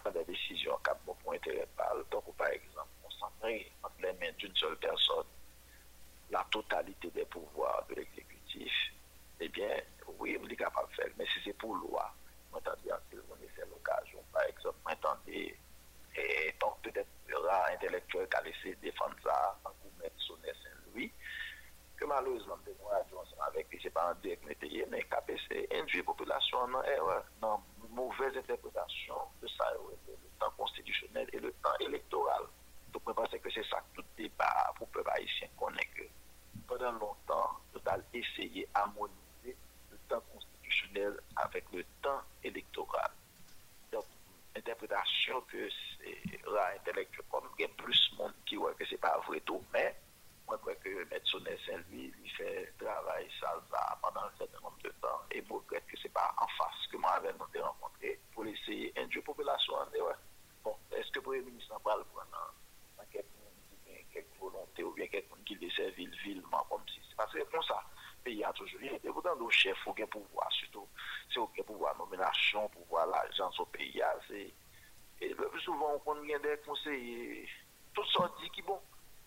pran 0.00 0.12
de 0.16 0.24
desisyon 0.28 0.82
kap 0.86 0.98
moun 1.06 1.18
pou 1.22 1.36
entere 1.36 1.68
pal. 1.78 2.02
Donk 2.10 2.26
ou 2.28 2.36
par 2.40 2.50
exemple, 2.50 3.14
sanre 3.20 3.54
an 3.86 3.94
ple 4.00 4.12
men 4.18 4.34
d'une 4.38 4.56
sol 4.58 4.76
person 4.82 5.33
la 6.34 6.44
totalite 6.50 7.08
de 7.14 7.24
pouvoir 7.30 7.86
de 7.88 8.00
l'exekutif, 8.00 8.74
ebyen, 9.40 9.86
oui, 10.18 10.34
moun 10.34 10.50
li 10.50 10.58
kapap 10.58 10.90
fel, 10.98 11.12
men 11.18 11.28
si 11.30 11.42
se 11.46 11.54
pou 11.62 11.78
lwa, 11.78 12.08
mwen 12.50 12.64
tan 12.66 12.80
di 12.82 12.90
an 12.94 13.04
tel 13.10 13.22
moun 13.28 13.42
e 13.44 13.50
fel 13.54 13.70
okajon, 13.78 14.26
par 14.34 14.46
exemple, 14.50 14.96
tan 15.04 15.20
di 15.28 15.46
et 16.14 16.64
pwetèp 16.82 17.30
yon 17.30 17.46
ra 17.46 17.58
intelektuel 17.74 18.26
ka 18.32 18.40
lese 18.46 18.74
defan 18.82 19.14
za 19.24 19.34
an 19.66 19.72
kou 19.80 19.90
men 20.00 20.12
sonè 20.26 20.52
Saint-Louis 20.60 21.10
ke 21.98 22.08
malouzman 22.10 22.60
de 22.66 22.74
mwen 22.80 22.98
adjonsan 23.00 23.46
avèk 23.48 23.70
ki 23.72 23.80
se 23.82 23.92
pa 23.94 24.08
an 24.10 24.20
direk 24.24 24.42
meteye, 24.48 24.86
men 24.92 25.06
kapese 25.12 25.64
endjouye 25.78 26.06
populasyon 26.10 26.74
nan 26.74 26.90
erreur, 26.96 27.24
nan 27.42 27.62
mouvez 27.94 28.38
interpretasyon 28.42 29.38
de 29.42 29.50
erreur, 29.54 29.94
le 30.10 30.34
tan 30.42 30.54
konstidisyonel 30.58 31.30
e 31.32 31.42
le 31.46 31.54
tan 31.66 31.86
elektoral. 31.88 32.50
Donk 32.92 33.06
mwen 33.06 33.18
pase 33.22 33.40
ke 33.42 33.54
se 33.54 33.64
sa 33.70 33.82
tout 33.94 34.06
debat 34.18 34.74
pou 34.78 34.90
pe 34.94 35.02
bayisyen 35.06 35.54
konen 35.60 35.94
ke 35.96 36.10
pendant 36.68 36.98
lontan, 37.00 37.58
total 37.72 38.04
eseye 38.20 38.64
amonize 38.80 39.54
le 39.90 39.98
tan 40.10 40.22
konstidisyonel 40.32 41.18
avèk 41.44 41.72
le 41.74 41.84
tan 42.04 42.22
elektoral. 42.50 43.12
Donk, 43.92 44.08
interpretasyon 44.60 45.44
ke 45.50 45.68
se 45.76 46.14
ra 46.48 46.70
intelektuel 46.78 47.28
kon 47.32 47.46
gen 47.58 47.76
plus 47.80 48.02
moun 48.18 48.34
ki 48.48 48.60
wè 48.62 48.72
ke 48.78 48.88
se 48.90 49.00
pa 49.02 49.14
avre 49.18 49.40
tou, 49.48 49.62
men 49.74 49.92
mwen 50.48 50.60
kwen 50.64 50.80
ke 50.82 50.94
met 51.10 51.30
Sonnet 51.30 51.60
Saint-Louis 51.64 52.12
li 52.20 52.34
fè 52.36 52.50
travay 52.82 53.28
salza 53.38 53.84
pandan 54.02 54.28
un 54.28 54.36
certain 54.38 54.60
nombre 54.60 54.88
de 54.88 54.92
tan, 55.04 55.24
e 55.32 55.40
mwen 55.48 55.64
kwen 55.70 55.88
ke 55.90 56.00
se 56.02 56.12
pa 56.16 56.26
an 56.36 56.50
fase 56.58 56.90
ke 56.92 57.00
mwen 57.00 57.12
avè 57.16 57.32
nou 57.38 57.48
te 57.54 57.62
renkontre 57.64 58.16
pou 58.34 58.44
l'eseye 58.48 58.92
endjou 59.00 59.24
populasyon 59.30 59.94
bon, 60.64 60.76
eske 60.98 61.20
pou 61.20 61.36
yon 61.36 61.46
ministran 61.48 61.82
pral 61.84 62.02
pou 62.10 62.22
an 62.24 62.36
an 62.40 63.08
kek 63.12 63.26
moun 63.38 63.56
ki 63.68 63.76
ven 63.86 64.02
volonté 64.38 64.84
ou 64.84 64.92
bien 64.92 65.08
kek 65.10 65.28
moun 65.30 65.44
ki 65.48 65.56
lese 65.60 65.90
vil 65.98 66.12
vilman 66.22 66.66
kom 66.70 66.82
si, 66.90 67.02
se 67.08 67.16
passe 67.18 67.44
kon 67.52 67.64
sa 67.66 67.80
pe 68.24 68.32
y 68.32 68.44
a 68.44 68.52
toujou, 68.56 68.80
a 68.88 69.00
devoutan 69.04 69.36
nou 69.40 69.52
chef 69.52 69.82
ou 69.88 69.96
gen 69.98 70.08
pouvoi, 70.12 70.46
soutou, 70.58 70.88
se 71.32 71.40
ou 71.40 71.50
gen 71.56 71.66
pouvoi 71.68 71.92
nominasyon, 71.98 72.70
pouvoi 72.72 73.04
la 73.10 73.20
jans 73.36 73.60
ou 73.60 73.68
pe 73.74 73.84
y 73.84 74.02
a, 74.02 74.10
se, 74.28 74.46
e 75.20 75.30
le 75.34 75.50
plus 75.50 75.66
souvan 75.66 76.00
kon 76.06 76.22
gen 76.28 76.42
dek 76.44 76.64
konsey 76.64 77.44
tout 77.94 78.08
sa 78.14 78.28
di 78.40 78.50
ki 78.54 78.64
bon. 78.66 78.80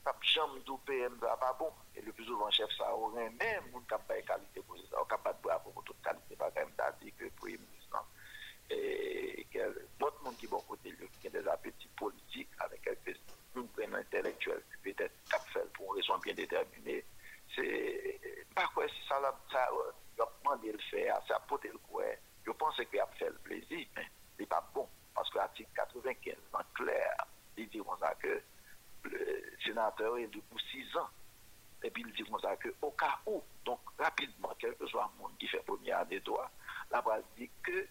Kap 0.07 0.21
chanm 0.23 0.53
do 0.63 0.77
PM 0.87 1.17
da 1.19 1.33
pa 1.35 1.51
bon, 1.59 1.73
e 1.91 2.01
le 2.01 2.13
plus 2.15 2.29
souvan 2.29 2.53
chef 2.55 2.71
sa 2.77 2.93
ou 2.95 3.11
ren 3.15 3.33
men, 3.41 3.71
moun 3.73 3.83
kap 3.91 4.05
bay 4.07 4.23
kalite 4.25 4.63
pou 4.63 4.79
se 4.79 4.87
ou 4.95 5.09
kap 5.11 5.25
bat 5.25 5.41
bo 5.43 5.73
pou 5.73 5.83
tout 5.83 5.99
kalite 6.05 6.39
pa 6.39 6.47
ta 6.55 6.93
di 7.01 7.11
ke 7.19 7.27
pou 7.35 7.51
e 8.69 9.43
ke 9.51 9.63
bot 9.99 10.15
moun 10.23 10.35
gen 10.39 11.31
des 11.31 11.47
apeti 11.47 11.87
politik 11.99 12.47
avek 12.63 12.81
kelpe 12.81 13.13
moun 13.57 13.71
prenan 13.77 14.03
intelektuel 14.05 14.61
ki 14.71 14.81
pete 14.87 15.09
kap 15.31 15.45
fel 15.53 15.69
pou 15.75 15.89
moun 15.89 15.99
reson 15.99 16.21
bien 16.25 16.37
determine, 16.39 16.99
se 17.55 17.65
pa 18.57 18.67
kwe 18.75 18.87
si 18.93 19.07
sa 19.07 19.21
la, 19.23 19.33
sa 19.53 19.67
yo 20.17 20.29
mande 20.45 20.73
l 20.73 20.81
fè, 20.89 21.07
sa 21.29 21.41
apote 21.41 21.71
l 21.71 21.79
kwe 21.89 22.11
yo 22.47 22.55
panse 22.57 22.85
ki 22.91 23.01
ap 23.03 23.15
fel 23.19 23.35
plezi 23.47 23.85
men, 23.97 24.11
li 24.39 24.47
pa 24.49 24.61
bon, 24.75 24.87
paske 25.17 25.41
atik 25.43 25.73
95 25.79 26.53
nan 26.53 26.69
kler, 26.77 27.25
li 27.57 27.65
di 27.73 27.81
moun 27.83 27.99
sa 28.03 28.13
ke 28.21 28.37
le 29.07 29.43
sénateur 29.65 30.17
est 30.17 30.27
depuis 30.27 30.63
6 30.71 30.97
ans. 30.97 31.09
Et 31.83 31.89
puis 31.91 32.03
il 32.05 32.11
dit 32.13 32.23
comme 32.29 32.39
ça 32.41 32.55
que 32.57 32.69
au 32.81 32.91
cas 32.91 33.19
où, 33.25 33.41
donc 33.63 33.79
rapidement, 33.97 34.53
quel 34.59 34.75
que 34.75 34.87
soit 34.87 35.09
le 35.15 35.21
monde 35.21 35.37
qui 35.39 35.47
fait 35.47 35.63
première 35.63 35.99
année 35.99 36.19
droit, 36.19 36.49
la 36.91 37.01
base 37.01 37.23
dit 37.37 37.49
que 37.63 37.87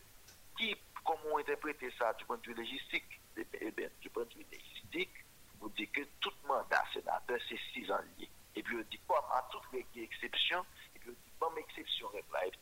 qui, 0.58 0.76
comment 1.04 1.38
interpréter 1.38 1.90
ça 1.98 2.12
du 2.14 2.24
point 2.24 2.36
de 2.38 2.42
vue 2.42 2.54
légistique? 2.54 3.20
Eh 3.36 3.70
bien, 3.70 3.88
du 4.00 4.10
point 4.10 4.24
de 4.24 4.34
vue 4.34 4.46
légistique, 4.50 5.12
vous 5.60 5.68
dit 5.70 5.88
que 5.88 6.02
tout 6.20 6.32
mandat 6.46 6.84
sénateur, 6.92 7.38
c'est 7.48 7.58
six 7.72 7.90
ans 7.90 8.00
lié. 8.18 8.28
Et 8.54 8.62
puis, 8.62 8.76
on 8.76 8.82
dit, 8.90 9.00
quoi 9.06 9.26
à 9.32 9.48
toute 9.50 9.62
exception, 9.96 10.64
et 10.94 10.98
puis, 10.98 11.10
on 11.10 11.12
dit, 11.12 11.32
comme 11.38 11.58
exception, 11.58 12.08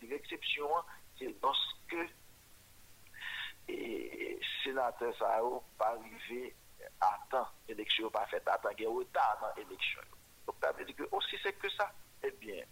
l'exception, 0.03 0.79
hein, 0.79 0.85
c'est 1.19 1.35
lorsque 1.43 1.97
et 3.69 4.39
sénateur 4.63 5.15
ça 5.19 5.41
pas 5.79 5.97
arrivé 5.97 6.55
à 7.01 7.19
temps, 7.31 7.49
l'élection 7.69 8.11
pas 8.11 8.27
faite 8.27 8.47
à 8.47 8.59
temps, 8.59 8.69
il 8.77 8.85
y 8.85 8.87
a 8.87 8.91
retard 8.91 9.39
dans 9.41 9.63
l'élection. 9.63 10.01
Donc, 10.47 10.57
ça 10.63 10.73
veut 10.73 10.85
dire 10.85 10.97
que 10.97 11.09
aussi 11.13 11.37
c'est 11.43 11.55
que 11.55 11.71
ça, 11.71 11.91
eh 12.23 12.31
bien, 12.33 12.63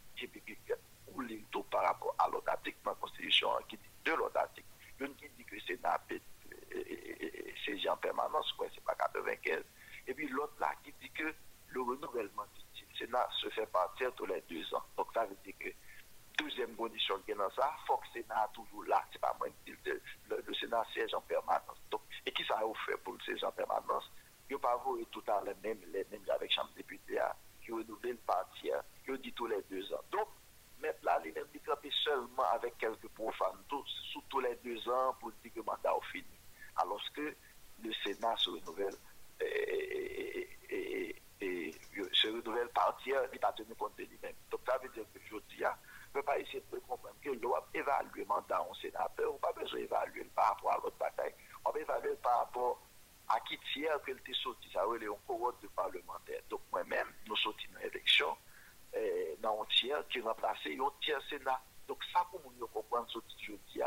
ou 1.08 1.20
l'intro 1.20 1.62
par 1.64 1.82
rapport 1.82 2.14
à 2.18 2.28
l'autre 2.28 2.50
article 2.50 2.78
dans 2.84 2.90
la 2.90 2.96
Constitution 2.96 3.56
hein, 3.56 3.62
qui 3.68 3.76
dit 3.76 3.88
de 4.04 4.12
l'autre 4.12 4.36
article, 4.36 4.66
je 4.98 5.04
ne 5.04 5.12
dis 5.12 5.44
que 5.44 5.56
c'est 5.66 5.78
en 7.88 7.96
permanence, 7.96 8.54
c'est 8.74 8.84
pas 8.84 8.94
95. 8.94 9.64
Et 10.06 10.14
puis 10.14 10.28
l'autre 10.28 10.54
là 10.60 10.72
qui 10.84 10.92
dit 11.00 11.10
que 11.10 11.34
le 11.68 11.82
renouvellement 11.82 12.44
du 12.74 12.96
Sénat 12.98 13.28
se 13.40 13.48
fait 13.50 13.66
partir 13.66 14.12
tous 14.14 14.26
les 14.26 14.42
deux 14.42 14.74
ans. 14.74 14.84
Donc 14.96 15.08
ça 15.14 15.24
veut 15.24 15.36
dire 15.44 15.54
que 15.58 15.68
deuxième 16.38 16.74
condition 16.76 17.18
qui 17.24 17.32
est 17.32 17.34
dans 17.34 17.50
ça, 17.50 17.74
faut 17.86 17.96
que 17.98 18.06
le 18.14 18.22
Sénat 18.22 18.50
toujours 18.52 18.84
là. 18.84 19.02
C'est 19.12 19.20
pas 19.20 19.34
moi 19.38 19.48
qui 19.64 19.72
le, 19.84 20.00
le, 20.28 20.54
Sénat 20.54 20.84
siège 20.92 21.14
en 21.14 21.20
permanence. 21.22 21.78
Donc, 21.90 22.02
et 22.26 22.32
qui 22.32 22.44
ça 22.44 22.56
a 22.56 22.86
fait 22.86 22.96
pour 22.98 23.14
le 23.14 23.20
siège 23.20 23.44
en 23.44 23.52
permanence? 23.52 24.10
Il 24.48 24.56
n'y 24.56 24.56
a 24.56 24.58
pas 24.58 24.76
voté 24.76 25.06
tout 25.10 25.22
à 25.28 25.40
l'heure, 25.44 25.54
même, 25.62 25.78
les 25.92 26.04
mêmes 26.10 26.24
avec 26.34 26.52
Chambre 26.52 26.70
députée, 26.76 27.18
hein, 27.18 27.32
qui 27.64 27.72
renouvelle 27.72 28.18
partie, 28.18 28.70
hein, 28.70 28.82
qui 29.04 29.12
ont 29.12 29.16
dit 29.16 29.32
tous 29.32 29.46
les 29.46 29.62
deux 29.70 29.92
ans. 29.94 30.02
Donc, 30.10 30.28
mettre 30.80 31.04
là, 31.04 31.18
les 31.24 31.32
mêmes 31.32 31.46
seulement 32.04 32.44
avec 32.52 32.76
quelques 32.78 33.08
profanes, 33.08 33.62
tous, 33.68 33.86
sous 34.12 34.22
tous 34.28 34.40
les 34.40 34.56
deux 34.56 34.88
ans, 34.88 35.14
pour 35.20 35.32
dire 35.42 35.52
que 35.52 35.58
le 35.58 35.64
mandat 35.64 35.94
est 35.96 36.12
fini. 36.12 36.38
Alors 36.76 37.00
que 37.14 37.34
le 37.82 37.92
Sénat 38.04 38.36
se 38.36 38.50
renouvelle 38.50 38.94
renouvel, 41.42 42.10
se 42.12 42.28
renouvel 42.28 42.68
pati 42.76 43.14
a, 43.16 43.24
li 43.32 43.38
pa 43.42 43.52
teni 43.56 43.74
konten 43.78 44.08
li 44.10 44.18
menm. 44.22 44.38
Don, 44.50 44.62
ta 44.66 44.78
ve 44.82 44.88
dire 44.94 45.06
ke 45.14 45.22
jodi 45.28 45.64
a, 45.64 45.74
pe 46.12 46.22
pa 46.26 46.36
isi 46.40 46.60
te 46.70 46.80
kompren 46.88 47.16
ke 47.24 47.34
yo 47.34 47.54
ap 47.58 47.74
evalue 47.76 48.26
manda 48.28 48.60
ou 48.66 48.74
Senat, 48.80 49.20
ou 49.26 49.40
pa 49.42 49.52
bezo 49.56 49.80
evalue 49.80 50.26
pa 50.36 50.52
apwa 50.52 50.78
lot 50.84 50.96
batay, 51.00 51.34
on 51.64 51.70
va 51.70 51.80
évaluer 51.80 52.16
par 52.22 52.38
rapport 52.38 52.80
à 53.28 53.40
qui 53.40 53.58
tiers 53.72 54.00
qu'elle 54.04 54.18
était 54.18 54.32
sorti. 54.34 54.68
Ça 54.72 54.86
veut 54.86 54.98
dire 54.98 55.12
un 55.12 55.26
cohorte 55.26 55.62
de 55.62 55.68
parlementaires. 55.68 56.42
Donc 56.50 56.60
moi-même, 56.70 57.06
nous 57.26 57.36
sortis 57.36 57.68
dans 57.68 57.80
l'élection, 57.80 58.36
euh, 58.94 59.34
dans 59.40 59.62
un 59.62 59.64
tiers 59.66 60.06
qui 60.08 60.20
remplaçait 60.20 60.76
un 60.78 60.90
tiers 61.00 61.22
Sénat. 61.30 61.60
Donc 61.88 61.98
ça, 62.12 62.26
pour 62.30 62.40
nous 62.58 62.66
comprendre 62.68 63.08
ce 63.10 63.18
que 63.18 63.24
je 63.40 63.52
dis, 63.72 63.80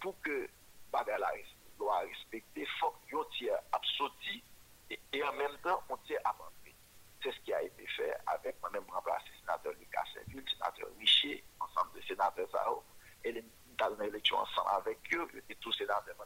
pour 0.00 0.20
que 0.22 0.48
la 0.92 1.32
loi 1.78 1.98
respectée, 2.00 2.62
il 2.62 2.68
faut 2.80 2.94
qu'un 3.08 3.24
tiers 3.36 3.60
absorti 3.72 4.42
et, 5.12 5.22
en 5.24 5.32
même 5.32 5.56
temps, 5.62 5.82
un 5.90 5.96
tiers 6.06 6.20
abandonné. 6.24 6.74
C'est 7.22 7.32
ce 7.32 7.40
qui 7.40 7.52
a 7.52 7.62
été 7.62 7.86
fait 7.86 8.16
avec 8.26 8.60
moi-même 8.60 8.84
remplacé 8.90 9.26
sénateur 9.40 9.72
Lucas 9.78 10.04
Saint-Ville, 10.14 10.44
sénateur 10.50 10.88
Richer, 10.98 11.44
ensemble 11.60 11.92
de 11.94 12.02
sénateurs 12.06 12.48
Sao, 12.50 12.82
et 13.24 13.32
les 13.32 13.44
dans 13.80 13.96
l'élection 13.98 14.36
ensemble 14.36 14.68
avec 14.72 14.98
eux, 15.14 15.26
et 15.48 15.54
tous 15.56 15.72
sénateurs 15.72 16.16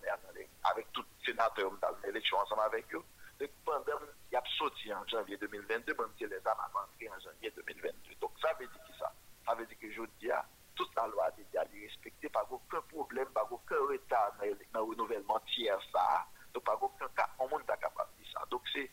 avec 0.64 0.92
tous 0.92 1.06
sénateurs 1.24 1.70
dans 1.80 1.96
l'élection 2.04 2.38
ensemble 2.38 2.62
avec 2.62 2.92
eux. 2.94 3.02
Donc 3.38 3.50
pendant, 3.64 3.98
il 4.30 4.34
y 4.34 4.36
a 4.36 4.42
sorti 4.58 4.92
en 4.92 5.06
janvier 5.06 5.36
2022, 5.36 5.94
même 5.94 6.08
si 6.18 6.26
les 6.26 6.46
âmes 6.46 6.58
entré 6.74 7.08
en 7.08 7.20
janvier 7.20 7.52
2022. 7.54 8.14
Donc 8.20 8.32
ça 8.40 8.52
veut 8.58 8.66
dire 8.66 8.82
que 8.88 8.98
ça, 8.98 9.12
ça 9.46 9.54
veut 9.54 9.66
dire 9.66 9.78
que 9.78 9.90
je 9.90 10.02
dis, 10.20 10.30
toute 10.74 10.94
la 10.96 11.06
loi 11.06 11.30
été 11.38 11.58
respectée, 11.86 12.28
pas 12.28 12.46
aucun 12.50 12.80
problème, 12.82 13.28
pas 13.28 13.46
aucun 13.50 13.78
retard 13.88 14.32
dans 14.38 14.80
le 14.80 14.80
renouvellement 14.80 15.40
tiers 15.54 15.80
ça. 15.92 16.26
nou 16.54 16.62
pa 16.64 16.76
gok 16.80 16.94
nan 17.02 17.12
ka, 17.18 17.26
an 17.42 17.50
moun 17.50 17.66
ta 17.68 17.76
kapab 17.82 18.08
di 18.16 18.26
sa. 18.30 18.46
Dok 18.50 18.66
se 18.72 18.86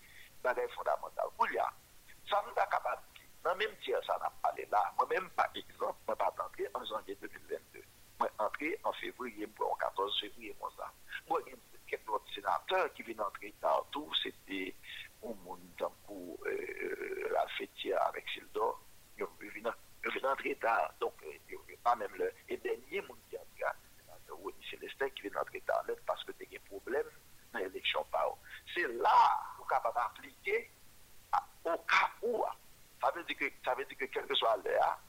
bagay 0.44 0.68
fondamental. 0.76 1.30
Ou 1.38 1.50
liya, 1.54 1.68
sa 2.30 2.42
moun 2.42 2.58
ta 2.58 2.66
kapab 2.74 3.00
di, 3.14 3.26
nan 3.46 3.58
menm 3.62 3.74
tiye 3.86 4.02
sa 4.08 4.18
nan 4.22 4.34
pale 4.44 4.66
la, 4.74 4.84
mwen 4.98 5.14
menm 5.14 5.30
pa 5.38 5.48
ekzamp, 5.58 5.98
mwen 6.08 6.20
pa 6.20 6.30
tantre 6.38 6.68
an 6.78 6.88
janvye 6.90 7.18
2022. 7.22 7.86
Mwen 8.22 8.42
antre 8.46 8.74
an 8.86 8.98
fevriye, 9.00 9.50
mwen 9.54 9.78
14 9.86 10.20
fevriye 10.24 10.58
mwen 10.60 10.76
sa. 10.78 10.90
Mwen 11.30 11.48
gen 11.48 11.62
ket 11.92 12.08
lot 12.10 12.34
senateur 12.36 12.90
ki 12.96 13.06
vin 13.08 13.24
antre 13.26 13.54
nan 13.64 13.88
tou, 13.94 14.10
se 14.22 14.34
te 14.50 14.62
ou 15.22 15.36
moun 15.46 15.62
tan 15.80 15.94
pou 16.08 16.38
euh, 16.50 17.28
la 17.36 17.46
fetiye 17.58 17.98
avek 18.08 18.30
Sildor, 18.34 18.80
yon 19.22 19.30
vin 19.42 19.70
antre 19.70 20.56
nan, 20.64 20.94
donk 21.02 21.26
euh, 21.28 21.38
yon 21.52 21.66
vin 21.70 21.82
pa 21.86 21.98
menm 22.00 22.16
le, 22.22 22.32
e 22.50 22.58
denye 22.64 23.04
moun 23.08 23.20
ki 23.30 23.42
antre 23.42 23.70
euh, 23.70 24.08
nan, 24.08 24.38
ou 24.40 24.54
ni 24.56 24.70
Celestin 24.70 25.14
ki 25.18 25.28
vin 25.28 25.42
antre 25.42 25.62
nan, 25.68 25.90
let 25.90 26.02
paske 26.10 26.34
te 26.40 26.50
gen 26.50 26.64
probleme, 26.70 27.12
des 27.54 27.60
problèmes 27.60 27.60
dans 27.60 27.60
l'élection 27.60 28.04
par 28.12 28.38
C'est 28.74 28.88
là 28.88 29.56
qu'on 29.58 29.66
est 29.66 29.70
capable 29.70 29.96
d'appliquer 29.96 30.70
au 31.64 31.78
cas 31.78 32.12
où. 32.22 32.44
Ça 33.02 33.12
veut 33.12 33.24
dire 33.24 33.38
que, 33.38 33.46
ça 33.64 33.74
veut 33.76 33.86
dire 33.86 33.98
que 33.98 34.06
quel 34.06 34.26
que 34.28 34.36
soit 34.36 34.58
l'heure, 34.58 35.00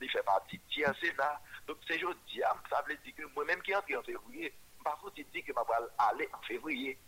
il 0.00 0.10
fait 0.10 0.22
partie 0.22 0.58
du 0.68 0.84
Sénat. 1.00 1.40
Donc, 1.66 1.78
c'est 1.86 1.98
jeudi, 1.98 2.40
ça 2.70 2.82
veut 2.86 2.96
dire 2.96 3.14
que 3.14 3.24
moi-même 3.34 3.60
qui 3.62 3.74
entre 3.74 3.96
en 3.96 4.02
février, 4.02 4.54
par 4.84 4.98
contre, 4.98 5.18
il 5.18 5.26
dit 5.30 5.42
que 5.42 5.52
je 5.52 5.58
vais 5.58 5.88
aller 5.98 6.28
en 6.32 6.40
février. 6.42 6.98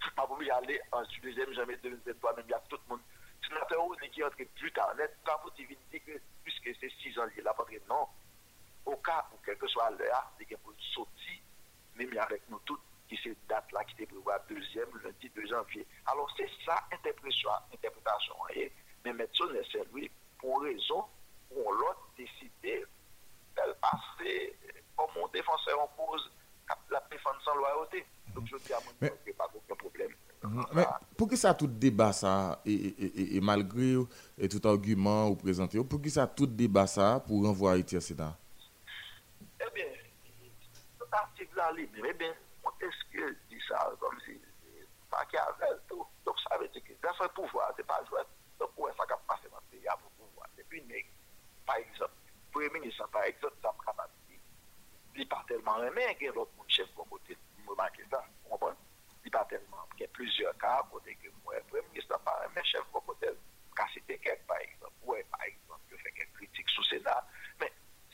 Je 0.00 0.44
vais 0.44 0.50
aller 0.50 0.80
en 0.90 1.02
deuxième 1.22 1.52
janvier 1.54 1.76
2023, 1.76 2.36
même 2.36 2.44
il 2.48 2.50
y 2.50 2.54
a 2.54 2.62
tout 2.68 2.76
le 2.76 2.90
monde. 2.90 3.00
Sénateur 3.46 3.80
Rony 3.82 4.10
qui 4.10 4.22
entre 4.22 4.36
plus 4.56 4.72
tard, 4.72 4.94
net, 4.96 5.16
contre, 5.24 5.54
il 5.58 5.68
dit 5.68 6.00
que 6.00 6.20
puisque 6.44 6.76
c'est 6.80 6.90
6 7.02 7.18
ans, 7.18 7.26
il 7.36 7.46
a 7.46 7.54
pas 7.54 7.64
non. 7.88 8.08
Au 8.84 8.96
cas 8.96 9.26
où, 9.32 9.36
quel 9.44 9.56
que 9.56 9.68
soit 9.68 9.90
l'heure, 9.90 10.32
il 10.40 10.56
pour 10.58 10.72
sortir, 10.92 11.40
même 11.94 12.18
avec 12.18 12.42
nous 12.48 12.60
ki 13.12 13.20
se 13.20 13.34
dat 13.50 13.68
la 13.76 13.84
ki 13.84 13.98
te 13.98 14.08
pou 14.08 14.24
wap 14.24 14.48
2e, 14.48 14.86
lundi 15.04 15.28
2 15.36 15.50
janvye. 15.50 15.84
Alors, 16.08 16.30
se 16.38 16.48
sa 16.64 16.78
interpretasyon 16.96 18.56
e, 18.56 18.70
men 19.04 19.18
Metson 19.20 19.52
e 19.58 19.64
se 19.68 19.84
lui 19.90 20.08
pou 20.40 20.62
rezon 20.64 21.04
pou 21.52 21.76
l'ot 21.76 22.00
deside 22.16 22.78
del 23.58 23.74
pase 23.84 24.36
pou 24.96 25.12
moun 25.12 25.28
defanse 25.36 25.76
en 25.76 25.90
pose 25.98 26.30
la 26.92 27.02
pefanse 27.12 27.52
en 27.52 27.60
loyote. 27.60 28.00
Donc, 28.32 28.48
je 28.48 28.56
te 28.56 28.72
amon 28.72 28.94
pou 28.96 29.24
ke 29.26 29.34
pa 29.36 29.48
kouke 29.52 29.76
probleme. 29.76 30.16
Pou 31.18 31.28
ki 31.28 31.36
sa 31.36 31.52
tout 31.58 31.70
deba 31.82 32.08
sa 32.16 32.56
e 32.64 33.42
malgre 33.44 33.90
ou, 34.00 34.06
e 34.40 34.48
tout 34.48 34.64
argument 34.70 35.28
ou 35.28 35.36
prezante 35.38 35.76
ou, 35.76 35.84
pou 35.84 36.00
ki 36.00 36.14
sa 36.14 36.24
tout 36.24 36.48
deba 36.48 36.86
sa 36.88 37.18
pou 37.26 37.44
renvoi 37.44 37.74
a 37.74 37.82
iti 37.82 37.98
a 37.98 38.02
seda? 38.04 38.30
Eh 39.60 39.68
ben, 39.76 39.92
tout 40.96 41.20
artik 41.20 41.52
la 41.58 41.68
li, 41.76 41.84
eh 42.00 42.16
ben, 42.16 42.32
eske 42.86 43.28
di 43.50 43.60
sa 43.68 43.84
kom 44.00 44.18
si 44.26 44.38
pa 45.12 45.22
ki 45.30 45.38
avel 45.42 45.78
tou. 45.90 46.06
Dok 46.26 46.38
sa 46.42 46.58
ve 46.60 46.68
te 46.74 46.82
ki 46.84 46.96
da 47.04 47.12
fè 47.18 47.28
pouvoi, 47.36 47.68
te 47.76 47.84
pa 47.88 48.00
jwè. 48.08 48.24
Dok 48.60 48.78
wè 48.84 48.92
sa 48.98 49.06
kap 49.10 49.24
pase 49.30 49.50
nan 49.52 49.64
te 49.70 49.80
ya 49.84 49.96
pou 50.00 50.10
pouvoi. 50.20 50.48
Depi 50.58 50.82
neg, 50.88 51.10
par 51.68 51.80
exemple, 51.82 52.34
pou 52.52 52.64
emini 52.66 52.92
sa 52.96 53.08
par 53.14 53.26
exemple, 53.28 53.58
sa 53.64 53.72
mkaman 53.78 54.16
di, 54.28 54.38
li 55.18 55.26
pa 55.28 55.42
telman 55.50 55.82
remen 55.84 56.14
gen 56.20 56.34
lot 56.38 56.50
moun 56.56 56.68
chef 56.72 56.90
kon 56.96 57.08
kote, 57.12 57.36
mou 57.66 57.78
manke 57.78 58.04
sa, 58.10 58.22
kompon? 58.48 58.76
Li 59.24 59.32
pa 59.34 59.44
telman, 59.50 59.96
gen 59.98 60.10
plizye 60.16 60.52
ka, 60.62 60.78
kote 60.92 61.16
gen 61.22 61.34
mwen, 61.42 61.64
pou 61.68 61.80
emini 61.80 62.04
sa 62.06 62.20
par 62.26 62.40
remen 62.46 62.70
chef 62.70 62.88
kon 62.94 63.04
kote, 63.10 63.34
kasi 63.78 64.02
te 64.08 64.18
kek 64.24 64.44
par 64.50 64.60
exemple, 64.64 64.96
wè 65.08 65.22
par 65.32 65.46
exemple, 65.48 65.94
yo 65.94 66.00
fè 66.04 66.14
kek 66.18 66.34
kritik 66.38 66.72
sou 66.74 66.86
senat, 66.90 67.28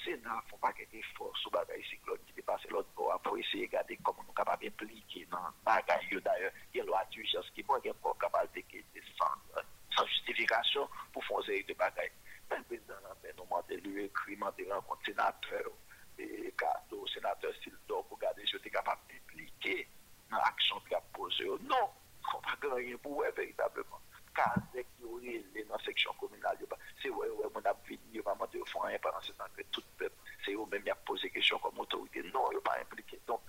Sénat 0.08 0.42
font 0.48 0.56
pas 0.56 0.72
qu'il 0.72 0.86
effort 0.98 1.36
sur 1.36 1.50
bagaille 1.50 1.84
cyclone 1.84 2.18
qui 2.26 2.32
dépasse 2.32 2.64
l'autre 2.70 2.88
bord 2.96 3.20
pour 3.20 3.36
essayer 3.36 3.66
de 3.66 3.72
regarder 3.72 3.98
comment 4.02 4.20
nous 4.20 4.26
sommes 4.28 4.34
capables 4.36 4.64
d'impliquer 4.64 5.26
dans 5.26 5.38
bagaille 5.62 6.20
d'ailleurs 6.24 6.52
il 6.72 6.78
y 6.78 6.80
a 6.80 6.84
loi 6.84 7.04
d'urgence 7.10 7.50
qui 7.54 7.60
est 7.60 7.70
encore 7.70 8.16
capable 8.18 8.50
de 8.54 8.62
descendre 8.94 9.64
sans 9.94 10.06
justification 10.06 10.88
pour 11.12 11.22
faire 11.26 11.44
série 11.44 11.64
de 11.64 11.74
bagaille. 11.74 12.10
le 12.50 12.64
président 12.64 12.94
Lambert 13.04 13.34
nous 13.36 13.44
m'a 13.44 13.90
lui 13.90 14.04
écrit, 14.04 14.36
m'a 14.36 14.50
rencontre 14.74 15.04
sénateur 15.04 15.70
et 16.18 16.54
cadeau, 16.56 17.06
sénateur 17.08 17.52
Sildor 17.62 18.06
pour 18.06 18.18
garder 18.18 18.46
si 18.46 18.56
était 18.56 18.70
capable 18.70 19.02
d'impliquer 19.10 19.86
dans 20.30 20.38
l'action 20.38 20.80
qu'il 20.80 20.94
a 20.96 21.02
posée. 21.12 21.44
Non, 21.44 21.90
on 22.32 22.38
ne 22.38 22.46
n'a 22.46 22.56
pas 22.56 22.76
gagné 22.76 22.96
pour 22.96 23.22
eux 23.22 23.32
véritablement. 23.36 24.00
Car 24.38 24.54
dès 24.72 24.84
qu'il 24.84 25.04
y 25.04 25.36
a 25.36 25.64
dans 25.64 25.74
la 25.76 25.82
section 25.82 26.12
communale, 26.12 26.56
c'est 27.02 27.10
ouais, 27.10 27.28
ouais, 27.28 27.46
mon 27.52 27.60
avis, 27.60 27.98
il 28.14 28.22
va 28.22 28.34
demander 28.34 28.60
au 28.60 28.64
fond 28.66 28.82
pendant 29.02 29.20
ce 29.20 29.32
temps 29.32 29.50
que 29.56 29.62
tout 29.62 29.82
le 29.98 30.04
peuple, 30.04 30.14
c'est 30.44 30.52
eux-mêmes 30.52 30.84
qui 30.84 30.90
a 30.90 30.94
posé 30.94 31.28
question 31.28 31.58
comme 31.58 31.76
autorité. 31.80 32.22
Non, 32.32 32.48
n'est 32.52 32.60
pas 32.60 32.78
impliqué. 32.80 33.18
Donc, 33.26 33.40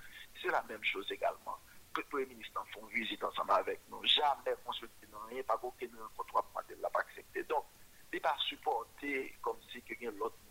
c'est 0.42 0.50
la 0.50 0.64
même 0.64 0.84
chose 0.84 1.08
Premier 2.10 2.26
ministre 2.26 2.66
font 2.74 2.88
visite 2.88 3.24
ensemble 3.24 3.52
avec 3.52 3.82
nous. 3.92 4.04
Jamais 4.04 4.56
consulté 4.66 5.06
dans 5.12 5.20
rien, 5.30 5.44
pas 5.44 5.60
aucune 5.62 5.96
rencontre, 5.96 6.44
il 6.72 6.78
ne 6.78 6.82
l'a 6.82 6.90
supporté 8.40 9.38
comme 9.44 9.58
si 9.72 9.84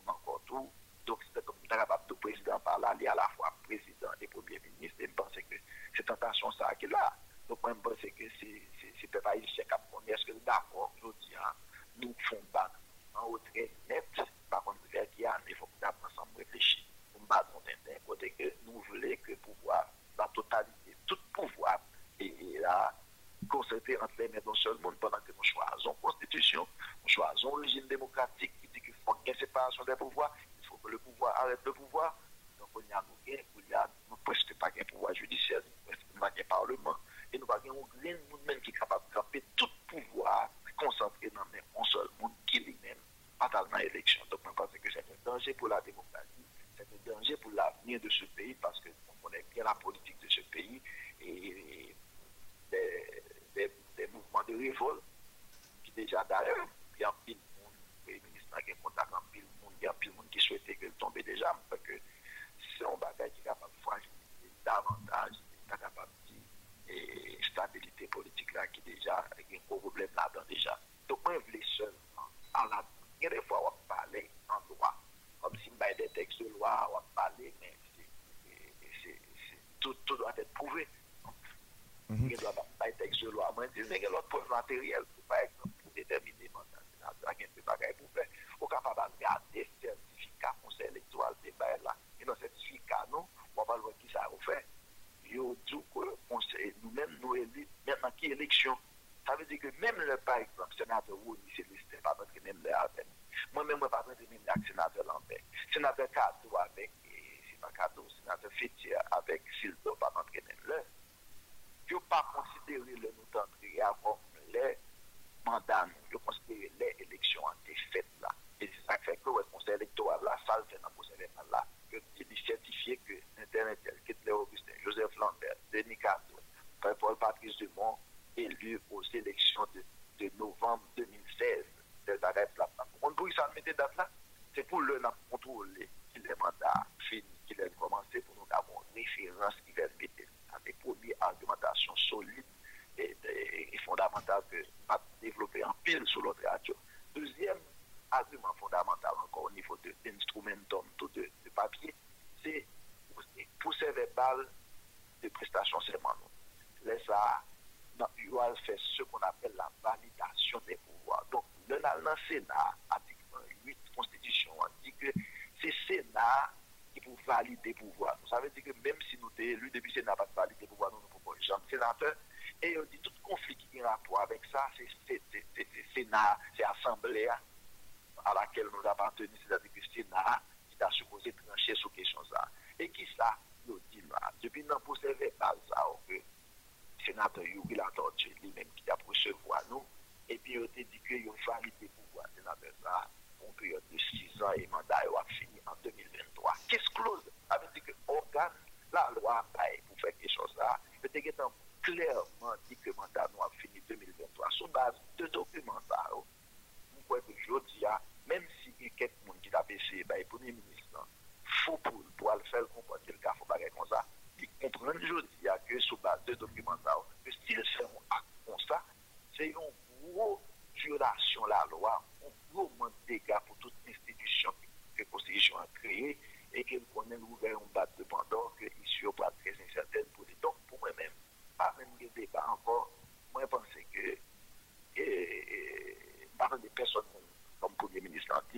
encore 0.06 0.40
tout. 0.47 0.70
Donc, 1.05 1.19
c'est 1.35 1.44
comme 1.44 1.56
capable 1.69 2.06
de 2.06 2.15
président 2.15 2.60
par 2.60 2.78
là, 2.78 2.94
il 3.01 3.09
à 3.09 3.15
la 3.16 3.28
fois 3.31 3.52
président 3.65 4.12
et 4.20 4.28
premier 4.28 4.60
ministre. 4.60 5.01
Et 5.01 5.09
je 5.09 5.15
pense 5.15 5.32
que 5.35 5.56
c'est 5.97 6.06
tentation 6.06 6.52
ça 6.52 6.73
qui 6.77 6.85
est 6.85 6.90
là. 6.90 7.12
Donc, 7.48 7.59
moi, 7.62 7.74
peut-être 9.07 9.25
pas 9.25 9.37
ici 9.37 9.61
qu'à 9.69 9.81
Est-ce 10.07 10.25
que 10.25 10.33
d'accord, 10.45 10.93
je 11.01 11.07
dis, 11.20 11.35
nous 11.97 12.15
faisons 12.29 12.43
pas 12.53 12.70
en 13.15 13.27
haut 13.27 13.39
très 13.53 13.70
net, 13.89 14.05
contre, 14.65 14.79
il 14.87 14.87
faut 14.87 14.97
que 14.97 15.07
nous 15.25 15.27
ensemble 15.27 15.68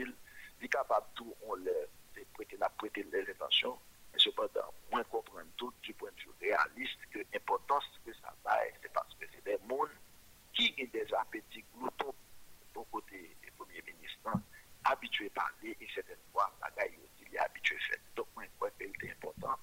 Antil, 0.01 0.15
il 0.61 0.65
est 0.65 0.69
capable 0.69 1.07
tout 1.15 1.35
on 1.47 1.55
le 1.55 1.89
prêter 2.35 2.57
la 2.59 2.71
les 3.13 3.31
intentions, 3.31 3.79
mais 4.13 4.19
cependant, 4.19 4.73
moi 4.91 5.05
comprendre 5.05 5.47
tout 5.57 5.73
du 5.83 5.95
point 5.95 6.11
de 6.11 6.21
vue 6.23 6.31
réaliste 6.41 6.99
que 7.11 7.19
l'importance 7.33 7.85
que 8.05 8.13
ça 8.15 8.35
a, 8.45 8.59
c'est 8.83 8.93
parce 8.93 9.15
que 9.15 9.27
c'est 9.33 9.45
des 9.45 9.59
mondes 9.67 9.89
qui 10.53 10.75
ont 10.81 10.89
des 10.93 11.07
appétits 11.15 11.65
gloutons 11.77 12.15
au 12.75 12.85
côté 12.85 13.37
du 13.43 13.51
Premier 13.53 13.83
ministre, 13.83 14.31
habitués 14.85 15.31
à 15.37 15.41
parler 15.41 15.77
et 15.81 15.87
certaines 15.95 16.17
fois, 16.33 16.51
la 16.61 16.87
il 16.87 17.35
est 17.35 17.39
habitué 17.39 17.77
à 17.77 17.79
faire. 17.89 18.01
Donc, 18.17 18.27
moi, 18.35 18.45
je 18.45 18.51
crois 18.57 18.71
que 18.71 18.85
c'est 19.01 19.11
important 19.11 19.57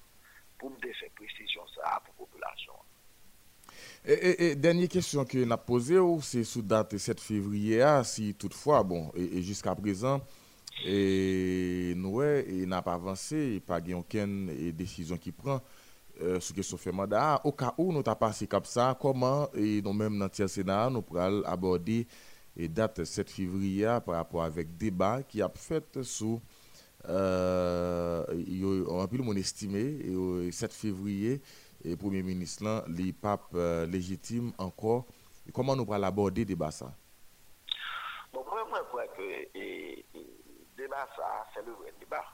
pour 0.58 0.70
me 0.70 0.78
faire 0.78 1.10
précision 1.14 1.66
ça 1.68 2.02
pour 2.04 2.14
la 2.18 2.26
population. 2.26 2.74
Et, 4.04 4.47
dernière 4.58 4.88
question 4.88 5.24
que 5.24 5.38
nous 5.38 5.52
avons 5.52 5.62
posée, 5.64 5.98
c'est 6.22 6.44
sous 6.44 6.62
date 6.62 6.98
7 6.98 7.20
février, 7.20 7.80
ah, 7.80 8.02
si 8.04 8.34
toutefois, 8.34 8.82
bon, 8.82 9.10
et, 9.14 9.40
jusqu'à 9.42 9.74
présent, 9.74 10.20
et 10.84 11.94
nous 11.96 12.20
n'a 12.66 12.82
pas 12.82 12.94
avancé, 12.94 13.60
pas 13.66 13.80
aucune 13.96 14.72
décision 14.72 15.16
qui 15.16 15.32
prend 15.32 15.60
euh, 16.20 16.40
sur 16.40 16.54
question 16.54 16.76
fait 16.76 16.92
mandat. 16.92 17.34
Ah, 17.34 17.40
au 17.44 17.52
cas 17.52 17.72
où 17.78 17.92
nous 17.92 18.02
avons 18.04 18.14
passé 18.16 18.46
comme 18.46 18.64
ça, 18.64 18.96
comment, 19.00 19.48
et 19.54 19.80
nous-mêmes 19.80 20.18
dans 20.18 20.28
le 20.36 20.48
Sénat, 20.48 20.90
nous 20.90 21.02
pourrons 21.02 21.42
aborder 21.44 22.06
la 22.56 22.68
date 22.68 23.04
7 23.04 23.30
février 23.30 23.86
ah, 23.86 24.00
par 24.00 24.16
rapport 24.16 24.42
avec 24.42 24.76
débat 24.76 25.22
qui 25.22 25.40
a 25.40 25.48
fait 25.54 26.02
sous, 26.02 26.40
euh, 27.08 28.24
on 28.88 29.00
a 29.00 29.06
pu 29.06 29.18
le 29.18 29.38
estimé, 29.38 30.00
et 30.04 30.50
7 30.50 30.72
février, 30.72 31.40
et 31.84 31.96
Premier 31.96 32.22
ministre, 32.22 32.84
les 32.88 33.12
papes 33.12 33.54
euh, 33.54 33.86
légitimes 33.86 34.52
encore. 34.58 35.06
comment 35.52 35.76
nous 35.76 35.90
allons 35.92 36.06
aborder 36.06 36.42
le 36.42 36.46
débat 36.46 36.70
ça? 36.70 36.92
Bon, 38.32 38.44
je 38.44 38.82
crois 38.88 39.06
que 39.08 39.22
le 39.22 40.04
débat, 40.76 41.08
ça, 41.16 41.46
c'est 41.54 41.64
le 41.64 41.72
vrai 41.72 41.92
débat. 41.98 42.24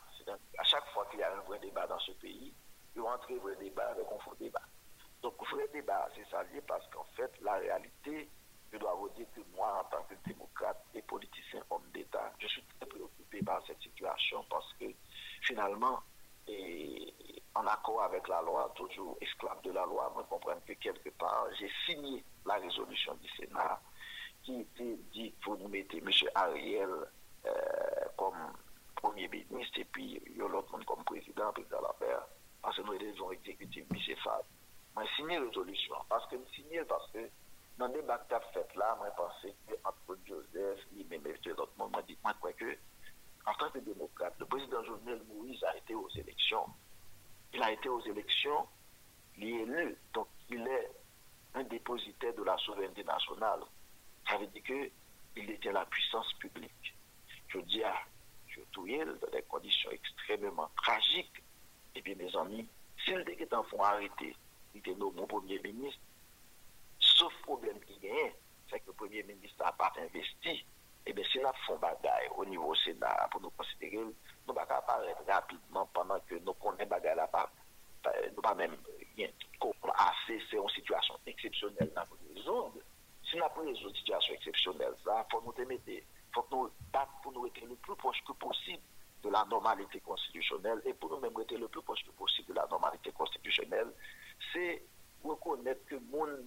À 0.59 0.65
chaque 0.65 0.87
fois 0.93 1.07
qu'il 1.11 1.21
y 1.21 1.23
a 1.23 1.33
un 1.33 1.41
vrai 1.43 1.59
débat 1.59 1.87
dans 1.87 1.99
ce 1.99 2.13
pays, 2.13 2.53
il 2.97 3.03
y 3.03 3.07
a 3.07 3.11
un 3.11 3.39
vrai 3.39 3.57
débat 3.57 3.89
avec 3.89 4.07
un 4.07 4.19
faux 4.25 4.35
débat. 4.39 4.63
Donc, 5.23 5.35
vrai 5.51 5.69
débat, 5.73 6.09
c'est 6.15 6.29
ça 6.31 6.43
lié 6.45 6.61
parce 6.67 6.87
qu'en 6.89 7.07
fait, 7.17 7.31
la 7.43 7.55
réalité, 7.55 8.29
je 8.73 8.79
dois 8.79 8.95
vous 8.95 9.09
dire 9.11 9.27
que 9.35 9.41
moi, 9.57 9.81
en 9.81 9.85
tant 9.91 10.03
que 10.05 10.15
démocrate 10.27 10.85
et 10.95 11.03
politicien 11.03 11.63
homme 11.71 11.89
d'État, 11.93 12.33
je 12.39 12.47
suis 12.49 12.63
très 12.79 12.87
préoccupé 12.87 13.43
par 13.43 13.65
cette 13.67 13.81
situation 13.81 14.45
parce 14.51 14.73
que 14.81 14.87
finalement, 15.43 16.01
et 16.47 17.15
en 17.55 17.67
accord 17.67 18.03
avec 18.03 18.27
la 18.29 18.43
loi, 18.43 18.73
toujours 18.75 19.17
esclave 19.21 19.63
de 19.63 19.71
la 19.71 19.85
loi, 19.87 20.13
me 20.17 20.23
comprendre 20.25 20.61
que 20.67 20.73
quelque 20.75 21.11
part, 21.11 21.47
j'ai 21.59 21.71
signé 21.87 22.25
la 22.45 22.55
résolution 22.55 23.15
du 23.15 23.29
Sénat 23.31 23.81
qui 24.43 24.61
était 24.61 24.99
dit 25.13 25.33
pour 25.43 25.57
nous 25.57 25.69
mettre 25.69 25.97
M. 25.97 26.11
Ariel 26.35 26.91
euh, 27.47 27.51
comme 28.17 28.53
premier 28.97 29.29
ministre 29.29 29.79
et 29.79 29.85
puis 29.85 30.21
l'autre 30.37 30.71
monde 30.73 30.85
comme 30.85 31.05
président, 31.05 31.53
président 31.53 31.81
Lambert, 31.81 32.27
parce 32.63 32.77
que 32.77 32.83
nous 32.83 32.93
avons 32.93 33.33
exécutif 33.33 33.87
bicéphale. 33.89 34.43
J'ai 34.97 35.09
signé 35.17 35.39
la 35.39 35.45
résolution 35.47 35.95
parce 36.09 36.27
que 36.29 36.37
j'ai 36.37 36.63
signé 36.63 36.85
parce 36.85 37.11
que 37.13 37.19
dans 37.79 37.89
le 37.89 37.95
débat 37.95 38.19
que 38.19 38.35
fait 38.53 38.75
là, 38.77 38.97
je 39.05 39.17
pensais 39.17 39.55
que 39.67 39.75
entre 39.85 40.19
Joseph, 40.27 40.81
lui-même 40.93 41.27
et 41.27 41.49
l'autre 41.49 41.73
monde, 41.77 41.91
m'a 41.93 42.03
dit, 42.03 42.17
moi, 42.23 42.33
que, 42.57 42.79
en 43.47 43.55
tant 43.55 43.71
que 43.71 43.79
démocrate, 43.79 44.35
le 44.39 44.47
président 44.47 44.83
Jovenel 44.85 45.23
Moïse 45.29 45.63
a 45.65 45.77
été 45.77 45.95
aux 45.95 46.09
élections 46.11 46.67
il 47.55 47.63
a 47.63 47.71
été 47.71 47.89
aux 47.89 48.01
élections, 48.01 48.67
il 49.39 49.45
est 49.45 49.63
élu, 49.63 49.97
donc 50.13 50.27
il 50.51 50.67
est 50.67 50.91
un 51.55 51.63
dépositaire 51.63 52.35
de 52.35 52.43
la 52.43 52.57
souveraineté 52.59 53.05
nationale. 53.05 53.61
Ça 54.29 54.37
veut 54.39 54.49
dire 54.49 54.63
qu'il 54.65 55.47
détient 55.47 55.73
la 55.73 55.87
puissance 55.87 56.33
publique. 56.35 56.95
Je 57.49 57.61
dis 57.61 57.85
à 57.85 57.95
Joutouyel, 58.49 59.17
dans 59.21 59.31
des 59.31 59.43
conditions 59.43 59.91
extrêmement 59.93 60.69
tragiques, 60.77 61.43
et 61.95 62.03
bien 62.03 62.17
mes 62.17 62.35
amis, 62.37 62.69
s'il 63.05 63.21
était 63.29 63.55
en 63.55 63.63
font 63.63 63.83
arrêter, 63.83 64.35
il 64.75 64.79
était 64.79 64.95
mon 64.97 65.27
premier 65.27 65.61
ministre, 65.61 66.01
sauf 66.99 67.33
problème 67.43 67.79
qu'il 67.81 68.01
gagne, 68.01 68.33
c'est 68.69 68.81
que 68.81 68.89
le 68.89 68.93
premier 68.95 69.23
ministre 69.23 69.63
n'a 69.65 69.73
pas 69.73 69.93
investi, 69.97 70.65
et 71.07 71.13
bien 71.13 71.25
c'est 71.33 71.41
la 71.43 71.53
fond 71.67 71.77
bagaille 71.79 72.29
au 72.37 72.45
niveau 72.45 72.75
Sénat 72.77 73.29
pour 73.31 73.41
nous 73.41 73.51
considérer 73.51 73.97
nous 73.97 74.07
ne 74.07 74.13
pouvons 74.47 74.55
pas 74.67 74.77
apparaître 74.77 75.23
rapidement 75.27 75.87
pendant 75.93 76.19
que 76.21 76.35
nous 76.37 76.55
connaissons 76.55 76.89
bagarre 76.89 77.17
là 77.17 77.27
pas 77.27 77.51
nous 78.35 78.43
pas 78.43 78.55
même 78.55 78.77
assez 79.97 80.41
c'est 80.51 80.57
une 80.57 80.69
situation 80.71 81.15
exceptionnelle 81.27 81.91
dans 81.95 82.03
résoudre 82.35 82.75
si 83.29 83.37
nous 83.37 83.45
avons 83.45 83.67
une 83.67 83.95
situation 83.95 84.35
exceptionnelle 84.35 84.95
ça 85.05 85.27
faut 85.31 85.43
nous 85.43 85.67
mettre 85.67 85.91
faut 86.35 86.43
que 86.43 86.55
nous 86.55 86.71
battre 86.93 87.13
pour 87.23 87.33
nous 87.33 87.47
être 87.47 87.65
le 87.65 87.77
plus 87.77 87.97
proche 87.97 88.23
que 88.27 88.33
possible 88.33 88.83
de 89.23 89.31
la 89.31 89.45
normalité 89.47 90.01
constitutionnelle. 90.01 90.83
Et 90.85 90.93
pour 90.95 91.11
nous 91.11 91.21
même 91.21 91.33
être 91.41 91.57
le 91.59 91.69
plus 91.69 91.83
proche 91.83 92.05
que 92.05 92.11
possible 92.11 92.49
de 92.49 92.55
la 92.55 92.67
normalité 92.71 93.11
constitutionnelle 93.13 93.89
c'est 94.53 94.85
reconnaître 95.23 95.85
que 95.87 95.95
monde 95.97 96.45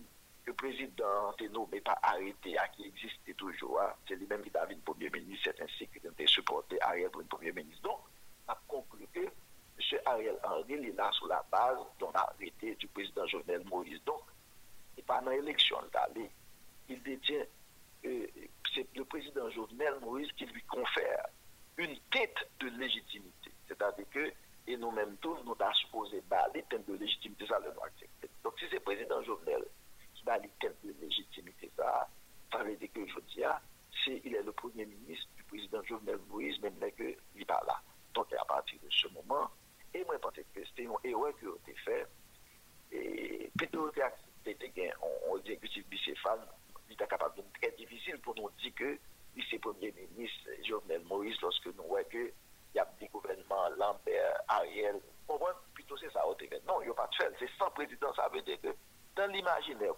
le 0.47 0.53
président 0.53 1.35
est 1.39 1.49
nommé 1.49 1.81
pas 1.81 1.99
arrêté 2.01 2.57
à 2.57 2.69
qui 2.69 2.85
existait 2.85 3.33
toujours. 3.33 3.81
Hein. 3.81 3.93
C'est 4.07 4.15
lui-même 4.15 4.41
qui 4.41 4.49
le 4.49 4.77
premier 4.77 5.09
ministre, 5.09 5.51
c'est 5.53 5.61
ainsi 5.61 5.87
qu'il 5.87 6.07
a 6.07 6.27
supporté 6.27 6.81
Ariel 6.81 7.09
pour 7.09 7.21
premier 7.25 7.51
ministre. 7.51 7.81
Donc, 7.83 7.99
on 8.47 8.53
a 8.53 8.61
conclu 8.65 9.05
que 9.13 9.19
M. 9.19 9.99
Ariel 10.05 10.39
Henry 10.43 10.73
est 10.73 10.95
là 10.95 11.11
sur 11.11 11.27
la 11.27 11.45
base 11.51 11.79
d'un 11.99 12.11
arrêté 12.13 12.75
du 12.75 12.87
président 12.87 13.27
Jovenel 13.27 13.63
Moïse. 13.65 14.01
Donc, 14.05 14.21
pendant 15.05 15.31
l'élection 15.31 15.77
il 16.87 17.03
détient, 17.03 17.43
euh, 18.05 18.27
c'est 18.73 18.87
le 18.95 19.03
président 19.03 19.49
Jovenel 19.49 19.95
Moïse 20.01 20.31
qui 20.37 20.45
lui 20.45 20.63
confère 20.63 21.27
une 21.75 21.99
tête 22.09 22.49
de 22.61 22.69
légitimité. 22.69 23.51
C'est-à-dire 23.67 24.05
que, 24.11 24.31
et 24.65 24.77
nous-mêmes 24.77 25.17
tous, 25.17 25.37
nous 25.45 25.55
avons 25.59 25.73
supposé 25.73 26.23
les 26.53 26.63
thèmes 26.63 26.83
de 26.87 26.93
légitimité, 26.93 27.45
ça 27.47 27.59
le. 27.59 28.09
Donc, 28.43 28.57
si 28.59 28.65
c'est 28.71 28.79
président 28.79 29.21
Jovenel 29.23 29.63
légitimité. 30.83 31.71
Ça, 31.77 32.63
veut 32.63 32.75
dire 32.75 32.89
que 32.93 33.05
je 33.07 33.19
dis, 33.33 33.43
ah, 33.43 33.61
il 34.07 34.35
est 34.35 34.43
le 34.43 34.51
premier 34.51 34.85
ministre 34.85 35.27
du 35.35 35.43
président 35.43 35.83
Jovenel 35.83 36.19
Moïse, 36.29 36.59
même 36.61 36.79
là 36.79 36.89
que 36.91 37.15
il 37.35 37.45
pas 37.45 37.61
là. 37.67 37.81
Donc, 38.13 38.31
à 38.33 38.45
partir 38.45 38.79
de 38.81 38.89
ce 38.89 39.07
moment, 39.09 39.49
et 39.93 40.03
moi, 40.05 40.15
je 40.23 40.41
que 40.41 40.67
c'était 40.67 40.83
une 40.83 40.93
erreur 41.03 41.37
qui 41.39 41.45
a 41.45 41.55
été 41.55 41.73
faite. 41.83 42.09
Et 42.91 43.51
plutôt 43.57 43.89
que 43.91 43.99
d'accepter 43.99 44.91
un 44.91 45.37
exécutif 45.37 45.85
bicéphale, 45.87 46.39
il 46.89 46.93
est 46.93 47.07
capable 47.07 47.35
de 47.37 47.43
très 47.59 47.71
difficile 47.71 48.17
pour 48.19 48.35
nous 48.35 48.49
dire 48.61 48.73
que 48.75 48.97
c'est 49.49 49.59
premier 49.59 49.93
ministre 50.15 50.49
Jovenel 50.63 51.01
Moïse 51.03 51.39
lorsque 51.41 51.67
nous 51.67 51.83
voyons 51.87 52.07
qu'il 52.09 52.31
y 52.75 52.79
a 52.79 52.87
des 52.99 53.07
gouvernements 53.07 53.69
Lambert, 53.77 54.41
Ariel. 54.47 54.99
Pour 55.25 55.39
moi, 55.39 55.61
plutôt 55.73 55.97
c'est 55.97 56.11
ça. 56.11 56.21
Non, 56.67 56.81
il 56.81 56.85
n'y 56.85 56.91
a 56.91 56.93
pas 56.93 57.07
de 57.07 57.15
fait. 57.15 57.33
C'est 57.39 57.49
sans 57.57 57.69
président, 57.71 58.13
ça 58.15 58.29
veut 58.29 58.41
dire 58.41 58.59
que 58.61 58.69
dans 59.15 59.31
l'imaginaire 59.31 59.96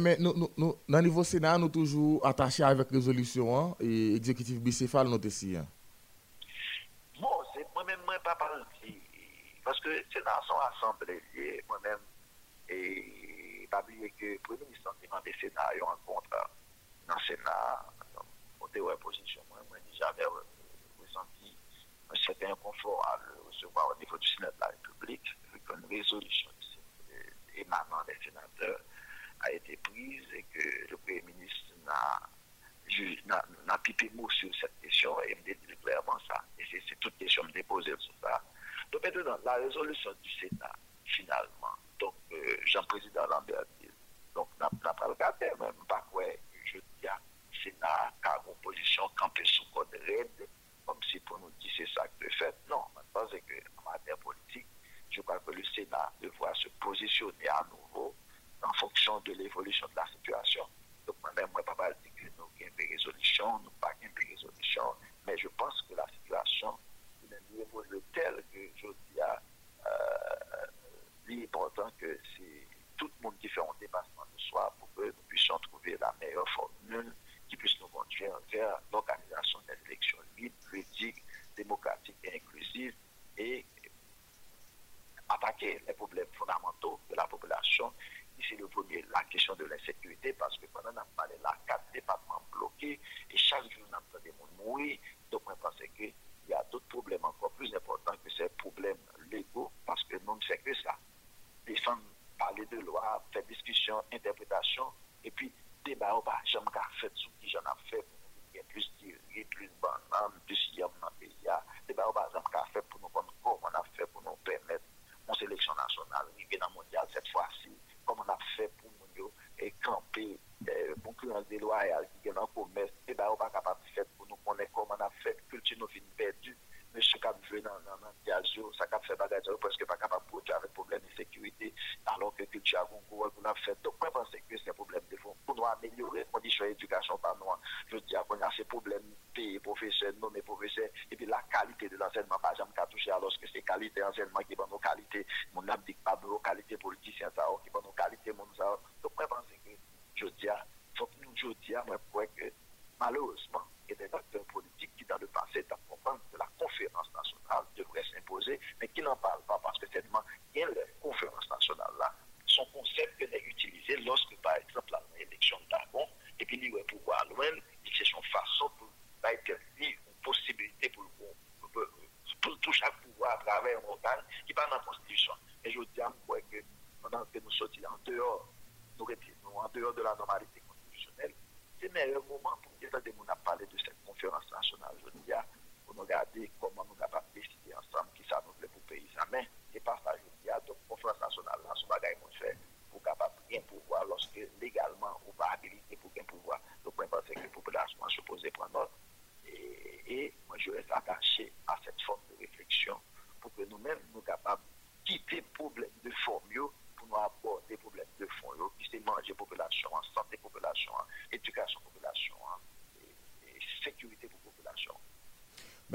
mais 0.00 0.16
nous, 0.18 0.32
nous, 0.36 0.48
nous, 0.56 0.74
dans 0.88 0.98
le 0.98 1.04
niveau 1.04 1.24
Sénat, 1.24 1.58
nous 1.58 1.68
toujours 1.68 2.24
attachés 2.26 2.62
avec 2.62 2.90
résolution 2.90 3.56
hein, 3.58 3.74
et 3.80 4.14
exécutif 4.16 4.60
bicéphale, 4.60 5.08
nous 5.08 5.20
ici. 5.26 5.56
que 71.98 72.18
c'est 72.36 72.66
tout 72.96 73.06
le 73.06 73.22
monde 73.22 73.38
qui 73.38 73.48
fait 73.48 73.60
un 73.60 73.78
dépassement 73.80 74.24
de 74.34 74.40
soi 74.40 74.74
pour 74.78 74.88
que 74.94 75.06
nous 75.06 75.22
puissions 75.28 75.58
trouver 75.58 75.96
la 76.00 76.14
meilleure 76.20 76.48
formule 76.50 77.12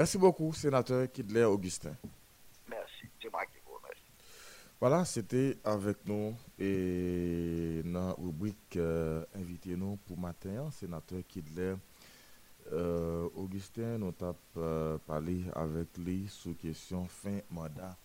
Merci 0.03 0.17
beaucoup, 0.17 0.51
sénateur 0.51 1.09
Kidler 1.09 1.45
Augustin. 1.45 1.95
Merci, 2.67 3.07
c'est 3.21 3.31
moi 3.31 3.45
qui 3.45 3.57
vous 3.65 3.75
remercie. 3.75 4.11
Voilà, 4.77 5.05
c'était 5.05 5.57
avec 5.63 6.05
nous 6.05 6.35
et 6.59 7.81
dans 7.85 8.07
la 8.09 8.11
rubrique 8.11 8.75
euh, 8.75 9.23
Invitez-nous 9.33 9.95
pour 10.05 10.17
matin, 10.17 10.69
sénateur 10.71 11.21
Kidler 11.25 11.75
euh, 12.73 13.29
Augustin, 13.33 13.97
nous 13.97 14.13
avons 14.19 14.35
euh, 14.57 14.97
parlé 15.07 15.45
avec 15.55 15.97
lui 15.97 16.27
sur 16.27 16.57
question 16.57 17.05
fin 17.05 17.39
mandat 17.49 17.95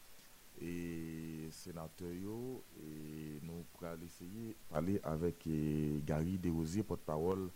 et 0.63 1.49
sénateur 1.51 2.13
et 2.13 3.41
nous 3.43 3.65
allons 3.83 4.03
essayer 4.05 4.51
de 4.51 4.73
parler 4.73 5.01
avec 5.03 5.45
euh, 5.49 5.99
Gary 6.07 6.39
Desrosiers, 6.39 6.85
porte-parole 6.85 7.49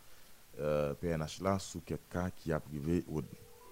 PNH 1.01 1.41
là, 1.43 1.61
sur 1.61 1.85
quelqu'un 1.85 2.29
qui 2.31 2.53
a 2.53 2.59
privé 2.59 3.05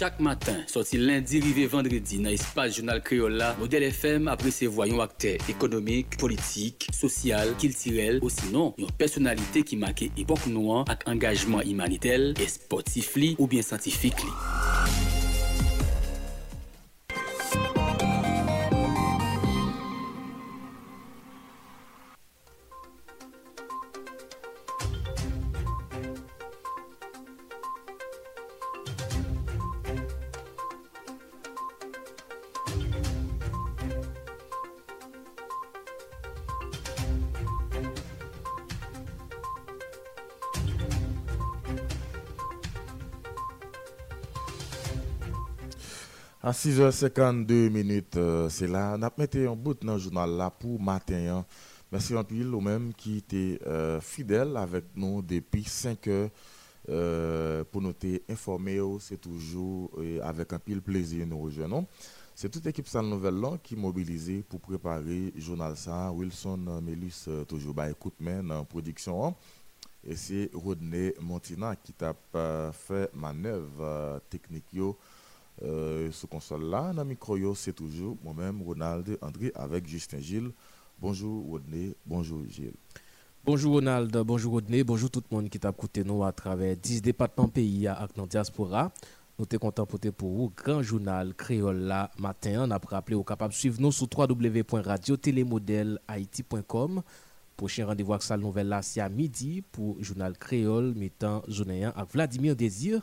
Chaque 0.00 0.18
matin, 0.18 0.56
sorti 0.66 0.96
lundi, 0.96 1.40
rivé 1.40 1.66
vendredi, 1.66 2.16
dans 2.16 2.30
l'espace 2.30 2.74
journal 2.74 3.02
créole 3.02 3.44
Modèle 3.58 3.82
FM 3.82 4.28
après 4.28 4.50
ses 4.50 4.66
voyons 4.66 4.98
acteurs 4.98 5.36
économiques, 5.46 6.16
politiques, 6.16 6.88
social, 6.90 7.54
culturels, 7.58 8.18
ou 8.22 8.30
sinon, 8.30 8.72
une 8.78 8.90
personnalité 8.92 9.62
qui 9.62 9.76
marque 9.76 10.04
époque 10.16 10.46
noire 10.46 10.86
avec 10.88 11.06
engagement 11.06 11.60
humanitaire 11.60 12.32
et 12.40 12.48
sportif 12.48 13.18
ou 13.38 13.46
bien 13.46 13.60
scientifique. 13.60 14.16
6h52 46.62 47.70
minutes, 47.70 48.18
euh, 48.18 48.50
c'est 48.50 48.66
là. 48.66 48.94
On 48.98 49.02
a 49.02 49.10
mis 49.16 49.46
un 49.46 49.56
bout 49.56 49.82
dans 49.82 49.94
le 49.94 49.98
journal 49.98 50.28
là 50.28 50.50
pour 50.50 50.78
matin. 50.78 51.38
Hein. 51.38 51.46
Merci 51.90 52.14
en 52.14 52.22
pile 52.22 52.54
au 52.54 52.60
même 52.60 52.92
qui 52.92 53.16
était 53.16 53.58
euh, 53.66 53.98
fidèle 53.98 54.58
avec 54.58 54.84
nous 54.94 55.22
depuis 55.22 55.64
5 55.64 56.06
heures 56.08 56.28
euh, 56.90 57.64
pour 57.64 57.80
nous 57.80 57.94
informer. 58.28 58.78
C'est 58.98 59.18
toujours 59.18 59.90
avec 60.22 60.52
un 60.52 60.58
pile 60.58 60.82
plaisir 60.82 61.26
nous 61.26 61.40
rejoignons. 61.40 61.86
C'est 62.34 62.50
toute 62.50 62.66
l'équipe 62.66 62.86
Salle 62.86 63.06
Nouvelle 63.06 63.40
là 63.40 63.56
qui 63.62 63.72
est 63.72 63.78
mobilisée 63.78 64.44
pour 64.46 64.60
préparer 64.60 65.32
le 65.34 65.40
journal 65.40 65.74
ça. 65.78 66.12
Wilson 66.12 66.58
Melis 66.82 67.24
toujours 67.48 67.72
bah, 67.72 67.88
écoute 67.88 68.16
la 68.20 68.64
production. 68.64 69.24
Hein. 69.28 69.34
Et 70.04 70.14
c'est 70.14 70.50
Rodney 70.52 71.14
Montina 71.22 71.74
qui 71.76 71.94
t'a 71.94 72.14
fait 72.74 73.08
manœuvre 73.14 74.20
technique. 74.28 74.66
Euh, 75.62 76.10
ce 76.12 76.26
console-là, 76.26 76.92
dans 76.92 77.04
micro, 77.04 77.54
c'est 77.54 77.74
toujours 77.74 78.16
moi-même, 78.24 78.62
Ronald 78.62 79.18
André, 79.20 79.52
avec 79.54 79.86
Justin 79.86 80.20
Gilles. 80.20 80.50
Bonjour 80.98 81.44
Rodney, 81.46 81.94
bonjour 82.06 82.40
Gilles. 82.48 82.72
Bonjour 83.44 83.74
Ronald, 83.74 84.16
bonjour 84.18 84.52
Rodney, 84.52 84.82
bonjour 84.84 85.10
tout 85.10 85.22
le 85.30 85.36
monde 85.36 85.48
qui 85.48 85.58
t'a 85.58 85.70
écouté 85.70 86.04
nous 86.04 86.22
à 86.22 86.30
travers 86.32 86.76
10 86.76 87.00
départements 87.00 87.48
pays 87.48 87.86
à 87.86 88.06
la 88.16 88.26
diaspora. 88.26 88.92
Nous 89.38 89.46
sommes 89.50 89.60
contents 89.60 89.86
pour 89.86 90.30
vous. 90.30 90.52
Grand 90.54 90.82
journal 90.82 91.32
créole 91.34 91.78
là 91.78 92.10
matin. 92.18 92.66
On 92.68 92.70
a 92.70 92.78
rappelé 92.78 93.16
au 93.16 93.24
capable 93.24 93.54
de 93.54 93.58
suivre 93.58 93.80
nous 93.80 93.90
sur 93.90 94.06
www.radiotélémodèle-haïti.com. 94.14 97.02
Prochain 97.56 97.86
rendez-vous 97.86 98.12
avec 98.12 98.22
Salle 98.22 98.40
Nouvelle 98.40 98.68
là, 98.68 98.82
c'est 98.82 99.00
à 99.00 99.08
midi 99.08 99.62
pour 99.72 99.96
journal 100.02 100.36
créole 100.36 100.92
mettant 100.94 101.42
journée 101.48 101.86
avec 101.86 102.12
Vladimir 102.12 102.54
Désir. 102.54 103.00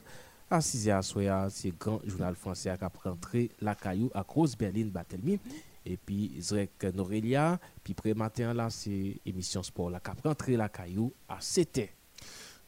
À 0.50 0.60
6h, 0.60 1.50
c'est 1.50 1.78
grand 1.78 2.00
journal 2.06 2.34
français 2.34 2.74
qui 2.78 2.86
a 2.86 2.92
rentré 3.04 3.52
la 3.60 3.76
caillou 3.76 4.10
à 4.14 4.22
Rose 4.26 4.56
Berlin 4.56 4.86
Batelmi. 4.86 5.38
Et 5.86 5.98
puis, 5.98 6.38
Zrek 6.40 6.86
Norelia. 6.94 7.60
Puis, 7.84 7.94
après 7.98 8.14
matin, 8.14 8.54
là, 8.54 8.70
c'est 8.70 9.18
émission 9.26 9.62
sport 9.62 9.90
là, 9.90 10.00
qui 10.00 10.10
a 10.10 10.16
rentré 10.24 10.56
la 10.56 10.70
caillou 10.70 11.12
à 11.28 11.42
7 11.42 11.82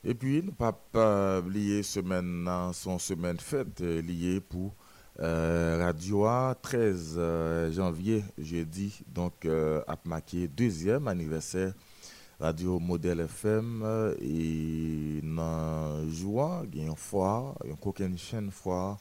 Et 0.04 0.14
puis, 0.14 0.44
nous 0.44 0.52
pas 0.52 1.40
oublier 1.40 1.82
semaine, 1.84 2.50
son 2.74 3.00
semaine 3.00 3.40
fête 3.40 3.80
euh, 3.80 4.02
liée 4.02 4.42
pour 4.42 4.76
euh, 5.22 5.78
Radio 5.82 6.28
13 6.62 7.16
euh, 7.18 7.72
janvier, 7.72 8.26
jeudi, 8.38 9.00
donc, 9.08 9.46
à 9.46 9.98
marqué 10.04 10.50
deuxième 10.50 11.08
anniversaire 11.08 11.74
Radio 12.40 12.80
Modèle 12.80 13.20
FM 13.20 13.82
euh, 13.84 14.16
et 14.22 15.20
dans 15.22 16.10
joie, 16.10 16.64
il 16.72 16.80
y 16.80 16.82
a 16.82 16.88
une 16.88 16.96
foire, 16.96 17.54
une 18.00 18.18
chaîne 18.18 18.50
foire 18.50 18.98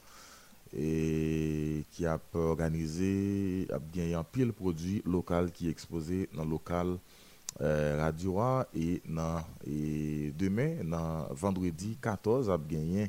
et 0.77 1.85
qui 1.93 2.05
a 2.05 2.19
organisé 2.35 3.69
a 3.73 3.79
gagné 3.95 4.15
un 4.15 4.25
pile 4.25 4.53
produit 4.53 5.03
local 5.07 5.53
qui 5.53 5.69
est 5.69 5.71
exposé 5.71 6.29
dans 6.35 6.45
le 6.45 6.51
local 6.51 6.99
euh, 7.61 7.97
Radio 8.01 8.41
et, 8.75 9.01
dans, 9.09 9.41
et 9.65 10.33
demain, 10.37 10.83
dans 10.83 11.33
vendredi 11.33 11.97
14, 12.03 12.51
a 12.51 12.59
gagné 12.59 13.09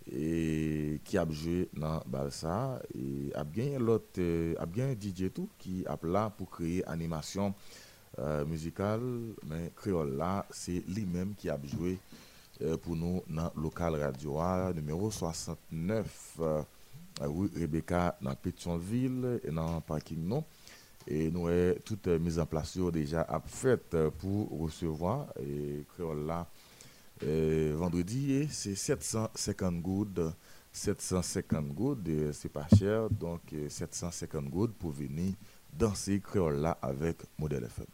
E 0.07 1.01
ki 1.03 1.19
ap 1.19 1.33
jwe 1.35 1.65
nan 1.75 2.05
bal 2.11 2.31
sa. 2.35 2.79
E 2.95 3.33
ap 3.35 3.51
gen 3.55 3.75
yon 3.75 4.95
DJ 4.95 5.33
tou 5.35 5.51
ki 5.59 5.83
ap 5.91 6.07
la 6.07 6.29
pou 6.31 6.47
kreye 6.51 6.85
animasyon 6.87 7.55
euh, 8.21 8.45
muzikal, 8.47 9.03
men 9.51 9.69
kreol 9.79 10.15
la, 10.21 10.45
se 10.55 10.79
li 10.87 11.03
menm 11.11 11.35
ki 11.39 11.51
ap 11.51 11.67
jwe 11.73 11.97
euh, 11.97 12.77
pou 12.79 12.95
nou 12.95 13.25
nan 13.27 13.51
lokal 13.59 13.99
radio 13.99 14.39
a, 14.39 14.71
numero 14.77 15.11
69, 15.11 16.15
e, 16.39 16.55
rue 17.27 17.51
Rebecca 17.57 18.13
nan 18.23 18.39
Pétionville, 18.39 19.41
nan 19.51 19.83
parking 19.89 20.23
nou. 20.23 20.47
E 21.07 21.27
nou 21.35 21.51
e 21.51 21.75
tout 21.87 22.07
euh, 22.13 22.23
mizan 22.23 22.47
plasyon 22.51 22.95
deja 22.95 23.27
ap 23.27 23.51
fèt 23.51 23.99
pou 24.23 24.47
resevoa 24.63 25.19
kreol 25.95 26.25
la 26.31 26.45
euh, 27.23 27.75
vendredi 27.77 28.33
et 28.33 28.49
c'est 28.49 28.75
750 28.75 29.81
gouttes 29.81 30.21
750 30.73 31.69
gouttes 31.69 32.09
et 32.09 32.33
c'est 32.33 32.51
pas 32.51 32.67
cher 32.79 33.09
donc 33.09 33.41
euh, 33.55 33.69
750 33.69 34.45
gouttes 34.51 34.75
pour 34.75 34.91
venir 34.91 35.33
danser 35.73 36.21
créole 36.21 36.57
là 36.57 36.79
avec 36.83 37.19
modèle 37.39 37.65
FM. 37.65 37.87